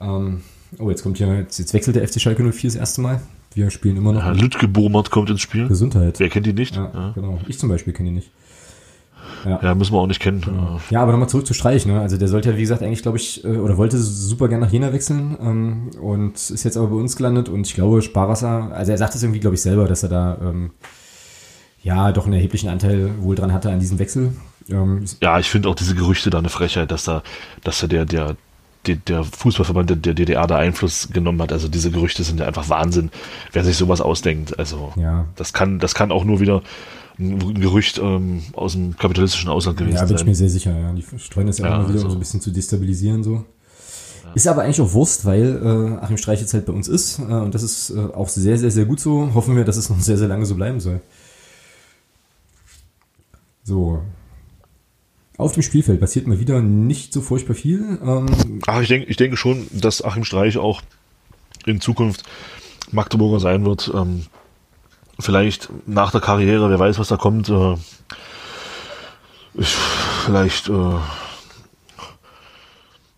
Ähm, 0.00 0.42
oh, 0.78 0.88
jetzt 0.88 1.02
kommt 1.02 1.18
hier, 1.18 1.34
jetzt, 1.34 1.58
jetzt 1.58 1.74
wechselt 1.74 1.96
der 1.96 2.06
FC 2.06 2.20
Schalke 2.20 2.44
04 2.44 2.70
das 2.70 2.76
erste 2.76 3.00
Mal. 3.00 3.20
Wir 3.54 3.70
spielen 3.70 3.96
immer 3.96 4.12
noch 4.12 4.22
Herr 4.22 4.34
Lütke 4.34 4.68
Burmert 4.68 5.10
kommt 5.10 5.30
ins 5.30 5.40
Spiel. 5.40 5.66
Gesundheit. 5.66 6.20
Wer 6.20 6.28
kennt 6.28 6.46
ihn 6.46 6.54
nicht? 6.54 6.76
Ja, 6.76 6.92
Ja, 6.94 7.12
genau. 7.12 7.40
Ich 7.48 7.58
zum 7.58 7.68
Beispiel 7.68 7.92
kenne 7.92 8.10
ihn 8.10 8.14
nicht. 8.14 8.30
Ja 9.62 9.74
müssen 9.74 9.92
wir 9.92 9.98
auch 9.98 10.06
nicht 10.06 10.20
kennen. 10.20 10.42
Ja, 10.90 11.02
aber 11.02 11.12
nochmal 11.12 11.28
zurück 11.28 11.46
zu 11.46 11.54
Streich, 11.54 11.86
ne? 11.86 12.00
Also 12.00 12.16
der 12.16 12.28
sollte 12.28 12.50
ja, 12.50 12.56
wie 12.56 12.60
gesagt, 12.62 12.82
eigentlich, 12.82 13.02
glaube 13.02 13.18
ich, 13.18 13.44
äh, 13.44 13.48
oder 13.48 13.76
wollte 13.76 13.98
super 13.98 14.48
gerne 14.48 14.64
nach 14.66 14.72
Jena 14.72 14.92
wechseln 14.92 15.36
ähm, 15.40 15.90
und 16.00 16.34
ist 16.34 16.64
jetzt 16.64 16.76
aber 16.76 16.88
bei 16.88 16.96
uns 16.96 17.16
gelandet 17.16 17.48
und 17.48 17.66
ich 17.66 17.74
glaube, 17.74 18.02
Sparwasser, 18.02 18.70
also 18.72 18.92
er 18.92 18.98
sagt 18.98 19.14
es 19.14 19.22
irgendwie, 19.22 19.40
glaube 19.40 19.54
ich, 19.56 19.62
selber, 19.62 19.86
dass 19.86 20.02
er 20.02 20.08
da 20.08 20.38
ähm, 20.42 20.70
ja 21.82 22.12
doch 22.12 22.24
einen 22.24 22.34
erheblichen 22.34 22.68
Anteil 22.68 23.10
wohl 23.20 23.36
dran 23.36 23.52
hatte 23.52 23.70
an 23.70 23.80
diesem 23.80 23.98
Wechsel. 23.98 24.32
Ähm, 24.68 25.04
Ja, 25.22 25.38
ich 25.38 25.48
finde 25.48 25.68
auch 25.68 25.74
diese 25.74 25.94
Gerüchte 25.94 26.30
da 26.30 26.38
eine 26.38 26.48
Frechheit, 26.48 26.90
dass 26.90 27.04
da, 27.04 27.22
dass 27.62 27.80
da 27.80 27.86
der, 27.86 28.04
der, 28.04 28.36
der 28.86 29.24
Fußballverband 29.24 29.90
der, 29.90 29.96
der 29.96 30.14
DDR 30.14 30.46
da 30.46 30.56
Einfluss 30.56 31.08
genommen 31.12 31.40
hat. 31.42 31.52
Also 31.52 31.68
diese 31.68 31.90
Gerüchte 31.90 32.24
sind 32.24 32.40
ja 32.40 32.46
einfach 32.46 32.68
Wahnsinn, 32.68 33.10
wer 33.52 33.64
sich 33.64 33.76
sowas 33.76 34.00
ausdenkt. 34.00 34.58
Also 34.58 34.92
Ja. 34.96 35.26
das 35.36 35.52
kann, 35.52 35.78
das 35.78 35.94
kann 35.94 36.10
auch 36.12 36.24
nur 36.24 36.40
wieder 36.40 36.62
ein 37.18 37.54
Gerücht 37.60 37.98
ähm, 37.98 38.42
aus 38.52 38.72
dem 38.72 38.96
kapitalistischen 38.96 39.48
Ausland 39.48 39.78
gewesen 39.78 39.96
Ja, 39.96 40.04
bin 40.04 40.14
ich 40.14 40.18
sein. 40.20 40.28
mir 40.28 40.34
sehr 40.34 40.50
sicher, 40.50 40.78
ja. 40.78 40.92
Die 40.92 41.04
streuen 41.18 41.46
das 41.46 41.58
ja, 41.58 41.66
Ja, 41.68 41.76
immer 41.76 41.88
wieder, 41.88 41.92
um 42.00 42.04
also- 42.04 42.08
so 42.10 42.16
ein 42.16 42.18
bisschen 42.20 42.40
zu 42.40 42.50
destabilisieren, 42.50 43.22
so. 43.24 43.44
Ist 44.34 44.46
aber 44.48 44.62
eigentlich 44.62 44.80
auch 44.82 44.92
Wurst, 44.92 45.24
weil 45.24 45.96
äh, 45.98 46.04
Achim 46.04 46.18
Streich 46.18 46.40
jetzt 46.40 46.52
halt 46.52 46.66
bei 46.66 46.72
uns 46.72 46.88
ist. 46.88 47.20
Äh, 47.20 47.22
und 47.22 47.54
das 47.54 47.62
ist 47.62 47.90
äh, 47.90 47.98
auch 48.00 48.28
sehr, 48.28 48.58
sehr, 48.58 48.70
sehr 48.70 48.84
gut 48.84 49.00
so. 49.00 49.32
Hoffen 49.34 49.56
wir, 49.56 49.64
dass 49.64 49.76
es 49.78 49.88
noch 49.88 49.98
sehr, 50.00 50.18
sehr 50.18 50.28
lange 50.28 50.44
so 50.44 50.54
bleiben 50.56 50.78
soll. 50.80 51.00
So. 53.62 54.02
Auf 55.38 55.52
dem 55.52 55.62
Spielfeld 55.62 56.00
passiert 56.00 56.26
mal 56.26 56.38
wieder 56.40 56.60
nicht 56.60 57.12
so 57.12 57.20
furchtbar 57.20 57.54
viel. 57.54 57.98
Ähm, 58.02 58.26
Ach, 58.66 58.80
ich 58.80 58.88
denke, 58.88 59.06
ich 59.08 59.16
denke 59.16 59.36
schon, 59.36 59.66
dass 59.72 60.02
Achim 60.04 60.24
Streich 60.24 60.56
auch 60.58 60.82
in 61.66 61.80
Zukunft 61.80 62.24
Magdeburger 62.90 63.40
sein 63.40 63.64
wird. 63.64 63.90
Ähm, 63.94 64.26
vielleicht 65.18 65.68
nach 65.86 66.10
der 66.10 66.20
Karriere, 66.20 66.70
wer 66.70 66.78
weiß, 66.78 66.98
was 66.98 67.08
da 67.08 67.16
kommt. 67.16 67.48
Äh, 67.48 67.74
ich, 69.54 69.68
vielleicht 70.24 70.68
äh, 70.68 70.96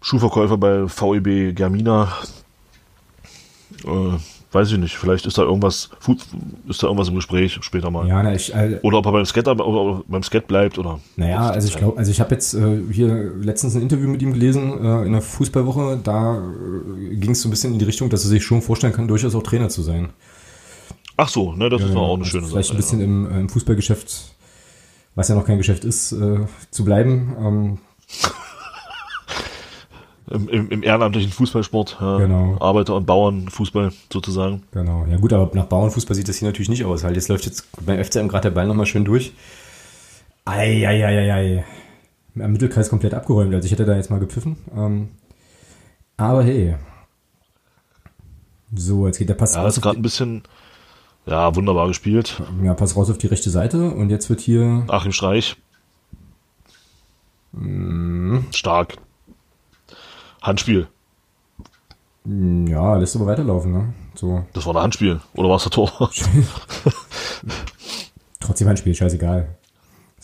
Schuhverkäufer 0.00 0.56
bei 0.56 0.86
VEB 0.86 1.54
Germina. 1.54 2.12
Äh, 3.84 4.18
weiß 4.52 4.72
ich 4.72 4.78
nicht. 4.78 4.96
Vielleicht 4.96 5.26
ist 5.26 5.36
da 5.36 5.42
irgendwas, 5.42 5.90
ist 6.68 6.82
da 6.82 6.86
irgendwas 6.86 7.08
im 7.08 7.16
Gespräch 7.16 7.58
später 7.60 7.90
mal. 7.90 8.06
ja, 8.06 8.22
na, 8.22 8.34
ich, 8.34 8.54
äh, 8.54 8.78
Oder 8.82 8.98
ob 8.98 9.06
er 9.06 9.12
beim 9.12 9.26
Skater, 9.26 9.54
oder 9.66 10.02
beim 10.06 10.22
Skate 10.22 10.46
bleibt 10.46 10.78
oder. 10.78 11.00
Naja, 11.16 11.50
also 11.50 11.68
ich 11.68 11.76
glaube, 11.76 11.98
also 11.98 12.10
ich 12.10 12.20
habe 12.20 12.34
jetzt 12.34 12.54
äh, 12.54 12.82
hier 12.90 13.32
letztens 13.40 13.74
ein 13.76 13.82
Interview 13.82 14.08
mit 14.08 14.22
ihm 14.22 14.32
gelesen 14.32 14.84
äh, 14.84 15.04
in 15.04 15.12
der 15.12 15.22
Fußballwoche. 15.22 16.00
Da 16.02 16.38
äh, 16.38 17.16
ging 17.16 17.32
es 17.32 17.42
so 17.42 17.48
ein 17.48 17.50
bisschen 17.50 17.72
in 17.72 17.78
die 17.78 17.84
Richtung, 17.84 18.08
dass 18.08 18.24
er 18.24 18.30
sich 18.30 18.44
schon 18.44 18.62
vorstellen 18.62 18.92
kann, 18.92 19.08
durchaus 19.08 19.34
auch 19.34 19.42
Trainer 19.42 19.68
zu 19.68 19.82
sein. 19.82 20.10
Ach 21.20 21.28
so, 21.28 21.52
ne, 21.52 21.68
das 21.68 21.82
ist 21.82 21.92
doch 21.94 22.00
auch 22.00 22.14
eine 22.14 22.22
Also 22.22 22.30
schöne 22.30 22.46
Vielleicht 22.46 22.68
Sache. 22.68 22.76
ein 22.76 22.80
bisschen 22.80 23.00
im, 23.02 23.30
äh, 23.30 23.40
im 23.40 23.48
Fußballgeschäft, 23.50 24.34
was 25.16 25.28
ja 25.28 25.34
noch 25.34 25.44
kein 25.44 25.58
Geschäft 25.58 25.84
ist, 25.84 26.12
äh, 26.12 26.46
zu 26.70 26.84
bleiben. 26.84 27.36
Ähm, 27.38 27.78
Im, 30.30 30.46
im, 30.50 30.68
im 30.68 30.82
ehrenamtlichen 30.82 31.32
Fußballsport, 31.32 31.96
ja, 32.02 32.18
Genau. 32.18 32.58
Arbeiter- 32.60 32.94
und 32.94 33.06
Bauernfußball 33.06 33.92
sozusagen. 34.12 34.62
genau. 34.72 35.06
Ja 35.10 35.16
gut, 35.16 35.32
aber 35.32 35.50
nach 35.54 35.64
Bauernfußball 35.64 36.14
sieht 36.14 36.28
das 36.28 36.36
hier 36.36 36.46
natürlich 36.48 36.68
nicht 36.68 36.84
aus. 36.84 37.02
Halt, 37.02 37.14
jetzt 37.16 37.28
läuft 37.28 37.46
jetzt 37.46 37.66
beim 37.86 37.98
FCM 37.98 38.28
gerade 38.28 38.42
der 38.42 38.50
Ball 38.50 38.66
nochmal 38.66 38.84
schön 38.84 39.06
durch. 39.06 39.32
Eieieiei. 40.44 41.64
Am 42.38 42.52
Mittelkreis 42.52 42.90
komplett 42.90 43.14
abgeräumt. 43.14 43.54
Also 43.54 43.64
ich 43.64 43.72
hätte 43.72 43.86
da 43.86 43.96
jetzt 43.96 44.10
mal 44.10 44.20
gepfiffen. 44.20 44.56
Ähm, 44.76 45.08
aber 46.18 46.44
hey. 46.44 46.76
So, 48.74 49.06
jetzt 49.06 49.16
geht 49.18 49.30
der 49.30 49.34
Pass 49.34 49.54
Ja, 49.54 49.62
raus. 49.62 49.78
ist 49.78 49.82
gerade 49.82 49.98
ein 49.98 50.02
bisschen, 50.02 50.42
ja, 51.28 51.54
wunderbar 51.54 51.88
gespielt. 51.88 52.42
Ja, 52.62 52.74
pass 52.74 52.96
raus 52.96 53.10
auf 53.10 53.18
die 53.18 53.26
rechte 53.26 53.50
Seite 53.50 53.90
und 53.90 54.10
jetzt 54.10 54.30
wird 54.30 54.40
hier. 54.40 54.84
Achim 54.88 55.12
Streich. 55.12 55.56
Mhm. 57.52 58.46
Stark. 58.52 58.96
Handspiel. 60.42 60.88
Ja, 62.24 62.96
lässt 62.96 63.16
aber 63.16 63.26
weiterlaufen, 63.26 63.72
ne? 63.72 63.92
So. 64.14 64.44
Das 64.52 64.66
war 64.66 64.76
ein 64.76 64.82
Handspiel. 64.82 65.20
Oder 65.34 65.48
war 65.48 65.56
es 65.56 65.62
der 65.62 65.72
Tor? 65.72 65.90
Trotzdem 68.40 68.68
Handspiel, 68.68 68.94
scheißegal. 68.94 69.57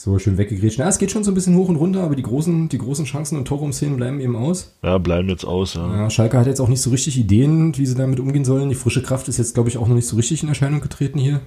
So, 0.04 0.18
schön 0.18 0.36
weggegrätscht. 0.36 0.78
Ja, 0.78 0.86
es 0.86 0.98
geht 0.98 1.10
schon 1.10 1.24
so 1.24 1.30
ein 1.30 1.34
bisschen 1.34 1.56
hoch 1.56 1.70
und 1.70 1.76
runter, 1.76 2.02
aber 2.02 2.14
die 2.14 2.22
großen, 2.22 2.68
die 2.68 2.76
großen 2.76 3.06
Chancen 3.06 3.38
und 3.38 3.46
Torraumszenen 3.48 3.96
bleiben 3.96 4.20
eben 4.20 4.36
aus. 4.36 4.76
ja, 4.82 4.98
bleiben 4.98 5.30
jetzt 5.30 5.46
aus, 5.46 5.72
ja. 5.72 5.96
Ja, 5.96 6.10
Schalke 6.10 6.38
hat 6.38 6.46
jetzt 6.46 6.60
auch 6.60 6.68
nicht 6.68 6.82
so 6.82 6.90
richtig 6.90 7.16
Ideen, 7.16 7.74
wie 7.78 7.86
sie 7.86 7.94
damit 7.94 8.20
umgehen 8.20 8.44
sollen. 8.44 8.68
Die 8.68 8.74
frische 8.74 9.02
Kraft 9.02 9.28
ist 9.28 9.38
jetzt, 9.38 9.54
glaube 9.54 9.70
ich, 9.70 9.78
auch 9.78 9.88
noch 9.88 9.94
nicht 9.94 10.06
so 10.06 10.16
richtig 10.16 10.42
in 10.42 10.50
Erscheinung 10.50 10.82
getreten 10.82 11.18
hier. 11.18 11.40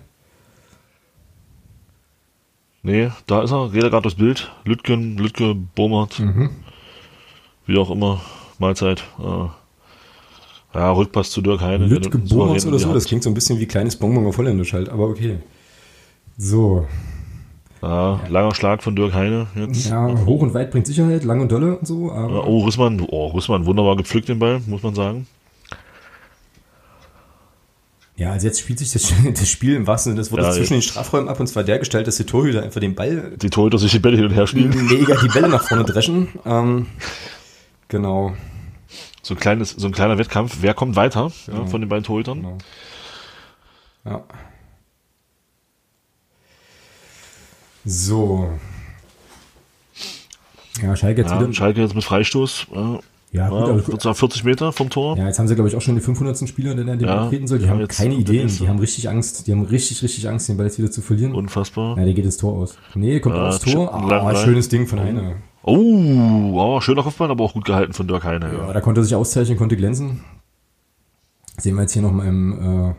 Nee, 2.82 3.12
da 3.28 3.44
ist 3.44 3.52
er. 3.52 3.72
Er 3.76 3.90
gerade 3.92 4.02
durchs 4.02 4.18
Bild. 4.18 4.52
Lütgen, 4.66 5.20
Lütke, 5.20 5.54
Bomert. 5.54 6.18
Mhm. 6.18 6.50
Wie 7.68 7.78
auch 7.78 7.92
immer. 7.92 8.22
Mahlzeit. 8.58 9.04
Äh, 9.20 10.80
ja, 10.80 10.92
Rückpass 10.94 11.30
zu 11.30 11.44
Dirk 11.44 11.62
Heine. 11.62 11.86
Lütke 11.86 12.18
in 12.18 12.38
oder 12.38 12.80
so, 12.80 12.92
das 12.92 13.06
klingt 13.06 13.22
so 13.22 13.30
ein 13.30 13.36
bisschen 13.36 13.60
wie 13.60 13.68
kleines 13.68 13.98
Bonbon 13.98 14.26
auf 14.26 14.40
Holländisch 14.40 14.74
halt, 14.74 14.90
aber 14.90 15.10
okay. 15.10 15.38
So, 16.40 16.88
Ja, 17.82 18.20
langer 18.30 18.56
Schlag 18.56 18.82
von 18.82 18.96
Dirk 18.96 19.14
Heine 19.14 19.48
jetzt. 19.56 19.88
ja, 19.90 20.08
hoch 20.26 20.42
und 20.42 20.54
weit 20.54 20.72
bringt 20.72 20.88
Sicherheit, 20.88 21.24
lang 21.24 21.42
und 21.42 21.52
dolle 21.52 21.78
und 21.78 21.86
so, 21.88 22.08
Ja, 22.10 22.26
Oh, 22.28 22.64
Rüssmann, 22.66 23.06
oh, 23.08 23.28
Rüssmann, 23.28 23.66
wunderbar 23.66 23.96
gepflückt 23.96 24.30
den 24.30 24.40
Ball, 24.40 24.62
muss 24.66 24.82
man 24.84 24.96
sagen. 24.96 25.28
Ja, 28.16 28.32
also 28.32 28.48
jetzt 28.48 28.60
spielt 28.60 28.80
sich 28.80 28.92
das, 28.92 29.14
das 29.40 29.48
Spiel 29.50 29.76
im 29.76 29.86
wahrsten 29.86 30.12
Sinne 30.14 30.22
des 30.22 30.32
Wortes 30.32 30.48
Ja, 30.48 30.54
zwischen 30.54 30.74
den 30.74 30.82
Strafräumen 30.82 31.30
ab 31.30 31.40
und 31.40 31.46
zwar 31.48 31.64
der 31.64 31.78
Gestalt, 31.78 32.08
dass 32.08 32.18
die 32.18 32.24
Torhüter 32.26 32.64
einfach 32.64 32.80
den 32.82 32.96
Ball 32.96 33.34
Die 33.40 33.50
Torhüter 33.52 33.78
sich 33.78 33.92
die 33.92 34.00
Bälle 34.00 34.16
hin 34.18 34.26
und 34.26 34.32
her 34.34 34.48
spielen. 34.48 34.70
mega 34.88 35.16
die 35.22 35.28
Bälle 35.28 35.48
nach 35.50 35.62
vorne 35.68 35.84
dreschen. 35.84 36.30
Ähm, 36.46 36.88
genau. 37.90 38.34
So 39.22 39.36
ein, 39.36 39.40
kleines, 39.40 39.72
so 39.72 39.86
ein 39.88 39.94
kleiner 39.94 40.18
Wettkampf. 40.18 40.58
Wer 40.62 40.74
kommt 40.74 40.96
weiter 40.96 41.32
ja, 41.48 41.66
von 41.68 41.82
den 41.82 41.90
beiden 41.90 42.04
Torhütern? 42.06 42.38
genau. 42.42 42.58
Ja. 44.06 44.24
So. 47.90 48.50
Ja, 50.82 50.94
Schalke 50.98 51.22
jetzt 51.22 51.32
Ja, 51.32 51.40
wieder. 51.42 51.54
Schalke 51.54 51.82
jetzt 51.82 51.96
mit 51.96 52.04
Freistoß. 52.04 52.68
Ja, 52.76 53.00
Ja, 53.32 53.50
gut, 53.50 53.60
ja, 53.60 53.64
aber, 53.66 53.88
wird 53.88 54.02
sagen 54.02 54.16
40 54.16 54.44
Meter 54.44 54.72
vom 54.74 54.90
Tor. 54.90 55.18
ja, 55.18 55.28
jetzt 55.28 55.40
haben 55.40 55.48
sie, 55.48 55.56
glaube 55.56 55.70
ich, 55.70 55.76
auch 55.76 55.82
schon 55.82 55.96
den 55.96 56.02
500. 56.04 56.48
Spieler, 56.50 56.76
der 56.76 56.84
den 56.98 57.00
Ja, 57.08 57.28
treten 57.30 57.48
soll. 57.48 57.60
Die 57.60 57.66
ja, 57.66 57.72
haben 57.72 57.80
jetzt 57.80 57.98
keine 57.98 58.16
Ideen. 58.16 58.48
Die 58.48 58.68
haben 58.68 58.80
richtig 58.80 59.08
Angst. 59.10 59.48
Die 59.48 59.52
haben 59.54 59.64
richtig, 59.64 60.04
richtig 60.04 60.28
Angst, 60.28 60.50
den 60.50 60.58
Ball 60.58 60.66
jetzt 60.68 60.78
wieder 60.78 60.92
zu 60.92 61.02
verlieren. 61.02 61.34
Unfassbar. 61.34 61.98
Ja, 61.98 62.04
der 62.04 62.14
geht 62.14 62.26
ins 62.26 62.38
Tor 62.38 62.58
aus. 62.58 62.78
Nee, 62.94 63.20
kommt 63.22 63.36
Ja, 63.36 63.48
aufs 63.48 63.60
Tor. 63.60 63.94
Ah, 63.94 64.06
rein. 64.28 64.36
schönes 64.36 64.68
Ding 64.70 64.86
von 64.86 65.00
Heine. 65.00 65.38
Oh, 65.64 66.52
oh, 66.54 66.82
schöner 66.82 67.04
Kopfball, 67.04 67.32
aber 67.32 67.44
auch 67.44 67.54
gut 67.54 67.66
gehalten 67.66 67.94
von 67.94 68.08
Dirk 68.08 68.24
Heine. 68.26 68.52
Ja, 68.54 68.68
Ja. 68.68 68.74
da 68.74 68.82
konnte 68.82 69.02
er 69.02 69.04
sich 69.06 69.16
auszeichnen, 69.16 69.58
konnte 69.58 69.78
glänzen. 69.78 70.22
Sehen 71.58 71.76
wir 71.76 71.82
jetzt 71.84 71.94
hier 71.94 72.02
nochmal 72.02 72.28
im 72.28 72.96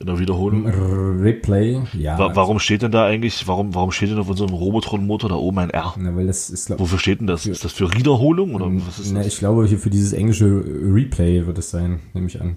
In 0.00 0.06
der 0.06 0.18
Wiederholung. 0.18 0.66
Replay. 0.66 1.78
Ja, 1.92 2.18
Wa 2.18 2.30
warum 2.34 2.58
steht 2.58 2.80
denn 2.80 2.90
da 2.90 3.04
eigentlich, 3.04 3.46
warum, 3.46 3.74
warum 3.74 3.92
steht 3.92 4.10
denn 4.10 4.18
auf 4.18 4.30
unserem 4.30 4.54
Robotron-Motor 4.54 5.28
da 5.28 5.36
oben 5.36 5.58
ein 5.58 5.68
R? 5.70 5.92
na, 5.98 6.16
weil 6.16 6.26
das 6.26 6.48
ist, 6.48 6.68
glaube 6.68 6.80
Wofür 6.80 6.98
steht 6.98 7.20
denn 7.20 7.26
das? 7.26 7.44
Ist 7.44 7.64
das 7.66 7.72
für 7.72 7.92
Wiederholung 7.94 8.54
oder 8.54 8.66
was 8.86 8.98
ist 8.98 9.12
na, 9.12 9.18
das? 9.18 9.26
ich 9.26 9.38
glaube, 9.38 9.66
hier 9.66 9.78
für 9.78 9.90
dieses 9.90 10.14
englische 10.14 10.64
Replay 10.66 11.46
wird 11.46 11.58
es 11.58 11.70
sein, 11.70 12.00
nehme 12.14 12.28
ich 12.28 12.40
an. 12.40 12.56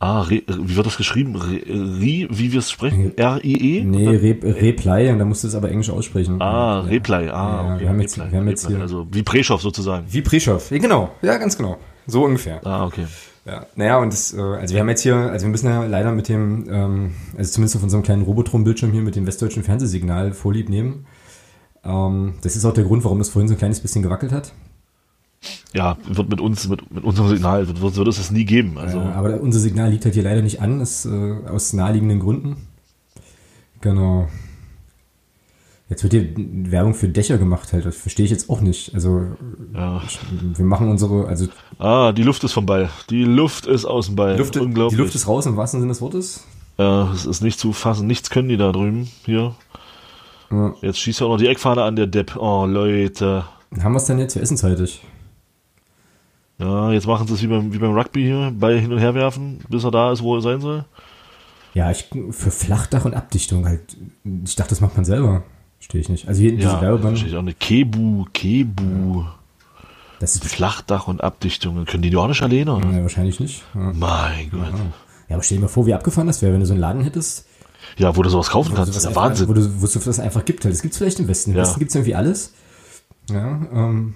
Ah, 0.00 0.22
Re, 0.22 0.42
wie 0.48 0.74
wird 0.76 0.84
das 0.86 0.96
geschrieben? 0.96 1.36
Re, 1.36 1.60
Ri, 1.68 2.26
wie 2.30 2.52
wir 2.52 2.58
es 2.58 2.70
sprechen? 2.70 3.16
R-I-E? 3.16 3.84
Nee, 3.84 4.08
Re 4.08 4.36
Replay, 4.42 5.10
und 5.12 5.20
da 5.20 5.24
musst 5.24 5.44
du 5.44 5.48
es 5.48 5.54
aber 5.54 5.70
englisch 5.70 5.88
aussprechen. 5.88 6.42
Ah, 6.42 6.80
ja. 6.84 6.90
Replay. 6.90 7.28
Ah, 7.28 7.64
Ja, 7.68 7.74
okay. 7.74 7.80
wir 7.82 7.88
haben 7.90 8.00
jetzt- 8.00 8.18
Replay, 8.18 8.32
wir 8.32 8.38
haben 8.40 8.48
jetzt 8.48 8.64
Replay. 8.64 8.76
hier- 8.76 8.82
Also 8.82 9.06
wie 9.12 9.22
Preschow 9.22 9.62
sozusagen. 9.62 10.04
Wie 10.10 10.20
Prischow. 10.20 10.68
Ja, 10.70 10.78
genau. 10.78 11.10
Ja, 11.22 11.38
ganz 11.38 11.56
genau. 11.56 11.76
So 12.08 12.24
ungefähr. 12.24 12.60
Ah, 12.66 12.84
okay. 12.86 13.06
Ja, 13.46 13.64
naja, 13.76 13.98
und 13.98 14.12
das, 14.12 14.34
äh, 14.34 14.40
also 14.40 14.74
wir 14.74 14.80
haben 14.80 14.88
jetzt 14.88 15.02
hier, 15.02 15.14
also 15.14 15.46
wir 15.46 15.50
müssen 15.50 15.66
ja 15.68 15.84
leider 15.84 16.10
mit 16.10 16.28
dem, 16.28 16.66
ähm, 16.68 17.12
also 17.38 17.52
zumindest 17.52 17.76
auf 17.76 17.82
unserem 17.84 18.02
kleinen 18.02 18.22
Robotron-Bildschirm 18.22 18.90
hier 18.90 19.02
mit 19.02 19.14
dem 19.14 19.24
westdeutschen 19.26 19.62
Fernsehsignal 19.62 20.32
Vorlieb 20.32 20.68
nehmen. 20.68 21.06
Ähm, 21.84 22.34
das 22.42 22.56
ist 22.56 22.64
auch 22.64 22.74
der 22.74 22.82
Grund, 22.82 23.04
warum 23.04 23.18
das 23.18 23.28
vorhin 23.28 23.46
so 23.46 23.54
ein 23.54 23.58
kleines 23.58 23.78
bisschen 23.78 24.02
gewackelt 24.02 24.32
hat. 24.32 24.52
Ja, 25.72 25.96
wird 26.08 26.28
mit 26.28 26.40
uns, 26.40 26.68
mit, 26.68 26.92
mit 26.92 27.04
unserem 27.04 27.28
Signal, 27.28 27.68
wird, 27.68 27.80
wird, 27.80 27.96
wird 27.96 28.08
es 28.08 28.16
das 28.16 28.32
nie 28.32 28.44
geben. 28.44 28.78
Also, 28.78 28.98
Äh, 28.98 29.02
aber 29.02 29.40
unser 29.40 29.60
Signal 29.60 29.90
liegt 29.90 30.04
halt 30.04 30.14
hier 30.14 30.24
leider 30.24 30.42
nicht 30.42 30.60
an, 30.60 30.80
das, 30.80 31.06
äh, 31.06 31.34
aus 31.48 31.72
naheliegenden 31.72 32.18
Gründen. 32.18 32.56
Genau. 33.80 34.28
Jetzt 35.88 36.02
wird 36.02 36.14
hier 36.14 36.28
Werbung 36.36 36.94
für 36.94 37.08
Dächer 37.08 37.38
gemacht 37.38 37.72
halt, 37.72 37.84
das 37.86 37.96
verstehe 37.96 38.24
ich 38.24 38.32
jetzt 38.32 38.50
auch 38.50 38.60
nicht. 38.60 38.92
Also 38.92 39.24
ja. 39.72 40.02
wir 40.56 40.64
machen 40.64 40.88
unsere, 40.88 41.28
also 41.28 41.46
Ah, 41.78 42.10
die 42.12 42.24
Luft 42.24 42.42
ist 42.42 42.52
vom 42.54 42.66
Ball. 42.66 42.90
Die 43.08 43.22
Luft 43.22 43.66
ist 43.66 43.84
aus 43.84 44.06
dem 44.06 44.16
Ball. 44.16 44.34
die 44.34 44.40
Luft, 44.40 44.54
die 44.56 44.58
Unglaublich. 44.60 44.98
Luft 44.98 45.14
ist 45.14 45.28
raus 45.28 45.46
im 45.46 45.56
wahrsten 45.56 45.80
Sinne 45.80 45.92
des 45.92 46.00
Wortes. 46.00 46.44
ja, 46.78 47.12
es 47.12 47.24
ist 47.24 47.40
nicht 47.40 47.60
zu 47.60 47.72
fassen. 47.72 48.08
Nichts 48.08 48.30
können 48.30 48.48
die 48.48 48.56
da 48.56 48.72
drüben. 48.72 49.08
Hier. 49.24 49.54
Ja. 50.50 50.74
Jetzt 50.82 50.98
schießt 50.98 51.20
er 51.20 51.26
auch 51.28 51.30
noch 51.32 51.38
die 51.38 51.46
Eckfahne 51.46 51.82
an, 51.84 51.94
der 51.94 52.08
Depp. 52.08 52.36
Oh, 52.36 52.66
Leute. 52.66 53.44
Haben 53.80 53.92
wir 53.92 53.98
es 53.98 54.04
dann 54.06 54.18
jetzt 54.18 54.32
für 54.32 54.40
essenszeitig? 54.40 55.02
Ja, 56.58 56.90
jetzt 56.90 57.06
machen 57.06 57.28
sie 57.28 57.34
es 57.34 57.42
wie 57.42 57.48
beim, 57.48 57.72
wie 57.72 57.78
beim 57.78 57.92
Rugby 57.96 58.22
hier. 58.22 58.50
Ball 58.58 58.78
hin 58.78 58.92
und 58.92 58.98
her 58.98 59.14
werfen, 59.14 59.60
bis 59.68 59.84
er 59.84 59.90
da 59.92 60.10
ist, 60.10 60.22
wo 60.22 60.34
er 60.36 60.42
sein 60.42 60.60
soll. 60.60 60.84
Ja, 61.74 61.90
ich, 61.90 62.08
für 62.30 62.50
Flachdach 62.50 63.04
und 63.04 63.14
Abdichtung 63.14 63.66
halt. 63.66 63.96
Ich 64.44 64.56
dachte, 64.56 64.70
das 64.70 64.80
macht 64.80 64.96
man 64.96 65.04
selber. 65.04 65.42
Verstehe 65.86 66.00
ich 66.00 66.08
nicht. 66.08 66.26
Also 66.26 66.40
hier 66.40 66.52
in 66.52 66.58
Ja, 66.58 66.70
diese 66.70 66.80
Werbeband, 66.82 67.18
verstehe 67.18 67.30
ich 67.30 67.36
auch 67.36 67.42
nicht. 67.42 67.60
Kebu, 67.60 68.24
Kebu. 68.32 69.22
das 70.18 70.34
ist 70.34 70.44
Flachdach 70.44 71.06
und 71.06 71.22
Abdichtung. 71.22 71.84
Können 71.84 72.02
die 72.02 72.10
die 72.10 72.16
auch 72.16 72.26
nicht 72.26 72.42
alleine, 72.42 72.74
oder? 72.74 72.90
ja, 72.90 73.02
wahrscheinlich 73.02 73.38
nicht. 73.38 73.62
Ja. 73.72 73.92
Mein 73.94 74.50
Gott. 74.50 74.72
ja, 75.28 75.36
aber 75.36 75.44
stell 75.44 75.58
dir 75.58 75.62
mal 75.62 75.68
vor, 75.68 75.86
wie 75.86 75.94
abgefahren 75.94 76.26
das 76.26 76.42
wäre, 76.42 76.52
wenn 76.52 76.60
du 76.60 76.66
so 76.66 76.72
einen 76.72 76.80
Laden 76.80 77.02
hättest. 77.02 77.46
Ja, 77.98 78.16
wo 78.16 78.22
du 78.22 78.30
sowas 78.30 78.50
kaufen 78.50 78.74
kannst. 78.74 78.88
Das 78.90 78.96
ist 78.96 79.04
ja 79.04 79.14
Wahnsinn. 79.14 79.46
Wo, 79.48 79.52
du, 79.52 79.80
wo 79.80 79.84
es 79.84 79.92
das 79.92 80.18
einfach 80.18 80.44
gibt. 80.44 80.64
Das 80.64 80.82
gibt 80.82 80.92
es 80.92 80.98
vielleicht 80.98 81.20
im 81.20 81.28
Westen. 81.28 81.52
Im 81.52 81.56
Ja. 81.56 81.62
Westen 81.62 81.78
gibt 81.78 81.90
es 81.90 81.94
irgendwie 81.94 82.16
alles. 82.16 82.52
Ja, 83.30 83.60
ähm, 83.72 84.14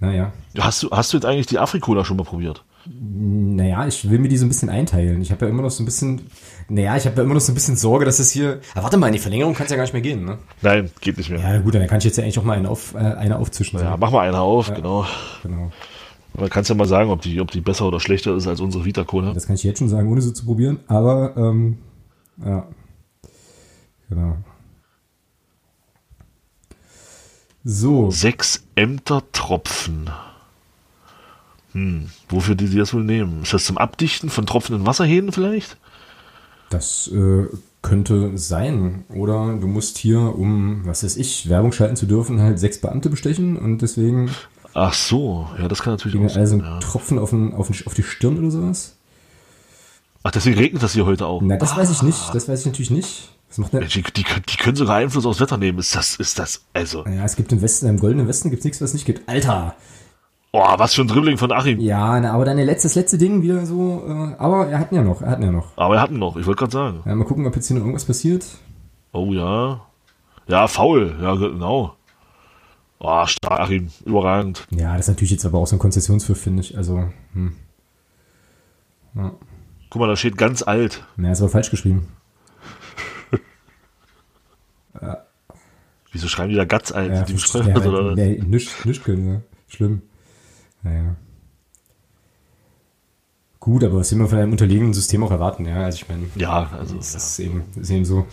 Naja. 0.00 0.32
Hast 0.58 0.82
du, 0.82 0.90
hast 0.90 1.12
du 1.12 1.16
jetzt 1.16 1.26
eigentlich 1.26 1.46
die 1.46 1.60
Afrikola 1.60 2.04
schon 2.04 2.16
mal 2.16 2.24
probiert? 2.24 2.64
Naja, 2.86 3.86
ich 3.86 4.10
will 4.10 4.18
mir 4.18 4.28
die 4.28 4.36
so 4.36 4.44
ein 4.44 4.48
bisschen 4.48 4.68
einteilen. 4.68 5.22
Ich 5.22 5.30
habe 5.30 5.46
ja 5.46 5.50
immer 5.50 5.62
noch 5.62 5.70
so 5.70 5.82
ein 5.82 5.86
bisschen, 5.86 6.22
naja, 6.68 6.96
ich 6.96 7.06
habe 7.06 7.16
ja 7.16 7.22
immer 7.22 7.34
noch 7.34 7.40
so 7.40 7.52
ein 7.52 7.54
bisschen 7.54 7.76
Sorge, 7.76 8.04
dass 8.04 8.18
es 8.18 8.30
hier. 8.30 8.60
Aber 8.74 8.84
warte 8.84 8.96
mal, 8.96 9.08
in 9.08 9.12
die 9.12 9.18
Verlängerung 9.18 9.54
kann 9.54 9.64
es 9.64 9.70
ja 9.70 9.76
gar 9.76 9.84
nicht 9.84 9.92
mehr 9.92 10.02
gehen, 10.02 10.24
ne? 10.24 10.38
Nein, 10.62 10.90
geht 11.00 11.18
nicht 11.18 11.30
mehr. 11.30 11.40
Ja, 11.40 11.58
gut, 11.58 11.74
dann 11.74 11.86
kann 11.86 11.98
ich 11.98 12.04
jetzt 12.04 12.16
ja 12.16 12.24
eigentlich 12.24 12.38
auch 12.38 12.44
mal 12.44 12.56
eine, 12.56 12.68
auf, 12.68 12.94
äh, 12.94 12.98
eine 12.98 13.38
aufzischen. 13.38 13.78
Ja, 13.78 13.96
mach 13.96 14.10
mal 14.10 14.26
eine 14.26 14.40
auf, 14.40 14.72
genau. 14.72 15.06
Genau. 15.42 15.70
Aber 16.36 16.48
kannst 16.48 16.68
ja 16.68 16.74
mal 16.74 16.88
sagen, 16.88 17.10
ob 17.10 17.22
die, 17.22 17.40
ob 17.40 17.50
die 17.50 17.60
besser 17.60 17.86
oder 17.86 18.00
schlechter 18.00 18.34
ist 18.34 18.46
als 18.46 18.60
unsere 18.60 18.84
Vita 18.84 19.04
Cola. 19.04 19.32
Das 19.32 19.46
kann 19.46 19.54
ich 19.54 19.62
jetzt 19.62 19.78
schon 19.78 19.88
sagen, 19.88 20.10
ohne 20.10 20.20
sie 20.20 20.32
zu 20.32 20.44
probieren. 20.44 20.80
Aber, 20.88 21.36
ähm, 21.36 21.78
ja. 22.44 22.66
Genau. 24.08 24.36
So. 27.62 28.10
Sechs 28.10 28.64
Ämtertropfen. 28.74 30.10
Hm, 31.72 32.10
wofür 32.28 32.54
die, 32.54 32.68
die 32.68 32.78
das 32.78 32.92
wohl 32.94 33.04
nehmen? 33.04 33.42
Ist 33.42 33.52
das 33.52 33.64
zum 33.64 33.78
Abdichten 33.78 34.28
von 34.28 34.46
tropfenden 34.46 34.86
Wasserhähnen 34.86 35.32
vielleicht? 35.32 35.76
Das 36.70 37.08
äh, 37.12 37.46
könnte 37.82 38.36
sein. 38.38 39.04
Oder 39.14 39.56
du 39.60 39.66
musst 39.66 39.98
hier, 39.98 40.18
um, 40.20 40.82
was 40.86 41.04
weiß 41.04 41.16
ich, 41.16 41.48
Werbung 41.48 41.72
schalten 41.72 41.96
zu 41.96 42.06
dürfen, 42.06 42.40
halt 42.40 42.58
sechs 42.58 42.78
Beamte 42.80 43.10
bestechen 43.10 43.56
und 43.56 43.78
deswegen 43.82 44.30
Ach 44.76 44.92
so, 44.92 45.46
ja, 45.58 45.68
das 45.68 45.82
kann 45.82 45.92
natürlich 45.92 46.18
auch 46.18 46.36
also 46.36 46.56
sein. 46.56 46.60
einen 46.66 46.72
Ja. 46.74 46.78
Tropfen 46.80 47.18
auf, 47.18 47.30
den, 47.30 47.52
auf, 47.54 47.68
den, 47.68 47.86
auf 47.86 47.94
die 47.94 48.02
Stirn 48.02 48.38
oder 48.38 48.50
sowas. 48.50 48.96
Ach, 50.24 50.32
deswegen 50.32 50.58
regnet 50.58 50.82
das 50.82 50.94
hier 50.94 51.06
heute 51.06 51.26
auch. 51.26 51.42
Na, 51.42 51.56
das 51.56 51.76
weiß 51.76 51.90
ich 51.90 52.02
nicht. 52.02 52.34
Das 52.34 52.48
weiß 52.48 52.60
ich 52.60 52.66
natürlich 52.66 52.90
nicht. 52.90 53.28
Was 53.50 53.58
macht? 53.58 53.72
Mensch, 53.74 53.92
die, 53.94 54.02
die, 54.02 54.24
können- 54.24 54.42
die 54.48 54.56
können 54.56 54.74
sogar 54.74 54.96
Einfluss 54.96 55.26
aufs 55.26 55.38
Wetter 55.38 55.58
nehmen. 55.58 55.78
Ist 55.78 55.94
das, 55.94 56.16
ist 56.16 56.38
das, 56.40 56.62
also, 56.72 57.02
Naja, 57.04 57.24
es 57.24 57.36
gibt 57.36 57.52
im 57.52 57.60
Westen, 57.62 57.86
im 57.86 57.98
goldenen 58.00 58.26
Westen 58.26 58.50
gibt's 58.50 58.64
nichts, 58.64 58.80
was 58.80 58.88
es 58.90 58.94
nicht 58.94 59.04
gibt. 59.04 59.28
Alter! 59.28 59.76
Oh, 60.54 60.78
was 60.78 60.94
für 60.94 61.02
ein 61.02 61.08
Dribbling 61.08 61.36
von 61.36 61.50
Achim. 61.52 61.80
Ja, 61.80 62.20
na, 62.20 62.32
aber 62.32 62.44
deine 62.44 62.64
letztes, 62.64 62.94
letzte 62.94 63.18
Ding 63.18 63.42
wieder 63.42 63.66
so, 63.66 64.04
äh, 64.06 64.34
aber 64.38 64.68
er 64.68 64.78
hat 64.78 64.92
ihn 64.92 64.96
ja 64.96 65.02
noch, 65.02 65.20
er 65.20 65.30
hat 65.30 65.38
ihn 65.40 65.46
ja 65.46 65.52
noch. 65.52 65.76
Aber 65.76 65.96
er 65.96 66.02
hat 66.02 66.10
ihn 66.10 66.18
noch, 66.18 66.36
ich 66.36 66.46
wollte 66.46 66.60
gerade 66.60 66.72
sagen. 66.72 67.02
Ja, 67.04 67.14
mal 67.14 67.24
gucken, 67.24 67.46
ob 67.46 67.56
jetzt 67.56 67.66
hier 67.66 67.76
noch 67.76 67.82
irgendwas 67.82 68.04
passiert. 68.04 68.46
Oh 69.12 69.32
ja. 69.32 69.80
Ja, 70.46 70.68
faul, 70.68 71.16
ja, 71.20 71.34
genau. 71.34 71.96
Oh, 73.00 73.26
stark, 73.26 73.60
Achim, 73.60 73.88
überragend. 74.04 74.66
Ja, 74.70 74.92
das 74.92 75.06
ist 75.06 75.08
natürlich 75.08 75.32
jetzt 75.32 75.44
aber 75.44 75.58
auch 75.58 75.66
so 75.66 75.74
ein 75.76 75.80
Konzessionspfiff, 75.80 76.40
finde 76.40 76.62
ich. 76.62 76.76
Also, 76.76 77.08
hm. 77.32 77.56
Ja. 79.16 79.32
Guck 79.90 80.00
mal, 80.00 80.06
da 80.06 80.16
steht 80.16 80.38
ganz 80.38 80.62
alt. 80.62 81.04
Na, 81.16 81.32
ist 81.32 81.40
aber 81.40 81.50
falsch 81.50 81.70
geschrieben. 81.70 82.08
Wieso 86.12 86.28
schreiben 86.28 86.50
die 86.50 86.56
da 86.56 86.64
ganz 86.64 86.92
alt? 86.92 87.12
Ja, 87.12 87.22
die 87.22 87.34
ja, 87.34 87.76
oder? 87.76 88.14
nee, 88.14 88.40
nicht, 88.46 88.86
nicht 88.86 89.04
können, 89.04 89.24
ne? 89.24 89.42
Schlimm. 89.68 90.02
Naja. 90.84 91.16
Gut, 93.58 93.82
aber 93.82 93.96
was 93.96 94.10
will 94.12 94.18
man 94.18 94.28
von 94.28 94.38
einem 94.38 94.52
unterlegenen 94.52 94.92
System 94.92 95.24
auch 95.24 95.30
erwarten, 95.30 95.64
ja? 95.64 95.84
Also 95.84 95.96
ich 95.96 96.08
meine, 96.08 96.24
Ja, 96.36 96.68
also, 96.78 96.96
das 96.96 97.12
ja. 97.14 97.18
ist 97.18 97.38
eben, 97.38 97.62
ist 97.80 97.88
eben 97.90 98.04
so. 98.04 98.26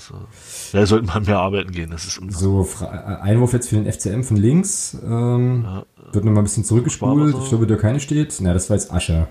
ja, 0.73 0.85
sollten 0.85 1.05
mal 1.05 1.21
mehr 1.21 1.39
arbeiten 1.39 1.71
gehen. 1.71 1.89
Das 1.89 2.05
ist 2.05 2.19
So, 2.31 2.67
äh, 2.81 2.85
Einwurf 2.85 3.53
jetzt 3.53 3.69
für 3.69 3.77
den 3.77 3.89
FCM 3.91 4.23
von 4.23 4.35
links. 4.35 4.97
Ähm, 5.01 5.65
wird 6.11 6.25
nochmal 6.25 6.41
ein 6.41 6.43
bisschen 6.43 6.65
zurückgespult. 6.65 7.31
So. 7.31 7.43
Ich 7.43 7.49
glaube, 7.49 7.65
der 7.65 7.77
keine 7.77 8.01
steht. 8.01 8.35
Na, 8.41 8.53
das 8.53 8.69
war 8.69 8.75
jetzt 8.75 8.91
Ascher. 8.91 9.29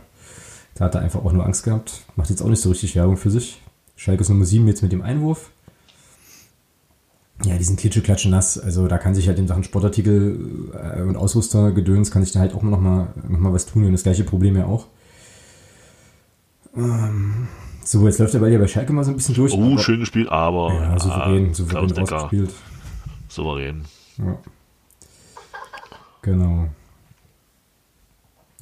Da 0.74 0.86
hat 0.86 0.94
er 0.94 1.02
einfach 1.02 1.22
auch 1.22 1.32
nur 1.32 1.44
Angst 1.44 1.64
gehabt. 1.64 2.04
Macht 2.16 2.30
jetzt 2.30 2.40
auch 2.40 2.48
nicht 2.48 2.62
so 2.62 2.70
richtig 2.70 2.96
Werbung 2.96 3.18
für 3.18 3.30
sich. 3.30 3.60
Schalke 3.96 4.22
ist 4.22 4.30
Nummer 4.30 4.46
7 4.46 4.66
jetzt 4.68 4.82
mit 4.82 4.92
dem 4.92 5.02
Einwurf. 5.02 5.50
Ja, 7.44 7.56
die 7.56 7.64
sind 7.64 7.78
klitscheklatschen 7.80 8.30
nass. 8.30 8.58
Also 8.58 8.86
da 8.86 8.98
kann 8.98 9.14
sich 9.14 9.26
halt 9.28 9.38
in 9.38 9.46
Sachen 9.48 9.64
Sportartikel 9.64 10.68
äh, 10.74 11.02
und 11.02 11.16
Ausrüstergedöns 11.16 12.10
kann 12.10 12.22
sich 12.22 12.32
da 12.32 12.40
halt 12.40 12.54
auch 12.54 12.62
noch 12.62 12.80
mal, 12.80 13.08
noch 13.28 13.38
mal 13.38 13.52
was 13.52 13.66
tun. 13.66 13.84
Und 13.86 13.92
das 13.92 14.02
gleiche 14.02 14.24
Problem 14.24 14.56
ja 14.56 14.66
auch. 14.66 14.86
Ähm, 16.76 17.48
so, 17.82 18.06
jetzt 18.06 18.18
läuft 18.18 18.34
der 18.34 18.40
Ball 18.40 18.52
ja 18.52 18.58
bei 18.58 18.68
Schalke 18.68 18.92
mal 18.92 19.04
so 19.04 19.10
ein 19.10 19.16
bisschen 19.16 19.34
durch. 19.34 19.52
Oh, 19.54 19.72
aber- 19.72 19.78
schön 19.78 20.00
gespielt, 20.00 20.28
aber 20.28 20.72
Ja, 20.74 20.98
souverän, 20.98 21.48
ah, 21.50 21.54
souverän 21.54 21.90
rausgespielt. 21.90 22.50
souverän. 23.28 23.84
Ja. 24.18 24.38
Genau. 26.22 26.68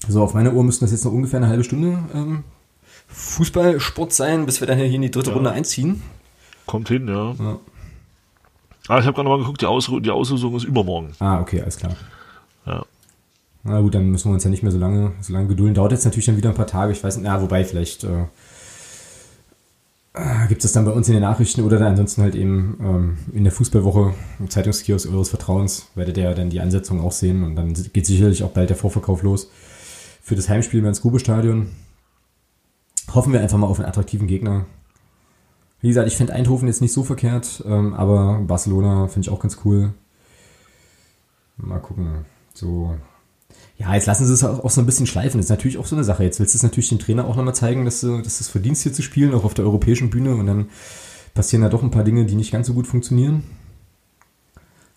So, 0.07 0.23
auf 0.23 0.35
meiner 0.35 0.53
Uhr 0.53 0.63
müssten 0.63 0.85
das 0.85 0.93
jetzt 0.93 1.05
noch 1.05 1.13
ungefähr 1.13 1.39
eine 1.41 1.49
halbe 1.49 1.65
Stunde 1.65 1.99
ähm, 2.15 2.45
Fußballsport 3.09 4.13
sein, 4.13 4.47
bis 4.47 4.61
wir 4.61 4.67
dann 4.69 4.79
hier 4.79 4.87
in 4.87 5.03
die 5.03 5.11
dritte 5.11 5.33
Runde 5.33 5.51
einziehen. 5.51 6.03
Kommt 6.67 6.89
hin, 6.89 7.09
ja. 7.09 7.33
Ja. 7.33 7.59
Ah, 8.89 8.99
ich 8.99 9.07
habe 9.07 9.15
gerade 9.15 9.29
mal 9.29 9.39
geguckt, 9.39 9.61
die, 9.61 9.67
Ausru 9.67 10.01
die 10.01 10.11
Auslosung 10.11 10.57
ist 10.57 10.65
übermorgen. 10.65 11.13
Ah, 11.19 11.41
okay, 11.41 11.61
alles 11.61 11.77
klar. 11.77 11.95
Ja. 12.67 12.85
Na 13.65 13.81
gut, 13.81 13.95
dann 13.95 14.11
müssen 14.11 14.31
wir 14.31 14.35
uns 14.35 14.45
ja 14.45 14.51
nicht 14.51 14.63
mehr 14.63 14.73
so 14.73 14.79
lange, 14.79 15.13
so 15.21 15.33
lange 15.33 15.49
gedulden. 15.49 15.75
Dauert 15.75 15.93
jetzt 15.93 16.05
natürlich 16.05 16.27
dann 16.27 16.37
wieder 16.37 16.49
ein 16.49 16.55
paar 16.55 16.67
Tage. 16.67 16.93
Ich 16.93 17.05
weiß 17.05 17.17
nicht, 17.17 17.27
na, 17.27 17.43
wobei 17.43 17.65
vielleicht 17.65 18.05
äh, 18.05 18.25
äh, 20.15 20.49
gibt 20.49 20.65
es 20.65 20.73
dann 20.73 20.85
bei 20.85 20.91
uns 20.91 21.07
in 21.09 21.15
den 21.15 21.23
Nachrichten 21.23 21.63
oder 21.63 21.79
dann 21.79 21.89
ansonsten 21.89 22.23
halt 22.23 22.35
eben 22.35 22.79
ähm, 22.81 23.19
in 23.33 23.45
der 23.45 23.53
Fußballwoche 23.53 24.15
im 24.39 24.51
Zeitungskiosk 24.51 25.11
eures 25.13 25.29
Vertrauens 25.29 25.89
werdet 25.95 26.17
ihr 26.17 26.25
ja 26.25 26.35
dann 26.35 26.51
die 26.51 26.61
Ansetzung 26.61 27.01
auch 27.01 27.13
sehen 27.13 27.45
und 27.45 27.57
dann 27.57 27.75
geht 27.93 28.07
sicherlich 28.07 28.43
auch 28.43 28.51
bald 28.51 28.71
der 28.71 28.77
Vorverkauf 28.77 29.23
los 29.23 29.51
für 30.23 30.35
das 30.35 30.49
Heimspiel 30.49 30.85
ins 30.85 31.03
Grube-Stadion. 31.03 31.69
Hoffen 33.15 33.33
wir 33.33 33.41
einfach 33.41 33.59
mal 33.59 33.67
auf 33.67 33.79
einen 33.79 33.89
attraktiven 33.89 34.27
Gegner. 34.27 34.67
Wie 35.81 35.89
gesagt, 35.89 36.09
ich 36.09 36.17
finde 36.17 36.33
Eindhoven 36.33 36.67
jetzt 36.67 36.81
nicht 36.81 36.93
so 36.93 37.05
verkehrt, 37.05 37.63
ähm, 37.67 37.95
aber 37.95 38.41
Barcelona 38.41 39.07
finde 39.07 39.29
ich 39.29 39.31
auch 39.31 39.41
ganz 39.41 39.59
cool. 39.65 39.93
Mal 41.57 41.79
gucken. 41.81 42.25
So. 42.55 42.97
Ja, 43.77 43.95
jetzt 43.95 44.07
lassen 44.07 44.27
sie 44.27 44.33
es 44.33 44.43
auch 44.43 44.65
auch 44.65 44.71
so 44.71 44.81
ein 44.81 44.87
bisschen 44.87 45.07
schleifen. 45.07 45.39
Das 45.39 45.47
ist 45.47 45.51
natürlich 45.51 45.79
auch 45.79 45.87
so 45.87 45.95
eine 45.95 46.05
Sache. 46.05 46.25
Jetzt 46.25 46.41
willst 46.41 46.55
du 46.55 46.59
es 46.59 46.63
natürlich 46.65 46.89
dem 46.89 46.99
Trainer 46.99 47.27
auch 47.27 47.37
nochmal 47.37 47.55
zeigen, 47.55 47.85
dass 47.85 48.01
du, 48.01 48.19
dass 48.19 48.39
du 48.39 48.43
es 48.43 48.49
verdienst, 48.49 48.83
hier 48.83 48.93
zu 48.93 49.03
spielen, 49.03 49.35
auch 49.35 49.45
auf 49.45 49.55
der 49.55 49.65
europäischen 49.65 50.11
Bühne. 50.11 50.35
Und 50.35 50.47
dann 50.47 50.69
passieren 51.35 51.63
da 51.63 51.69
doch 51.69 51.83
ein 51.83 51.93
paar 51.93 52.05
Dinge, 52.05 52.27
die 52.27 52.35
nicht 52.35 52.51
ganz 52.51 52.67
so 52.67 52.75
gut 52.75 52.89
funktionieren. 52.89 53.45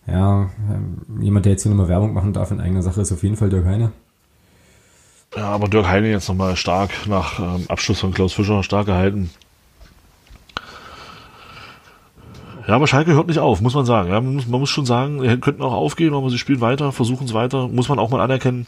Ja, 0.06 0.50
ähm, 0.68 1.20
jemand, 1.20 1.46
der 1.46 1.52
jetzt 1.52 1.62
hier 1.62 1.70
nochmal 1.70 1.88
Werbung 1.88 2.12
machen 2.12 2.32
darf 2.32 2.50
in 2.50 2.60
eigener 2.60 2.82
Sache, 2.82 3.00
ist 3.00 3.12
auf 3.12 3.22
jeden 3.22 3.36
Fall 3.36 3.50
der 3.50 3.64
Heine. 3.64 3.92
Ja, 5.36 5.44
aber 5.44 5.68
Dirk 5.68 5.86
Heine 5.86 6.10
jetzt 6.10 6.28
nochmal 6.28 6.56
stark 6.56 6.90
nach 7.06 7.38
ähm, 7.38 7.64
Abschluss 7.68 8.00
von 8.00 8.12
Klaus 8.12 8.32
Fischer 8.32 8.62
stark 8.62 8.86
gehalten. 8.86 9.30
Ja, 12.66 12.74
aber 12.76 12.86
Schalke 12.86 13.12
hört 13.14 13.26
nicht 13.26 13.38
auf, 13.40 13.60
muss 13.60 13.74
man 13.74 13.84
sagen. 13.84 14.08
Ja, 14.10 14.20
man, 14.20 14.34
muss, 14.34 14.46
man 14.46 14.60
muss 14.60 14.70
schon 14.70 14.86
sagen, 14.86 15.20
sie 15.20 15.36
könnten 15.38 15.62
auch 15.62 15.72
aufgeben, 15.72 16.14
aber 16.14 16.30
sie 16.30 16.38
spielen 16.38 16.60
weiter, 16.60 16.92
versuchen 16.92 17.26
es 17.26 17.34
weiter, 17.34 17.66
muss 17.68 17.88
man 17.88 17.98
auch 17.98 18.10
mal 18.10 18.20
anerkennen. 18.20 18.66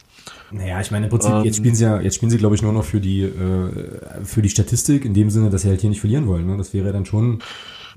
Naja, 0.51 0.81
ich 0.81 0.91
meine, 0.91 1.07
im 1.07 1.11
Prinzip, 1.11 1.33
Ähm. 1.33 1.45
jetzt 1.45 1.57
spielen 1.57 1.75
sie 1.75 1.85
ja, 1.85 2.01
jetzt 2.01 2.17
spielen 2.17 2.31
sie, 2.31 2.39
glaube 2.39 2.55
ich, 2.55 2.63
nur 2.63 2.73
noch 2.73 2.85
für 2.85 3.01
die, 3.01 3.23
äh, 3.23 4.25
für 4.25 4.43
die 4.43 4.49
Statistik, 4.49 5.05
in 5.05 5.15
dem 5.15 5.31
Sinne, 5.31 5.51
dass 5.51 5.63
sie 5.63 5.69
halt 5.69 5.81
hier 5.81 5.91
nicht 5.91 6.01
verlieren 6.01 6.27
wollen. 6.27 6.47
Ne? 6.47 6.57
Das 6.57 6.75
wäre 6.75 6.93
dann 6.93 7.07
schon, 7.07 7.41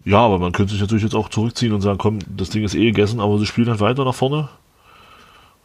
Ja, 0.06 0.20
aber 0.20 0.38
man 0.40 0.52
könnte 0.52 0.72
sich 0.74 0.82
natürlich 0.82 1.04
jetzt 1.04 1.16
auch 1.16 1.30
zurückziehen 1.30 1.74
und 1.74 1.82
sagen, 1.82 1.98
komm, 1.98 2.20
das 2.36 2.50
Ding 2.50 2.64
ist 2.64 2.76
eh 2.76 2.86
gegessen, 2.86 3.20
aber 3.20 3.40
sie 3.40 3.46
spielen 3.48 3.70
halt 3.70 3.80
weiter 3.80 4.06
nach 4.06 4.16
vorne. 4.16 4.50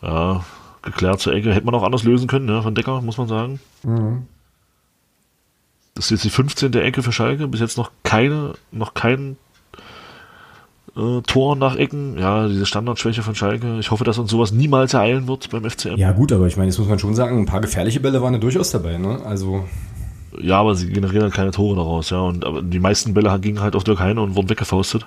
Ja, 0.01 0.45
geklärt 0.83 1.21
zur 1.21 1.35
Ecke. 1.35 1.53
Hätte 1.55 1.67
man 1.67 1.75
auch 1.75 1.85
anders 1.85 2.03
lösen 2.05 2.27
können, 2.27 2.49
ja, 2.49 2.63
von 2.63 2.75
Decker, 2.75 3.01
muss 3.03 3.19
man 3.19 3.29
sagen. 3.29 3.61
Das 5.95 6.07
ist 6.07 6.11
jetzt 6.11 6.25
die 6.25 6.31
15. 6.31 6.73
Ecke 6.75 7.03
für 7.03 7.13
Schalke. 7.13 7.47
Bis 7.49 7.61
jetzt 7.61 7.77
noch 7.77 7.91
keine, 8.03 8.55
noch 8.73 8.95
kein 8.95 9.37
äh, 10.97 11.23
Tor 11.23 11.57
nach 11.57 11.77
Ecken. 11.77 12.19
Ja, 12.19 12.49
diese 12.49 12.67
Standardschwäche 12.67 13.23
von 13.23 13.35
Schalke. 13.35 13.79
Ich 13.79 13.91
hoffe, 13.91 14.05
dass 14.05 14.19
uns 14.19 14.31
sowas 14.31 14.53
niemals 14.53 14.95
ereilen 14.95 15.27
wird 15.27 15.51
beim 15.51 15.69
FCM. 15.69 15.97
ja 15.97 16.13
gut, 16.13 16.33
aber 16.33 16.47
ich 16.47 16.57
meine, 16.57 16.69
jetzt 16.69 16.79
muss 16.79 16.89
man 16.89 16.99
schon 16.99 17.15
sagen, 17.15 17.39
ein 17.39 17.47
paar 17.47 17.61
gefährliche 17.61 18.01
Bälle 18.01 18.23
waren 18.23 18.35
ja 18.35 18.41
durchaus 18.41 18.71
dabei. 18.71 18.99
Ne? 18.99 19.21
Also, 19.25 19.65
Ja, 20.41 20.61
aber 20.61 20.75
sie 20.75 20.89
generieren 20.89 21.25
halt 21.25 21.35
keine 21.35 21.51
Tore 21.51 21.77
daraus, 21.77 22.11
ja. 22.11 22.21
Und 22.21 22.45
aber 22.45 22.63
die 22.63 22.79
meisten 22.81 23.15
Bälle 23.15 23.39
gingen 23.41 23.61
halt 23.61 23.77
auf 23.77 23.85
Dirk 23.85 24.01
Heine 24.01 24.21
und 24.21 24.35
wurden 24.37 24.51
weggefaustet. 24.51 25.07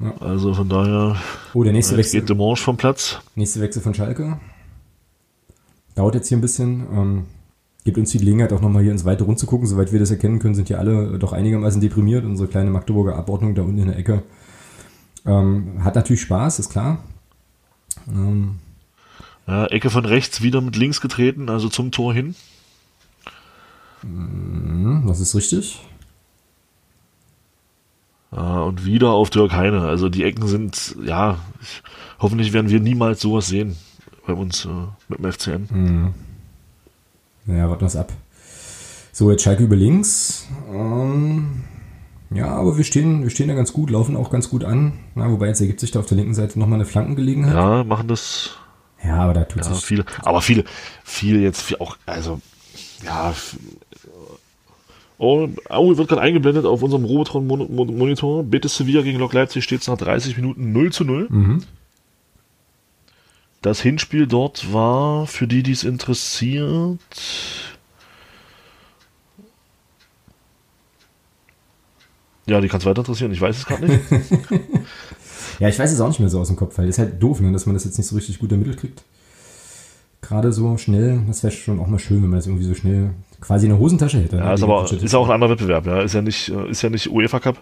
Ja. 0.00 0.12
Also 0.20 0.54
von 0.54 0.68
daher, 0.68 1.16
oh, 1.54 1.64
der 1.64 1.72
nächste 1.72 1.96
Wechsel. 1.96 2.20
geht 2.20 2.28
Demanche 2.28 2.62
vom 2.62 2.76
Platz. 2.76 3.18
Nächste 3.34 3.60
Wechsel 3.60 3.82
von 3.82 3.94
Schalke. 3.94 4.38
Dauert 5.96 6.14
jetzt 6.14 6.28
hier 6.28 6.38
ein 6.38 6.40
bisschen. 6.42 6.86
Ähm, 6.92 7.24
gibt 7.88 7.98
uns 7.98 8.10
die 8.10 8.18
Gelegenheit, 8.18 8.52
auch 8.52 8.60
nochmal 8.60 8.82
hier 8.82 8.92
ins 8.92 9.04
weite 9.04 9.24
Rund 9.24 9.38
zu 9.38 9.46
gucken. 9.46 9.66
Soweit 9.66 9.92
wir 9.92 9.98
das 9.98 10.10
erkennen 10.10 10.38
können, 10.38 10.54
sind 10.54 10.68
hier 10.68 10.78
alle 10.78 11.18
doch 11.18 11.32
einigermaßen 11.32 11.80
deprimiert. 11.80 12.24
Unsere 12.24 12.48
kleine 12.48 12.70
Magdeburger 12.70 13.16
Abordnung 13.16 13.54
da 13.54 13.62
unten 13.62 13.78
in 13.78 13.86
der 13.88 13.96
Ecke. 13.98 14.22
Ähm, 15.26 15.82
hat 15.84 15.94
natürlich 15.94 16.20
Spaß, 16.22 16.58
ist 16.58 16.70
klar. 16.70 16.98
Ähm, 18.08 18.56
Ja, 19.46 19.66
Ecke 19.66 19.88
von 19.90 20.04
rechts 20.04 20.42
wieder 20.42 20.60
mit 20.60 20.76
links 20.76 21.00
getreten, 21.00 21.48
also 21.48 21.68
zum 21.70 21.90
Tor 21.90 22.12
hin. 22.12 22.34
hm, 24.02 25.04
das 25.06 25.20
ist 25.20 25.34
richtig. 25.34 25.80
Ja, 28.30 28.60
und 28.60 28.84
wieder 28.84 29.10
auf 29.12 29.30
Dirk 29.30 29.52
Heine. 29.52 29.80
Also 29.82 30.08
die 30.10 30.24
Ecken 30.24 30.46
sind, 30.46 30.96
ja, 31.02 31.38
ich, 31.62 31.82
hoffentlich 32.18 32.52
werden 32.52 32.68
wir 32.70 32.78
niemals 32.80 33.20
sowas 33.20 33.46
sehen 33.48 33.76
bei 34.26 34.34
uns 34.34 34.66
äh, 34.66 34.68
mit 35.08 35.18
dem 35.18 35.32
FCM. 35.32 36.14
Naja, 37.48 37.68
warten 37.70 37.80
wir 37.80 37.86
es 37.86 37.96
ab. 37.96 38.12
So, 39.12 39.30
jetzt 39.30 39.42
Schalke 39.42 39.64
über 39.64 39.74
links. 39.74 40.46
Ähm, 40.72 41.64
ja, 42.30 42.46
aber 42.48 42.76
wir 42.76 42.84
stehen, 42.84 43.22
wir 43.22 43.30
stehen 43.30 43.48
da 43.48 43.54
ganz 43.54 43.72
gut, 43.72 43.88
laufen 43.90 44.16
auch 44.16 44.30
ganz 44.30 44.50
gut 44.50 44.64
an. 44.64 44.92
Na, 45.14 45.30
wobei 45.30 45.46
jetzt 45.48 45.60
ergibt 45.60 45.80
sich 45.80 45.90
da 45.90 46.00
auf 46.00 46.06
der 46.06 46.18
linken 46.18 46.34
Seite 46.34 46.58
nochmal 46.58 46.76
eine 46.76 46.84
Flankengelegenheit. 46.84 47.54
Ja, 47.54 47.84
machen 47.84 48.06
das, 48.06 48.50
Ja, 49.02 49.16
aber 49.16 49.32
da 49.32 49.44
tut 49.44 49.64
Ja, 49.64 49.72
sich. 49.74 49.84
viele, 49.84 50.04
aber 50.22 50.42
viele, 50.42 50.64
viele 51.04 51.40
jetzt 51.40 51.62
viel 51.62 51.78
auch, 51.78 51.96
also, 52.04 52.40
ja. 53.04 53.32
Oh, 55.16 55.48
oh 55.70 55.96
wird 55.96 56.08
gerade 56.08 56.20
eingeblendet 56.22 56.64
auf 56.66 56.82
unserem 56.82 57.04
Robotron-Monitor. 57.04 58.44
Betis 58.44 58.76
Sevilla 58.76 59.02
gegen 59.02 59.18
Lok 59.18 59.32
Leipzig 59.32 59.64
steht 59.64 59.80
es 59.80 59.88
nach 59.88 59.96
30 59.96 60.36
Minuten 60.36 60.70
0 60.72 60.92
zu 60.92 61.04
0. 61.04 61.26
Mhm. 61.30 61.62
Das 63.62 63.80
Hinspiel 63.80 64.26
dort 64.26 64.72
war, 64.72 65.26
für 65.26 65.48
die, 65.48 65.62
die 65.62 65.72
es 65.72 65.84
interessiert, 65.84 67.00
ja, 72.46 72.60
die 72.60 72.68
kann 72.68 72.80
es 72.80 72.86
weiter 72.86 73.00
interessieren, 73.00 73.32
ich 73.32 73.40
weiß 73.40 73.56
es 73.56 73.66
gerade 73.66 73.86
nicht. 73.86 74.04
Ja, 75.58 75.68
ich 75.68 75.78
weiß 75.78 75.92
es 75.92 76.00
auch 76.00 76.08
nicht 76.08 76.20
mehr 76.20 76.28
so 76.28 76.40
aus 76.40 76.48
dem 76.48 76.56
Kopf, 76.56 76.78
weil 76.78 76.86
das 76.86 76.96
ist 76.96 76.98
halt 77.00 77.22
doof, 77.22 77.40
ne, 77.40 77.52
dass 77.52 77.66
man 77.66 77.74
das 77.74 77.84
jetzt 77.84 77.98
nicht 77.98 78.06
so 78.06 78.14
richtig 78.16 78.38
gut 78.38 78.52
ermittelt 78.52 78.78
kriegt. 78.78 79.02
Gerade 80.20 80.52
so 80.52 80.76
schnell, 80.76 81.22
das 81.26 81.42
wäre 81.42 81.52
schon 81.52 81.80
auch 81.80 81.86
mal 81.86 81.98
schön, 81.98 82.22
wenn 82.22 82.30
man 82.30 82.38
das 82.38 82.46
irgendwie 82.46 82.64
so 82.64 82.74
schnell 82.74 83.10
quasi 83.40 83.66
in 83.66 83.70
der 83.70 83.78
Hosentasche 83.78 84.18
hätte. 84.18 84.36
Ja, 84.36 84.46
ne, 84.46 84.54
ist 84.54 84.60
die 84.60 84.64
aber 84.64 84.92
ist 84.92 85.14
auch 85.14 85.26
ein 85.26 85.34
anderer 85.34 85.50
Wettbewerb, 85.50 85.86
ja. 85.86 86.02
Ist 86.02 86.14
ja 86.14 86.22
nicht, 86.22 86.48
äh, 86.48 86.70
ist 86.70 86.82
ja 86.82 86.90
nicht 86.90 87.10
UEFA 87.10 87.40
Cup, 87.40 87.60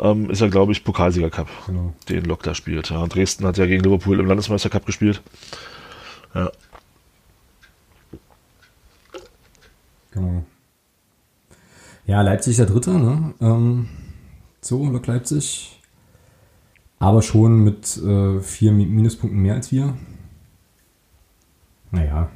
ähm, 0.00 0.30
ist 0.30 0.40
ja, 0.40 0.48
glaube 0.48 0.72
ich, 0.72 0.84
Pokalsieger 0.84 1.30
Cup, 1.30 1.48
Genau. 1.66 1.92
den 2.08 2.24
Lok 2.24 2.42
da 2.42 2.54
spielt. 2.54 2.90
Ja, 2.90 3.06
Dresden 3.06 3.46
hat 3.46 3.58
ja 3.58 3.66
gegen 3.66 3.82
Liverpool 3.84 4.18
im 4.20 4.26
Landesmeister 4.26 4.70
Cup 4.70 4.86
gespielt. 4.86 5.22
Ja. 6.34 6.50
Genau. 10.12 10.44
Ja, 12.06 12.22
Leipzig 12.22 12.52
ist 12.52 12.58
der 12.58 12.66
Dritte, 12.66 12.90
ne? 12.90 13.34
Ähm, 13.40 13.88
so, 14.60 14.84
Lok 14.84 15.06
Leipzig. 15.06 15.78
Aber 16.98 17.22
schon 17.22 17.64
mit 17.64 17.96
äh, 17.96 18.40
vier 18.40 18.72
Mi- 18.72 18.86
Minuspunkten 18.86 19.40
mehr 19.40 19.54
als 19.54 19.72
wir. 19.72 19.96
Naja. 21.92 22.28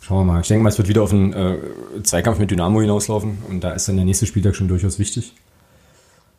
Schauen 0.00 0.26
wir 0.26 0.32
mal. 0.32 0.40
Ich 0.40 0.48
denke 0.48 0.62
mal, 0.62 0.68
es 0.68 0.78
wird 0.78 0.88
wieder 0.88 1.02
auf 1.02 1.12
einen 1.12 1.32
äh, 1.32 1.58
Zweikampf 2.02 2.38
mit 2.38 2.50
Dynamo 2.50 2.80
hinauslaufen. 2.80 3.38
Und 3.48 3.62
da 3.64 3.72
ist 3.72 3.88
dann 3.88 3.96
der 3.96 4.04
nächste 4.04 4.26
Spieltag 4.26 4.54
schon 4.54 4.68
durchaus 4.68 4.98
wichtig. 4.98 5.34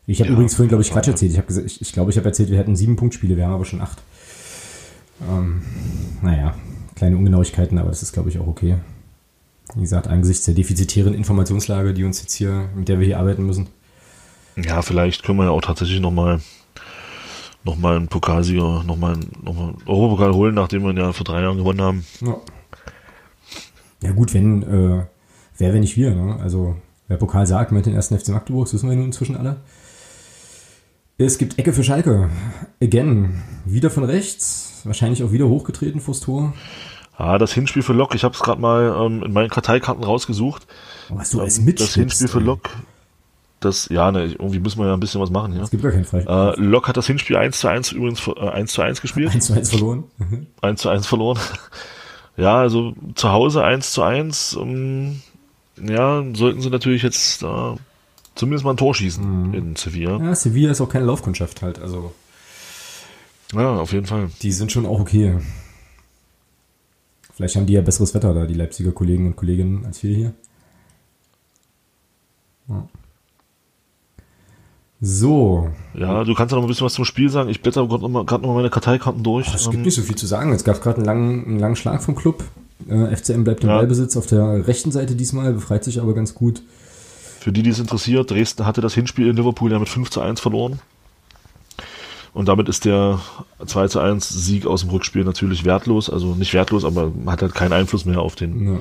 Ich 0.09 0.21
habe 0.21 0.29
Ja. 0.29 0.33
übrigens 0.33 0.55
vorhin, 0.55 0.69
glaube 0.69 0.81
ich, 0.81 0.89
Quatsch 0.89 1.07
erzählt. 1.07 1.31
Ich 1.31 1.37
habe 1.37 1.45
gesagt, 1.47 1.67
ich, 1.67 1.81
ich 1.81 1.93
glaube, 1.93 2.09
ich 2.09 2.17
habe 2.17 2.27
erzählt, 2.27 2.49
wir 2.49 2.57
hätten 2.57 2.75
sieben 2.75 2.95
Punktspiele, 2.95 3.37
wir 3.37 3.45
haben 3.45 3.53
aber 3.53 3.65
schon 3.65 3.79
acht. 3.79 4.01
Ähm, 5.29 5.61
naja, 6.23 6.55
kleine 6.95 7.15
Ungenauigkeiten, 7.15 7.77
aber 7.77 7.89
das 7.89 8.01
ist, 8.01 8.11
glaube 8.11 8.29
ich, 8.29 8.39
auch 8.39 8.47
okay. 8.47 8.77
Wie 9.75 9.81
gesagt, 9.81 10.07
angesichts 10.07 10.45
der 10.45 10.55
defizitären 10.55 11.13
Informationslage, 11.13 11.93
die 11.93 12.03
uns 12.03 12.21
jetzt 12.21 12.33
hier, 12.33 12.69
mit 12.73 12.87
der 12.89 12.99
wir 12.99 13.05
hier 13.05 13.19
arbeiten 13.19 13.45
müssen. 13.45 13.67
ja, 14.55 14.81
vielleicht 14.81 15.21
können 15.23 15.37
wir 15.37 15.45
ja 15.45 15.51
auch 15.51 15.61
tatsächlich 15.61 15.99
nochmal 15.99 16.41
noch 17.63 17.77
mal 17.77 17.97
einen 17.97 18.07
Pokalsieger, 18.07 18.83
nochmal 18.83 19.17
noch 19.43 19.53
mal 19.53 19.67
einen 19.69 19.77
Europapokal 19.85 20.33
holen, 20.33 20.55
nachdem 20.55 20.83
wir 20.83 20.89
ihn 20.89 20.97
ja 20.97 21.13
vor 21.13 21.25
drei 21.25 21.41
Jahren 21.41 21.57
gewonnen 21.57 21.81
haben. 21.81 22.05
Ja, 22.21 22.35
ja 24.01 24.11
gut, 24.13 24.33
wenn, 24.33 24.63
äh, 24.63 25.05
wer, 25.57 25.73
wenn 25.73 25.81
nicht 25.81 25.97
wir, 25.97 26.15
ne? 26.15 26.39
Also, 26.41 26.77
wer 27.07 27.17
Pokal 27.17 27.45
sagt, 27.45 27.71
mit 27.71 27.85
den 27.85 27.93
ersten 27.93 28.17
FC 28.17 28.29
Magdeburg, 28.29 28.65
das 28.65 28.73
wissen 28.73 28.89
wir 28.89 28.95
nun 28.95 29.05
inzwischen 29.05 29.37
alle. 29.37 29.57
Es 31.21 31.37
gibt 31.37 31.59
Ecke 31.59 31.73
für 31.73 31.83
Schalke. 31.83 32.29
Again. 32.81 33.43
Wieder 33.65 33.89
von 33.89 34.05
rechts. 34.05 34.81
Wahrscheinlich 34.85 35.21
auch 35.21 35.33
wieder 35.33 35.49
hochgetreten 35.49 35.99
vors 35.99 36.21
Tor. 36.21 36.53
Ja, 37.19 37.37
das 37.37 37.51
Hinspiel 37.51 37.83
für 37.83 37.91
Lok, 37.91 38.15
ich 38.15 38.23
habe 38.23 38.33
es 38.33 38.39
gerade 38.39 38.61
mal 38.61 38.95
ähm, 39.05 39.23
in 39.23 39.33
meinen 39.33 39.49
Karteikarten 39.49 40.01
rausgesucht. 40.01 40.65
Oh, 41.11 41.17
was 41.17 41.31
du 41.31 41.39
Ähm, 41.39 41.45
das 41.45 41.59
mitschnippst. 41.59 41.95
Hinspiel 41.95 42.27
für. 42.29 42.39
Lok, 42.39 42.69
das, 43.59 43.89
ja, 43.89 44.09
ne, 44.13 44.27
irgendwie 44.27 44.59
müssen 44.59 44.79
wir 44.79 44.87
ja 44.87 44.93
ein 44.93 45.01
bisschen 45.01 45.19
was 45.19 45.29
machen 45.29 45.51
hier. 45.51 45.61
Es 45.61 45.69
gibt 45.71 45.83
gar 45.83 45.91
keinen 45.91 46.05
Freistoß. 46.05 46.57
Äh, 46.57 46.61
Lok 46.61 46.87
hat 46.87 46.95
das 46.95 47.07
Hinspiel 47.07 47.35
1 47.35 47.59
zu 47.59 47.67
1 47.67 47.91
übrigens 47.91 48.25
äh, 48.25 48.39
1 48.39 48.71
zu 48.71 48.81
1 48.81 49.01
gespielt. 49.01 49.31
1 49.31 49.45
zu 49.45 49.53
1 49.53 49.69
verloren. 49.71 50.05
1 50.61 50.81
zu 50.81 50.89
1 50.89 51.05
verloren. 51.05 51.39
Ja, 52.37 52.57
also 52.57 52.93
zu 53.15 53.33
Hause 53.33 53.65
1 53.65 53.91
zu 53.91 54.01
1. 54.01 54.57
Ähm, 54.61 55.19
ja, 55.83 56.23
sollten 56.33 56.61
sie 56.61 56.69
natürlich 56.69 57.03
jetzt 57.03 57.43
äh, 57.43 57.75
zumindest 58.39 58.65
mal 58.65 58.71
ein 58.71 58.77
Tor 58.77 58.95
schießen 58.95 59.53
in 59.53 59.75
Sevilla. 59.75 60.17
Ja, 60.17 60.33
Sevilla 60.35 60.71
ist 60.71 60.81
auch 60.81 60.89
keine 60.89 61.05
Laufkundschaft 61.05 61.61
halt. 61.61 61.79
Also, 61.79 62.13
Ja, 63.53 63.77
auf 63.79 63.91
jeden 63.93 64.05
Fall. 64.05 64.29
die 64.41 64.51
sind 64.51 64.71
schon 64.71 64.85
auch 64.85 64.99
okay. 64.99 65.37
Vielleicht 67.35 67.55
haben 67.55 67.65
die 67.65 67.73
ja 67.73 67.81
besseres 67.81 68.13
Wetter 68.13 68.33
da, 68.33 68.45
die 68.45 68.53
Leipziger 68.53 68.91
Kollegen 68.91 69.27
und 69.27 69.35
Kolleginnen, 69.35 69.85
als 69.85 70.03
wir 70.03 70.15
hier. 70.15 70.33
Ja. 72.67 72.87
So, 75.01 75.69
Ja, 75.93 76.25
du 76.25 76.33
kannst 76.33 76.51
ja 76.51 76.57
noch 76.57 76.65
ein 76.65 76.67
bisschen 76.67 76.85
was 76.85 76.93
zum 76.93 77.05
Spiel 77.05 77.29
sagen. 77.29 77.49
Ich 77.49 77.61
blätter 77.61 77.87
gerade 77.87 78.01
nochmal 78.03 78.25
noch 78.25 78.41
mal 78.41 78.55
meine 78.55 78.69
Karteikarten 78.69 79.23
durch. 79.23 79.47
es 79.53 79.63
gibt 79.63 79.75
Ähm, 79.75 79.81
nicht 79.83 79.95
so 79.95 80.01
viel 80.01 80.15
zu 80.17 80.27
sagen. 80.27 80.51
Es 80.51 80.65
gab 80.65 80.81
gerade 80.81 80.97
einen 80.97 81.05
langen, 81.05 81.45
einen 81.45 81.59
langen 81.59 81.75
Schlag 81.77 82.03
vom 82.03 82.15
Club. 82.15 82.43
Äh, 82.89 83.15
FCM 83.15 83.43
bleibt 83.45 83.63
im 83.63 83.69
Ja. 83.69 83.77
Ballbesitz 83.77 84.17
auf 84.17 84.25
der 84.25 84.67
rechten 84.67 84.91
Seite 84.91 85.15
diesmal, 85.15 85.53
befreit 85.53 85.85
sich 85.85 86.01
aber 86.01 86.13
ganz 86.13 86.33
gut. 86.33 86.61
Für 87.39 87.51
die, 87.51 87.63
die 87.63 87.69
es 87.69 87.79
interessiert, 87.79 88.29
Dresden 88.31 88.65
hatte 88.65 88.81
das 88.81 88.93
Hinspiel 88.93 89.27
in 89.27 89.35
Liverpool 89.37 89.71
ja 89.71 89.79
mit 89.79 89.89
5 89.89 90.09
zu 90.09 90.19
1 90.21 90.39
verloren. 90.39 90.79
Und 92.33 92.47
damit 92.47 92.69
ist 92.69 92.85
der 92.85 93.19
2 93.65 93.87
zu 93.87 93.99
1 93.99 94.27
Sieg 94.29 94.65
aus 94.67 94.81
dem 94.81 94.89
Rückspiel 94.91 95.23
natürlich 95.23 95.65
wertlos. 95.65 96.09
Also 96.09 96.35
nicht 96.35 96.53
wertlos, 96.53 96.85
aber 96.85 97.11
hat 97.25 97.41
halt 97.41 97.55
keinen 97.55 97.73
Einfluss 97.73 98.05
mehr 98.05 98.19
auf 98.21 98.35
den, 98.35 98.73
Ja. 98.73 98.79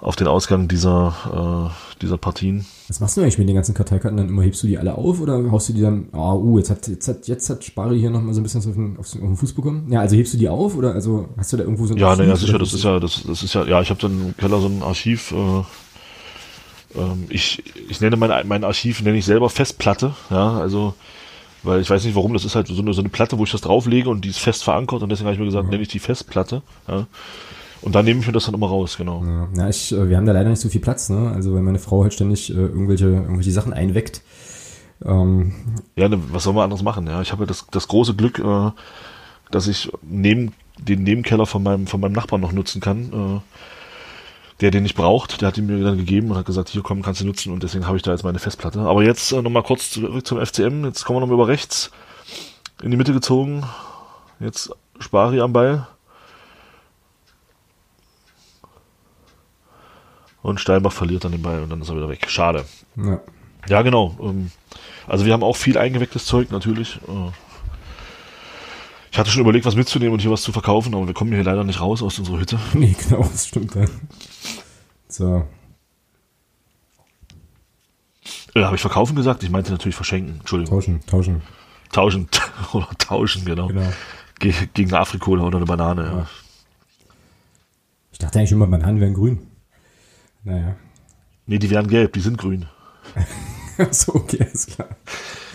auf 0.00 0.16
den 0.16 0.26
Ausgang 0.28 0.68
dieser, 0.68 1.72
äh, 1.72 1.98
dieser 2.02 2.18
Partien. 2.18 2.66
Was 2.86 3.00
machst 3.00 3.16
du 3.16 3.22
eigentlich 3.22 3.38
mit 3.38 3.48
den 3.48 3.56
ganzen 3.56 3.74
Karteikarten 3.74 4.16
dann 4.16 4.28
immer? 4.28 4.42
Hebst 4.42 4.62
du 4.62 4.66
die 4.68 4.78
alle 4.78 4.94
auf 4.96 5.20
oder 5.20 5.50
haust 5.50 5.70
du 5.70 5.72
die 5.72 5.80
dann, 5.80 6.08
ah, 6.12 6.34
uh, 6.34 6.58
jetzt 6.58 6.70
hat, 6.70 6.86
jetzt 6.86 7.08
hat, 7.08 7.26
jetzt 7.26 7.50
hat 7.50 7.64
Spari 7.64 7.98
hier 7.98 8.10
nochmal 8.10 8.32
so 8.32 8.40
ein 8.40 8.44
bisschen 8.44 8.60
auf 8.60 8.76
den, 8.76 8.96
auf 8.96 9.10
den 9.10 9.36
Fuß 9.36 9.54
bekommen? 9.54 9.90
Ja, 9.90 10.00
also 10.00 10.14
hebst 10.14 10.34
du 10.34 10.38
die 10.38 10.48
auf 10.48 10.76
oder 10.76 10.92
also 10.94 11.28
hast 11.36 11.52
du 11.52 11.56
da 11.56 11.64
irgendwo 11.64 11.86
so 11.86 11.94
ein 11.94 11.98
Ja, 11.98 12.14
naja, 12.14 12.36
sicher, 12.36 12.58
das 12.58 12.72
ist 12.74 12.84
ja, 12.84 13.00
das, 13.00 13.24
das 13.26 13.42
ist 13.42 13.54
ja, 13.54 13.64
ja, 13.64 13.80
ich 13.82 13.90
habe 13.90 14.00
dann 14.00 14.12
im 14.28 14.36
Keller 14.36 14.60
so 14.60 14.68
ein 14.68 14.82
Archiv, 14.82 15.32
äh, 15.32 15.64
ähm, 16.96 17.26
ich, 17.28 17.62
ich 17.88 18.00
nenne 18.00 18.16
mein, 18.16 18.46
mein 18.46 18.64
Archiv, 18.64 19.02
nenne 19.02 19.18
ich 19.18 19.24
selber 19.24 19.50
Festplatte, 19.50 20.14
ja, 20.30 20.58
also, 20.58 20.94
weil 21.62 21.80
ich 21.80 21.90
weiß 21.90 22.04
nicht 22.04 22.14
warum, 22.14 22.32
das 22.32 22.44
ist 22.44 22.54
halt 22.54 22.68
so 22.68 22.80
eine, 22.80 22.92
so 22.94 23.00
eine 23.00 23.08
Platte, 23.08 23.38
wo 23.38 23.44
ich 23.44 23.52
das 23.52 23.60
drauflege 23.62 24.08
und 24.08 24.24
die 24.24 24.30
ist 24.30 24.38
fest 24.38 24.64
verankert 24.64 25.02
und 25.02 25.08
deswegen 25.10 25.26
habe 25.26 25.34
ich 25.34 25.40
mir 25.40 25.46
gesagt, 25.46 25.68
nenne 25.70 25.82
ich 25.82 25.88
die 25.88 25.98
Festplatte, 25.98 26.62
ja. 26.86 27.06
Und 27.80 27.94
dann 27.94 28.04
nehme 28.04 28.18
ich 28.18 28.26
mir 28.26 28.32
das 28.32 28.46
dann 28.46 28.54
immer 28.54 28.66
raus, 28.66 28.96
genau. 28.96 29.22
Ja, 29.24 29.48
na, 29.54 29.68
ich, 29.68 29.92
äh, 29.92 30.08
wir 30.08 30.16
haben 30.16 30.26
da 30.26 30.32
leider 30.32 30.50
nicht 30.50 30.60
so 30.60 30.68
viel 30.68 30.80
Platz, 30.80 31.10
ne? 31.10 31.30
Also 31.32 31.54
weil 31.54 31.62
meine 31.62 31.78
Frau 31.78 32.02
halt 32.02 32.12
ständig 32.12 32.50
äh, 32.50 32.54
irgendwelche, 32.54 33.06
irgendwelche 33.06 33.52
Sachen 33.52 33.72
einweckt. 33.72 34.22
Ähm, 35.04 35.52
Ja, 35.94 36.08
ne, 36.08 36.18
was 36.32 36.42
soll 36.42 36.54
man 36.54 36.64
anderes 36.64 36.82
machen, 36.82 37.06
ja. 37.06 37.22
Ich 37.22 37.30
habe 37.30 37.44
ja 37.44 37.46
das, 37.46 37.66
das 37.70 37.86
große 37.86 38.14
Glück, 38.14 38.40
äh, 38.40 38.70
dass 39.52 39.68
ich 39.68 39.92
neben, 40.02 40.52
den 40.76 41.04
Nebenkeller 41.04 41.46
von 41.46 41.62
meinem, 41.62 41.86
von 41.86 42.00
meinem 42.00 42.12
Nachbarn 42.12 42.40
noch 42.40 42.52
nutzen 42.52 42.80
kann, 42.80 43.12
äh, 43.12 43.40
der 44.60 44.70
den 44.70 44.82
nicht 44.82 44.96
braucht, 44.96 45.40
der 45.40 45.48
hat 45.48 45.58
ihn 45.58 45.66
mir 45.66 45.82
dann 45.84 45.98
gegeben 45.98 46.30
und 46.30 46.36
hat 46.36 46.46
gesagt, 46.46 46.68
hier 46.68 46.82
komm, 46.82 47.02
kannst 47.02 47.20
du 47.20 47.26
nutzen 47.26 47.52
und 47.52 47.62
deswegen 47.62 47.86
habe 47.86 47.96
ich 47.96 48.02
da 48.02 48.10
jetzt 48.12 48.24
meine 48.24 48.38
Festplatte. 48.38 48.80
Aber 48.80 49.02
jetzt 49.04 49.32
äh, 49.32 49.40
nochmal 49.42 49.62
kurz 49.62 49.90
zurück 49.90 50.26
zum 50.26 50.44
FCM, 50.44 50.84
jetzt 50.84 51.04
kommen 51.04 51.16
wir 51.16 51.20
nochmal 51.20 51.34
über 51.36 51.48
rechts 51.48 51.90
in 52.82 52.90
die 52.90 52.96
Mitte 52.96 53.12
gezogen, 53.12 53.64
jetzt 54.40 54.70
Spari 54.98 55.40
am 55.40 55.52
Ball. 55.52 55.86
Und 60.42 60.60
Steinbach 60.60 60.92
verliert 60.92 61.24
dann 61.24 61.32
den 61.32 61.42
Ball 61.42 61.62
und 61.62 61.70
dann 61.70 61.82
ist 61.82 61.88
er 61.88 61.96
wieder 61.96 62.08
weg. 62.08 62.26
Schade. 62.28 62.64
ja. 62.96 63.20
Ja, 63.68 63.82
genau. 63.82 64.16
Ähm, 64.22 64.50
also 65.06 65.26
wir 65.26 65.32
haben 65.34 65.42
auch 65.42 65.56
viel 65.56 65.76
eingewecktes 65.76 66.24
Zeug 66.24 66.50
natürlich. 66.52 66.96
Äh, 67.08 67.30
Ich 69.10 69.18
hatte 69.18 69.30
schon 69.30 69.42
überlegt, 69.42 69.66
was 69.66 69.74
mitzunehmen 69.74 70.12
und 70.14 70.20
hier 70.20 70.30
was 70.30 70.42
zu 70.42 70.52
verkaufen, 70.52 70.94
aber 70.94 71.06
wir 71.06 71.12
kommen 71.12 71.32
hier 71.32 71.42
leider 71.42 71.64
nicht 71.64 71.80
raus 71.80 72.02
aus 72.02 72.18
unserer 72.18 72.38
Hütte. 72.40 72.58
Nee, 72.72 72.96
genau, 73.08 73.22
das 73.22 73.48
stimmt. 73.48 73.74
Ja. 73.74 73.84
So. 75.18 75.44
Äh, 78.54 78.62
Habe 78.62 78.76
ich 78.76 78.80
verkaufen 78.80 79.16
gesagt? 79.16 79.42
Ich 79.42 79.50
meinte 79.50 79.72
natürlich 79.72 79.96
verschenken. 79.96 80.36
Entschuldigung. 80.38 80.78
Tauschen, 80.78 81.00
tauschen. 81.06 81.42
Tauschen. 81.90 82.28
oder 82.72 82.88
tauschen, 82.98 83.44
genau. 83.44 83.66
Genau. 83.66 83.92
Ge 84.38 84.54
gegen 84.74 84.90
eine 84.90 85.00
Afrikola 85.00 85.42
oder 85.42 85.56
eine 85.56 85.66
Banane. 85.66 86.04
Ja. 86.04 86.26
Ich 88.12 88.18
dachte 88.18 88.38
eigentlich 88.38 88.52
immer, 88.52 88.68
Bananen 88.68 89.00
wären 89.00 89.14
grün. 89.14 89.40
Naja. 90.44 90.76
Nee, 91.46 91.58
die 91.58 91.70
wären 91.70 91.88
gelb, 91.88 92.12
die 92.12 92.20
sind 92.20 92.38
grün. 92.38 92.66
so, 93.90 94.14
okay, 94.14 94.38
alles 94.40 94.66
klar. 94.66 94.88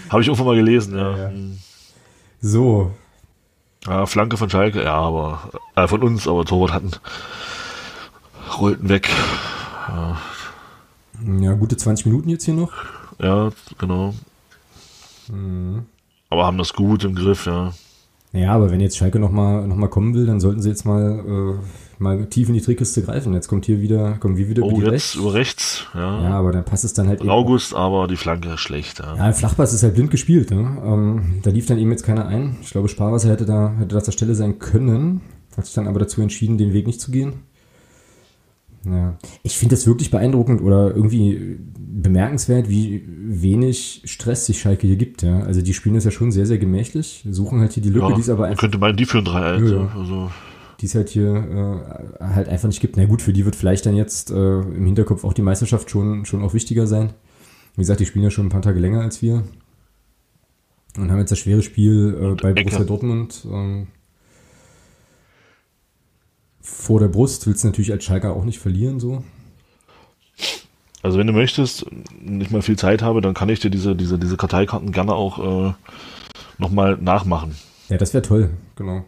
Habe 0.09 0.21
ich 0.21 0.27
irgendwann 0.27 0.47
mal 0.47 0.55
gelesen, 0.57 0.97
ja. 0.97 1.11
Ja, 1.11 1.17
ja. 1.17 1.29
Hm. 1.29 1.57
So, 2.41 2.91
Ja, 3.87 4.05
Flanke 4.07 4.35
von 4.35 4.49
Schalke, 4.49 4.83
ja, 4.83 4.95
aber 4.95 5.51
äh, 5.75 5.87
von 5.87 6.03
uns, 6.03 6.27
aber 6.27 6.43
Torwart 6.43 6.73
hatten 6.73 6.91
rollten 8.59 8.89
weg. 8.89 9.09
ja, 11.39 11.53
gute 11.53 11.77
20 11.77 12.05
Minuten 12.05 12.29
jetzt 12.29 12.45
hier 12.45 12.53
noch. 12.53 12.71
Ja, 13.21 13.49
genau. 13.77 14.13
Mhm. 15.31 15.83
Aber 16.29 16.45
haben 16.45 16.57
das 16.57 16.73
gut 16.73 17.03
im 17.03 17.15
Griff, 17.15 17.45
ja. 17.45 17.73
Ja, 18.33 18.53
aber 18.55 18.71
wenn 18.71 18.79
jetzt 18.81 18.97
Schalke 18.97 19.19
nochmal 19.19 19.67
noch 19.67 19.75
mal 19.75 19.87
kommen 19.89 20.15
will, 20.15 20.25
dann 20.25 20.39
sollten 20.39 20.59
sie 20.61 20.69
jetzt 20.69 20.85
mal, 20.85 21.19
äh, 21.59 22.01
mal 22.01 22.25
tief 22.25 22.47
in 22.47 22.55
die 22.55 22.61
Trickkiste 22.61 23.03
greifen. 23.03 23.31
Jetzt 23.33 23.47
kommt 23.47 23.65
hier 23.65 23.79
wieder, 23.79 24.13
kommen 24.13 24.37
wir 24.37 24.49
wieder 24.49 24.63
Oh, 24.63 24.71
über 24.71 24.79
jetzt 24.85 24.91
rechts. 24.91 25.15
über 25.15 25.33
rechts, 25.35 25.85
ja. 25.93 26.23
Ja, 26.23 26.29
aber 26.39 26.51
dann 26.51 26.65
passt 26.65 26.83
es 26.83 26.93
dann 26.93 27.07
halt. 27.07 27.21
August, 27.29 27.75
aber 27.75 28.07
die 28.07 28.15
Flanke 28.15 28.49
ist 28.53 28.61
schlecht, 28.61 28.97
ja. 28.99 29.15
Ja, 29.15 29.31
Flachpass 29.33 29.73
ist 29.73 29.83
halt 29.83 29.93
blind 29.93 30.09
gespielt. 30.09 30.49
Ne? 30.49 30.77
Ähm, 30.83 31.39
da 31.43 31.51
lief 31.51 31.67
dann 31.67 31.77
eben 31.77 31.91
jetzt 31.91 32.03
keiner 32.03 32.25
ein. 32.25 32.57
Ich 32.63 32.71
glaube, 32.71 32.89
Sparwasser 32.89 33.29
hätte 33.29 33.45
da 33.45 33.73
hätte 33.77 33.93
das 33.93 34.05
der 34.05 34.11
Stelle 34.13 34.33
sein 34.33 34.57
können. 34.57 35.21
Hat 35.55 35.67
sich 35.67 35.75
dann 35.75 35.87
aber 35.87 35.99
dazu 35.99 36.19
entschieden, 36.19 36.57
den 36.57 36.73
Weg 36.73 36.87
nicht 36.87 36.99
zu 36.99 37.11
gehen. 37.11 37.33
Ja. 38.85 39.17
Ich 39.43 39.57
finde 39.57 39.75
das 39.75 39.87
wirklich 39.87 40.11
beeindruckend 40.11 40.61
oder 40.61 40.93
irgendwie 40.95 41.57
bemerkenswert, 41.77 42.69
wie 42.69 43.03
wenig 43.07 44.01
Stress 44.05 44.45
sich 44.45 44.59
Schalke 44.59 44.87
hier 44.87 44.97
gibt. 44.97 45.21
Ja. 45.21 45.41
Also 45.41 45.61
die 45.61 45.73
spielen 45.73 45.95
das 45.95 46.03
ja 46.03 46.11
schon 46.11 46.31
sehr, 46.31 46.45
sehr 46.45 46.57
gemächlich, 46.57 47.25
suchen 47.29 47.59
halt 47.59 47.73
hier 47.73 47.83
die 47.83 47.89
Lücke, 47.89 48.09
Ja, 48.09 48.15
die 48.15 48.21
es 48.21 48.29
aber 48.29 48.45
einfach, 48.45 48.61
könnte 48.61 48.77
meinen, 48.77 48.97
die 48.97 49.05
führen 49.05 49.25
3-1. 49.25 49.69
Ja, 49.69 49.75
ja. 49.75 49.95
Also, 49.97 50.31
die 50.81 50.85
es 50.87 50.95
halt 50.95 51.09
hier 51.09 51.33
äh, 52.19 52.23
halt 52.23 52.49
einfach 52.49 52.67
nicht 52.67 52.81
gibt. 52.81 52.97
Na 52.97 53.05
gut, 53.05 53.21
für 53.21 53.31
die 53.31 53.45
wird 53.45 53.55
vielleicht 53.55 53.85
dann 53.85 53.95
jetzt 53.95 54.31
äh, 54.31 54.59
im 54.59 54.85
Hinterkopf 54.85 55.23
auch 55.23 55.33
die 55.33 55.41
Meisterschaft 55.41 55.89
schon, 55.89 56.25
schon 56.25 56.43
auch 56.43 56.53
wichtiger 56.53 56.87
sein. 56.87 57.13
Wie 57.75 57.81
gesagt, 57.81 58.01
die 58.01 58.05
spielen 58.05 58.23
ja 58.23 58.31
schon 58.31 58.47
ein 58.47 58.49
paar 58.49 58.61
Tage 58.61 58.79
länger 58.79 59.01
als 59.01 59.21
wir 59.21 59.43
und 60.97 61.11
haben 61.11 61.19
jetzt 61.19 61.31
das 61.31 61.39
schwere 61.39 61.61
Spiel 61.61 62.17
äh, 62.19 62.41
bei 62.41 62.51
Ecke. 62.51 62.63
Borussia 62.63 62.83
Dortmund 62.83 63.47
ähm, 63.51 63.87
vor 66.63 66.99
der 66.99 67.09
Brust. 67.09 67.45
Willst 67.45 67.63
du 67.63 67.67
natürlich 67.67 67.91
als 67.91 68.03
Schalker 68.03 68.35
auch 68.35 68.45
nicht 68.45 68.59
verlieren, 68.59 68.99
so. 68.99 69.23
also 71.03 71.19
wenn 71.19 71.27
du 71.27 71.33
möchtest, 71.33 71.85
nicht 72.19 72.51
mal 72.51 72.61
viel 72.61 72.77
Zeit 72.77 73.03
habe, 73.03 73.21
dann 73.21 73.35
kann 73.35 73.49
ich 73.49 73.59
dir 73.59 73.69
diese, 73.69 73.95
diese, 73.95 74.17
diese 74.17 74.37
Karteikarten 74.37 74.91
gerne 74.91 75.13
auch 75.13 75.69
äh, 75.69 75.73
nochmal 76.57 76.97
nachmachen. 76.97 77.55
Ja, 77.89 77.97
das 77.97 78.13
wäre 78.13 78.23
toll, 78.23 78.49
genau. 78.75 79.03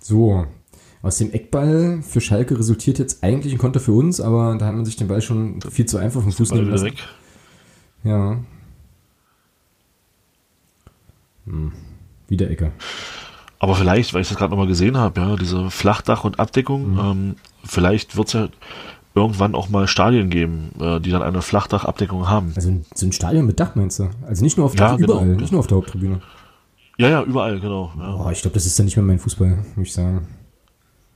So, 0.00 0.46
aus 1.02 1.18
dem 1.18 1.32
Eckball 1.32 2.02
für 2.02 2.20
Schalke 2.20 2.58
resultiert 2.58 2.98
jetzt 2.98 3.22
eigentlich 3.22 3.52
ein 3.52 3.58
Konter 3.58 3.80
für 3.80 3.92
uns, 3.92 4.20
aber 4.20 4.56
da 4.58 4.66
hat 4.66 4.74
man 4.74 4.84
sich 4.84 4.96
den 4.96 5.08
Ball 5.08 5.22
schon 5.22 5.60
viel 5.62 5.86
zu 5.86 5.98
einfach 5.98 6.22
vom 6.22 6.32
Fuß 6.32 6.52
nehmen 6.52 6.70
lassen. 6.70 6.86
weg. 6.86 7.08
Ja. 8.02 8.40
Hm. 11.46 11.72
Wieder 12.28 12.50
Ecke. 12.50 12.72
Aber 13.60 13.74
vielleicht, 13.76 14.12
weil 14.14 14.22
ich 14.22 14.28
das 14.28 14.36
gerade 14.38 14.50
nochmal 14.50 14.66
gesehen 14.66 14.96
habe, 14.96 15.20
ja, 15.20 15.36
diese 15.36 15.70
Flachdach 15.70 16.24
und 16.24 16.40
Abdeckung, 16.40 16.92
Mhm. 16.94 16.98
ähm, 16.98 17.34
vielleicht 17.62 18.16
wird 18.16 18.26
es 18.28 18.32
ja 18.32 18.48
irgendwann 19.14 19.54
auch 19.54 19.68
mal 19.68 19.86
Stadien 19.86 20.30
geben, 20.30 20.70
äh, 20.80 20.98
die 21.00 21.10
dann 21.10 21.22
eine 21.22 21.42
Flachdachabdeckung 21.42 22.28
haben. 22.28 22.52
Also 22.56 22.70
ein, 22.70 22.84
so 22.94 23.06
ein 23.06 23.12
Stadion 23.12 23.44
mit 23.46 23.60
Dach 23.60 23.74
meinst 23.74 23.98
du? 23.98 24.08
Also 24.26 24.42
nicht 24.42 24.56
nur 24.56 24.66
auf 24.66 24.74
Ja, 24.78 24.88
Dach, 24.90 24.96
genau. 24.96 25.12
überall, 25.14 25.26
nicht 25.36 25.52
nur 25.52 25.60
auf 25.60 25.66
der 25.66 25.76
Haupttribüne. 25.76 26.20
Ja, 26.96 27.08
ja, 27.08 27.22
überall, 27.22 27.60
genau. 27.60 27.92
Ja. 27.98 28.16
Boah, 28.16 28.32
ich 28.32 28.40
glaube, 28.42 28.54
das 28.54 28.66
ist 28.66 28.78
dann 28.78 28.86
nicht 28.86 28.96
mehr 28.96 29.04
mein 29.04 29.18
Fußball, 29.18 29.58
muss 29.76 29.88
ich 29.88 29.92
sagen. 29.92 30.26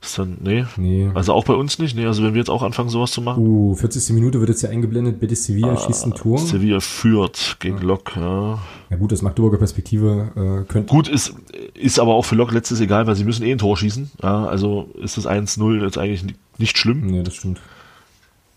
Ist 0.05 0.19
dann, 0.19 0.37
nee. 0.41 0.65
Nee. 0.77 1.09
Also 1.15 1.33
auch 1.33 1.45
bei 1.45 1.53
uns 1.55 1.79
nicht, 1.79 1.95
nee, 1.95 2.05
also 2.05 2.21
wenn 2.23 2.33
wir 2.35 2.39
jetzt 2.39 2.49
auch 2.51 2.61
anfangen, 2.61 2.89
sowas 2.89 3.09
zu 3.11 3.21
machen. 3.23 3.43
Uh, 3.45 3.73
40. 3.73 4.13
Minute 4.13 4.39
wird 4.39 4.49
jetzt 4.49 4.61
ja 4.61 4.69
eingeblendet, 4.69 5.19
Betis 5.19 5.45
Sevilla 5.45 5.73
Ah, 5.73 5.77
schießt 5.77 6.05
ein 6.05 6.13
Tor. 6.13 6.37
Sevilla 6.37 6.79
führt 6.79 7.57
gegen 7.59 7.79
Lok, 7.79 8.15
ja. 8.15 8.59
Ja 8.91 8.97
gut, 8.97 9.11
aus 9.11 9.23
Magdeburger 9.23 9.57
Perspektive 9.57 10.29
äh, 10.65 10.71
könnte... 10.71 10.91
Gut, 10.91 11.07
ist, 11.07 11.33
ist 11.73 11.99
aber 11.99 12.13
auch 12.13 12.23
für 12.23 12.35
Lok 12.35 12.51
letztes 12.51 12.79
egal, 12.81 13.07
weil 13.07 13.15
sie 13.15 13.23
müssen 13.23 13.43
eh 13.43 13.51
ein 13.51 13.57
Tor 13.57 13.75
schießen. 13.77 14.11
Ja, 14.21 14.45
also 14.45 14.89
ist 15.01 15.17
das 15.17 15.25
1-0 15.27 15.81
jetzt 15.83 15.97
eigentlich 15.97 16.23
ni- 16.23 16.35
nicht 16.59 16.77
schlimm. 16.77 17.07
Nee, 17.07 17.23
das 17.23 17.33
stimmt. 17.35 17.59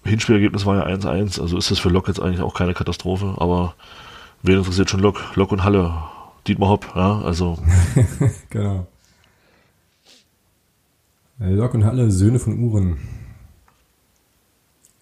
Hinspielergebnis 0.05 0.67
war 0.67 0.77
ja 0.77 0.95
1-1, 0.95 1.41
also 1.41 1.57
ist 1.57 1.71
das 1.71 1.79
für 1.79 1.89
Lok 1.89 2.09
jetzt 2.09 2.21
eigentlich 2.21 2.41
auch 2.43 2.55
keine 2.55 2.75
Katastrophe, 2.75 3.35
aber 3.39 3.75
wen 4.43 4.59
interessiert 4.59 4.91
schon 4.91 5.01
Lok? 5.01 5.21
Lok 5.35 5.51
und 5.53 5.65
Halle. 5.65 5.95
Dietmar 6.47 6.69
Hopp, 6.69 6.87
ja, 6.95 7.21
also 7.23 7.59
Genau. 8.51 8.87
Äh, 11.41 11.53
Lok 11.55 11.75
und 11.75 11.85
Halle, 11.85 12.11
Söhne 12.11 12.39
von 12.39 12.59
Uhren. 12.59 12.97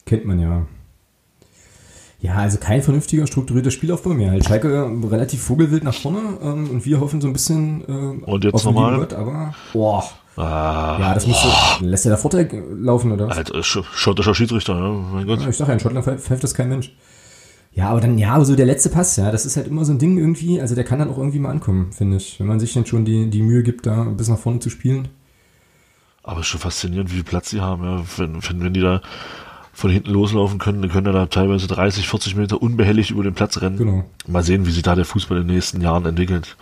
Kennt 0.04 0.24
man 0.24 0.38
ja. 0.38 0.66
Ja, 2.20 2.34
also 2.36 2.58
kein 2.58 2.82
vernünftiger, 2.82 3.26
strukturierter 3.26 3.70
Spielaufbau 3.70 4.10
mehr. 4.10 4.30
Halt 4.30 4.44
Schalke 4.44 4.68
äh, 4.74 5.06
relativ 5.06 5.42
vogelwild 5.42 5.84
nach 5.84 5.94
vorne 5.94 6.20
ähm, 6.42 6.70
und 6.70 6.84
wir 6.86 7.00
hoffen 7.00 7.20
so 7.20 7.26
ein 7.28 7.32
bisschen 7.32 7.82
äh, 7.88 8.24
Und 8.30 8.44
jetzt 8.44 8.54
auf 8.54 8.64
nochmal? 8.64 8.96
Gott, 8.98 9.12
aber 9.12 9.54
boah. 9.72 10.04
ah, 10.36 10.96
Ja, 10.98 11.14
das 11.14 11.26
muss 11.26 11.42
so, 11.42 11.84
lässt 11.84 12.06
er 12.06 12.12
da 12.12 12.16
Vorteil 12.16 12.48
laufen, 12.80 13.12
oder 13.12 13.28
was? 13.28 13.36
Alter, 13.36 13.62
sch 13.62 13.80
schottischer 13.92 14.34
Schiedsrichter, 14.34 14.74
ja, 14.74 14.90
mein 14.92 15.26
Gott. 15.26 15.42
Ja, 15.42 15.48
ich 15.48 15.56
sag 15.56 15.68
ja, 15.68 15.74
in 15.74 15.80
Schottland 15.80 16.04
pfeift 16.20 16.42
das 16.42 16.54
kein 16.54 16.68
Mensch. 16.68 16.94
Ja, 17.72 17.90
aber 17.90 18.00
dann, 18.00 18.16
ja, 18.16 18.32
aber 18.32 18.46
so 18.46 18.56
der 18.56 18.64
letzte 18.66 18.88
Pass, 18.88 19.16
ja, 19.16 19.30
das 19.30 19.44
ist 19.44 19.58
halt 19.58 19.66
immer 19.68 19.84
so 19.84 19.92
ein 19.92 19.98
Ding 19.98 20.16
irgendwie, 20.16 20.60
also 20.62 20.74
der 20.74 20.84
kann 20.84 20.98
dann 20.98 21.10
auch 21.10 21.18
irgendwie 21.18 21.38
mal 21.38 21.50
ankommen, 21.50 21.92
finde 21.92 22.16
ich. 22.16 22.40
Wenn 22.40 22.46
man 22.46 22.58
sich 22.58 22.72
dann 22.72 22.86
schon 22.86 23.04
die, 23.04 23.28
die 23.28 23.42
Mühe 23.42 23.62
gibt, 23.62 23.84
da 23.86 24.04
bis 24.04 24.28
nach 24.28 24.38
vorne 24.38 24.60
zu 24.60 24.70
spielen. 24.70 25.08
Aber 26.26 26.40
ist 26.40 26.48
schon 26.48 26.60
faszinierend, 26.60 27.10
wie 27.10 27.16
viel 27.16 27.24
Platz 27.24 27.50
die 27.50 27.60
haben, 27.60 27.84
ja. 27.84 28.04
Wenn, 28.16 28.42
wenn, 28.42 28.60
wenn 28.62 28.74
die 28.74 28.80
da 28.80 29.00
von 29.72 29.90
hinten 29.90 30.10
loslaufen 30.10 30.58
können, 30.58 30.82
dann 30.82 30.90
können 30.90 31.12
da 31.12 31.26
teilweise 31.26 31.66
30, 31.66 32.08
40 32.08 32.34
Meter 32.34 32.60
unbehelligt 32.60 33.10
über 33.10 33.22
den 33.22 33.34
Platz 33.34 33.60
rennen. 33.60 33.76
Genau. 33.76 34.04
Mal 34.26 34.42
sehen, 34.42 34.66
wie 34.66 34.70
sich 34.70 34.82
da 34.82 34.94
der 34.94 35.04
Fußball 35.04 35.38
in 35.38 35.46
den 35.46 35.54
nächsten 35.54 35.80
Jahren 35.80 36.04
entwickelt. 36.04 36.56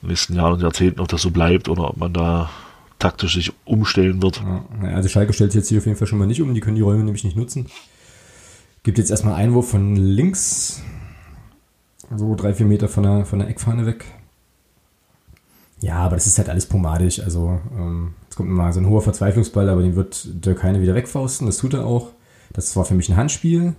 In 0.00 0.06
den 0.06 0.10
nächsten 0.10 0.34
Jahren 0.34 0.54
und 0.54 0.62
Jahrzehnten, 0.62 1.00
ob 1.00 1.08
das 1.08 1.20
so 1.20 1.30
bleibt 1.30 1.68
oder 1.68 1.90
ob 1.90 1.96
man 1.96 2.12
da 2.12 2.48
taktisch 2.98 3.34
sich 3.34 3.52
umstellen 3.64 4.22
wird. 4.22 4.40
Ja, 4.40 4.64
naja, 4.80 4.96
also 4.96 5.08
Schalke 5.08 5.32
stellt 5.32 5.52
sich 5.52 5.60
jetzt 5.60 5.68
hier 5.68 5.78
auf 5.78 5.86
jeden 5.86 5.98
Fall 5.98 6.06
schon 6.06 6.18
mal 6.18 6.26
nicht 6.26 6.40
um, 6.40 6.54
die 6.54 6.60
können 6.60 6.76
die 6.76 6.82
Räume 6.82 7.04
nämlich 7.04 7.24
nicht 7.24 7.36
nutzen. 7.36 7.66
Gibt 8.84 8.98
jetzt 8.98 9.10
erstmal 9.10 9.34
Einwurf 9.34 9.70
von 9.70 9.96
links, 9.96 10.82
so 12.14 12.34
drei, 12.34 12.54
vier 12.54 12.66
Meter 12.66 12.88
von 12.88 13.02
der, 13.02 13.26
von 13.26 13.38
der 13.38 13.48
Eckfahne 13.48 13.84
weg. 13.84 14.04
Ja, 15.80 15.96
aber 15.96 16.16
das 16.16 16.26
ist 16.26 16.38
halt 16.38 16.48
alles 16.48 16.66
pomadisch. 16.66 17.20
Also, 17.20 17.60
ähm, 17.78 18.14
jetzt 18.24 18.36
kommt 18.36 18.50
mal 18.50 18.72
so 18.72 18.80
ein 18.80 18.88
hoher 18.88 19.02
Verzweiflungsball, 19.02 19.68
aber 19.68 19.82
den 19.82 19.94
wird 19.96 20.26
Dirk 20.44 20.62
Heine 20.62 20.82
wieder 20.82 20.94
wegfausten. 20.94 21.46
Das 21.46 21.58
tut 21.58 21.74
er 21.74 21.86
auch. 21.86 22.08
Das 22.52 22.74
war 22.76 22.84
für 22.84 22.94
mich 22.94 23.08
ein 23.08 23.16
Handspiel. 23.16 23.74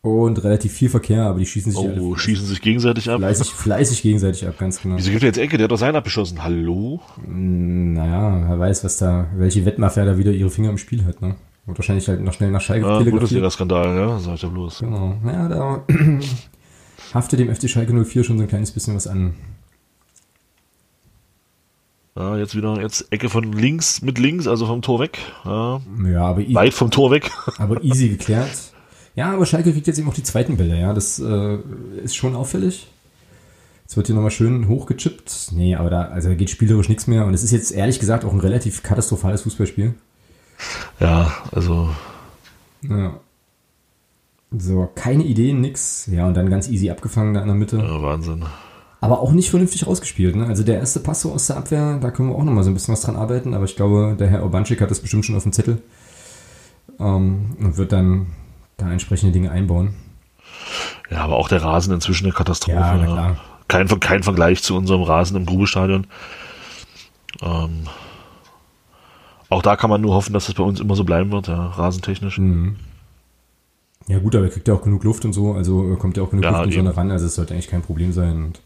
Und 0.00 0.42
relativ 0.44 0.72
viel 0.72 0.88
Verkehr, 0.88 1.24
aber 1.24 1.40
die 1.40 1.46
schießen 1.46 1.72
sich 1.72 1.80
Oh, 1.80 2.14
schießen 2.14 2.46
sich 2.46 2.62
gegenseitig 2.62 3.10
ab. 3.10 3.18
fleißig, 3.18 3.48
fleißig 3.50 4.02
gegenseitig 4.02 4.46
ab, 4.46 4.56
ganz 4.56 4.80
genau. 4.80 4.96
Wieso 4.96 5.10
gibt 5.10 5.24
er 5.24 5.26
jetzt 5.26 5.38
Ecke? 5.38 5.56
Der 5.58 5.64
hat 5.64 5.72
doch 5.72 5.76
seinen 5.78 5.96
abgeschossen. 5.96 6.44
Hallo? 6.44 7.00
Naja, 7.26 8.48
wer 8.48 8.58
weiß, 8.60 8.84
was 8.84 8.96
da, 8.98 9.26
welche 9.36 9.64
Wettmafia 9.66 10.04
da 10.04 10.16
wieder 10.16 10.30
ihre 10.30 10.50
Finger 10.50 10.70
im 10.70 10.78
Spiel 10.78 11.04
hat, 11.04 11.20
ne? 11.20 11.34
Und 11.66 11.76
wahrscheinlich 11.76 12.08
halt 12.08 12.22
noch 12.22 12.32
schnell 12.32 12.50
nach 12.52 12.60
Schalke 12.60 12.82
Ja, 12.86 12.92
telegrafiert. 12.98 13.20
Bundesliga-Skandal, 13.20 13.96
ja, 13.96 14.18
sag 14.20 14.34
ich 14.36 14.42
ja 14.42 14.48
bloß. 14.48 14.78
Genau. 14.78 15.16
Naja, 15.22 15.48
da 15.48 15.82
haftet 17.12 17.40
dem 17.40 17.54
FC 17.54 17.68
Schalke 17.68 17.92
04 17.92 18.22
schon 18.24 18.38
so 18.38 18.44
ein 18.44 18.48
kleines 18.48 18.70
bisschen 18.70 18.94
was 18.94 19.06
an. 19.08 19.34
Ja, 22.18 22.36
jetzt 22.36 22.56
wieder, 22.56 22.80
jetzt 22.80 23.12
Ecke 23.12 23.28
von 23.28 23.52
links 23.52 24.02
mit 24.02 24.18
links, 24.18 24.48
also 24.48 24.66
vom 24.66 24.82
Tor 24.82 24.98
weg. 24.98 25.20
Ja, 25.44 25.80
Ja, 26.04 26.22
aber, 26.22 26.42
weit 26.52 26.74
vom 26.74 26.90
Tor 26.90 27.12
weg. 27.12 27.30
aber 27.58 27.84
easy 27.84 28.08
geklärt. 28.08 28.72
Ja, 29.14 29.32
aber 29.32 29.46
Schalke 29.46 29.72
kriegt 29.72 29.86
jetzt 29.86 30.00
eben 30.00 30.08
auch 30.08 30.14
die 30.14 30.24
zweiten 30.24 30.56
Bälle, 30.56 30.80
ja. 30.80 30.92
Das 30.92 31.20
äh, 31.20 31.58
ist 32.02 32.16
schon 32.16 32.34
auffällig. 32.34 32.88
Jetzt 33.84 33.96
wird 33.96 34.08
hier 34.08 34.16
nochmal 34.16 34.32
schön 34.32 34.66
hochgechippt. 34.66 35.52
Nee, 35.52 35.76
aber 35.76 35.90
da, 35.90 36.02
also 36.02 36.28
da 36.28 36.34
geht 36.34 36.50
spielerisch 36.50 36.88
nichts 36.88 37.06
mehr. 37.06 37.24
Und 37.24 37.34
es 37.34 37.44
ist 37.44 37.52
jetzt 37.52 37.70
ehrlich 37.70 38.00
gesagt 38.00 38.24
auch 38.24 38.32
ein 38.32 38.40
relativ 38.40 38.82
katastrophales 38.82 39.42
Fußballspiel. 39.42 39.94
Ja, 40.98 41.32
also 41.52 41.88
Ja. 42.82 43.20
So, 44.50 44.90
keine 44.94 45.22
Ideen, 45.24 45.60
nix. 45.60 46.08
Ja, 46.10 46.26
und 46.26 46.34
dann 46.34 46.50
ganz 46.50 46.68
easy 46.68 46.90
abgefangen 46.90 47.34
da 47.34 47.42
in 47.42 47.46
der 47.46 47.54
Mitte. 47.54 47.76
ja, 47.76 48.02
Wahnsinn. 48.02 48.44
Aber 49.00 49.20
auch 49.20 49.30
nicht 49.32 49.50
vernünftig 49.50 49.86
rausgespielt. 49.86 50.34
Ne? 50.34 50.46
Also 50.46 50.64
der 50.64 50.78
erste 50.78 50.98
Pass 51.00 51.20
so 51.20 51.32
aus 51.32 51.46
der 51.46 51.56
Abwehr, 51.56 51.98
da 52.00 52.10
können 52.10 52.30
wir 52.30 52.36
auch 52.36 52.42
nochmal 52.42 52.64
so 52.64 52.70
ein 52.70 52.74
bisschen 52.74 52.92
was 52.92 53.02
dran 53.02 53.16
arbeiten. 53.16 53.54
Aber 53.54 53.64
ich 53.64 53.76
glaube, 53.76 54.16
der 54.18 54.28
Herr 54.28 54.44
Obanschik 54.44 54.80
hat 54.80 54.90
das 54.90 55.00
bestimmt 55.00 55.24
schon 55.24 55.36
auf 55.36 55.44
dem 55.44 55.52
Zettel. 55.52 55.80
Ähm, 56.98 57.56
und 57.60 57.76
wird 57.76 57.92
dann 57.92 58.26
da 58.76 58.90
entsprechende 58.90 59.32
Dinge 59.32 59.50
einbauen. 59.52 59.94
Ja, 61.10 61.18
aber 61.18 61.36
auch 61.36 61.48
der 61.48 61.62
Rasen 61.62 61.94
inzwischen 61.94 62.24
eine 62.24 62.34
Katastrophe. 62.34 62.76
Ja, 62.76 62.96
na 62.96 63.04
klar. 63.04 63.36
Kein, 63.68 63.86
kein 64.00 64.22
Vergleich 64.22 64.62
zu 64.62 64.76
unserem 64.76 65.02
Rasen 65.02 65.36
im 65.36 65.46
Grubestadion. 65.46 66.06
Ähm, 67.42 67.84
auch 69.48 69.62
da 69.62 69.76
kann 69.76 69.90
man 69.90 70.00
nur 70.00 70.14
hoffen, 70.14 70.32
dass 70.32 70.46
das 70.46 70.54
bei 70.54 70.64
uns 70.64 70.80
immer 70.80 70.94
so 70.94 71.04
bleiben 71.04 71.30
wird, 71.30 71.48
ja, 71.48 71.66
rasentechnisch. 71.66 72.38
Mhm. 72.38 72.76
Ja 74.08 74.18
gut, 74.18 74.34
aber 74.34 74.46
er 74.46 74.50
kriegt 74.50 74.66
ja 74.68 74.74
auch 74.74 74.82
genug 74.82 75.04
Luft 75.04 75.24
und 75.24 75.34
so. 75.34 75.52
Also 75.52 75.92
äh, 75.92 75.96
kommt 75.96 76.16
ja 76.16 76.22
auch 76.22 76.30
genug 76.30 76.44
Ja, 76.44 76.50
Luft 76.50 76.66
die 76.66 76.76
eben. 76.76 76.86
Sonne 76.86 76.96
ran. 76.96 77.10
Also 77.10 77.26
es 77.26 77.34
sollte 77.34 77.54
eigentlich 77.54 77.68
kein 77.68 77.82
Problem 77.82 78.12
sein. 78.12 78.44
Und, 78.44 78.60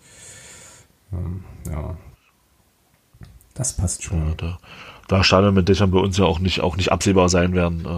ja. 1.71 1.97
Das 3.55 3.77
passt 3.77 4.03
schon. 4.03 4.19
Ja, 4.19 4.35
da, 4.37 4.59
da 5.09 5.25
Stadion 5.25 5.55
mit 5.55 5.69
Dächern 5.69 5.91
bei 5.91 5.99
uns 5.99 6.17
ja 6.17 6.25
auch 6.25 6.39
nicht, 6.39 6.61
auch 6.61 6.77
nicht 6.77 6.91
absehbar 6.91 7.29
sein 7.29 7.55
werden. 7.55 7.85
Äh, 7.85 7.89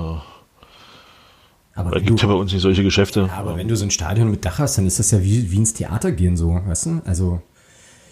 Aber 1.74 1.92
wenn 1.92 2.04
gibt 2.04 2.22
ja 2.22 2.28
bei 2.28 2.34
uns 2.34 2.52
nicht 2.52 2.62
solche 2.62 2.82
Geschäfte. 2.82 3.28
Ja, 3.28 3.38
aber 3.38 3.56
wenn 3.56 3.68
du 3.68 3.76
so 3.76 3.84
ein 3.84 3.90
Stadion 3.90 4.30
mit 4.30 4.44
Dach 4.44 4.58
hast, 4.58 4.78
dann 4.78 4.86
ist 4.86 4.98
das 4.98 5.10
ja 5.10 5.22
wie, 5.22 5.50
wie 5.50 5.56
ins 5.56 5.74
Theater 5.74 6.12
gehen 6.12 6.36
so, 6.36 6.54
weißt 6.54 6.86
du? 6.86 7.02
Also, 7.04 7.40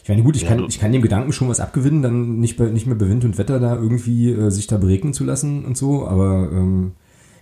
ich 0.03 0.09
meine, 0.09 0.23
gut, 0.23 0.37
ich, 0.37 0.43
Ja, 0.43 0.49
kann, 0.49 0.65
ich 0.69 0.79
kann 0.81 0.93
dem 0.93 1.03
Gedanken 1.03 1.33
schon 1.33 1.49
was 1.49 1.61
abgewinnen, 1.61 2.03
dann 2.03 2.39
nicht, 2.41 2.57
bei, 2.57 2.67
nicht 2.67 2.87
mehr 2.87 2.97
bei 2.97 3.09
Wind 3.09 3.25
und 3.25 3.39
Wetter 3.39 3.61
da 3.61 3.75
irgendwie 3.75 4.31
äh, 4.33 4.51
sich 4.51 4.67
da 4.67 4.79
beregnen 4.79 5.15
zu 5.15 5.25
lassen 5.25 5.65
und 5.65 5.77
so, 5.77 6.07
aber 6.07 6.49
ähm, 6.53 6.93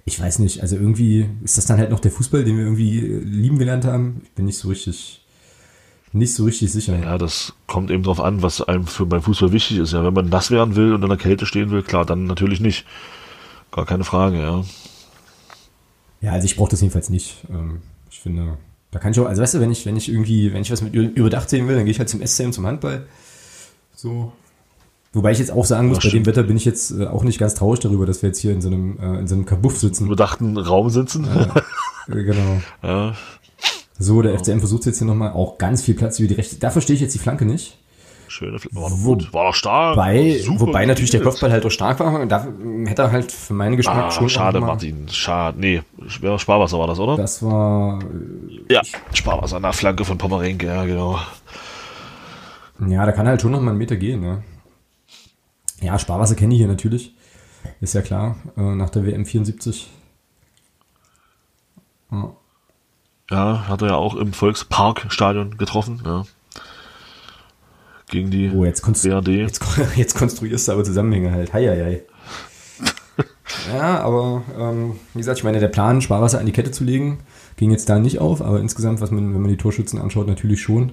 ich 0.04 0.20
weiß 0.20 0.38
nicht, 0.40 0.60
also 0.60 0.76
irgendwie 0.76 1.26
ist 1.42 1.56
das 1.56 1.66
dann 1.66 1.78
halt 1.78 1.90
noch 1.90 2.00
der 2.00 2.10
Fußball, 2.10 2.44
den 2.44 2.56
wir 2.56 2.64
irgendwie 2.64 2.98
äh, 2.98 3.18
lieben 3.20 3.58
gelernt 3.58 3.84
haben. 3.84 4.22
Ich 4.24 4.32
bin 4.32 4.44
nicht 4.46 4.58
so 4.58 4.68
richtig, 4.68 5.24
nicht 6.12 6.34
so 6.34 6.44
richtig 6.44 6.72
sicher. 6.72 6.98
Ja, 6.98 7.18
das 7.18 7.54
kommt 7.66 7.90
eben 7.90 8.02
drauf 8.02 8.20
an, 8.20 8.42
was 8.42 8.60
einem 8.62 8.86
für 8.86 9.06
beim 9.06 9.22
Fußball 9.22 9.52
wichtig 9.52 9.78
ist. 9.78 9.92
Ja, 9.92 10.04
wenn 10.04 10.14
man 10.14 10.28
nass 10.28 10.50
werden 10.50 10.74
will 10.76 10.92
und 10.94 11.02
in 11.02 11.08
der 11.08 11.18
Kälte 11.18 11.46
stehen 11.46 11.70
will, 11.70 11.82
klar, 11.82 12.04
dann 12.04 12.24
natürlich 12.24 12.60
nicht. 12.60 12.84
Gar 13.70 13.86
keine 13.86 14.04
Frage, 14.04 14.38
ja. 14.40 14.64
Ja, 16.20 16.32
also 16.32 16.44
ich 16.44 16.56
brauche 16.56 16.70
das 16.70 16.80
jedenfalls 16.80 17.08
nicht. 17.10 17.36
Ähm, 17.48 17.80
ich 18.10 18.18
finde, 18.18 18.58
Da 18.90 18.98
kann 18.98 19.12
ich 19.12 19.20
auch, 19.20 19.26
also 19.26 19.40
weißt 19.40 19.54
du, 19.54 19.60
wenn 19.60 19.70
ich, 19.70 19.86
wenn 19.86 19.96
ich 19.96 20.08
irgendwie, 20.10 20.52
wenn 20.52 20.62
ich 20.62 20.70
was 20.72 20.82
mit 20.82 20.94
überdacht 20.94 21.48
sehen 21.48 21.68
will, 21.68 21.76
dann 21.76 21.84
gehe 21.84 21.92
ich 21.92 21.98
halt 22.00 22.08
zum 22.08 22.20
SCM, 22.26 22.50
zum 22.50 22.66
Handball. 22.66 23.06
So. 23.94 24.32
Wobei 25.12 25.32
ich 25.32 25.38
jetzt 25.38 25.50
auch 25.52 25.64
sagen 25.64 25.88
muss, 25.88 25.98
Ja, 25.98 26.00
bei 26.00 26.02
dem 26.04 26.10
stimmt. 26.10 26.26
Wetter 26.26 26.42
bin 26.42 26.56
ich 26.56 26.64
jetzt 26.64 26.90
äh, 26.92 27.06
auch 27.06 27.22
nicht 27.24 27.38
ganz 27.38 27.54
traurig 27.54 27.80
darüber, 27.80 28.06
dass 28.06 28.22
wir 28.22 28.28
jetzt 28.28 28.38
hier 28.38 28.52
in 28.52 28.60
so 28.60 28.68
einem, 28.68 28.98
äh, 29.00 29.18
in 29.20 29.26
so 29.28 29.34
einem 29.36 29.44
Kabuff 29.46 29.78
sitzen. 29.78 30.06
Überdachten 30.06 30.56
Raum 30.56 30.90
sitzen. 30.90 31.26
Äh, 32.08 32.24
genau. 32.24 32.60
Ja. 32.82 33.14
So, 34.02 34.22
der 34.22 34.38
FCM 34.38 34.60
versucht 34.60 34.86
jetzt 34.86 34.96
hier 34.98 35.06
nochmal 35.06 35.32
auch 35.32 35.58
ganz 35.58 35.82
viel 35.82 35.94
Platz 35.94 36.18
über 36.18 36.28
die 36.28 36.34
rechte. 36.34 36.56
Da 36.56 36.70
verstehe 36.70 36.94
ich 36.94 37.02
jetzt 37.02 37.14
die 37.14 37.18
Flanke 37.18 37.44
nicht. 37.44 37.76
Schöne 38.28 38.58
Fl 38.58 38.68
war 38.72 38.88
doch 38.88 38.96
gut. 38.96 39.30
War 39.34 39.46
doch 39.48 39.54
stark. 39.54 39.96
Wobei, 39.96 40.38
Super 40.38 40.60
wobei 40.60 40.86
natürlich 40.86 41.10
der. 41.10 41.20
Kopfball 41.20 41.52
halt 41.52 41.66
auch 41.66 41.70
stark 41.70 42.00
war. 42.00 42.24
Da 42.26 42.46
hätte 42.86 43.02
er 43.02 43.12
halt 43.12 43.30
für 43.30 43.52
meinen 43.52 43.76
Geschmack 43.76 44.04
Ah, 44.04 44.10
schon. 44.10 44.28
schade, 44.30 44.60
Martin. 44.60 45.06
Schade. 45.10 45.58
Nee, 45.60 45.82
Sparwasser 46.08 46.78
war 46.78 46.86
das, 46.86 46.98
oder? 46.98 47.16
Das 47.16 47.42
war, 47.42 47.98
ja, 48.70 48.80
Sparwasser 49.12 49.56
an 49.56 49.62
der 49.62 49.72
Flanke 49.74 50.04
von 50.06 50.16
Pomerenke, 50.16 50.66
ja, 50.66 50.84
genau. 50.86 51.18
ja, 52.88 53.04
da 53.04 53.12
kann 53.12 53.26
halt 53.28 53.42
schon 53.42 53.50
noch 53.52 53.60
mal 53.60 53.70
einen 53.70 53.78
Meter 53.78 53.96
gehen, 53.96 54.20
ne? 54.20 54.42
Ja, 55.82 55.98
Sparwasser 55.98 56.36
kenne 56.36 56.54
ich 56.54 56.58
hier 56.60 56.68
natürlich. 56.68 57.12
Ist 57.80 57.94
ja 57.94 58.00
klar, 58.00 58.36
äh, 58.56 58.60
nach 58.62 58.90
der 58.90 59.04
WM 59.04 59.26
74. 59.26 59.90
Ja. 62.12 62.30
Ja, 63.30 63.68
hat 63.68 63.82
er 63.82 63.88
ja 63.88 63.94
auch 63.94 64.16
im 64.16 64.32
Volksparkstadion 64.32 65.56
getroffen, 65.56 66.02
ja. 66.04 66.24
Gegen 68.08 68.30
die 68.30 68.50
Oh, 68.52 68.64
jetzt, 68.64 68.82
BRD. 68.82 69.28
jetzt, 69.28 69.62
jetzt 69.96 70.16
konstruierst 70.16 70.66
du 70.66 70.72
aber 70.72 70.82
Zusammenhänge 70.84 71.30
halt. 71.30 71.52
Hei, 71.52 71.66
hei, 71.66 71.84
hei. 71.84 72.02
Ja, 73.72 74.00
aber 74.00 74.42
ähm, 74.58 74.92
wie 75.12 75.18
gesagt, 75.18 75.38
ich 75.38 75.44
meine, 75.44 75.58
der 75.60 75.68
Plan, 75.68 76.00
Sparwasser 76.00 76.38
an 76.38 76.46
die 76.46 76.52
Kette 76.52 76.70
zu 76.70 76.84
legen, 76.84 77.18
ging 77.56 77.70
jetzt 77.72 77.88
da 77.88 77.98
nicht 77.98 78.18
auf, 78.20 78.40
aber 78.42 78.60
insgesamt, 78.60 79.00
was 79.00 79.10
man, 79.10 79.34
wenn 79.34 79.42
man 79.42 79.50
die 79.50 79.56
Torschützen 79.56 80.00
anschaut, 80.00 80.28
natürlich 80.28 80.62
schon. 80.62 80.92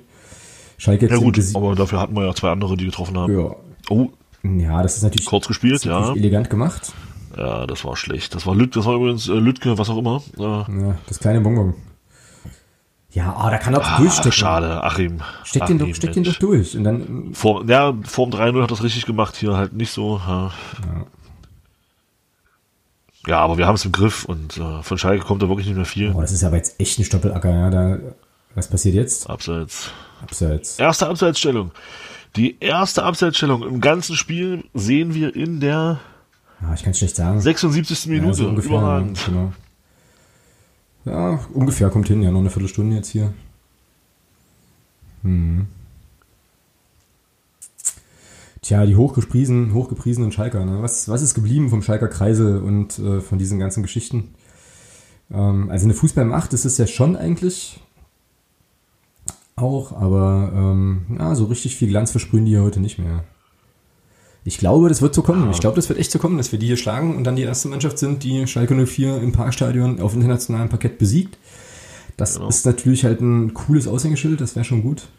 Schalke 0.77 1.05
jetzt 1.05 1.14
Ja 1.14 1.19
gut, 1.19 1.39
aber 1.55 1.76
dafür 1.76 1.99
hatten 1.99 2.15
wir 2.15 2.26
ja 2.26 2.34
zwei 2.34 2.51
andere, 2.51 2.76
die 2.76 2.85
getroffen 2.85 3.18
haben. 3.18 3.38
ja. 3.39 3.55
Oh, 3.89 4.09
ja, 4.43 4.81
das 4.84 4.97
ist 4.97 5.03
natürlich, 5.03 5.26
kurz 5.27 5.47
gespielt, 5.47 5.85
ja. 5.85 6.14
elegant 6.14 6.49
gemacht. 6.49 6.93
Ja, 7.38 7.65
das 7.68 7.85
war 7.85 7.95
schlecht. 7.95 8.34
Das 8.35 8.45
war 8.45 8.55
Lütke, 8.55 8.80
das 8.80 8.85
war 8.85 8.95
übrigens 8.95 9.27
äh, 9.30 9.34
Lütke, 9.34 9.77
was 9.77 9.89
auch 9.89 9.97
immer. 9.97 10.22
Äh, 10.38 10.41
Ja, 10.41 10.97
das 11.07 11.19
kleine 11.19 11.41
Bonbon. 11.41 11.73
Ja, 13.18 13.35
ah, 13.35 13.49
da 13.49 13.57
kann 13.57 13.73
er 13.73 13.81
auch 13.81 13.88
ah, 13.88 13.98
durchstecken. 13.98 14.31
schade, 14.31 14.84
Achim. 14.84 15.22
Steck 15.44 15.65
den, 15.65 15.80
doch, 15.80 15.85
Achim, 15.85 15.95
steck 15.95 16.14
den 16.14 16.23
doch 16.23 16.35
durch. 16.35 16.77
Und 16.77 16.84
dann, 16.84 17.34
Vor, 17.34 17.65
ja, 17.68 17.95
vorm 18.03 18.30
3-0 18.30 18.61
hat 18.61 18.69
das 18.69 18.84
richtig 18.84 19.07
gemacht, 19.07 19.35
hier 19.35 19.57
halt 19.57 19.73
nicht 19.73 19.91
so. 19.91 20.22
Ja, 20.27 20.52
ja 23.26 23.39
aber 23.39 23.57
wir 23.57 23.65
haben 23.65 23.73
es 23.73 23.85
im 23.85 23.91
Griff 23.91 24.23
und 24.26 24.57
äh, 24.57 24.84
von 24.84 24.99
Schalke 24.99 25.26
kommt 25.26 25.41
da 25.41 25.49
wirklich 25.49 25.65
nicht 25.65 25.77
mehr 25.77 25.85
viel. 25.85 26.14
oh, 26.15 26.22
das 26.22 26.31
ist 26.31 26.44
aber 26.44 26.57
jetzt 26.57 26.80
echt 26.80 26.99
ein 26.99 27.06
Stoppelacker, 27.06 27.49
ja. 27.49 27.69
Da, 27.72 27.98
was 28.53 28.68
passiert 28.68 28.94
jetzt? 28.94 29.27
Abseits. 29.27 29.89
Abseits. 30.22 30.77
Erste 30.77 31.07
Abseitsstellung. 31.07 31.72
Die 32.35 32.57
erste 32.60 33.02
Abseitsstellung 33.02 33.64
im 33.64 33.81
ganzen 33.81 34.15
Spiel 34.15 34.64
sehen 34.76 35.15
wir 35.15 35.35
in 35.35 35.60
der 35.60 35.99
Ja, 36.61 36.73
ich 36.76 36.84
kann 36.84 36.94
schlecht 36.94 37.15
sagen. 37.15 37.41
76. 37.41 38.06
Ja, 38.06 38.11
Minute. 38.11 38.35
so 38.35 38.48
ungefähr. 38.48 38.77
Überragend. 38.77 39.26
Genau. 39.26 39.53
Ja, 41.08 41.40
ungefähr 41.54 41.90
kommt 41.90 42.08
hin, 42.10 42.22
ja, 42.22 42.32
noch 42.32 42.42
eine 42.42 42.50
Viertelstunde 42.50 42.98
jetzt 42.98 43.10
hier. 43.10 43.34
Hm. 45.24 45.68
Tja, 48.62 48.86
die 48.86 48.98
hochgepriesen, 48.98 49.74
hochgepriesenen 49.74 50.34
Schalker, 50.34 50.66
ne? 50.66 50.82
Was, 50.82 51.08
was 51.08 51.22
ist 51.22 51.34
geblieben 51.34 51.70
vom 51.70 51.82
Schalker 51.82 52.10
Kreise 52.10 52.62
und 52.62 53.00
äh, 53.00 53.22
von 53.22 53.38
diesen 53.38 53.60
ganzen 53.60 53.84
Geschichten? 53.84 54.36
Ähm, 55.32 55.70
also 55.70 55.86
eine 55.86 55.94
Fußballmacht 55.94 56.52
ist 56.52 56.66
es 56.66 56.78
ja 56.78 56.88
schon 56.88 57.16
eigentlich 57.16 57.80
auch, 59.56 59.94
aber 59.94 60.52
ähm, 60.54 61.06
ja, 61.18 61.34
so 61.36 61.46
richtig 61.46 61.78
viel 61.78 61.88
Glanz 61.88 62.12
versprühen 62.12 62.46
die 62.46 62.52
ja 62.52 62.62
heute 62.62 62.82
nicht 62.82 63.00
mehr. 63.00 63.24
Ich 64.48 64.60
glaube, 64.60 64.88
das 64.88 65.02
wird 65.02 65.14
so 65.14 65.24
kommen. 65.24 65.52
Ich 65.52 65.60
glaube, 65.60 65.76
das 65.76 65.90
wird 65.90 65.99
echt 65.99 66.10
so 66.10 66.19
kommen, 66.19 66.38
dass 66.38 66.53
wir 66.53 66.57
die 66.60 66.68
hier 66.68 66.78
schlagen 66.78 67.18
und 67.18 67.26
dann 67.26 67.36
die 67.36 67.41
erste 67.41 67.68
Mannschaft 67.68 67.99
sind, 67.99 68.24
die 68.24 68.48
Schalke 68.48 68.74
04 68.86 69.22
im 69.22 69.34
Parkstadion 69.34 69.99
auf 69.99 70.14
internationalem 70.14 70.69
Parkett 70.69 70.98
besiegt. 70.98 71.38
Das 72.15 72.36
Genau. 72.36 72.48
ist 72.48 72.65
natürlich 72.65 73.03
halt 73.03 73.19
ein 73.19 73.53
cooles 73.53 73.90
Aushängeschild, 73.90 74.40
das 74.40 74.56
wäre 74.56 74.64
schon 74.64 74.84
gut. 74.84 75.10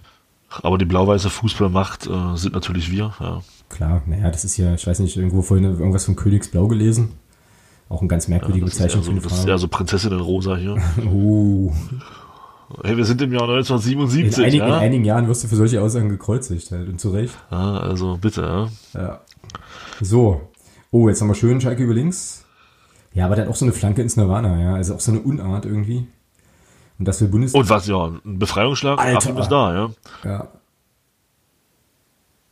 Aber 0.63 0.79
die 0.79 0.87
blau-weiße 0.87 1.29
Fußballmacht 1.29 2.07
äh, 2.07 2.37
sind 2.37 2.55
natürlich 2.55 2.91
wir. 2.91 3.13
Ja. 3.21 3.43
Klar, 3.69 4.01
naja, 4.07 4.31
das 4.31 4.47
ist 4.47 4.57
ja, 4.57 4.73
ich 4.73 4.87
weiß 4.87 5.01
nicht, 5.01 5.15
irgendwo 5.19 5.43
vorhin 5.43 5.65
irgendwas 5.67 6.07
von 6.07 6.17
Königsblau 6.17 6.67
gelesen. 6.67 7.11
Auch 7.91 8.01
ein 8.01 8.09
ganz 8.09 8.29
merkwürdige 8.29 8.65
ist 8.65 8.81
eher 8.81 8.87
Bezeichnung 8.87 9.05
so, 9.05 9.11
für 9.13 9.19
die 9.19 9.29
das 9.29 9.39
ist 9.41 9.47
eher 9.47 9.59
so 9.59 9.69
Prinzessinnenrosa 9.69 10.57
hier. 10.57 10.77
Oh. 11.07 11.71
Hey, 12.83 12.97
wir 12.97 13.05
sind 13.05 13.23
im 13.23 13.33
Jahr 13.33 13.49
In, 13.49 13.57
1977, 13.57 14.45
einigen, 14.45 14.65
in 14.65 14.71
ja? 14.71 14.79
einigen 14.79 15.05
Jahren 15.05 15.29
wirst 15.29 15.43
du 15.45 15.49
für 15.49 15.57
solche 15.57 15.81
Aussagen 15.81 16.11
gekreuzigt 16.11 16.71
halt 16.71 16.89
und 16.89 17.01
zu 17.01 17.11
Recht. 17.11 17.35
ja? 17.51 17.79
Also 17.79 18.19
bitte, 18.19 18.43
ja. 18.43 19.01
Ja. 19.01 19.21
So. 20.01 20.49
Oh, 20.91 21.09
jetzt 21.09 21.21
haben 21.21 21.29
wir 21.29 21.35
schön 21.35 21.61
Schalke 21.61 21.83
über 21.85 21.95
links. 21.95 22.45
Ja, 23.15 23.25
aber 23.25 23.37
der 23.37 23.45
hat 23.45 23.51
auch 23.51 23.57
so 23.57 23.65
eine 23.65 23.73
Flanke 23.73 24.03
ins 24.03 24.17
Nirvana, 24.17 24.61
ja. 24.61 24.75
Also 24.75 24.95
auch 24.95 25.01
so 25.01 25.13
eine 25.13 25.21
Unart 25.21 25.65
irgendwie. 25.65 26.07
Und 26.99 27.09
dass 27.09 27.21
wir 27.21 27.29
Bundes... 27.29 27.55
Und 27.55 27.71
was, 27.71 27.87
ja, 27.87 28.07
ein 28.07 28.39
Befreiungsschlag, 28.39 28.99
Alter. 28.99 29.39
Ist 29.39 29.49
da, 29.49 29.75
ja. 29.75 29.91
Ja. 30.25 30.49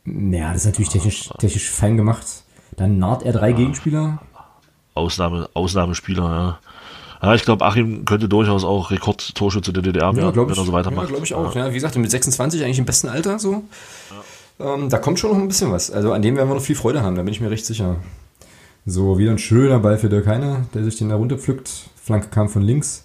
Naja, 0.05 0.53
das 0.53 0.61
ist 0.61 0.65
natürlich 0.65 0.89
technisch, 0.89 1.29
technisch 1.37 1.69
fein 1.69 1.97
gemacht. 1.97 2.25
Dann 2.75 2.97
naht 2.97 3.23
er 3.23 3.33
drei 3.33 3.51
Gegenspieler. 3.51 4.19
Ausnahme, 4.93 5.49
Ausnahmespieler, 5.53 6.23
ja. 6.23 6.59
Ja, 7.21 7.33
ich 7.33 7.43
glaube, 7.43 7.65
Achim 7.65 8.05
könnte 8.05 8.29
durchaus 8.29 8.63
auch 8.63 8.91
Rekordtorschütze 8.91 9.73
der 9.73 9.83
DDR 9.83 10.15
werden, 10.15 10.33
glaub 10.33 10.49
wenn 10.49 10.57
er 10.57 10.65
so 10.65 10.71
weitermacht. 10.71 11.05
Ja, 11.05 11.09
glaube 11.09 11.25
ich 11.25 11.33
auch. 11.33 11.55
Ja. 11.55 11.69
wie 11.69 11.73
gesagt, 11.73 11.95
mit 11.97 12.11
26 12.11 12.63
eigentlich 12.63 12.79
im 12.79 12.85
besten 12.85 13.09
Alter 13.09 13.39
so. 13.39 13.63
Ähm, 14.59 14.89
da 14.89 14.97
kommt 14.97 15.19
schon 15.19 15.31
noch 15.31 15.37
ein 15.37 15.47
bisschen 15.47 15.71
was. 15.71 15.91
Also 15.91 16.13
an 16.13 16.21
dem 16.21 16.35
werden 16.35 16.49
wir 16.49 16.55
noch 16.55 16.61
viel 16.61 16.75
Freude 16.75 17.01
haben, 17.01 17.15
da 17.15 17.23
bin 17.23 17.33
ich 17.33 17.41
mir 17.41 17.51
recht 17.51 17.65
sicher. 17.65 17.97
So, 18.85 19.17
wieder 19.17 19.31
ein 19.31 19.37
schöner 19.37 19.79
Ball 19.79 19.97
für 19.97 20.09
Dirk 20.09 20.27
Heine, 20.27 20.65
der 20.73 20.83
sich 20.83 20.97
den 20.97 21.09
da 21.09 21.15
runterpflückt. 21.15 21.69
Flanke 22.01 22.29
kam 22.29 22.47
von 22.49 22.61
links. 22.61 23.03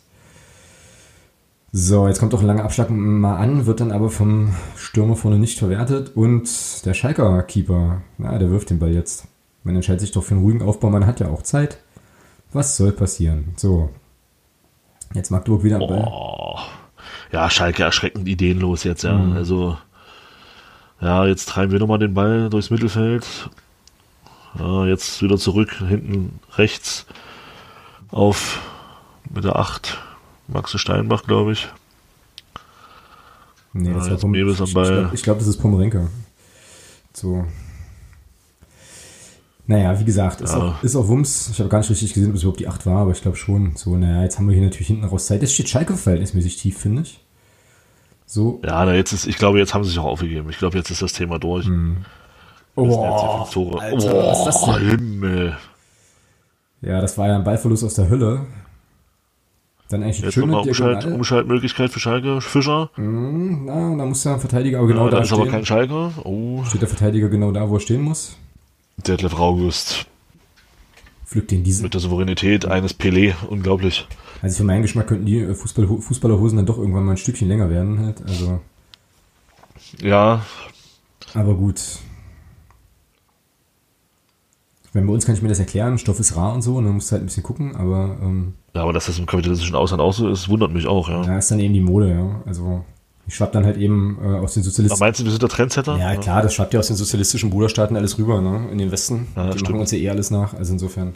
So, 1.72 2.06
jetzt 2.06 2.20
kommt 2.20 2.34
doch 2.34 2.40
ein 2.40 2.46
langer 2.46 2.64
Abschlag 2.64 2.90
mal 2.90 3.36
an, 3.36 3.64
wird 3.66 3.80
dann 3.80 3.92
aber 3.92 4.10
vom 4.10 4.54
Stürmer 4.76 5.16
vorne 5.16 5.38
nicht 5.38 5.58
verwertet. 5.58 6.12
Und 6.14 6.48
der 6.84 6.92
Schalker 6.94 7.42
Keeper, 7.42 8.02
na, 8.18 8.38
der 8.38 8.50
wirft 8.50 8.70
den 8.70 8.78
Ball 8.78 8.92
jetzt. 8.92 9.24
Man 9.64 9.74
entscheidet 9.74 10.02
sich 10.02 10.12
doch 10.12 10.22
für 10.22 10.34
einen 10.34 10.42
ruhigen 10.44 10.62
Aufbau, 10.62 10.90
man 10.90 11.06
hat 11.06 11.20
ja 11.20 11.28
auch 11.28 11.42
Zeit. 11.42 11.78
Was 12.52 12.76
soll 12.76 12.92
passieren? 12.92 13.54
So. 13.56 13.88
Jetzt 15.14 15.30
Magdeburg 15.30 15.62
wieder 15.64 15.76
am 15.76 15.86
Ball. 15.86 16.08
Oh. 16.10 16.58
Ja, 17.32 17.48
Schalke 17.50 17.82
erschreckend 17.82 18.28
ideenlos 18.28 18.84
jetzt, 18.84 19.04
ja. 19.04 19.14
Mhm. 19.14 19.32
Also, 19.36 19.78
ja, 21.00 21.26
jetzt 21.26 21.48
treiben 21.48 21.72
wir 21.72 21.78
nochmal 21.78 21.98
den 21.98 22.14
Ball 22.14 22.48
durchs 22.50 22.70
Mittelfeld. 22.70 23.26
Ja, 24.58 24.86
jetzt 24.86 25.22
wieder 25.22 25.38
zurück, 25.38 25.72
hinten 25.88 26.38
rechts 26.56 27.06
auf 28.10 28.60
mit 29.32 29.44
der 29.44 29.56
8. 29.56 29.98
Maxe 30.48 30.78
Steinbach, 30.78 31.22
glaube 31.24 31.52
ich. 31.52 31.68
Nee, 33.72 33.94
das 33.94 34.04
Ja, 34.04 34.04
war 34.04 34.12
jetzt 34.12 34.24
Mewis 34.26 34.60
am 34.60 34.66
Ich 34.66 34.74
Ball. 34.74 34.86
glaube, 35.04 35.16
glaub, 35.16 35.38
das 35.38 35.46
ist 35.48 35.56
Pomorenke. 35.58 36.08
So. 37.14 37.46
Naja, 39.66 39.98
wie 40.00 40.04
gesagt, 40.04 40.40
ist, 40.40 40.52
Ja. 40.52 40.58
auch, 40.58 40.82
ist 40.82 40.96
auch 40.96 41.06
Wumms. 41.08 41.50
Ich 41.52 41.60
habe 41.60 41.68
gar 41.68 41.78
nicht 41.78 41.90
richtig 41.90 42.14
gesehen, 42.14 42.30
ob 42.30 42.36
es 42.36 42.42
überhaupt 42.42 42.60
die 42.60 42.68
8 42.68 42.84
war, 42.84 42.98
aber 42.98 43.12
ich 43.12 43.22
glaube 43.22 43.36
schon. 43.36 43.76
So, 43.76 43.96
naja, 43.96 44.22
jetzt 44.22 44.38
haben 44.38 44.48
wir 44.48 44.54
hier 44.54 44.64
natürlich 44.64 44.88
hinten 44.88 45.04
raus 45.04 45.26
Zeit. 45.26 45.40
Jetzt 45.40 45.54
steht 45.54 45.68
Schalke 45.68 45.96
verhältnismäßig 45.96 46.56
tief, 46.56 46.78
finde 46.78 47.02
ich. 47.02 47.20
So. 48.26 48.60
Ja, 48.64 48.84
na, 48.84 48.94
jetzt 48.94 49.12
ist, 49.12 49.26
ich 49.26 49.36
glaube, 49.36 49.58
jetzt 49.58 49.72
haben 49.74 49.84
sie 49.84 49.90
sich 49.90 49.98
auch 49.98 50.06
aufgegeben. 50.06 50.48
Ich 50.50 50.58
glaube, 50.58 50.76
jetzt 50.78 50.90
ist 50.90 51.02
das 51.02 51.12
Thema 51.12 51.38
durch. 51.38 51.68
Oh, 52.74 53.38
fünf 53.38 53.50
Tore. 53.52 53.80
Alter, 53.80 54.26
was 54.26 54.38
ist 54.38 54.44
das 54.46 54.62
oh, 54.62 54.72
denn? 54.72 54.88
Himmel. 54.88 55.56
Ja, 56.80 57.00
das 57.00 57.16
war 57.16 57.28
ja 57.28 57.36
ein 57.36 57.44
Ballverlust 57.44 57.84
aus 57.84 57.94
der 57.94 58.08
Hölle. 58.08 58.46
Dann 59.90 60.02
eigentlich 60.02 60.20
Jetzt 60.20 60.32
schöne 60.32 60.58
Umschalt. 60.58 61.04
Umschaltmöglichkeit 61.04 61.90
für 61.90 62.00
Schalke. 62.00 62.40
Fischer. 62.40 62.90
Hm, 62.94 63.66
na, 63.66 63.94
da 63.96 64.06
muss 64.06 64.22
der 64.22 64.38
Verteidiger 64.38 64.78
aber 64.78 64.88
genau 64.88 65.04
ja, 65.04 65.10
da 65.10 65.16
da 65.18 65.22
ist 65.22 65.32
aber 65.32 65.42
stehen. 65.42 65.52
kein 65.52 65.66
Schalke. 65.66 66.10
Oh, 66.24 66.64
Steht 66.64 66.80
der 66.80 66.88
Verteidiger 66.88 67.28
genau 67.28 67.52
da, 67.52 67.68
wo 67.68 67.74
er 67.74 67.80
stehen 67.80 68.00
muss. 68.00 68.36
Detlef 69.06 69.34
August. 69.34 70.06
Pflückt 71.24 71.50
den 71.50 71.64
diese. 71.64 71.82
Mit 71.82 71.94
der 71.94 72.00
Souveränität 72.00 72.66
eines 72.66 72.98
Pelé. 72.98 73.34
Unglaublich. 73.48 74.06
Also 74.42 74.58
für 74.58 74.64
meinen 74.64 74.82
Geschmack 74.82 75.06
könnten 75.06 75.26
die 75.26 75.38
äh, 75.38 75.54
Fußball, 75.54 75.86
Fußballerhosen 75.86 76.56
dann 76.56 76.66
doch 76.66 76.78
irgendwann 76.78 77.04
mal 77.04 77.12
ein 77.12 77.16
Stückchen 77.16 77.48
länger 77.48 77.70
werden 77.70 78.00
halt. 78.00 78.22
Also, 78.26 78.60
Ja, 80.00 80.44
aber 81.34 81.54
gut. 81.54 81.80
Wenn 84.92 85.06
bei 85.06 85.12
uns 85.12 85.24
kann 85.24 85.34
ich 85.34 85.42
mir 85.42 85.48
das 85.48 85.58
erklären, 85.58 85.96
Stoff 85.96 86.20
ist 86.20 86.36
rar 86.36 86.52
und 86.52 86.60
so, 86.60 86.76
und 86.76 86.84
dann 86.84 86.94
musst 86.94 87.10
du 87.10 87.12
halt 87.12 87.22
ein 87.22 87.26
bisschen 87.26 87.42
gucken, 87.42 87.74
aber 87.76 88.18
ähm, 88.20 88.54
ja, 88.74 88.82
aber 88.82 88.92
dass 88.92 89.06
das 89.06 89.18
im 89.18 89.24
kapitalistischen 89.24 89.74
Ausland 89.74 90.02
auch 90.02 90.12
so 90.12 90.28
ist, 90.28 90.50
wundert 90.50 90.72
mich 90.72 90.86
auch, 90.86 91.08
ja. 91.08 91.22
ja, 91.22 91.38
ist 91.38 91.50
dann 91.50 91.60
eben 91.60 91.72
die 91.72 91.80
Mode, 91.80 92.10
ja. 92.10 92.42
Also 92.44 92.84
ich 93.26 93.34
schwapp 93.36 93.52
dann 93.52 93.64
halt 93.64 93.76
eben 93.76 94.18
äh, 94.22 94.26
aus 94.38 94.54
den 94.54 94.62
Sozialistischen. 94.62 95.00
meinst 95.04 95.20
du, 95.20 95.24
wir 95.24 95.30
sind 95.30 95.42
der 95.42 95.48
Trendsetter? 95.48 95.96
Ja, 95.96 96.16
klar, 96.16 96.42
das 96.42 96.54
schwappt 96.54 96.74
ja 96.74 96.80
aus 96.80 96.88
den 96.88 96.96
sozialistischen 96.96 97.50
Bruderstaaten 97.50 97.96
alles 97.96 98.18
rüber, 98.18 98.40
ne? 98.40 98.68
In 98.72 98.78
den 98.78 98.90
Westen. 98.90 99.28
Ja, 99.36 99.46
die 99.46 99.52
stimmt. 99.58 99.70
machen 99.70 99.80
uns 99.80 99.90
ja 99.92 99.98
eh 99.98 100.10
alles 100.10 100.30
nach, 100.30 100.54
also 100.54 100.72
insofern. 100.72 101.14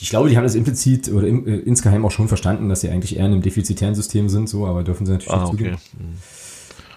ich 0.00 0.08
glaube, 0.10 0.28
die 0.28 0.36
haben 0.36 0.44
das 0.44 0.54
implizit 0.54 1.10
oder 1.12 1.26
im, 1.26 1.46
äh, 1.46 1.56
insgeheim 1.56 2.04
auch 2.04 2.10
schon 2.10 2.28
verstanden, 2.28 2.68
dass 2.68 2.80
sie 2.82 2.90
eigentlich 2.90 3.16
eher 3.16 3.26
in 3.26 3.32
einem 3.32 3.42
defizitären 3.42 3.94
System 3.94 4.28
sind, 4.28 4.48
so, 4.48 4.66
aber 4.66 4.84
dürfen 4.84 5.04
sie 5.06 5.12
natürlich 5.12 5.32
Ah, 5.34 5.42
nicht 5.44 5.54
okay. 5.54 5.56
zugeben. 5.58 5.76
Hm. 5.98 6.14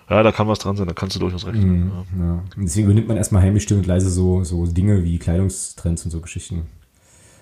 Ja, 0.08 0.22
da 0.22 0.32
kann 0.32 0.48
was 0.48 0.60
dran 0.60 0.78
sein, 0.78 0.86
da 0.88 0.94
kannst 0.94 1.16
du 1.16 1.20
durchaus 1.20 1.48
recht 1.48 1.58
Mhm, 1.58 1.92
haben. 1.92 2.06
Ja. 2.20 2.26
ja. 2.26 2.44
Deswegen 2.58 2.86
übernimmt 2.86 3.08
man 3.08 3.18
erstmal 3.18 3.42
heimlich 3.42 3.64
still 3.64 3.78
und 3.78 3.88
leise 3.88 4.12
so, 4.12 4.44
so 4.44 4.68
Dinge 4.68 5.04
wie 5.04 5.18
Kleidungstrends 5.18 6.06
und 6.06 6.12
so 6.12 6.22
Geschichten. 6.22 6.68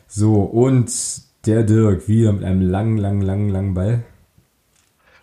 So, 0.07 0.35
und 0.43 0.89
der 1.45 1.63
Dirk 1.63 2.07
wieder 2.07 2.31
mit 2.31 2.45
einem 2.45 2.61
langen, 2.61 2.97
langen, 2.97 3.21
langen, 3.21 3.49
langen 3.49 3.73
Ball. 3.73 4.03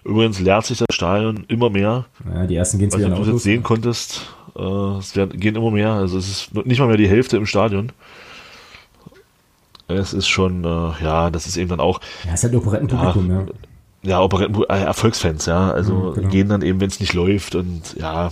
Übrigens 0.04 0.40
leert 0.40 0.64
sich 0.64 0.78
das 0.78 0.94
Stadion 0.94 1.44
immer 1.48 1.70
mehr. 1.70 2.06
Ja, 2.32 2.46
die 2.46 2.56
ersten 2.56 2.78
gehen 2.78 2.88
nicht, 2.88 3.04
ob 3.04 3.14
du 3.14 3.18
das 3.20 3.28
jetzt 3.28 3.42
sehen 3.42 3.62
konntest. 3.62 4.22
Äh, 4.56 4.62
es 4.98 5.14
werden, 5.14 5.38
gehen 5.38 5.56
immer 5.56 5.70
mehr. 5.70 5.92
Also 5.92 6.18
es 6.18 6.28
ist 6.28 6.54
nicht 6.66 6.78
mal 6.78 6.88
mehr 6.88 6.96
die 6.96 7.08
Hälfte 7.08 7.36
im 7.36 7.46
Stadion. 7.46 7.92
Es 9.88 10.12
ist 10.12 10.28
schon, 10.28 10.64
äh, 10.64 10.68
ja, 11.02 11.30
das 11.30 11.46
ist 11.46 11.56
eben 11.56 11.68
dann 11.68 11.80
auch, 11.80 12.00
Ja, 12.24 12.34
ist 12.34 12.44
halt 12.44 12.54
Operettenpublikum, 12.54 13.30
ja. 13.30 13.46
ja, 14.02 14.20
Operetten, 14.22 14.62
äh, 14.68 14.82
Erfolgsfans, 14.84 15.46
ja. 15.46 15.70
Also 15.72 15.92
Mhm, 15.94 16.14
genau. 16.14 16.28
gehen 16.28 16.48
dann 16.48 16.62
eben, 16.62 16.80
wenn 16.80 16.88
es 16.88 17.00
nicht 17.00 17.12
läuft 17.12 17.54
und 17.56 17.96
ja, 17.98 18.30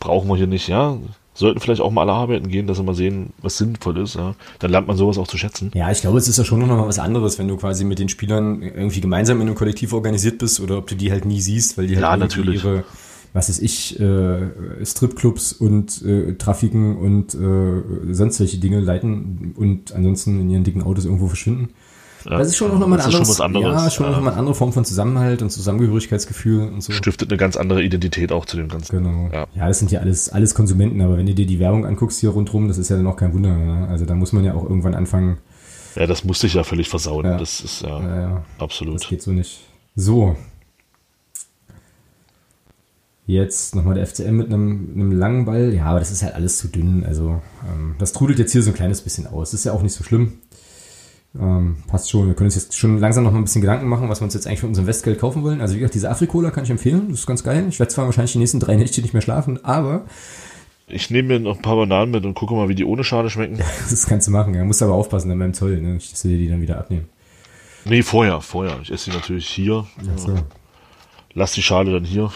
brauchen 0.00 0.28
wir 0.28 0.36
hier 0.36 0.46
nicht, 0.46 0.68
ja. 0.68 0.96
Sollten 1.38 1.60
vielleicht 1.60 1.80
auch 1.80 1.92
mal 1.92 2.02
alle 2.02 2.14
arbeiten 2.14 2.48
gehen, 2.48 2.66
dass 2.66 2.78
sie 2.78 2.82
mal 2.82 2.96
sehen, 2.96 3.32
was 3.40 3.58
sinnvoll 3.58 3.98
ist, 3.98 4.16
ja. 4.16 4.34
Dann 4.58 4.72
lernt 4.72 4.88
man 4.88 4.96
sowas 4.96 5.18
auch 5.18 5.28
zu 5.28 5.38
schätzen. 5.38 5.70
Ja, 5.72 5.88
ich 5.88 6.00
glaube, 6.00 6.18
es 6.18 6.26
ist 6.26 6.36
ja 6.36 6.42
schon 6.44 6.58
noch 6.58 6.66
mal 6.66 6.84
was 6.88 6.98
anderes, 6.98 7.38
wenn 7.38 7.46
du 7.46 7.56
quasi 7.56 7.84
mit 7.84 8.00
den 8.00 8.08
Spielern 8.08 8.60
irgendwie 8.60 9.00
gemeinsam 9.00 9.40
in 9.40 9.46
einem 9.46 9.54
Kollektiv 9.54 9.92
organisiert 9.92 10.38
bist 10.38 10.58
oder 10.58 10.76
ob 10.78 10.88
du 10.88 10.96
die 10.96 11.12
halt 11.12 11.24
nie 11.26 11.40
siehst, 11.40 11.78
weil 11.78 11.86
die 11.86 11.94
halt 11.94 12.02
Ja, 12.02 12.16
natürlich. 12.16 12.64
ihre, 12.64 12.82
was 13.34 13.48
weiß 13.48 13.60
ich, 13.60 14.00
äh, 14.00 14.48
Stripclubs 14.84 15.52
und 15.52 16.02
äh, 16.04 16.34
Trafiken 16.34 16.96
und 16.96 17.34
äh, 17.34 18.12
sonst 18.12 18.40
welche 18.40 18.58
Dinge 18.58 18.80
leiten 18.80 19.54
und 19.56 19.92
ansonsten 19.94 20.40
in 20.40 20.50
ihren 20.50 20.64
dicken 20.64 20.82
Autos 20.82 21.04
irgendwo 21.04 21.28
verschwinden. 21.28 21.68
Ja, 22.28 22.36
das 22.38 22.48
ist 22.48 22.56
schon 22.56 22.78
noch 22.78 22.86
mal 22.86 22.86
ein 22.86 22.98
das 22.98 23.06
ist 23.06 23.12
schon 23.12 23.20
anderes, 23.20 23.38
was 23.38 23.40
anderes. 23.40 23.82
ja, 23.84 23.90
schon 23.90 24.10
noch 24.10 24.20
mal 24.20 24.30
eine 24.30 24.38
andere 24.38 24.54
Form 24.54 24.72
von 24.72 24.84
Zusammenhalt 24.84 25.40
und 25.40 25.50
Zusammengehörigkeitsgefühl 25.50 26.68
und 26.68 26.82
so. 26.82 26.92
Stiftet 26.92 27.30
eine 27.30 27.38
ganz 27.38 27.56
andere 27.56 27.82
Identität 27.82 28.32
auch 28.32 28.44
zu 28.44 28.58
dem 28.58 28.68
Ganzen. 28.68 28.98
Genau. 28.98 29.30
Ja. 29.32 29.46
Ja. 29.54 29.68
das 29.68 29.78
sind 29.78 29.90
ja 29.90 30.00
alles, 30.00 30.28
alles 30.28 30.54
Konsumenten, 30.54 31.00
aber 31.00 31.16
wenn 31.16 31.24
du 31.26 31.34
dir 31.34 31.46
die 31.46 31.58
Werbung 31.58 31.86
anguckst 31.86 32.20
hier 32.20 32.30
rundherum, 32.30 32.68
das 32.68 32.76
ist 32.76 32.90
ja 32.90 32.96
dann 32.96 33.06
auch 33.06 33.16
kein 33.16 33.32
Wunder. 33.32 33.56
Ja? 33.56 33.86
Also 33.86 34.04
da 34.04 34.14
muss 34.14 34.32
man 34.32 34.44
ja 34.44 34.52
auch 34.54 34.64
irgendwann 34.64 34.94
anfangen, 34.94 35.38
Ja, 35.96 36.06
das 36.06 36.24
musste 36.24 36.46
ich 36.48 36.54
ja 36.54 36.64
völlig 36.64 36.90
versauen. 36.90 37.24
Ja. 37.24 37.38
Das 37.38 37.60
ist 37.60 37.80
ja, 37.80 37.98
das 38.00 38.62
absolut. 38.62 39.08
geht 39.08 39.22
so 39.22 39.30
nicht. 39.30 39.60
So. 39.96 40.36
Jetzt 43.26 43.74
nochmal 43.74 43.94
der 43.94 44.06
FCM 44.06 44.36
mit 44.36 44.46
einem, 44.46 44.90
einem 44.94 45.12
langen 45.12 45.44
Ball. 45.44 45.74
Ja, 45.74 45.86
aber 45.86 45.98
das 45.98 46.10
ist 46.10 46.22
halt 46.22 46.34
alles 46.34 46.58
zu 46.58 46.68
dünn. 46.68 47.04
Also, 47.04 47.42
ähm, 47.66 47.94
das 47.98 48.12
trudelt 48.12 48.38
jetzt 48.38 48.52
hier 48.52 48.62
so 48.62 48.70
ein 48.70 48.74
kleines 48.74 49.02
bisschen 49.02 49.26
aus. 49.26 49.50
Das 49.50 49.60
ist 49.60 49.64
ja 49.64 49.72
auch 49.72 49.82
nicht 49.82 49.92
so 49.92 50.02
schlimm. 50.04 50.38
Ähm, 51.38 51.76
passt 51.86 52.10
schon. 52.10 52.26
Wir 52.26 52.34
können 52.34 52.46
uns 52.46 52.54
jetzt 52.54 52.76
schon 52.76 52.98
langsam 52.98 53.24
noch 53.24 53.32
mal 53.32 53.38
ein 53.38 53.44
bisschen 53.44 53.60
Gedanken 53.60 53.86
machen, 53.88 54.08
was 54.08 54.20
wir 54.20 54.24
uns 54.24 54.34
jetzt 54.34 54.46
eigentlich 54.46 54.60
für 54.60 54.66
unserem 54.66 54.86
Westgeld 54.86 55.18
kaufen 55.18 55.42
wollen. 55.42 55.60
Also, 55.60 55.74
wie 55.74 55.80
gesagt, 55.80 55.94
diese 55.94 56.10
Afrikola 56.10 56.50
kann 56.50 56.64
ich 56.64 56.70
empfehlen. 56.70 57.08
Das 57.10 57.20
ist 57.20 57.26
ganz 57.26 57.44
geil. 57.44 57.66
Ich 57.68 57.78
werde 57.78 57.92
zwar 57.92 58.06
wahrscheinlich 58.06 58.32
die 58.32 58.38
nächsten 58.38 58.60
drei 58.60 58.76
Nächte 58.76 59.02
nicht 59.02 59.12
mehr 59.12 59.22
schlafen, 59.22 59.64
aber 59.64 60.06
Ich 60.86 61.10
nehme 61.10 61.28
mir 61.28 61.40
noch 61.40 61.56
ein 61.56 61.62
paar 61.62 61.76
Bananen 61.76 62.10
mit 62.10 62.24
und 62.24 62.34
gucke 62.34 62.54
mal, 62.54 62.70
wie 62.70 62.74
die 62.74 62.84
ohne 62.84 63.04
Schale 63.04 63.28
schmecken. 63.28 63.58
das 63.90 64.06
kannst 64.06 64.26
du 64.26 64.30
machen. 64.30 64.54
Ja, 64.54 64.64
musst 64.64 64.82
aber 64.82 64.94
aufpassen 64.94 65.28
dann 65.28 65.38
beim 65.38 65.52
Zoll, 65.52 65.80
ne? 65.80 65.94
Dass 65.94 66.24
wir 66.24 66.30
dir 66.30 66.38
die 66.38 66.48
dann 66.48 66.62
wieder 66.62 66.78
abnehmen. 66.78 67.08
Nee, 67.84 68.02
vorher, 68.02 68.40
vorher. 68.40 68.78
Ich 68.82 68.90
esse 68.90 69.10
sie 69.10 69.16
natürlich 69.16 69.48
hier. 69.48 69.86
So. 70.16 70.34
Lass 71.34 71.52
die 71.52 71.62
Schale 71.62 71.92
dann 71.92 72.04
hier. 72.04 72.32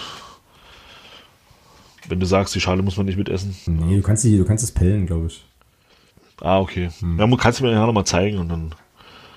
Wenn 2.09 2.21
du 2.21 2.27
sagst, 2.27 2.55
die 2.55 2.61
Schale 2.61 2.83
muss 2.83 2.97
man 2.97 3.07
nicht 3.07 3.19
mitessen. 3.19 3.55
Nee, 3.67 3.97
du 3.97 4.03
kannst, 4.03 4.25
die, 4.25 4.37
du 4.37 4.45
kannst 4.45 4.65
es 4.65 4.73
pellen, 4.73 5.07
glaube 5.07 5.27
ich. 5.27 5.45
Ah, 6.43 6.59
okay. 6.59 6.91
Hm. 6.99 7.19
Ja, 7.19 7.37
kannst 7.37 7.61
du 7.61 7.65
mir 7.65 7.73
ja 7.73 7.87
noch 7.87 7.93
mal 7.93 8.05
zeigen 8.05 8.39
und 8.39 8.49
dann. 8.49 8.75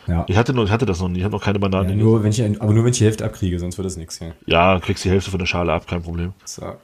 Ja. 0.07 0.25
Ich 0.27 0.37
hatte, 0.37 0.53
noch, 0.53 0.65
ich 0.65 0.71
hatte 0.71 0.85
das 0.85 0.99
noch 0.99 1.07
nie. 1.07 1.19
Ich 1.19 1.23
hatte 1.23 1.33
noch 1.33 1.43
keine 1.43 1.59
Bananen. 1.59 1.89
ja 1.89 1.95
nur, 1.95 2.23
wenn 2.23 2.31
ich, 2.31 2.43
aber 2.43 2.73
nur 2.73 2.83
wenn 2.83 2.91
ich 2.91 2.99
die 2.99 3.05
Hälfte 3.05 3.25
abkriege, 3.25 3.59
sonst 3.59 3.77
wird 3.77 3.85
das 3.85 3.97
nichts. 3.97 4.19
Ja. 4.19 4.33
Ja, 4.45 4.79
kriegst 4.79 5.03
die 5.05 5.09
Hälfte 5.09 5.31
von 5.31 5.39
der 5.39 5.45
Schale 5.45 5.71
ab, 5.73 5.87
kein 5.87 6.01
Problem. 6.01 6.33
So. 6.43 6.75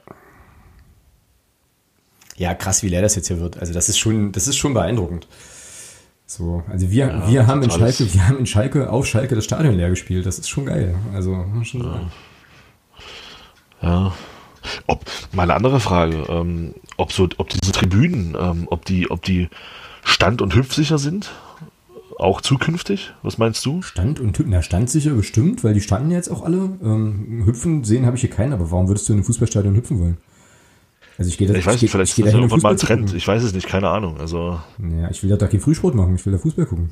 Ja, 2.36 2.54
krass, 2.54 2.82
wie 2.82 2.88
leer 2.88 3.02
das 3.02 3.14
jetzt 3.14 3.28
hier 3.28 3.40
wird. 3.40 3.58
Also 3.58 3.72
das 3.72 3.88
ist 3.88 3.98
schon, 3.98 4.32
das 4.32 4.48
ist 4.48 4.56
schon 4.56 4.74
beeindruckend. 4.74 5.28
So, 6.26 6.62
also 6.68 6.90
wir, 6.90 7.06
Ja, 7.06 7.28
wir 7.28 7.46
haben 7.46 7.62
in 7.62 7.70
Schalke, 7.70 8.12
wir 8.12 8.26
haben 8.26 8.38
in 8.38 8.46
Schalke 8.46 8.90
auf 8.90 9.06
Schalke 9.06 9.34
das 9.34 9.44
Stadion 9.44 9.74
leer 9.74 9.90
gespielt. 9.90 10.24
Das 10.24 10.38
ist 10.38 10.48
schon 10.48 10.66
geil. 10.66 10.94
Also 11.12 11.44
schon 11.62 11.82
sagen. 11.82 12.12
Ja. 13.82 14.14
Ob, 14.86 15.04
mal 15.32 15.42
eine 15.42 15.54
andere 15.54 15.80
Frage, 15.80 16.24
ähm, 16.28 16.74
ob 16.96 17.12
so, 17.12 17.28
ob 17.36 17.48
diese 17.50 17.72
Tribünen, 17.72 18.36
ähm, 18.38 18.66
ob 18.70 18.84
die, 18.84 19.10
ob 19.10 19.22
die 19.22 19.48
stand- 20.02 20.42
und 20.42 20.54
hüpfsicher 20.54 20.98
sind? 20.98 21.30
Auch 22.18 22.40
zukünftig? 22.40 23.14
Was 23.22 23.38
meinst 23.38 23.64
du? 23.66 23.82
Stand 23.82 24.20
und 24.20 24.38
Hüpfen, 24.38 24.50
na 24.52 24.62
stand 24.62 24.88
sicher 24.90 25.12
bestimmt, 25.14 25.64
weil 25.64 25.74
die 25.74 25.80
standen 25.80 26.10
ja 26.10 26.16
jetzt 26.18 26.28
auch 26.30 26.44
alle. 26.44 26.70
Ähm, 26.82 27.42
hüpfen 27.46 27.82
sehen 27.84 28.06
habe 28.06 28.16
ich 28.16 28.20
hier 28.20 28.30
keinen, 28.30 28.52
aber 28.52 28.70
warum 28.70 28.86
würdest 28.86 29.08
du 29.08 29.12
in 29.12 29.18
einem 29.18 29.24
Fußballstadion 29.24 29.74
hüpfen 29.74 29.98
wollen? 29.98 30.18
Also 31.18 31.30
ich 31.30 31.38
gehe 31.38 31.48
da, 31.48 31.54
Ich 31.54 31.66
weiß 31.66 31.80
nicht, 31.82 31.90
vielleicht 31.90 32.12
ich 32.12 32.18
ist 32.18 32.26
das 32.26 32.34
irgendwann 32.34 32.60
mal 32.60 32.70
ein 32.72 32.76
Trend. 32.76 33.12
Ich 33.14 33.26
weiß 33.26 33.42
es 33.42 33.52
nicht, 33.54 33.66
keine 33.66 33.88
Ahnung. 33.88 34.18
Also, 34.18 34.60
Ja, 35.00 35.10
ich 35.10 35.22
will 35.22 35.36
da 35.36 35.46
keinen 35.46 35.60
Frühsport 35.60 35.94
machen, 35.94 36.14
ich 36.14 36.24
will 36.24 36.32
da 36.32 36.38
Fußball 36.38 36.66
gucken. 36.66 36.90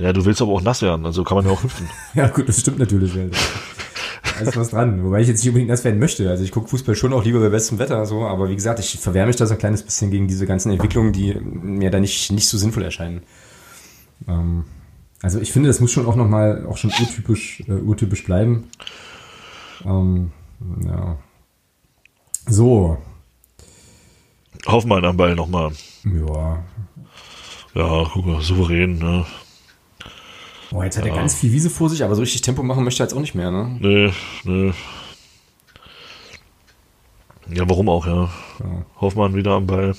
ja, 0.00 0.12
du 0.12 0.24
willst 0.24 0.42
aber 0.42 0.52
auch 0.52 0.62
nass 0.62 0.82
werden, 0.82 1.06
also 1.06 1.22
kann 1.22 1.36
man 1.36 1.46
ja 1.46 1.52
auch 1.52 1.62
hüpfen. 1.62 1.88
Ja, 2.14 2.26
gut, 2.28 2.48
das 2.48 2.60
stimmt 2.60 2.78
natürlich. 2.78 3.14
Ja. 3.14 3.24
Da 4.24 4.40
ist 4.40 4.56
was 4.56 4.70
dran. 4.70 5.04
Wobei 5.04 5.20
ich 5.20 5.28
jetzt 5.28 5.40
nicht 5.40 5.48
unbedingt 5.48 5.70
das 5.70 5.84
werden 5.84 6.00
möchte. 6.00 6.28
Also 6.28 6.42
ich 6.44 6.50
gucke 6.50 6.68
Fußball 6.68 6.96
schon 6.96 7.12
auch 7.12 7.24
lieber 7.24 7.40
bei 7.40 7.50
bestem 7.50 7.78
Wetter, 7.78 8.04
so, 8.06 8.22
aber 8.22 8.48
wie 8.48 8.54
gesagt, 8.54 8.80
ich 8.80 8.98
verwehre 8.98 9.26
mich 9.26 9.36
da 9.36 9.46
so 9.46 9.54
ein 9.54 9.58
kleines 9.58 9.82
bisschen 9.82 10.10
gegen 10.10 10.26
diese 10.26 10.46
ganzen 10.46 10.72
Entwicklungen, 10.72 11.12
die 11.12 11.34
mir 11.34 11.90
da 11.90 12.00
nicht, 12.00 12.32
nicht 12.32 12.48
so 12.48 12.58
sinnvoll 12.58 12.82
erscheinen. 12.82 13.22
Ähm, 14.26 14.64
also 15.22 15.38
ich 15.40 15.52
finde, 15.52 15.68
das 15.68 15.80
muss 15.80 15.92
schon 15.92 16.06
auch 16.06 16.16
nochmal 16.16 16.66
auch 16.66 16.76
schon 16.76 16.90
urtypisch, 16.98 17.62
äh, 17.68 17.72
urtypisch 17.72 18.24
bleiben. 18.24 18.68
Ähm, 19.84 20.30
ja. 20.86 21.16
So, 22.46 22.98
Hoffmann 24.66 25.04
am 25.04 25.16
Ball 25.16 25.34
nochmal. 25.34 25.72
ja. 26.04 26.64
Ja, 27.74 28.04
guck 28.12 28.24
mal, 28.24 28.40
souverän, 28.40 28.98
ne? 28.98 29.26
Boah, 30.74 30.84
jetzt 30.84 30.98
hat 30.98 31.06
er 31.06 31.14
ganz 31.14 31.36
viel 31.36 31.52
Wiese 31.52 31.70
vor 31.70 31.88
sich, 31.88 32.02
aber 32.02 32.16
so 32.16 32.20
richtig 32.20 32.42
Tempo 32.42 32.64
machen 32.64 32.82
möchte 32.82 33.00
er 33.00 33.06
jetzt 33.06 33.14
auch 33.14 33.20
nicht 33.20 33.36
mehr, 33.36 33.52
ne? 33.52 33.76
Nee, 33.78 34.12
nee. 34.42 34.72
Ja, 37.48 37.62
warum 37.70 37.88
auch, 37.88 38.04
ja. 38.08 38.24
Ja. 38.58 38.84
Hoffmann 39.00 39.36
wieder 39.36 39.52
am 39.52 39.68
Ball. 39.68 39.94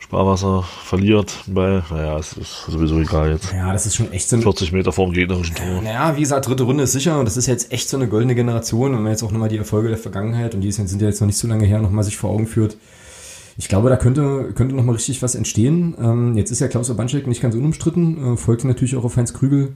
Sparwasser 0.00 0.64
verliert 0.84 1.32
Ball. 1.46 1.82
Naja, 1.90 2.18
es 2.18 2.34
ist 2.34 2.66
sowieso 2.66 3.00
egal 3.00 3.32
jetzt. 3.32 3.50
Ja, 3.50 3.72
das 3.72 3.86
ist 3.86 3.96
schon 3.96 4.12
echt 4.12 4.28
so 4.28 4.36
ein 4.36 4.42
40 4.42 4.72
Meter 4.72 4.92
vorm 4.92 5.12
gegnerischen 5.12 5.56
Tor. 5.56 5.80
Naja, 5.80 6.14
wie 6.14 6.20
gesagt, 6.20 6.46
dritte 6.46 6.64
Runde 6.64 6.84
ist 6.84 6.92
sicher 6.92 7.18
und 7.18 7.24
das 7.24 7.38
ist 7.38 7.46
jetzt 7.46 7.72
echt 7.72 7.88
so 7.88 7.96
eine 7.96 8.06
goldene 8.06 8.34
Generation, 8.34 8.92
wenn 8.92 9.02
man 9.02 9.12
jetzt 9.12 9.22
auch 9.22 9.32
nochmal 9.32 9.48
die 9.48 9.56
Erfolge 9.56 9.88
der 9.88 9.96
Vergangenheit 9.96 10.54
und 10.54 10.60
die 10.60 10.72
sind 10.72 10.88
sind 10.88 11.00
ja 11.00 11.08
jetzt 11.08 11.22
noch 11.22 11.26
nicht 11.26 11.38
so 11.38 11.48
lange 11.48 11.64
her, 11.64 11.80
nochmal 11.80 12.04
sich 12.04 12.18
vor 12.18 12.28
Augen 12.28 12.46
führt. 12.46 12.76
Ich 13.58 13.68
glaube, 13.68 13.90
da 13.90 13.96
könnte, 13.96 14.52
könnte 14.54 14.76
nochmal 14.76 14.94
richtig 14.94 15.20
was 15.20 15.34
entstehen. 15.34 15.96
Ähm, 16.00 16.36
jetzt 16.36 16.52
ist 16.52 16.60
ja 16.60 16.68
Klaus 16.68 16.90
Obanschek 16.90 17.26
nicht 17.26 17.42
ganz 17.42 17.56
unumstritten, 17.56 18.34
äh, 18.34 18.36
folgte 18.36 18.68
natürlich 18.68 18.94
auch 18.94 19.02
auf 19.02 19.16
Heinz 19.16 19.34
Krügel 19.34 19.74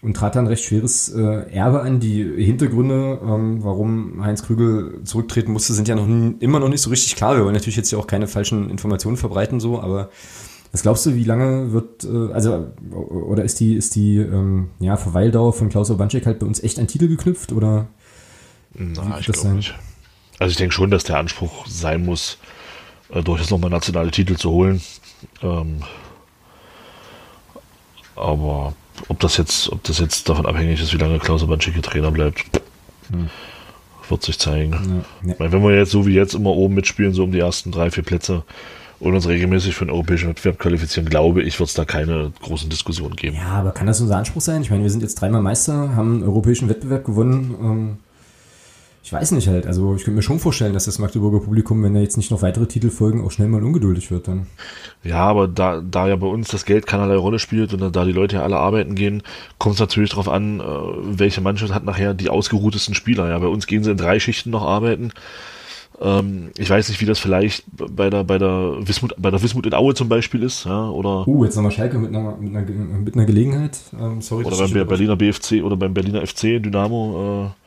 und 0.00 0.16
trat 0.16 0.36
dann 0.36 0.46
recht 0.46 0.64
schweres 0.64 1.10
äh, 1.10 1.52
Erbe 1.52 1.82
an. 1.82 2.00
Die 2.00 2.24
Hintergründe, 2.24 3.20
ähm, 3.22 3.62
warum 3.62 4.24
Heinz 4.24 4.42
Krügel 4.42 5.02
zurücktreten 5.04 5.52
musste, 5.52 5.74
sind 5.74 5.86
ja 5.86 5.96
noch 5.96 6.08
immer 6.40 6.60
noch 6.60 6.70
nicht 6.70 6.80
so 6.80 6.88
richtig 6.88 7.14
klar. 7.14 7.36
Wir 7.36 7.44
wollen 7.44 7.52
natürlich 7.52 7.76
jetzt 7.76 7.90
ja 7.90 7.98
auch 7.98 8.06
keine 8.06 8.26
falschen 8.26 8.70
Informationen 8.70 9.18
verbreiten, 9.18 9.60
so, 9.60 9.82
aber 9.82 10.08
was 10.72 10.80
glaubst 10.80 11.04
du, 11.04 11.14
wie 11.14 11.24
lange 11.24 11.72
wird, 11.72 12.04
äh, 12.04 12.32
also, 12.32 12.68
oder 12.90 13.44
ist 13.44 13.60
die, 13.60 13.74
ist 13.74 13.96
die 13.96 14.16
ähm, 14.16 14.70
ja, 14.78 14.96
Verweildauer 14.96 15.52
von 15.52 15.68
Klaus 15.68 15.90
Obanschek 15.90 16.24
halt 16.24 16.38
bei 16.38 16.46
uns 16.46 16.62
echt 16.62 16.78
an 16.78 16.86
Titel 16.86 17.08
geknüpft? 17.08 17.52
Oder 17.52 17.88
Na, 18.72 19.18
ich 19.18 19.26
glaube 19.26 19.56
nicht. 19.56 19.74
Also 20.38 20.52
ich 20.52 20.56
denke 20.56 20.74
schon, 20.74 20.90
dass 20.90 21.04
der 21.04 21.18
Anspruch 21.18 21.66
sein 21.66 22.02
muss, 22.02 22.38
äh, 23.12 23.22
durchaus 23.22 23.50
nochmal 23.50 23.70
nationale 23.70 24.10
Titel 24.10 24.36
zu 24.36 24.50
holen. 24.50 24.80
Ähm, 25.42 25.82
aber 28.16 28.74
ob 29.08 29.20
das 29.20 29.36
jetzt, 29.36 29.70
ob 29.70 29.82
das 29.84 29.98
jetzt 29.98 30.28
davon 30.28 30.46
abhängig 30.46 30.80
ist, 30.82 30.92
wie 30.92 30.98
lange 30.98 31.18
Klaus 31.18 31.46
Banschik 31.46 31.74
hier 31.74 31.82
Trainer 31.82 32.10
bleibt, 32.10 32.44
wird 34.08 34.22
sich 34.22 34.38
zeigen. 34.38 35.04
ja, 35.22 35.30
ja. 35.30 35.34
Meine, 35.38 35.52
wenn 35.52 35.62
wir 35.62 35.74
jetzt 35.76 35.90
so 35.90 36.06
wie 36.06 36.14
jetzt 36.14 36.34
immer 36.34 36.50
oben 36.50 36.74
mitspielen, 36.74 37.14
so 37.14 37.24
um 37.24 37.32
die 37.32 37.38
ersten 37.38 37.70
drei, 37.70 37.90
vier 37.90 38.02
Plätze 38.02 38.42
und 38.98 39.14
uns 39.14 39.26
regelmäßig 39.26 39.74
für 39.74 39.86
den 39.86 39.92
europäischen 39.92 40.28
Wettbewerb 40.28 40.58
qualifizieren, 40.58 41.08
glaube 41.08 41.42
ich, 41.42 41.58
wird 41.58 41.68
es 41.68 41.74
da 41.74 41.84
keine 41.84 42.32
großen 42.42 42.68
Diskussionen 42.68 43.16
geben. 43.16 43.36
ja, 43.36 43.48
aber 43.48 43.72
kann 43.72 43.86
das 43.86 44.00
unser 44.00 44.16
Anspruch 44.16 44.42
sein? 44.42 44.62
Ich 44.62 44.70
meine, 44.70 44.82
wir 44.82 44.90
sind 44.90 45.02
jetzt 45.02 45.14
dreimal 45.14 45.40
Meister, 45.40 45.94
haben 45.96 46.16
einen 46.16 46.22
europäischen 46.24 46.68
Wettbewerb 46.68 47.04
gewonnen. 47.04 47.54
Ähm, 47.62 47.96
ich 49.02 49.12
weiß 49.12 49.32
nicht 49.32 49.48
halt. 49.48 49.66
Also 49.66 49.94
ich 49.94 50.04
könnte 50.04 50.16
mir 50.16 50.22
schon 50.22 50.38
vorstellen, 50.38 50.74
dass 50.74 50.84
das 50.84 50.98
Magdeburger 50.98 51.40
Publikum, 51.40 51.82
wenn 51.82 51.94
da 51.94 52.00
jetzt 52.00 52.16
nicht 52.16 52.30
noch 52.30 52.42
weitere 52.42 52.66
Titel 52.66 52.90
folgen, 52.90 53.24
auch 53.24 53.30
schnell 53.30 53.48
mal 53.48 53.64
ungeduldig 53.64 54.10
wird 54.10 54.28
dann. 54.28 54.46
Ja, 55.02 55.24
aber 55.24 55.48
da, 55.48 55.80
da 55.80 56.06
ja 56.06 56.16
bei 56.16 56.26
uns 56.26 56.48
das 56.48 56.66
Geld 56.66 56.86
keinerlei 56.86 57.16
Rolle 57.16 57.38
spielt 57.38 57.72
und 57.72 57.96
da 57.96 58.04
die 58.04 58.12
Leute 58.12 58.36
ja 58.36 58.42
alle 58.42 58.58
arbeiten 58.58 58.94
gehen, 58.94 59.22
kommt 59.58 59.74
es 59.74 59.80
natürlich 59.80 60.10
darauf 60.10 60.28
an, 60.28 60.60
äh, 60.60 60.64
welche 61.18 61.40
Mannschaft 61.40 61.72
hat 61.72 61.84
nachher 61.84 62.12
die 62.12 62.28
ausgeruhtesten 62.28 62.94
Spieler. 62.94 63.28
Ja, 63.28 63.38
bei 63.38 63.46
uns 63.46 63.66
gehen 63.66 63.82
sie 63.82 63.90
in 63.90 63.96
drei 63.96 64.20
Schichten 64.20 64.50
noch 64.50 64.62
arbeiten. 64.62 65.12
Ähm, 66.00 66.50
ich 66.56 66.70
weiß 66.70 66.88
nicht, 66.88 67.00
wie 67.00 67.06
das 67.06 67.18
vielleicht 67.18 67.64
bei 67.72 68.08
der, 68.08 68.24
bei 68.24 68.38
der 68.38 68.76
Wismut, 68.80 69.14
bei 69.18 69.30
der 69.30 69.42
Wismut 69.42 69.66
in 69.66 69.74
Aue 69.74 69.94
zum 69.94 70.08
Beispiel 70.08 70.42
ist, 70.42 70.64
ja, 70.64 70.88
oder. 70.88 71.28
Uh, 71.28 71.44
jetzt 71.44 71.56
nochmal 71.56 71.72
Schalke 71.72 71.98
mit 71.98 72.14
einer, 72.14 72.36
mit 72.36 72.56
einer, 72.56 72.64
mit 72.98 73.14
einer 73.14 73.26
Gelegenheit. 73.26 73.78
Ähm, 73.98 74.22
sorry, 74.22 74.44
oder 74.44 74.56
beim 74.56 74.86
Berliner 74.86 75.16
BFC 75.16 75.62
oder 75.62 75.76
beim 75.76 75.92
Berliner 75.92 76.26
FC 76.26 76.62
Dynamo, 76.62 77.52
äh, 77.52 77.59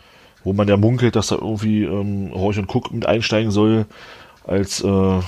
wo 0.44 0.54
man 0.54 0.68
ja 0.68 0.78
munkelt, 0.78 1.16
dass 1.16 1.28
da 1.28 1.36
irgendwie 1.36 1.84
ähm, 1.84 2.32
Horch 2.34 2.58
und 2.58 2.74
Cook 2.74 2.92
mit 2.92 3.06
einsteigen 3.06 3.52
soll 3.52 3.86
als 4.46 4.84
äh, 4.84 5.20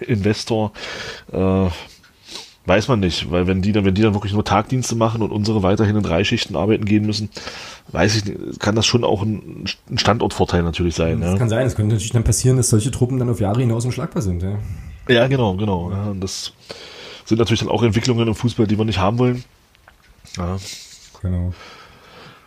Investor. 0.06 0.72
Äh, 1.32 1.68
weiß 2.66 2.88
man 2.88 3.00
nicht, 3.00 3.30
weil 3.30 3.46
wenn 3.46 3.62
die 3.62 3.72
dann, 3.72 3.84
wenn 3.84 3.94
die 3.94 4.02
dann 4.02 4.14
wirklich 4.14 4.32
nur 4.32 4.44
Tagdienste 4.44 4.94
machen 4.94 5.22
und 5.22 5.32
unsere 5.32 5.62
weiterhin 5.62 5.96
in 5.96 6.02
drei 6.02 6.24
Schichten 6.24 6.56
arbeiten 6.56 6.84
gehen 6.84 7.06
müssen, 7.06 7.30
weiß 7.88 8.16
ich 8.16 8.24
nicht, 8.24 8.60
kann 8.60 8.76
das 8.76 8.86
schon 8.86 9.02
auch 9.02 9.22
ein, 9.22 9.64
Standortvorteil 9.96 10.62
natürlich 10.62 10.94
sein. 10.94 11.20
Das 11.20 11.32
ja. 11.32 11.38
kann 11.38 11.48
sein, 11.48 11.66
es 11.66 11.74
könnte 11.74 11.94
natürlich 11.94 12.12
dann 12.12 12.24
passieren, 12.24 12.56
dass 12.56 12.70
solche 12.70 12.90
Truppen 12.90 13.18
dann 13.18 13.28
auf 13.28 13.40
Jahre 13.40 13.60
hinaus 13.60 13.84
unschlagbar 13.84 14.22
sind, 14.22 14.42
ja. 14.42 14.58
Ja, 15.08 15.26
genau, 15.26 15.54
genau. 15.56 15.90
Ja, 15.90 16.04
und 16.10 16.20
das 16.20 16.52
sind 17.24 17.38
natürlich 17.38 17.60
dann 17.60 17.68
auch 17.68 17.82
Entwicklungen 17.82 18.28
im 18.28 18.34
Fußball, 18.34 18.66
die 18.66 18.78
wir 18.78 18.84
nicht 18.84 18.98
haben 18.98 19.18
wollen. 19.18 19.44
Ja. 20.36 20.56
Genau. 21.22 21.52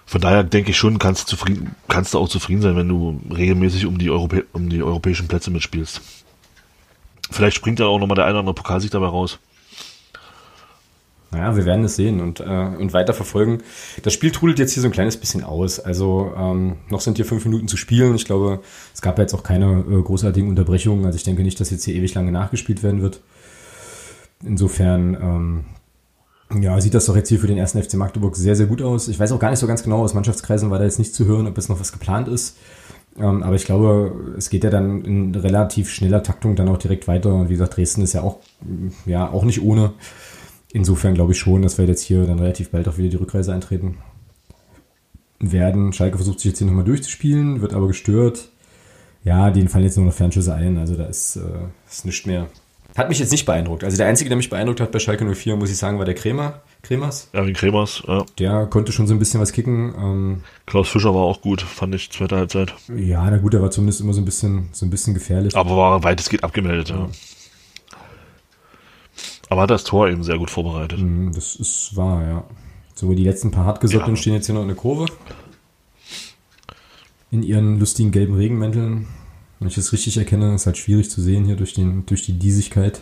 Von 0.05 0.21
daher 0.21 0.43
denke 0.43 0.71
ich 0.71 0.77
schon, 0.77 0.99
kannst 0.99 1.27
zufrieden, 1.27 1.75
kannst 1.87 2.13
du 2.13 2.19
auch 2.19 2.29
zufrieden 2.29 2.61
sein, 2.61 2.75
wenn 2.75 2.89
du 2.89 3.19
regelmäßig 3.33 3.85
um 3.85 3.97
die, 3.97 4.09
Europä 4.09 4.43
um 4.53 4.69
die 4.69 4.83
europäischen 4.83 5.27
Plätze 5.27 5.49
mitspielst. 5.49 6.01
Vielleicht 7.31 7.55
springt 7.55 7.79
ja 7.79 7.87
auch 7.87 7.99
nochmal 7.99 8.15
der 8.15 8.25
eine 8.25 8.33
oder 8.33 8.39
andere 8.39 8.55
Pokalsieg 8.55 8.91
dabei 8.91 9.07
raus. 9.07 9.39
Naja, 11.33 11.55
wir 11.55 11.65
werden 11.65 11.83
es 11.83 11.95
sehen 11.95 12.21
und, 12.21 12.41
äh, 12.41 12.43
und 12.43 12.93
weiter 12.93 13.13
verfolgen. 13.13 13.63
Das 14.03 14.13
Spiel 14.13 14.29
trudelt 14.29 14.59
jetzt 14.59 14.73
hier 14.73 14.81
so 14.81 14.87
ein 14.87 14.91
kleines 14.91 15.17
bisschen 15.17 15.43
aus. 15.43 15.79
Also 15.79 16.31
ähm, 16.37 16.77
noch 16.89 17.01
sind 17.01 17.17
hier 17.17 17.25
fünf 17.25 17.43
Minuten 17.45 17.67
zu 17.67 17.75
spielen. 17.75 18.13
Ich 18.13 18.25
glaube, 18.25 18.61
es 18.93 19.01
gab 19.01 19.17
ja 19.17 19.23
jetzt 19.23 19.33
auch 19.33 19.41
keine 19.41 19.83
äh, 19.89 20.01
großartigen 20.01 20.47
Unterbrechungen. 20.47 21.05
Also 21.05 21.15
ich 21.15 21.23
denke 21.23 21.41
nicht, 21.41 21.59
dass 21.59 21.71
jetzt 21.71 21.85
hier 21.85 21.95
ewig 21.95 22.13
lange 22.13 22.31
nachgespielt 22.31 22.83
werden 22.83 23.01
wird. 23.01 23.19
Insofern 24.45 25.15
ähm, 25.15 25.65
ja, 26.61 26.79
sieht 26.79 26.93
das 26.93 27.05
doch 27.05 27.15
jetzt 27.15 27.29
hier 27.29 27.39
für 27.39 27.47
den 27.47 27.57
ersten 27.57 27.81
FC 27.81 27.95
Magdeburg 27.95 28.35
sehr, 28.35 28.55
sehr 28.55 28.67
gut 28.67 28.81
aus. 28.81 29.07
Ich 29.07 29.19
weiß 29.19 29.31
auch 29.31 29.39
gar 29.39 29.49
nicht 29.49 29.59
so 29.59 29.67
ganz 29.67 29.83
genau, 29.83 30.03
aus 30.03 30.13
Mannschaftskreisen 30.13 30.69
war 30.69 30.79
da 30.79 30.85
jetzt 30.85 30.99
nicht 30.99 31.15
zu 31.15 31.25
hören, 31.25 31.47
ob 31.47 31.57
jetzt 31.57 31.69
noch 31.69 31.79
was 31.79 31.91
geplant 31.91 32.27
ist. 32.27 32.57
Ähm, 33.17 33.43
aber 33.43 33.55
ich 33.55 33.65
glaube, 33.65 34.33
es 34.37 34.49
geht 34.49 34.63
ja 34.63 34.69
dann 34.69 35.03
in 35.03 35.35
relativ 35.35 35.89
schneller 35.89 36.23
Taktung 36.23 36.55
dann 36.55 36.69
auch 36.69 36.77
direkt 36.77 37.07
weiter. 37.07 37.33
Und 37.33 37.49
wie 37.49 37.53
gesagt, 37.53 37.77
Dresden 37.77 38.01
ist 38.01 38.13
ja 38.13 38.21
auch, 38.21 38.39
ja, 39.05 39.29
auch 39.29 39.43
nicht 39.43 39.61
ohne. 39.61 39.93
Insofern 40.71 41.13
glaube 41.13 41.33
ich 41.33 41.39
schon, 41.39 41.61
dass 41.61 41.77
wir 41.77 41.85
jetzt 41.85 42.01
hier 42.01 42.25
dann 42.25 42.39
relativ 42.39 42.71
bald 42.71 42.87
auch 42.87 42.97
wieder 42.97 43.09
die 43.09 43.17
Rückreise 43.17 43.53
eintreten 43.53 43.97
werden. 45.39 45.93
Schalke 45.93 46.17
versucht 46.17 46.39
sich 46.39 46.51
jetzt 46.51 46.57
hier 46.57 46.67
nochmal 46.67 46.85
durchzuspielen, 46.85 47.61
wird 47.61 47.73
aber 47.73 47.87
gestört. 47.87 48.49
Ja, 49.23 49.51
denen 49.51 49.69
fallen 49.69 49.85
jetzt 49.85 49.97
nur 49.97 50.05
noch 50.05 50.13
Fernschüsse 50.13 50.53
ein. 50.53 50.77
Also 50.77 50.95
da 50.95 51.05
ist, 51.05 51.35
äh, 51.35 51.67
ist 51.89 52.05
nichts 52.05 52.25
mehr. 52.25 52.47
Hat 52.95 53.09
mich 53.09 53.17
jetzt 53.17 53.31
nicht 53.31 53.45
beeindruckt. 53.45 53.83
Also 53.83 53.97
der 53.97 54.05
Einzige, 54.05 54.29
der 54.29 54.37
mich 54.37 54.51
beeindruckt 54.51 54.79
hat 54.79 54.91
bei 54.91 54.99
Schalke 54.99 55.25
04, 55.25 55.55
muss 55.55 55.71
ich 55.71 55.77
sagen, 55.77 55.97
war 55.97 56.05
der 56.05 56.13
Kremer. 56.13 56.61
Kremers. 56.83 57.29
Erwin 57.31 57.53
Kremers, 57.53 58.03
ja. 58.07 58.25
Der 58.37 58.67
konnte 58.67 58.91
schon 58.91 59.07
so 59.07 59.13
ein 59.13 59.19
bisschen 59.19 59.39
was 59.39 59.51
kicken. 59.51 59.95
Ähm, 59.97 60.43
Klaus 60.65 60.89
Fischer 60.89 61.15
war 61.15 61.21
auch 61.21 61.41
gut, 61.41 61.61
fand 61.61 61.95
ich, 61.95 62.11
zweite 62.11 62.35
Halbzeit. 62.35 62.73
Ja, 62.95 63.27
na 63.29 63.37
gut, 63.37 63.53
der 63.53 63.61
war 63.61 63.71
zumindest 63.71 64.01
immer 64.01 64.13
so 64.13 64.21
ein 64.21 64.25
bisschen, 64.25 64.69
so 64.73 64.85
ein 64.85 64.89
bisschen 64.89 65.13
gefährlich. 65.13 65.55
Aber 65.55 65.75
war 65.75 66.03
weitestgehend 66.03 66.43
abgemeldet, 66.43 66.89
ja. 66.89 66.97
ja. 66.97 67.09
Aber 69.49 69.61
hat 69.61 69.71
das 69.71 69.85
Tor 69.85 70.09
eben 70.09 70.23
sehr 70.23 70.37
gut 70.37 70.51
vorbereitet. 70.51 70.99
Mhm, 70.99 71.31
das 71.33 71.55
ist 71.55 71.95
wahr, 71.95 72.23
ja. 72.27 72.43
So, 72.95 73.11
die 73.13 73.23
letzten 73.23 73.49
paar 73.49 73.65
Hartgesottenen 73.65 74.15
ja. 74.15 74.21
stehen 74.21 74.33
jetzt 74.33 74.45
hier 74.45 74.55
noch 74.55 74.61
in 74.61 74.67
der 74.67 74.77
Kurve. 74.77 75.05
In 77.31 77.43
ihren 77.43 77.79
lustigen 77.79 78.11
gelben 78.11 78.35
Regenmänteln. 78.35 79.07
Wenn 79.63 79.69
ich 79.69 79.75
das 79.75 79.93
richtig 79.93 80.17
erkenne, 80.17 80.53
ist 80.55 80.65
halt 80.65 80.77
schwierig 80.77 81.09
zu 81.09 81.21
sehen 81.21 81.45
hier 81.45 81.55
durch, 81.55 81.73
den, 81.73 82.05
durch 82.05 82.25
die 82.25 82.37
Diesigkeit. 82.37 83.01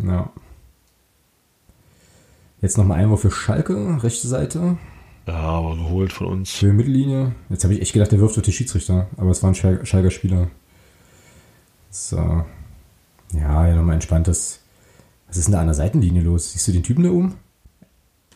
Ja. 0.00 0.30
Jetzt 2.62 2.78
nochmal 2.78 3.00
Einwurf 3.00 3.22
für 3.22 3.32
Schalke, 3.32 4.00
rechte 4.00 4.28
Seite. 4.28 4.78
Ja, 5.26 5.34
aber 5.34 5.74
geholt 5.74 6.12
von 6.12 6.28
uns. 6.28 6.52
Für 6.52 6.72
Mittellinie. 6.72 7.34
Jetzt 7.48 7.64
habe 7.64 7.74
ich 7.74 7.82
echt 7.82 7.94
gedacht, 7.94 8.12
der 8.12 8.20
wirft 8.20 8.36
durch 8.36 8.44
die 8.44 8.52
Schiedsrichter, 8.52 9.08
aber 9.16 9.30
es 9.30 9.42
war 9.42 9.50
ein 9.50 9.56
Schal 9.56 9.84
Schalker 9.84 10.12
Spieler. 10.12 10.52
So. 11.90 12.44
Ja, 13.32 13.66
ja, 13.66 13.74
nochmal 13.74 13.94
entspanntes. 13.94 14.60
Was 15.26 15.36
ist 15.36 15.46
denn 15.46 15.54
da 15.54 15.60
an 15.62 15.66
der 15.66 15.74
Seitenlinie 15.74 16.22
los? 16.22 16.52
Siehst 16.52 16.68
du 16.68 16.70
den 16.70 16.84
Typen 16.84 17.02
da 17.02 17.10
oben? 17.10 17.34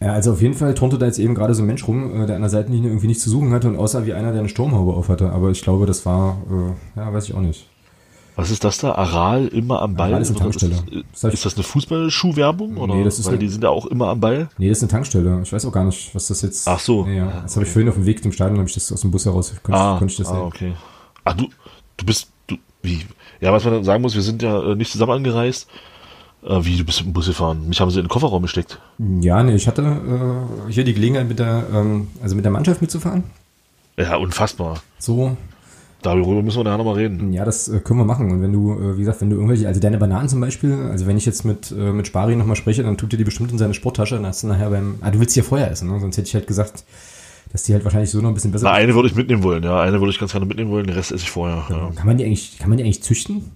Ja, 0.02 0.14
also 0.14 0.32
auf 0.32 0.42
jeden 0.42 0.54
Fall 0.54 0.74
turnte 0.74 0.98
da 0.98 1.06
jetzt 1.06 1.18
eben 1.18 1.34
gerade 1.34 1.54
so 1.54 1.62
ein 1.62 1.66
Mensch 1.66 1.86
rum, 1.86 2.22
äh, 2.22 2.26
der 2.26 2.36
an 2.36 2.42
der 2.42 2.50
Seitenlinie 2.50 2.90
irgendwie 2.90 3.06
nichts 3.06 3.22
zu 3.22 3.30
suchen 3.30 3.52
hatte 3.52 3.68
und 3.68 3.76
aussah 3.76 4.04
wie 4.04 4.12
einer, 4.12 4.32
der 4.32 4.40
eine 4.40 4.48
Sturmhaube 4.48 4.94
auf 4.94 5.08
hatte. 5.08 5.30
Aber 5.30 5.50
ich 5.50 5.62
glaube, 5.62 5.86
das 5.86 6.04
war, 6.04 6.38
äh, 6.50 6.98
ja, 6.98 7.12
weiß 7.12 7.28
ich 7.28 7.34
auch 7.34 7.40
nicht. 7.40 7.68
Was 8.34 8.50
ist 8.50 8.64
das 8.64 8.78
da? 8.78 8.92
Aral 8.92 9.46
immer 9.48 9.82
am 9.82 9.94
Ball? 9.94 10.08
Aral 10.08 10.22
ist 10.22 10.30
eine 10.30 10.38
Tankstelle. 10.38 10.74
Ist, 11.12 11.22
ist, 11.22 11.34
ist 11.34 11.44
das 11.44 11.54
eine 11.54 11.62
Fußballschuhwerbung? 11.62 12.78
Oder? 12.78 12.94
Nee, 12.94 13.04
das 13.04 13.18
ist 13.18 13.26
Weil 13.26 13.34
eine, 13.34 13.40
die 13.40 13.48
sind 13.48 13.62
ja 13.62 13.70
auch 13.70 13.86
immer 13.86 14.08
am 14.08 14.20
Ball. 14.20 14.48
Nee, 14.58 14.70
das 14.70 14.78
ist 14.78 14.84
eine 14.84 14.90
Tankstelle. 14.90 15.40
Ich 15.42 15.52
weiß 15.52 15.66
auch 15.66 15.72
gar 15.72 15.84
nicht, 15.84 16.14
was 16.14 16.28
das 16.28 16.42
jetzt. 16.42 16.66
Ach 16.66 16.80
so. 16.80 17.04
Nee, 17.04 17.18
ja. 17.18 17.42
Das 17.42 17.54
habe 17.54 17.66
ich 17.66 17.70
vorhin 17.70 17.88
auf 17.88 17.94
dem 17.94 18.06
Weg 18.06 18.22
zum 18.22 18.32
Stadion, 18.32 18.58
habe 18.58 18.68
ich 18.68 18.74
das 18.74 18.90
aus 18.90 19.02
dem 19.02 19.10
Bus 19.10 19.26
heraus, 19.26 19.52
konnte, 19.62 19.78
ah, 19.78 19.98
konnte 19.98 20.12
ich 20.12 20.18
das 20.18 20.28
ah, 20.28 20.34
sehen. 20.34 20.42
okay. 20.42 20.72
Ach, 21.24 21.34
du, 21.34 21.48
du 21.98 22.06
bist, 22.06 22.28
du, 22.46 22.56
wie? 22.82 23.02
Ja, 23.40 23.52
was 23.52 23.64
man 23.64 23.84
sagen 23.84 24.02
muss, 24.02 24.14
wir 24.14 24.22
sind 24.22 24.42
ja 24.42 24.72
äh, 24.72 24.74
nicht 24.74 24.90
zusammen 24.90 25.12
angereist. 25.12 25.68
Äh, 26.44 26.64
wie, 26.64 26.76
du 26.76 26.84
bist 26.84 27.00
mit 27.00 27.08
dem 27.08 27.12
Bus 27.12 27.26
gefahren? 27.26 27.68
Mich 27.68 27.80
haben 27.80 27.90
sie 27.90 27.98
in 27.98 28.04
den 28.04 28.08
Kofferraum 28.10 28.42
gesteckt. 28.42 28.80
Ja, 29.20 29.42
nee, 29.42 29.54
ich 29.54 29.68
hatte 29.68 29.82
äh, 29.82 30.72
hier 30.72 30.84
die 30.84 30.94
Gelegenheit, 30.94 31.28
mit 31.28 31.38
der, 31.38 31.64
ähm, 31.72 32.08
also 32.22 32.34
mit 32.34 32.44
der 32.44 32.52
Mannschaft 32.52 32.82
mitzufahren. 32.82 33.24
Ja, 33.96 34.16
unfassbar. 34.16 34.82
So. 34.98 35.36
Darüber 36.02 36.42
müssen 36.42 36.58
wir 36.58 36.64
nachher 36.64 36.78
nochmal 36.78 36.96
reden. 36.96 37.32
Ja, 37.32 37.44
das 37.44 37.68
äh, 37.68 37.78
können 37.78 38.00
wir 38.00 38.04
machen. 38.04 38.30
Und 38.32 38.42
wenn 38.42 38.52
du, 38.52 38.72
äh, 38.72 38.96
wie 38.96 39.00
gesagt, 39.00 39.20
wenn 39.20 39.30
du 39.30 39.36
irgendwelche, 39.36 39.68
also 39.68 39.80
deine 39.80 39.98
Bananen 39.98 40.28
zum 40.28 40.40
Beispiel, 40.40 40.74
also 40.90 41.06
wenn 41.06 41.16
ich 41.16 41.26
jetzt 41.26 41.44
mit, 41.44 41.70
äh, 41.70 41.92
mit 41.92 42.08
Spari 42.08 42.34
nochmal 42.34 42.56
spreche, 42.56 42.82
dann 42.82 42.96
tut 42.96 43.12
dir 43.12 43.18
die 43.18 43.24
bestimmt 43.24 43.52
in 43.52 43.58
seine 43.58 43.74
Sporttasche, 43.74 44.16
dann 44.16 44.26
hast 44.26 44.42
du 44.42 44.48
nachher 44.48 44.70
beim, 44.70 44.96
ah, 45.00 45.12
du 45.12 45.20
willst 45.20 45.36
ja 45.36 45.44
vorher 45.44 45.70
essen, 45.70 45.88
ne? 45.90 46.00
sonst 46.00 46.16
hätte 46.16 46.26
ich 46.26 46.34
halt 46.34 46.48
gesagt, 46.48 46.84
dass 47.52 47.62
die 47.62 47.72
halt 47.72 47.84
wahrscheinlich 47.84 48.10
so 48.10 48.20
noch 48.20 48.30
ein 48.30 48.34
bisschen 48.34 48.50
besser 48.50 48.64
Na, 48.64 48.72
eine 48.72 48.94
würde 48.96 49.08
ich 49.08 49.14
mitnehmen 49.14 49.44
wollen, 49.44 49.62
ja, 49.62 49.80
eine 49.80 50.00
würde 50.00 50.10
ich 50.10 50.18
ganz 50.18 50.32
gerne 50.32 50.46
mitnehmen 50.46 50.72
wollen, 50.72 50.86
den 50.86 50.96
Rest 50.96 51.12
esse 51.12 51.22
ich 51.22 51.30
vorher. 51.30 51.66
Ja. 51.70 51.92
Kann 51.94 52.06
man 52.06 52.16
die 52.16 52.24
eigentlich, 52.24 52.58
kann 52.58 52.68
man 52.68 52.78
die 52.78 52.84
eigentlich 52.84 53.02
züchten? 53.04 53.52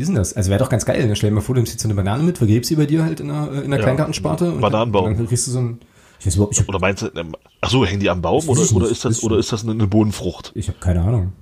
Wie 0.00 0.02
ist 0.02 0.06
denn 0.06 0.16
das? 0.16 0.32
Also 0.32 0.48
wäre 0.48 0.58
doch 0.58 0.70
ganz 0.70 0.86
geil. 0.86 1.06
Dann 1.06 1.14
stell 1.14 1.28
dir 1.28 1.34
mal 1.34 1.42
vor, 1.42 1.54
du 1.54 1.58
nimmst 1.58 1.74
jetzt 1.74 1.82
so 1.82 1.86
eine 1.86 1.94
Banane 1.94 2.22
mit, 2.22 2.38
vergräbst 2.38 2.70
sie 2.70 2.76
bei 2.76 2.86
dir 2.86 3.04
halt 3.04 3.20
in 3.20 3.28
der, 3.28 3.52
in 3.64 3.70
der 3.70 3.80
ja, 3.80 3.84
Kleingartensparte. 3.84 4.52
Bananenbaum. 4.52 5.08
Und 5.08 5.18
dann 5.18 5.28
kriegst 5.28 5.46
du 5.46 5.50
so 5.50 5.58
ein, 5.58 5.78
ich 6.18 6.24
weiß 6.24 6.36
überhaupt, 6.36 6.54
ich 6.54 6.60
hab, 6.60 6.70
oder 6.70 6.78
meinst 6.78 7.02
du, 7.02 7.08
ähm, 7.14 7.36
ach 7.60 7.68
so, 7.68 7.84
hängen 7.84 8.00
die 8.00 8.08
am 8.08 8.22
Baum 8.22 8.48
oder, 8.48 8.62
oder 8.74 8.88
ist 8.88 9.04
das, 9.04 9.22
oder 9.22 9.36
ist 9.36 9.52
das 9.52 9.68
eine, 9.68 9.86
Bodenfrucht? 9.86 10.52
Ich 10.54 10.68
habe 10.68 10.78
keine 10.78 11.02
Ahnung. 11.02 11.34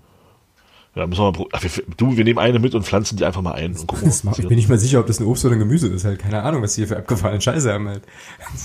Ja, 0.97 1.07
müssen 1.07 1.21
wir 1.21 1.31
mal, 1.31 1.47
ach, 1.53 1.63
wir, 1.63 1.71
du, 1.97 2.17
wir 2.17 2.25
nehmen 2.25 2.41
eine 2.41 2.59
mit 2.59 2.75
und 2.75 2.83
pflanzen 2.83 3.17
die 3.17 3.25
einfach 3.25 3.43
mal 3.43 3.53
ein. 3.53 3.77
Und 3.77 3.87
gucken, 3.87 4.09
ich 4.39 4.49
bin 4.49 4.57
nicht 4.57 4.69
mal 4.69 4.77
sicher, 4.77 4.99
ob 4.99 5.07
das 5.07 5.21
ein 5.21 5.27
Obst 5.27 5.45
oder 5.45 5.55
ein 5.55 5.61
Gemüse 5.61 5.87
ist. 5.87 6.05
Halt 6.05 6.19
keine 6.19 6.43
Ahnung, 6.43 6.63
was 6.63 6.75
die 6.75 6.81
hier 6.81 6.89
für 6.89 6.97
abgefallene 6.97 7.41
Scheiße 7.41 7.73
haben 7.73 7.87
halt. 7.87 8.03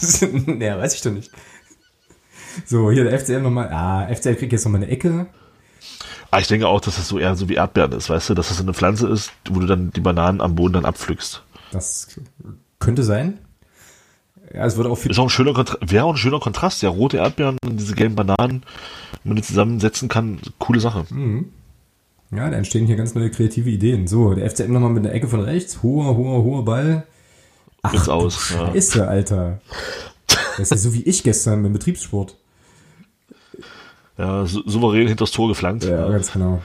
naja, 0.48 0.80
weiß 0.80 0.96
ich 0.96 1.02
doch 1.04 1.12
nicht. 1.12 1.30
So, 2.66 2.90
hier 2.90 3.04
der 3.04 3.20
FCL 3.20 3.42
nochmal. 3.42 3.70
Ah, 3.70 4.12
FCL 4.12 4.38
kriegt 4.38 4.54
jetzt 4.54 4.66
nochmal 4.66 4.82
eine 4.82 4.92
Ecke. 4.92 5.28
Ah, 6.32 6.40
ich 6.40 6.48
denke 6.48 6.68
auch, 6.68 6.82
dass 6.82 6.96
das 6.96 7.08
so 7.08 7.20
eher 7.20 7.36
so 7.36 7.48
wie 7.50 7.56
Erdbeeren 7.56 7.92
ist, 7.92 8.10
weißt 8.10 8.30
du, 8.30 8.34
dass 8.34 8.50
das 8.50 8.60
eine 8.60 8.74
Pflanze 8.74 9.08
ist, 9.08 9.32
wo 9.50 9.60
du 9.60 9.68
dann 9.68 9.92
die 9.92 10.02
Bananen 10.02 10.42
am 10.42 10.56
Boden 10.56 10.74
dann 10.74 10.86
abpflückst. 10.86 11.44
Das 11.72 12.20
könnte 12.80 13.04
sein. 13.04 13.40
Ja, 14.54 14.66
es 14.66 14.78
wird 14.78 14.88
auch 14.88 14.96
viel. 14.96 15.12
Ist 15.12 15.20
auch 15.20 15.26
ein 15.26 15.30
schöner 15.30 15.54
Kontrast, 15.54 15.92
wäre 15.92 16.06
auch 16.06 16.14
ein 16.14 16.18
schöner 16.18 16.40
Kontrast, 16.40 16.82
ja, 16.82 16.90
rote 16.90 17.18
Erdbeeren 17.18 17.58
und 17.64 17.78
diese 17.80 17.96
gelben 17.96 18.16
Bananen, 18.16 18.64
wenn 19.24 19.30
man 19.30 19.36
die 19.36 19.42
zusammensetzen 19.42 20.10
kann, 20.10 20.40
coole 20.60 20.80
Sache. 20.80 21.06
Mhm. 21.10 21.50
Ja, 22.32 22.50
da 22.50 22.58
entstehen 22.58 22.88
hier 22.88 22.96
ganz 22.96 23.14
neue 23.14 23.30
kreative 23.30 23.70
Ideen. 23.70 24.08
So, 24.08 24.34
der 24.34 24.50
FCM 24.50 24.72
nochmal 24.74 24.92
mit 24.92 25.06
der 25.06 25.14
Ecke 25.14 25.28
von 25.28 25.42
rechts, 25.42 25.84
hoher, 25.84 26.18
hoher, 26.18 26.44
hoher 26.44 26.66
Ball. 26.66 27.04
Ach, 27.84 27.94
Jetzt 27.94 28.10
aus. 28.10 28.48
Scheiße, 28.48 29.00
ja. 29.00 29.06
Alter. 29.06 29.62
Das 30.28 30.60
ist 30.60 30.72
ja 30.72 30.78
so 30.78 30.94
wie 30.94 31.04
ich 31.04 31.24
gestern 31.24 31.62
beim 31.64 31.74
Betriebssport. 31.74 32.38
Ja, 34.18 34.46
souverän 34.46 35.08
hinter 35.08 35.24
das 35.24 35.32
Tor 35.32 35.48
geflankt. 35.48 35.86
Ja, 35.86 36.08
ganz 36.10 36.32
genau. 36.32 36.62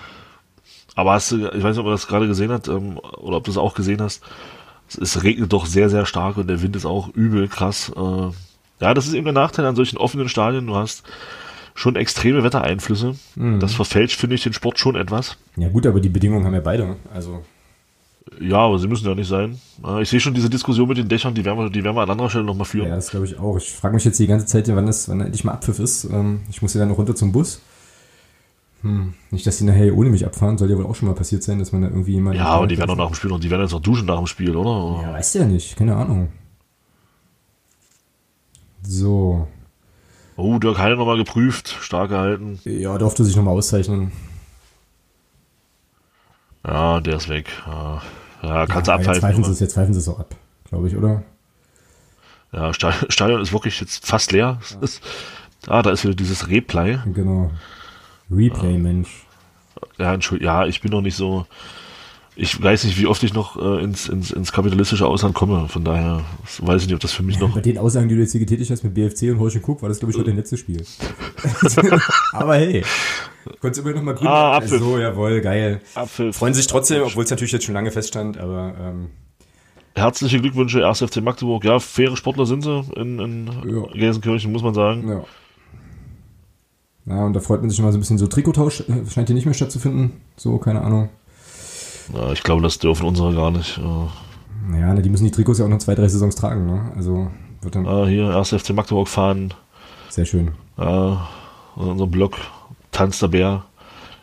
Aber 0.95 1.12
hast 1.12 1.31
du, 1.31 1.37
ich 1.37 1.62
weiß 1.62 1.77
nicht, 1.77 1.79
ob 1.79 1.87
du 1.87 1.91
das 1.91 2.09
gerade 2.09 2.27
gesehen 2.27 2.51
hast, 2.51 2.69
ähm, 2.69 2.99
oder 2.99 3.37
ob 3.37 3.45
du 3.45 3.51
es 3.51 3.57
auch 3.57 3.75
gesehen 3.75 4.03
hast. 4.03 4.23
Es 5.01 5.23
regnet 5.23 5.53
doch 5.53 5.66
sehr, 5.66 5.91
sehr 5.91 6.07
stark 6.07 6.39
und 6.39 6.49
der 6.49 6.62
Wind 6.62 6.75
ist 6.75 6.87
auch 6.87 7.09
übel 7.15 7.47
krass. 7.49 7.93
Äh, 7.95 8.31
ja, 8.81 8.95
das 8.95 9.07
ist 9.07 9.15
eben 9.15 9.25
der 9.25 9.35
Nachteil 9.35 9.66
an 9.66 9.77
solchen 9.77 9.99
offenen 9.99 10.29
Stadien. 10.29 10.66
Du 10.66 10.75
hast 10.75 11.05
schon 11.75 11.97
extreme 11.97 12.43
Wettereinflüsse. 12.43 13.15
Mhm. 13.37 13.61
Das 13.61 13.75
verfälscht, 13.75 14.19
finde 14.19 14.35
ich, 14.35 14.43
den 14.43 14.53
Sport 14.53 14.79
schon 14.79 14.97
etwas. 14.97 15.37
Ja, 15.57 15.69
gut, 15.69 15.87
aber 15.87 16.01
die 16.01 16.09
Bedingungen 16.09 16.45
haben 16.45 16.55
ja 16.55 16.61
beide. 16.61 16.97
Also. 17.15 17.45
Ja, 18.41 18.59
aber 18.59 18.79
sie 18.79 18.89
müssen 18.89 19.07
ja 19.07 19.15
nicht 19.15 19.29
sein. 19.29 19.59
Ich 20.01 20.09
sehe 20.09 20.21
schon 20.21 20.35
diese 20.35 20.51
Diskussion 20.51 20.89
mit 20.89 20.99
den 20.99 21.09
Dächern, 21.09 21.35
die 21.35 21.45
werden 21.45 21.59
wir, 21.59 21.71
die 21.71 21.83
werden 21.85 21.97
wir 21.97 22.03
an 22.03 22.11
anderer 22.11 22.31
Stelle 22.31 22.45
nochmal 22.45 22.67
führen. 22.67 22.89
Ja, 22.89 22.97
das 22.97 23.11
glaube 23.11 23.27
ich 23.27 23.39
auch. 23.39 23.57
Ich 23.57 23.71
frage 23.71 23.95
mich 23.95 24.05
jetzt 24.05 24.19
die 24.19 24.27
ganze 24.27 24.47
Zeit, 24.47 24.69
wann 24.69 24.87
das, 24.87 25.09
wann 25.09 25.21
endlich 25.21 25.45
mal 25.45 25.53
Abpfiff 25.53 25.79
ist. 25.79 26.05
Ähm, 26.05 26.41
ich 26.51 26.63
muss 26.63 26.75
ja 26.75 26.81
dann 26.81 26.89
noch 26.89 26.99
runter 26.99 27.15
zum 27.15 27.33
Bus. 27.33 27.61
Hm. 28.83 29.15
Nicht, 29.31 29.47
dass 29.47 29.59
die 29.59 29.65
nachher 29.65 29.97
ohne 29.97 30.11
mich 30.11 30.25
abfahren, 30.25 30.57
soll 30.57 30.71
ja 30.71 30.77
wohl 30.77 30.87
auch 30.87 30.95
schon 30.95 31.09
mal 31.09 31.15
passiert 31.15 31.43
sein, 31.43 31.59
dass 31.59 31.73
man 31.73 31.83
da 31.83 31.89
irgendwie 31.89 32.13
jemanden. 32.13 32.39
Ja, 32.39 32.47
aber 32.47 32.67
die 32.67 32.79
werden 32.79 32.89
doch 32.89 32.97
nach 32.97 33.07
dem 33.07 33.15
Spiel 33.15 33.31
noch, 33.31 33.41
die 33.41 33.51
werden 33.51 33.63
jetzt 33.63 33.73
noch 33.73 33.83
duschen 33.83 34.07
nach 34.07 34.19
dem 34.19 34.27
Spiel, 34.27 34.55
oder? 34.55 35.03
Ja, 35.03 35.15
weißt 35.15 35.35
du 35.35 35.39
ja 35.41 35.45
nicht, 35.47 35.77
keine 35.77 35.97
Ahnung. 35.97 36.29
So. 38.83 39.49
Oh, 40.37 40.59
Dirk 40.59 40.79
Heine 40.79 40.97
nochmal 40.97 41.17
geprüft, 41.17 41.77
stark 41.81 42.11
gehalten. 42.11 42.61
Ja, 42.65 42.97
durfte 42.99 43.25
sich 43.25 43.35
nochmal 43.35 43.55
auszeichnen. 43.55 44.13
Ja, 46.65 47.01
der 47.01 47.17
ist 47.17 47.29
weg. 47.29 47.51
Ja, 47.67 48.03
ja 48.43 48.66
kannst 48.66 48.89
ja, 48.89 48.94
abhalten. 48.94 49.12
Jetzt 49.12 49.20
pfeifen, 49.20 49.44
sie 49.44 49.51
es, 49.51 49.60
jetzt 49.60 49.74
pfeifen 49.74 49.94
sie 49.94 50.01
es 50.01 50.09
auch 50.09 50.20
ab, 50.20 50.35
glaube 50.69 50.89
ich, 50.89 50.97
oder? 50.97 51.23
Ja, 52.52 52.73
Stadion 52.73 53.40
ist 53.40 53.52
wirklich 53.52 53.81
jetzt 53.81 54.06
fast 54.06 54.32
leer. 54.32 54.59
Ja. 54.70 54.81
Ist, 54.81 55.02
ah, 55.66 55.82
da 55.82 55.90
ist 55.90 56.05
wieder 56.05 56.15
dieses 56.15 56.48
Replay. 56.48 56.98
Genau. 57.12 57.51
Replay, 58.31 58.73
ja. 58.73 58.78
Mensch. 58.78 59.27
Ja, 59.98 60.15
Entschuldigung, 60.15 60.47
ja, 60.47 60.66
ich 60.66 60.81
bin 60.81 60.90
noch 60.90 61.02
nicht 61.02 61.16
so. 61.16 61.47
Ich 62.40 62.62
weiß 62.62 62.85
nicht, 62.85 62.97
wie 63.01 63.06
oft 63.06 63.20
ich 63.24 63.35
noch 63.35 63.56
äh, 63.60 63.82
ins, 63.82 64.09
ins, 64.09 64.31
ins 64.31 64.52
kapitalistische 64.52 65.05
Ausland 65.05 65.35
komme. 65.35 65.66
Von 65.69 65.82
daher 65.82 66.24
weiß 66.60 66.82
ich 66.82 66.86
nicht, 66.86 66.94
ob 66.94 67.01
das 67.01 67.12
für 67.12 67.24
mich 67.24 67.35
ja, 67.35 67.40
noch. 67.43 67.52
Bei 67.52 67.60
den 67.60 67.78
Aussagen, 67.78 68.09
die 68.09 68.15
du 68.15 68.20
jetzt 68.20 68.31
hier 68.31 68.39
getätigt 68.39 68.70
hast 68.70 68.85
mit 68.85 68.94
BFC 68.94 69.32
und 69.32 69.40
Horschen 69.40 69.60
Cook, 69.60 69.82
war 69.82 69.89
das, 69.89 69.98
glaube 69.98 70.12
ich, 70.12 70.19
heute 70.19 70.31
dein 70.31 70.36
letztes 70.36 70.60
Spiel. 70.60 70.85
Aber 72.32 72.55
hey, 72.55 72.85
konntest 73.60 73.85
du 73.85 73.89
immer 73.89 73.98
noch 73.98 74.05
mal 74.05 74.15
grün. 74.15 74.28
Ah, 74.28 74.59
Apfel. 74.59 74.78
So, 74.78 74.98
jawohl, 75.01 75.40
geil. 75.40 75.81
Apfel. 75.97 76.32
Freuen 76.32 76.55
sich 76.55 76.69
trotzdem, 76.69 77.02
obwohl 77.02 77.24
es 77.24 77.31
natürlich 77.31 77.51
jetzt 77.51 77.65
schon 77.65 77.74
lange 77.74 77.90
feststand, 77.90 78.39
aber. 78.39 78.73
Ähm, 78.81 79.09
Herzliche 79.97 80.40
Glückwünsche, 80.40 80.86
1. 80.86 81.01
FC 81.01 81.16
Magdeburg. 81.16 81.65
Ja, 81.65 81.81
faire 81.81 82.16
Sportler 82.16 82.47
sind 82.47 82.62
sie 82.62 82.85
in, 82.94 83.19
in 83.19 83.47
ja. 83.69 83.82
Gelsenkirchen, 83.94 84.52
muss 84.52 84.62
man 84.62 84.74
sagen. 84.74 85.09
Ja. 85.09 85.24
Ja, 87.06 87.27
und 87.27 87.32
da 87.32 87.40
freut 87.40 87.62
man 87.62 87.70
sich 87.70 87.81
immer 87.81 87.90
so 87.90 87.98
ein 87.98 88.01
bisschen 88.01 88.19
so 88.19 88.28
Trikottausch, 88.28 88.82
äh, 88.82 89.10
scheint 89.10 89.27
hier 89.27 89.35
nicht 89.35 89.47
mehr 89.47 89.55
stattzufinden. 89.55 90.20
So, 90.36 90.59
keine 90.59 90.82
Ahnung. 90.82 91.09
Ja, 92.14 92.32
ich 92.32 92.43
glaube, 92.43 92.62
das 92.62 92.78
dürfen 92.78 93.06
unsere 93.06 93.35
gar 93.35 93.51
nicht. 93.51 93.80
Ja, 94.78 94.94
die 94.94 95.09
müssen 95.09 95.24
die 95.24 95.30
Trikots 95.30 95.59
ja 95.59 95.64
auch 95.64 95.70
noch 95.70 95.78
zwei, 95.78 95.94
drei 95.94 96.09
Saisons 96.09 96.35
tragen, 96.35 96.66
ne? 96.66 96.93
Also 96.97 97.28
wird 97.62 97.74
dann. 97.74 97.86
Ah, 97.86 98.06
hier, 98.06 98.36
1. 98.36 98.51
FC 98.51 98.70
Magdeburg 98.70 99.09
fahren. 99.09 99.55
Sehr 100.09 100.24
schön. 100.24 100.52
Ja, 100.76 101.28
unser 101.76 102.06
Blog 102.06 102.39
tanzt 102.93 103.22
der 103.22 103.28
Bär. 103.28 103.64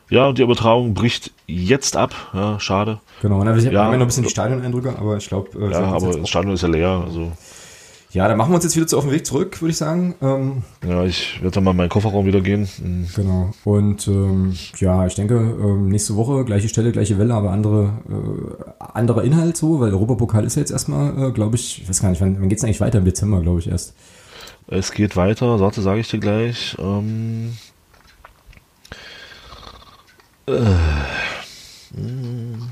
Ja, 0.09 0.27
und 0.27 0.37
die 0.37 0.43
Übertragung 0.43 0.93
bricht 0.93 1.31
jetzt 1.47 1.97
ab. 1.97 2.13
Ja, 2.33 2.59
schade. 2.59 2.99
Genau, 3.21 3.39
und 3.39 3.47
dann 3.47 3.59
ja, 3.59 3.83
haben 3.83 3.91
wir 3.91 3.97
noch 3.97 4.05
ein 4.05 4.07
bisschen 4.07 4.23
die 4.23 4.29
Stadioneindrücke, 4.29 4.97
aber 4.97 5.17
ich 5.17 5.27
glaube. 5.27 5.49
Äh, 5.59 5.71
ja, 5.71 5.83
aber 5.83 6.17
das 6.17 6.29
Stadion 6.29 6.53
ist 6.53 6.61
ja 6.61 6.67
leer. 6.67 7.03
Also. 7.05 7.31
Ja, 8.15 8.29
dann 8.29 8.37
machen 8.37 8.51
wir 8.51 8.55
uns 8.55 8.63
jetzt 8.63 8.77
wieder 8.77 8.87
zu 8.87 8.97
auf 8.97 9.03
den 9.03 9.11
Weg 9.11 9.25
zurück, 9.25 9.61
würde 9.61 9.71
ich 9.71 9.77
sagen. 9.77 10.15
Ähm, 10.21 10.63
ja, 10.87 11.03
ich 11.03 11.41
werde 11.41 11.55
dann 11.55 11.65
mal 11.65 11.71
in 11.71 11.77
meinen 11.77 11.89
Kofferraum 11.89 12.25
wieder 12.25 12.39
gehen. 12.39 12.65
Mhm. 12.81 13.07
Genau. 13.13 13.51
Und 13.65 14.07
ähm, 14.07 14.55
ja, 14.77 15.05
ich 15.05 15.15
denke, 15.15 15.35
ähm, 15.35 15.89
nächste 15.89 16.15
Woche 16.15 16.45
gleiche 16.45 16.69
Stelle, 16.69 16.93
gleiche 16.93 17.19
Welle, 17.19 17.33
aber 17.33 17.51
andere, 17.51 17.89
äh, 18.07 18.71
anderer 18.79 19.25
Inhalt 19.25 19.57
so, 19.57 19.81
weil 19.81 19.91
Europapokal 19.91 20.45
ist 20.45 20.55
ja 20.55 20.61
jetzt 20.61 20.71
erstmal, 20.71 21.27
äh, 21.27 21.31
glaube 21.33 21.57
ich, 21.57 21.81
ich 21.81 21.89
weiß 21.89 22.01
gar 22.01 22.09
nicht, 22.09 22.21
wann, 22.21 22.39
wann 22.39 22.47
geht 22.47 22.57
es 22.57 22.63
eigentlich 22.63 22.79
weiter? 22.79 22.99
Im 22.99 23.05
Dezember, 23.05 23.41
glaube 23.41 23.59
ich, 23.59 23.67
erst. 23.67 23.93
Es 24.67 24.93
geht 24.93 25.17
weiter, 25.17 25.57
sagte, 25.57 25.81
sage 25.81 25.99
ich 25.99 26.07
dir 26.07 26.19
gleich. 26.19 26.77
Ähm, 26.79 27.57
äh, 30.47 30.53
mh, 31.97 32.69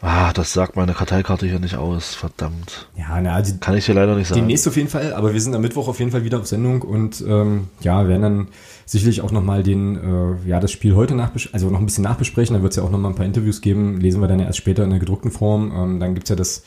Ah, 0.00 0.32
das 0.32 0.52
sagt 0.52 0.76
meine 0.76 0.94
Karteikarte 0.94 1.46
hier 1.46 1.58
nicht 1.58 1.76
aus, 1.76 2.14
verdammt. 2.14 2.88
Ja, 2.96 3.20
na, 3.20 3.42
die, 3.42 3.58
kann 3.58 3.76
ich 3.76 3.86
hier 3.86 3.96
leider 3.96 4.14
nicht 4.14 4.28
sagen. 4.28 4.40
Demnächst 4.40 4.68
auf 4.68 4.76
jeden 4.76 4.88
Fall, 4.88 5.12
aber 5.12 5.32
wir 5.32 5.40
sind 5.40 5.56
am 5.56 5.60
Mittwoch 5.60 5.88
auf 5.88 5.98
jeden 5.98 6.12
Fall 6.12 6.22
wieder 6.22 6.38
auf 6.38 6.46
Sendung 6.46 6.82
und 6.82 7.20
ähm, 7.26 7.68
ja, 7.80 8.06
werden 8.06 8.22
dann 8.22 8.48
sicherlich 8.86 9.22
auch 9.22 9.32
nochmal 9.32 9.64
den, 9.64 9.96
äh, 9.96 10.48
ja, 10.48 10.60
das 10.60 10.70
Spiel 10.70 10.94
heute 10.94 11.16
nachbesprechen, 11.16 11.54
also 11.54 11.70
noch 11.70 11.80
ein 11.80 11.86
bisschen 11.86 12.04
nachbesprechen, 12.04 12.54
dann 12.54 12.62
wird 12.62 12.72
es 12.72 12.76
ja 12.76 12.84
auch 12.84 12.90
nochmal 12.90 13.10
ein 13.10 13.16
paar 13.16 13.26
Interviews 13.26 13.60
geben, 13.60 14.00
lesen 14.00 14.20
wir 14.20 14.28
dann 14.28 14.38
ja 14.38 14.46
erst 14.46 14.58
später 14.58 14.84
in 14.84 14.90
der 14.90 15.00
gedruckten 15.00 15.32
Form. 15.32 15.72
Ähm, 15.74 15.98
dann 15.98 16.14
gibt's 16.14 16.30
ja 16.30 16.36
das, 16.36 16.62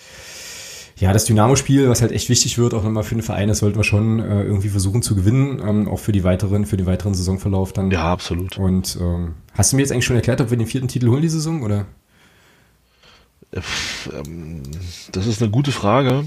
ja, 0.98 1.14
das 1.14 1.24
Dynamo-Spiel, 1.24 1.88
was 1.88 2.02
halt 2.02 2.12
echt 2.12 2.28
wichtig 2.28 2.58
wird, 2.58 2.74
auch 2.74 2.84
nochmal 2.84 3.04
für 3.04 3.16
den 3.16 3.24
Verein, 3.24 3.48
das 3.48 3.60
sollten 3.60 3.80
wir 3.80 3.86
schon 3.86 4.20
äh, 4.20 4.44
irgendwie 4.44 4.70
versuchen 4.70 5.02
zu 5.02 5.16
gewinnen, 5.16 5.62
ähm, 5.66 5.88
auch 5.88 6.00
für 6.00 6.12
die 6.12 6.26
weiteren, 6.26 6.66
für 6.66 6.76
den 6.76 6.86
weiteren 6.86 7.14
Saisonverlauf 7.14 7.72
dann. 7.72 7.92
Ja, 7.92 8.12
absolut. 8.12 8.58
Und 8.58 8.98
ähm, 9.00 9.36
hast 9.54 9.72
du 9.72 9.78
mir 9.78 9.84
jetzt 9.84 9.94
eigentlich 9.94 10.06
schon 10.06 10.18
erklärt, 10.18 10.42
ob 10.42 10.50
wir 10.50 10.58
den 10.58 10.68
vierten 10.68 10.90
Titel 10.90 11.08
holen 11.08 11.22
die 11.22 11.30
Saison, 11.30 11.64
oder? 11.64 11.86
Ähm, 13.54 14.62
das 15.12 15.28
ist 15.28 15.42
eine 15.42 15.52
gute 15.52 15.72
Frage. 15.72 16.24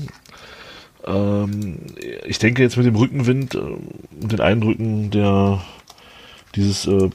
Ähm, 1.06 1.78
ich 2.24 2.38
denke 2.38 2.62
jetzt 2.62 2.76
mit 2.76 2.86
dem 2.86 2.96
Rückenwind 2.96 3.54
und 3.54 4.24
äh, 4.24 4.26
den 4.28 4.40
Eindrücken 4.40 5.10
der 5.10 5.60
dieses 6.54 6.86
äh, 6.86 7.10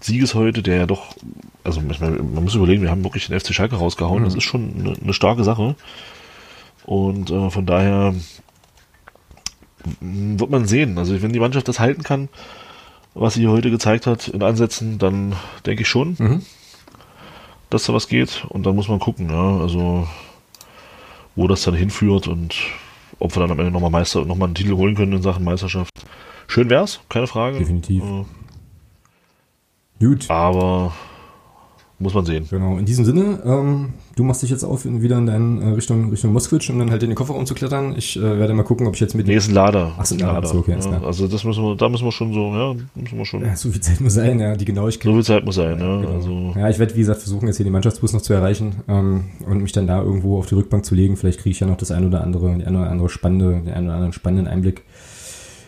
Sieges 0.00 0.34
heute, 0.34 0.62
der 0.62 0.76
ja 0.76 0.86
doch, 0.86 1.16
also 1.64 1.80
man 1.80 2.44
muss 2.44 2.54
überlegen, 2.54 2.82
wir 2.82 2.90
haben 2.90 3.02
wirklich 3.02 3.26
den 3.26 3.38
FC 3.38 3.52
Schalke 3.54 3.76
rausgehauen, 3.76 4.20
mhm. 4.20 4.24
das 4.26 4.34
ist 4.34 4.44
schon 4.44 4.74
eine, 4.78 4.94
eine 5.02 5.12
starke 5.14 5.42
Sache. 5.42 5.74
Und 6.84 7.30
äh, 7.30 7.50
von 7.50 7.66
daher 7.66 8.14
wird 10.00 10.50
man 10.50 10.66
sehen. 10.66 10.98
Also 10.98 11.20
wenn 11.22 11.32
die 11.32 11.40
Mannschaft 11.40 11.66
das 11.66 11.80
halten 11.80 12.02
kann, 12.02 12.28
was 13.14 13.34
sie 13.34 13.48
heute 13.48 13.70
gezeigt 13.70 14.06
hat 14.06 14.28
in 14.28 14.42
Ansätzen, 14.42 14.98
dann 14.98 15.34
denke 15.64 15.82
ich 15.82 15.88
schon. 15.88 16.16
Mhm 16.18 16.42
dass 17.70 17.84
da 17.84 17.94
was 17.94 18.08
geht. 18.08 18.44
Und 18.48 18.66
dann 18.66 18.74
muss 18.74 18.88
man 18.88 18.98
gucken, 18.98 19.30
ja, 19.30 19.58
also 19.58 20.06
wo 21.34 21.46
das 21.46 21.62
dann 21.62 21.74
hinführt 21.74 22.28
und 22.28 22.56
ob 23.18 23.34
wir 23.34 23.40
dann 23.40 23.50
am 23.50 23.58
Ende 23.58 23.70
nochmal 23.70 23.90
Meister, 23.90 24.24
nochmal 24.24 24.48
einen 24.48 24.54
Titel 24.54 24.74
holen 24.74 24.94
können 24.94 25.12
in 25.12 25.22
Sachen 25.22 25.44
Meisterschaft. 25.44 25.92
Schön 26.46 26.70
wär's, 26.70 27.00
keine 27.08 27.26
Frage. 27.26 27.58
Definitiv. 27.58 28.02
Äh, 28.02 28.24
Gut. 29.98 30.30
Aber 30.30 30.92
muss 31.98 32.12
man 32.12 32.26
sehen. 32.26 32.46
Genau, 32.50 32.76
in 32.76 32.84
diesem 32.84 33.04
Sinne, 33.04 33.40
ähm, 33.44 33.94
du 34.16 34.24
machst 34.24 34.42
dich 34.42 34.50
jetzt 34.50 34.64
auf 34.64 34.84
wieder 34.84 35.16
in 35.16 35.26
deine 35.26 35.62
äh, 35.62 35.68
Richtung, 35.70 36.10
Richtung 36.10 36.32
Moskowitsch, 36.32 36.68
um 36.68 36.78
dann 36.78 36.90
halt 36.90 37.02
in 37.02 37.08
den 37.08 37.16
Kofferraum 37.16 37.46
zu 37.46 37.54
klettern. 37.54 37.94
Ich 37.96 38.18
äh, 38.18 38.38
werde 38.38 38.52
mal 38.52 38.64
gucken, 38.64 38.86
ob 38.86 38.94
ich 38.94 39.00
jetzt 39.00 39.14
mit. 39.14 39.26
Nee, 39.26 39.36
ist 39.36 39.48
ein 39.48 39.54
Lader. 39.54 39.92
Ach, 39.96 40.02
ist 40.02 40.12
ein 40.12 40.18
Lader. 40.18 40.34
Lader. 40.34 40.48
So, 40.48 40.58
okay, 40.58 40.76
ja, 40.78 41.02
also 41.02 41.26
das 41.26 41.44
müssen 41.44 41.62
wir, 41.64 41.74
da 41.74 41.88
müssen 41.88 42.04
wir 42.04 42.12
schon 42.12 42.34
so, 42.34 42.52
ja, 42.52 42.74
müssen 42.94 43.16
wir 43.16 43.24
schon. 43.24 43.42
Ja, 43.42 43.56
so 43.56 43.70
viel 43.70 43.80
Zeit 43.80 44.00
muss 44.00 44.14
sein, 44.14 44.38
ja, 44.38 44.56
die 44.56 44.66
Genauigkeit. 44.66 45.10
So 45.10 45.14
viel 45.14 45.24
Zeit 45.24 45.44
muss 45.46 45.54
sein, 45.54 45.78
ja. 45.78 46.00
Genau. 46.00 46.12
Also. 46.12 46.52
Ja, 46.54 46.68
ich 46.68 46.78
werde, 46.78 46.94
wie 46.94 47.00
gesagt, 47.00 47.20
versuchen, 47.20 47.46
jetzt 47.46 47.56
hier 47.56 47.64
den 47.64 47.72
Mannschaftsbus 47.72 48.12
noch 48.12 48.22
zu 48.22 48.34
erreichen 48.34 48.76
ähm, 48.88 49.24
und 49.46 49.62
mich 49.62 49.72
dann 49.72 49.86
da 49.86 50.02
irgendwo 50.02 50.38
auf 50.38 50.46
die 50.46 50.54
Rückbank 50.54 50.84
zu 50.84 50.94
legen. 50.94 51.16
Vielleicht 51.16 51.40
kriege 51.40 51.52
ich 51.52 51.60
ja 51.60 51.66
noch 51.66 51.78
das 51.78 51.90
ein 51.90 52.06
oder 52.06 52.22
andere, 52.22 52.56
die 52.58 52.64
eine 52.64 52.78
oder 52.78 52.90
andere 52.90 53.08
spannende, 53.08 53.62
den 53.64 53.72
einen 53.72 53.86
oder 53.86 53.94
anderen 53.94 54.12
spannenden 54.12 54.48
Einblick 54.48 54.82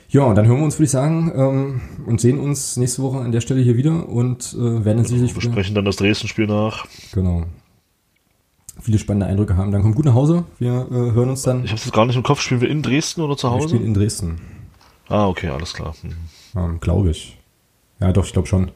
ja, 0.09 0.23
und 0.23 0.37
dann 0.37 0.47
hören 0.47 0.59
wir 0.59 0.65
uns, 0.65 0.77
würde 0.77 0.85
ich 0.85 0.91
sagen, 0.91 1.31
ähm, 1.35 1.81
und 2.07 2.21
sehen 2.21 2.41
uns 2.41 2.79
nächste 2.79 3.03
Woche 3.03 3.19
an 3.19 3.31
der 3.31 3.43
Stelle 3.43 3.61
hier 3.61 3.77
wieder 3.77 4.09
und 4.09 4.55
äh, 4.55 4.59
werden 4.59 4.85
genau, 4.85 5.03
sicherlich. 5.03 5.35
Wir 5.35 5.43
sprechen 5.43 5.75
dann 5.75 5.85
das 5.85 5.97
Dresden-Spiel 5.97 6.47
nach. 6.47 6.87
Genau. 7.13 7.45
Viele 8.81 8.99
spannende 8.99 9.27
Eindrücke 9.27 9.57
haben. 9.57 9.71
Dann 9.71 9.83
kommt 9.83 9.97
gut 9.97 10.07
nach 10.07 10.15
Hause. 10.15 10.45
Wir 10.59 10.87
äh, 10.91 10.95
hören 10.95 11.29
uns 11.29 11.43
dann. 11.43 11.65
Ich 11.65 11.73
habe 11.73 11.81
es 11.81 11.93
gar 11.93 12.07
nicht 12.07 12.17
im 12.17 12.23
Kopf. 12.23 12.41
Spielen 12.41 12.63
wir 12.63 12.71
in 12.71 12.83
Dresden 12.83 13.21
oder 13.21 13.37
zu 13.37 13.51
Hause? 13.51 13.65
Wir 13.65 13.69
spielen 13.69 13.87
in 13.89 13.95
Dresden. 13.95 14.41
Ah, 15.09 15.27
okay, 15.27 15.49
alles 15.49 15.75
klar. 15.75 15.95
Hm. 16.01 16.13
Ähm, 16.57 16.81
glaube 16.81 17.11
ich. 17.11 17.37
Ja, 18.01 18.13
doch, 18.13 18.25
ich 18.25 18.33
glaube 18.33 18.49
schon. 18.49 18.71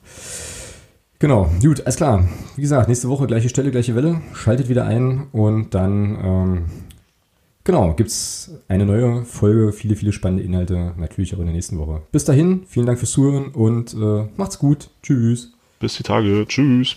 Genau, 1.18 1.48
gut, 1.62 1.80
alles 1.82 1.96
klar. 1.96 2.28
Wie 2.56 2.62
gesagt, 2.62 2.88
nächste 2.88 3.08
Woche 3.08 3.26
gleiche 3.26 3.48
Stelle, 3.48 3.70
gleiche 3.70 3.94
Welle. 3.94 4.20
Schaltet 4.34 4.68
wieder 4.68 4.84
ein 4.84 5.28
und 5.30 5.72
dann 5.72 6.18
ähm, 6.20 6.64
Genau, 7.64 7.94
gibt 7.94 8.10
es 8.10 8.50
eine 8.66 8.84
neue 8.84 9.24
Folge, 9.24 9.72
viele, 9.72 9.94
viele 9.94 10.12
spannende 10.12 10.42
Inhalte, 10.42 10.94
natürlich 10.96 11.34
auch 11.34 11.38
in 11.38 11.46
der 11.46 11.54
nächsten 11.54 11.78
Woche. 11.78 12.02
Bis 12.10 12.24
dahin, 12.24 12.64
vielen 12.66 12.86
Dank 12.86 12.98
fürs 12.98 13.12
Zuhören 13.12 13.50
und 13.52 13.94
äh, 13.94 14.28
macht's 14.36 14.58
gut. 14.58 14.90
Tschüss. 15.02 15.52
Bis 15.78 15.96
die 15.96 16.02
Tage. 16.02 16.44
Tschüss. 16.48 16.96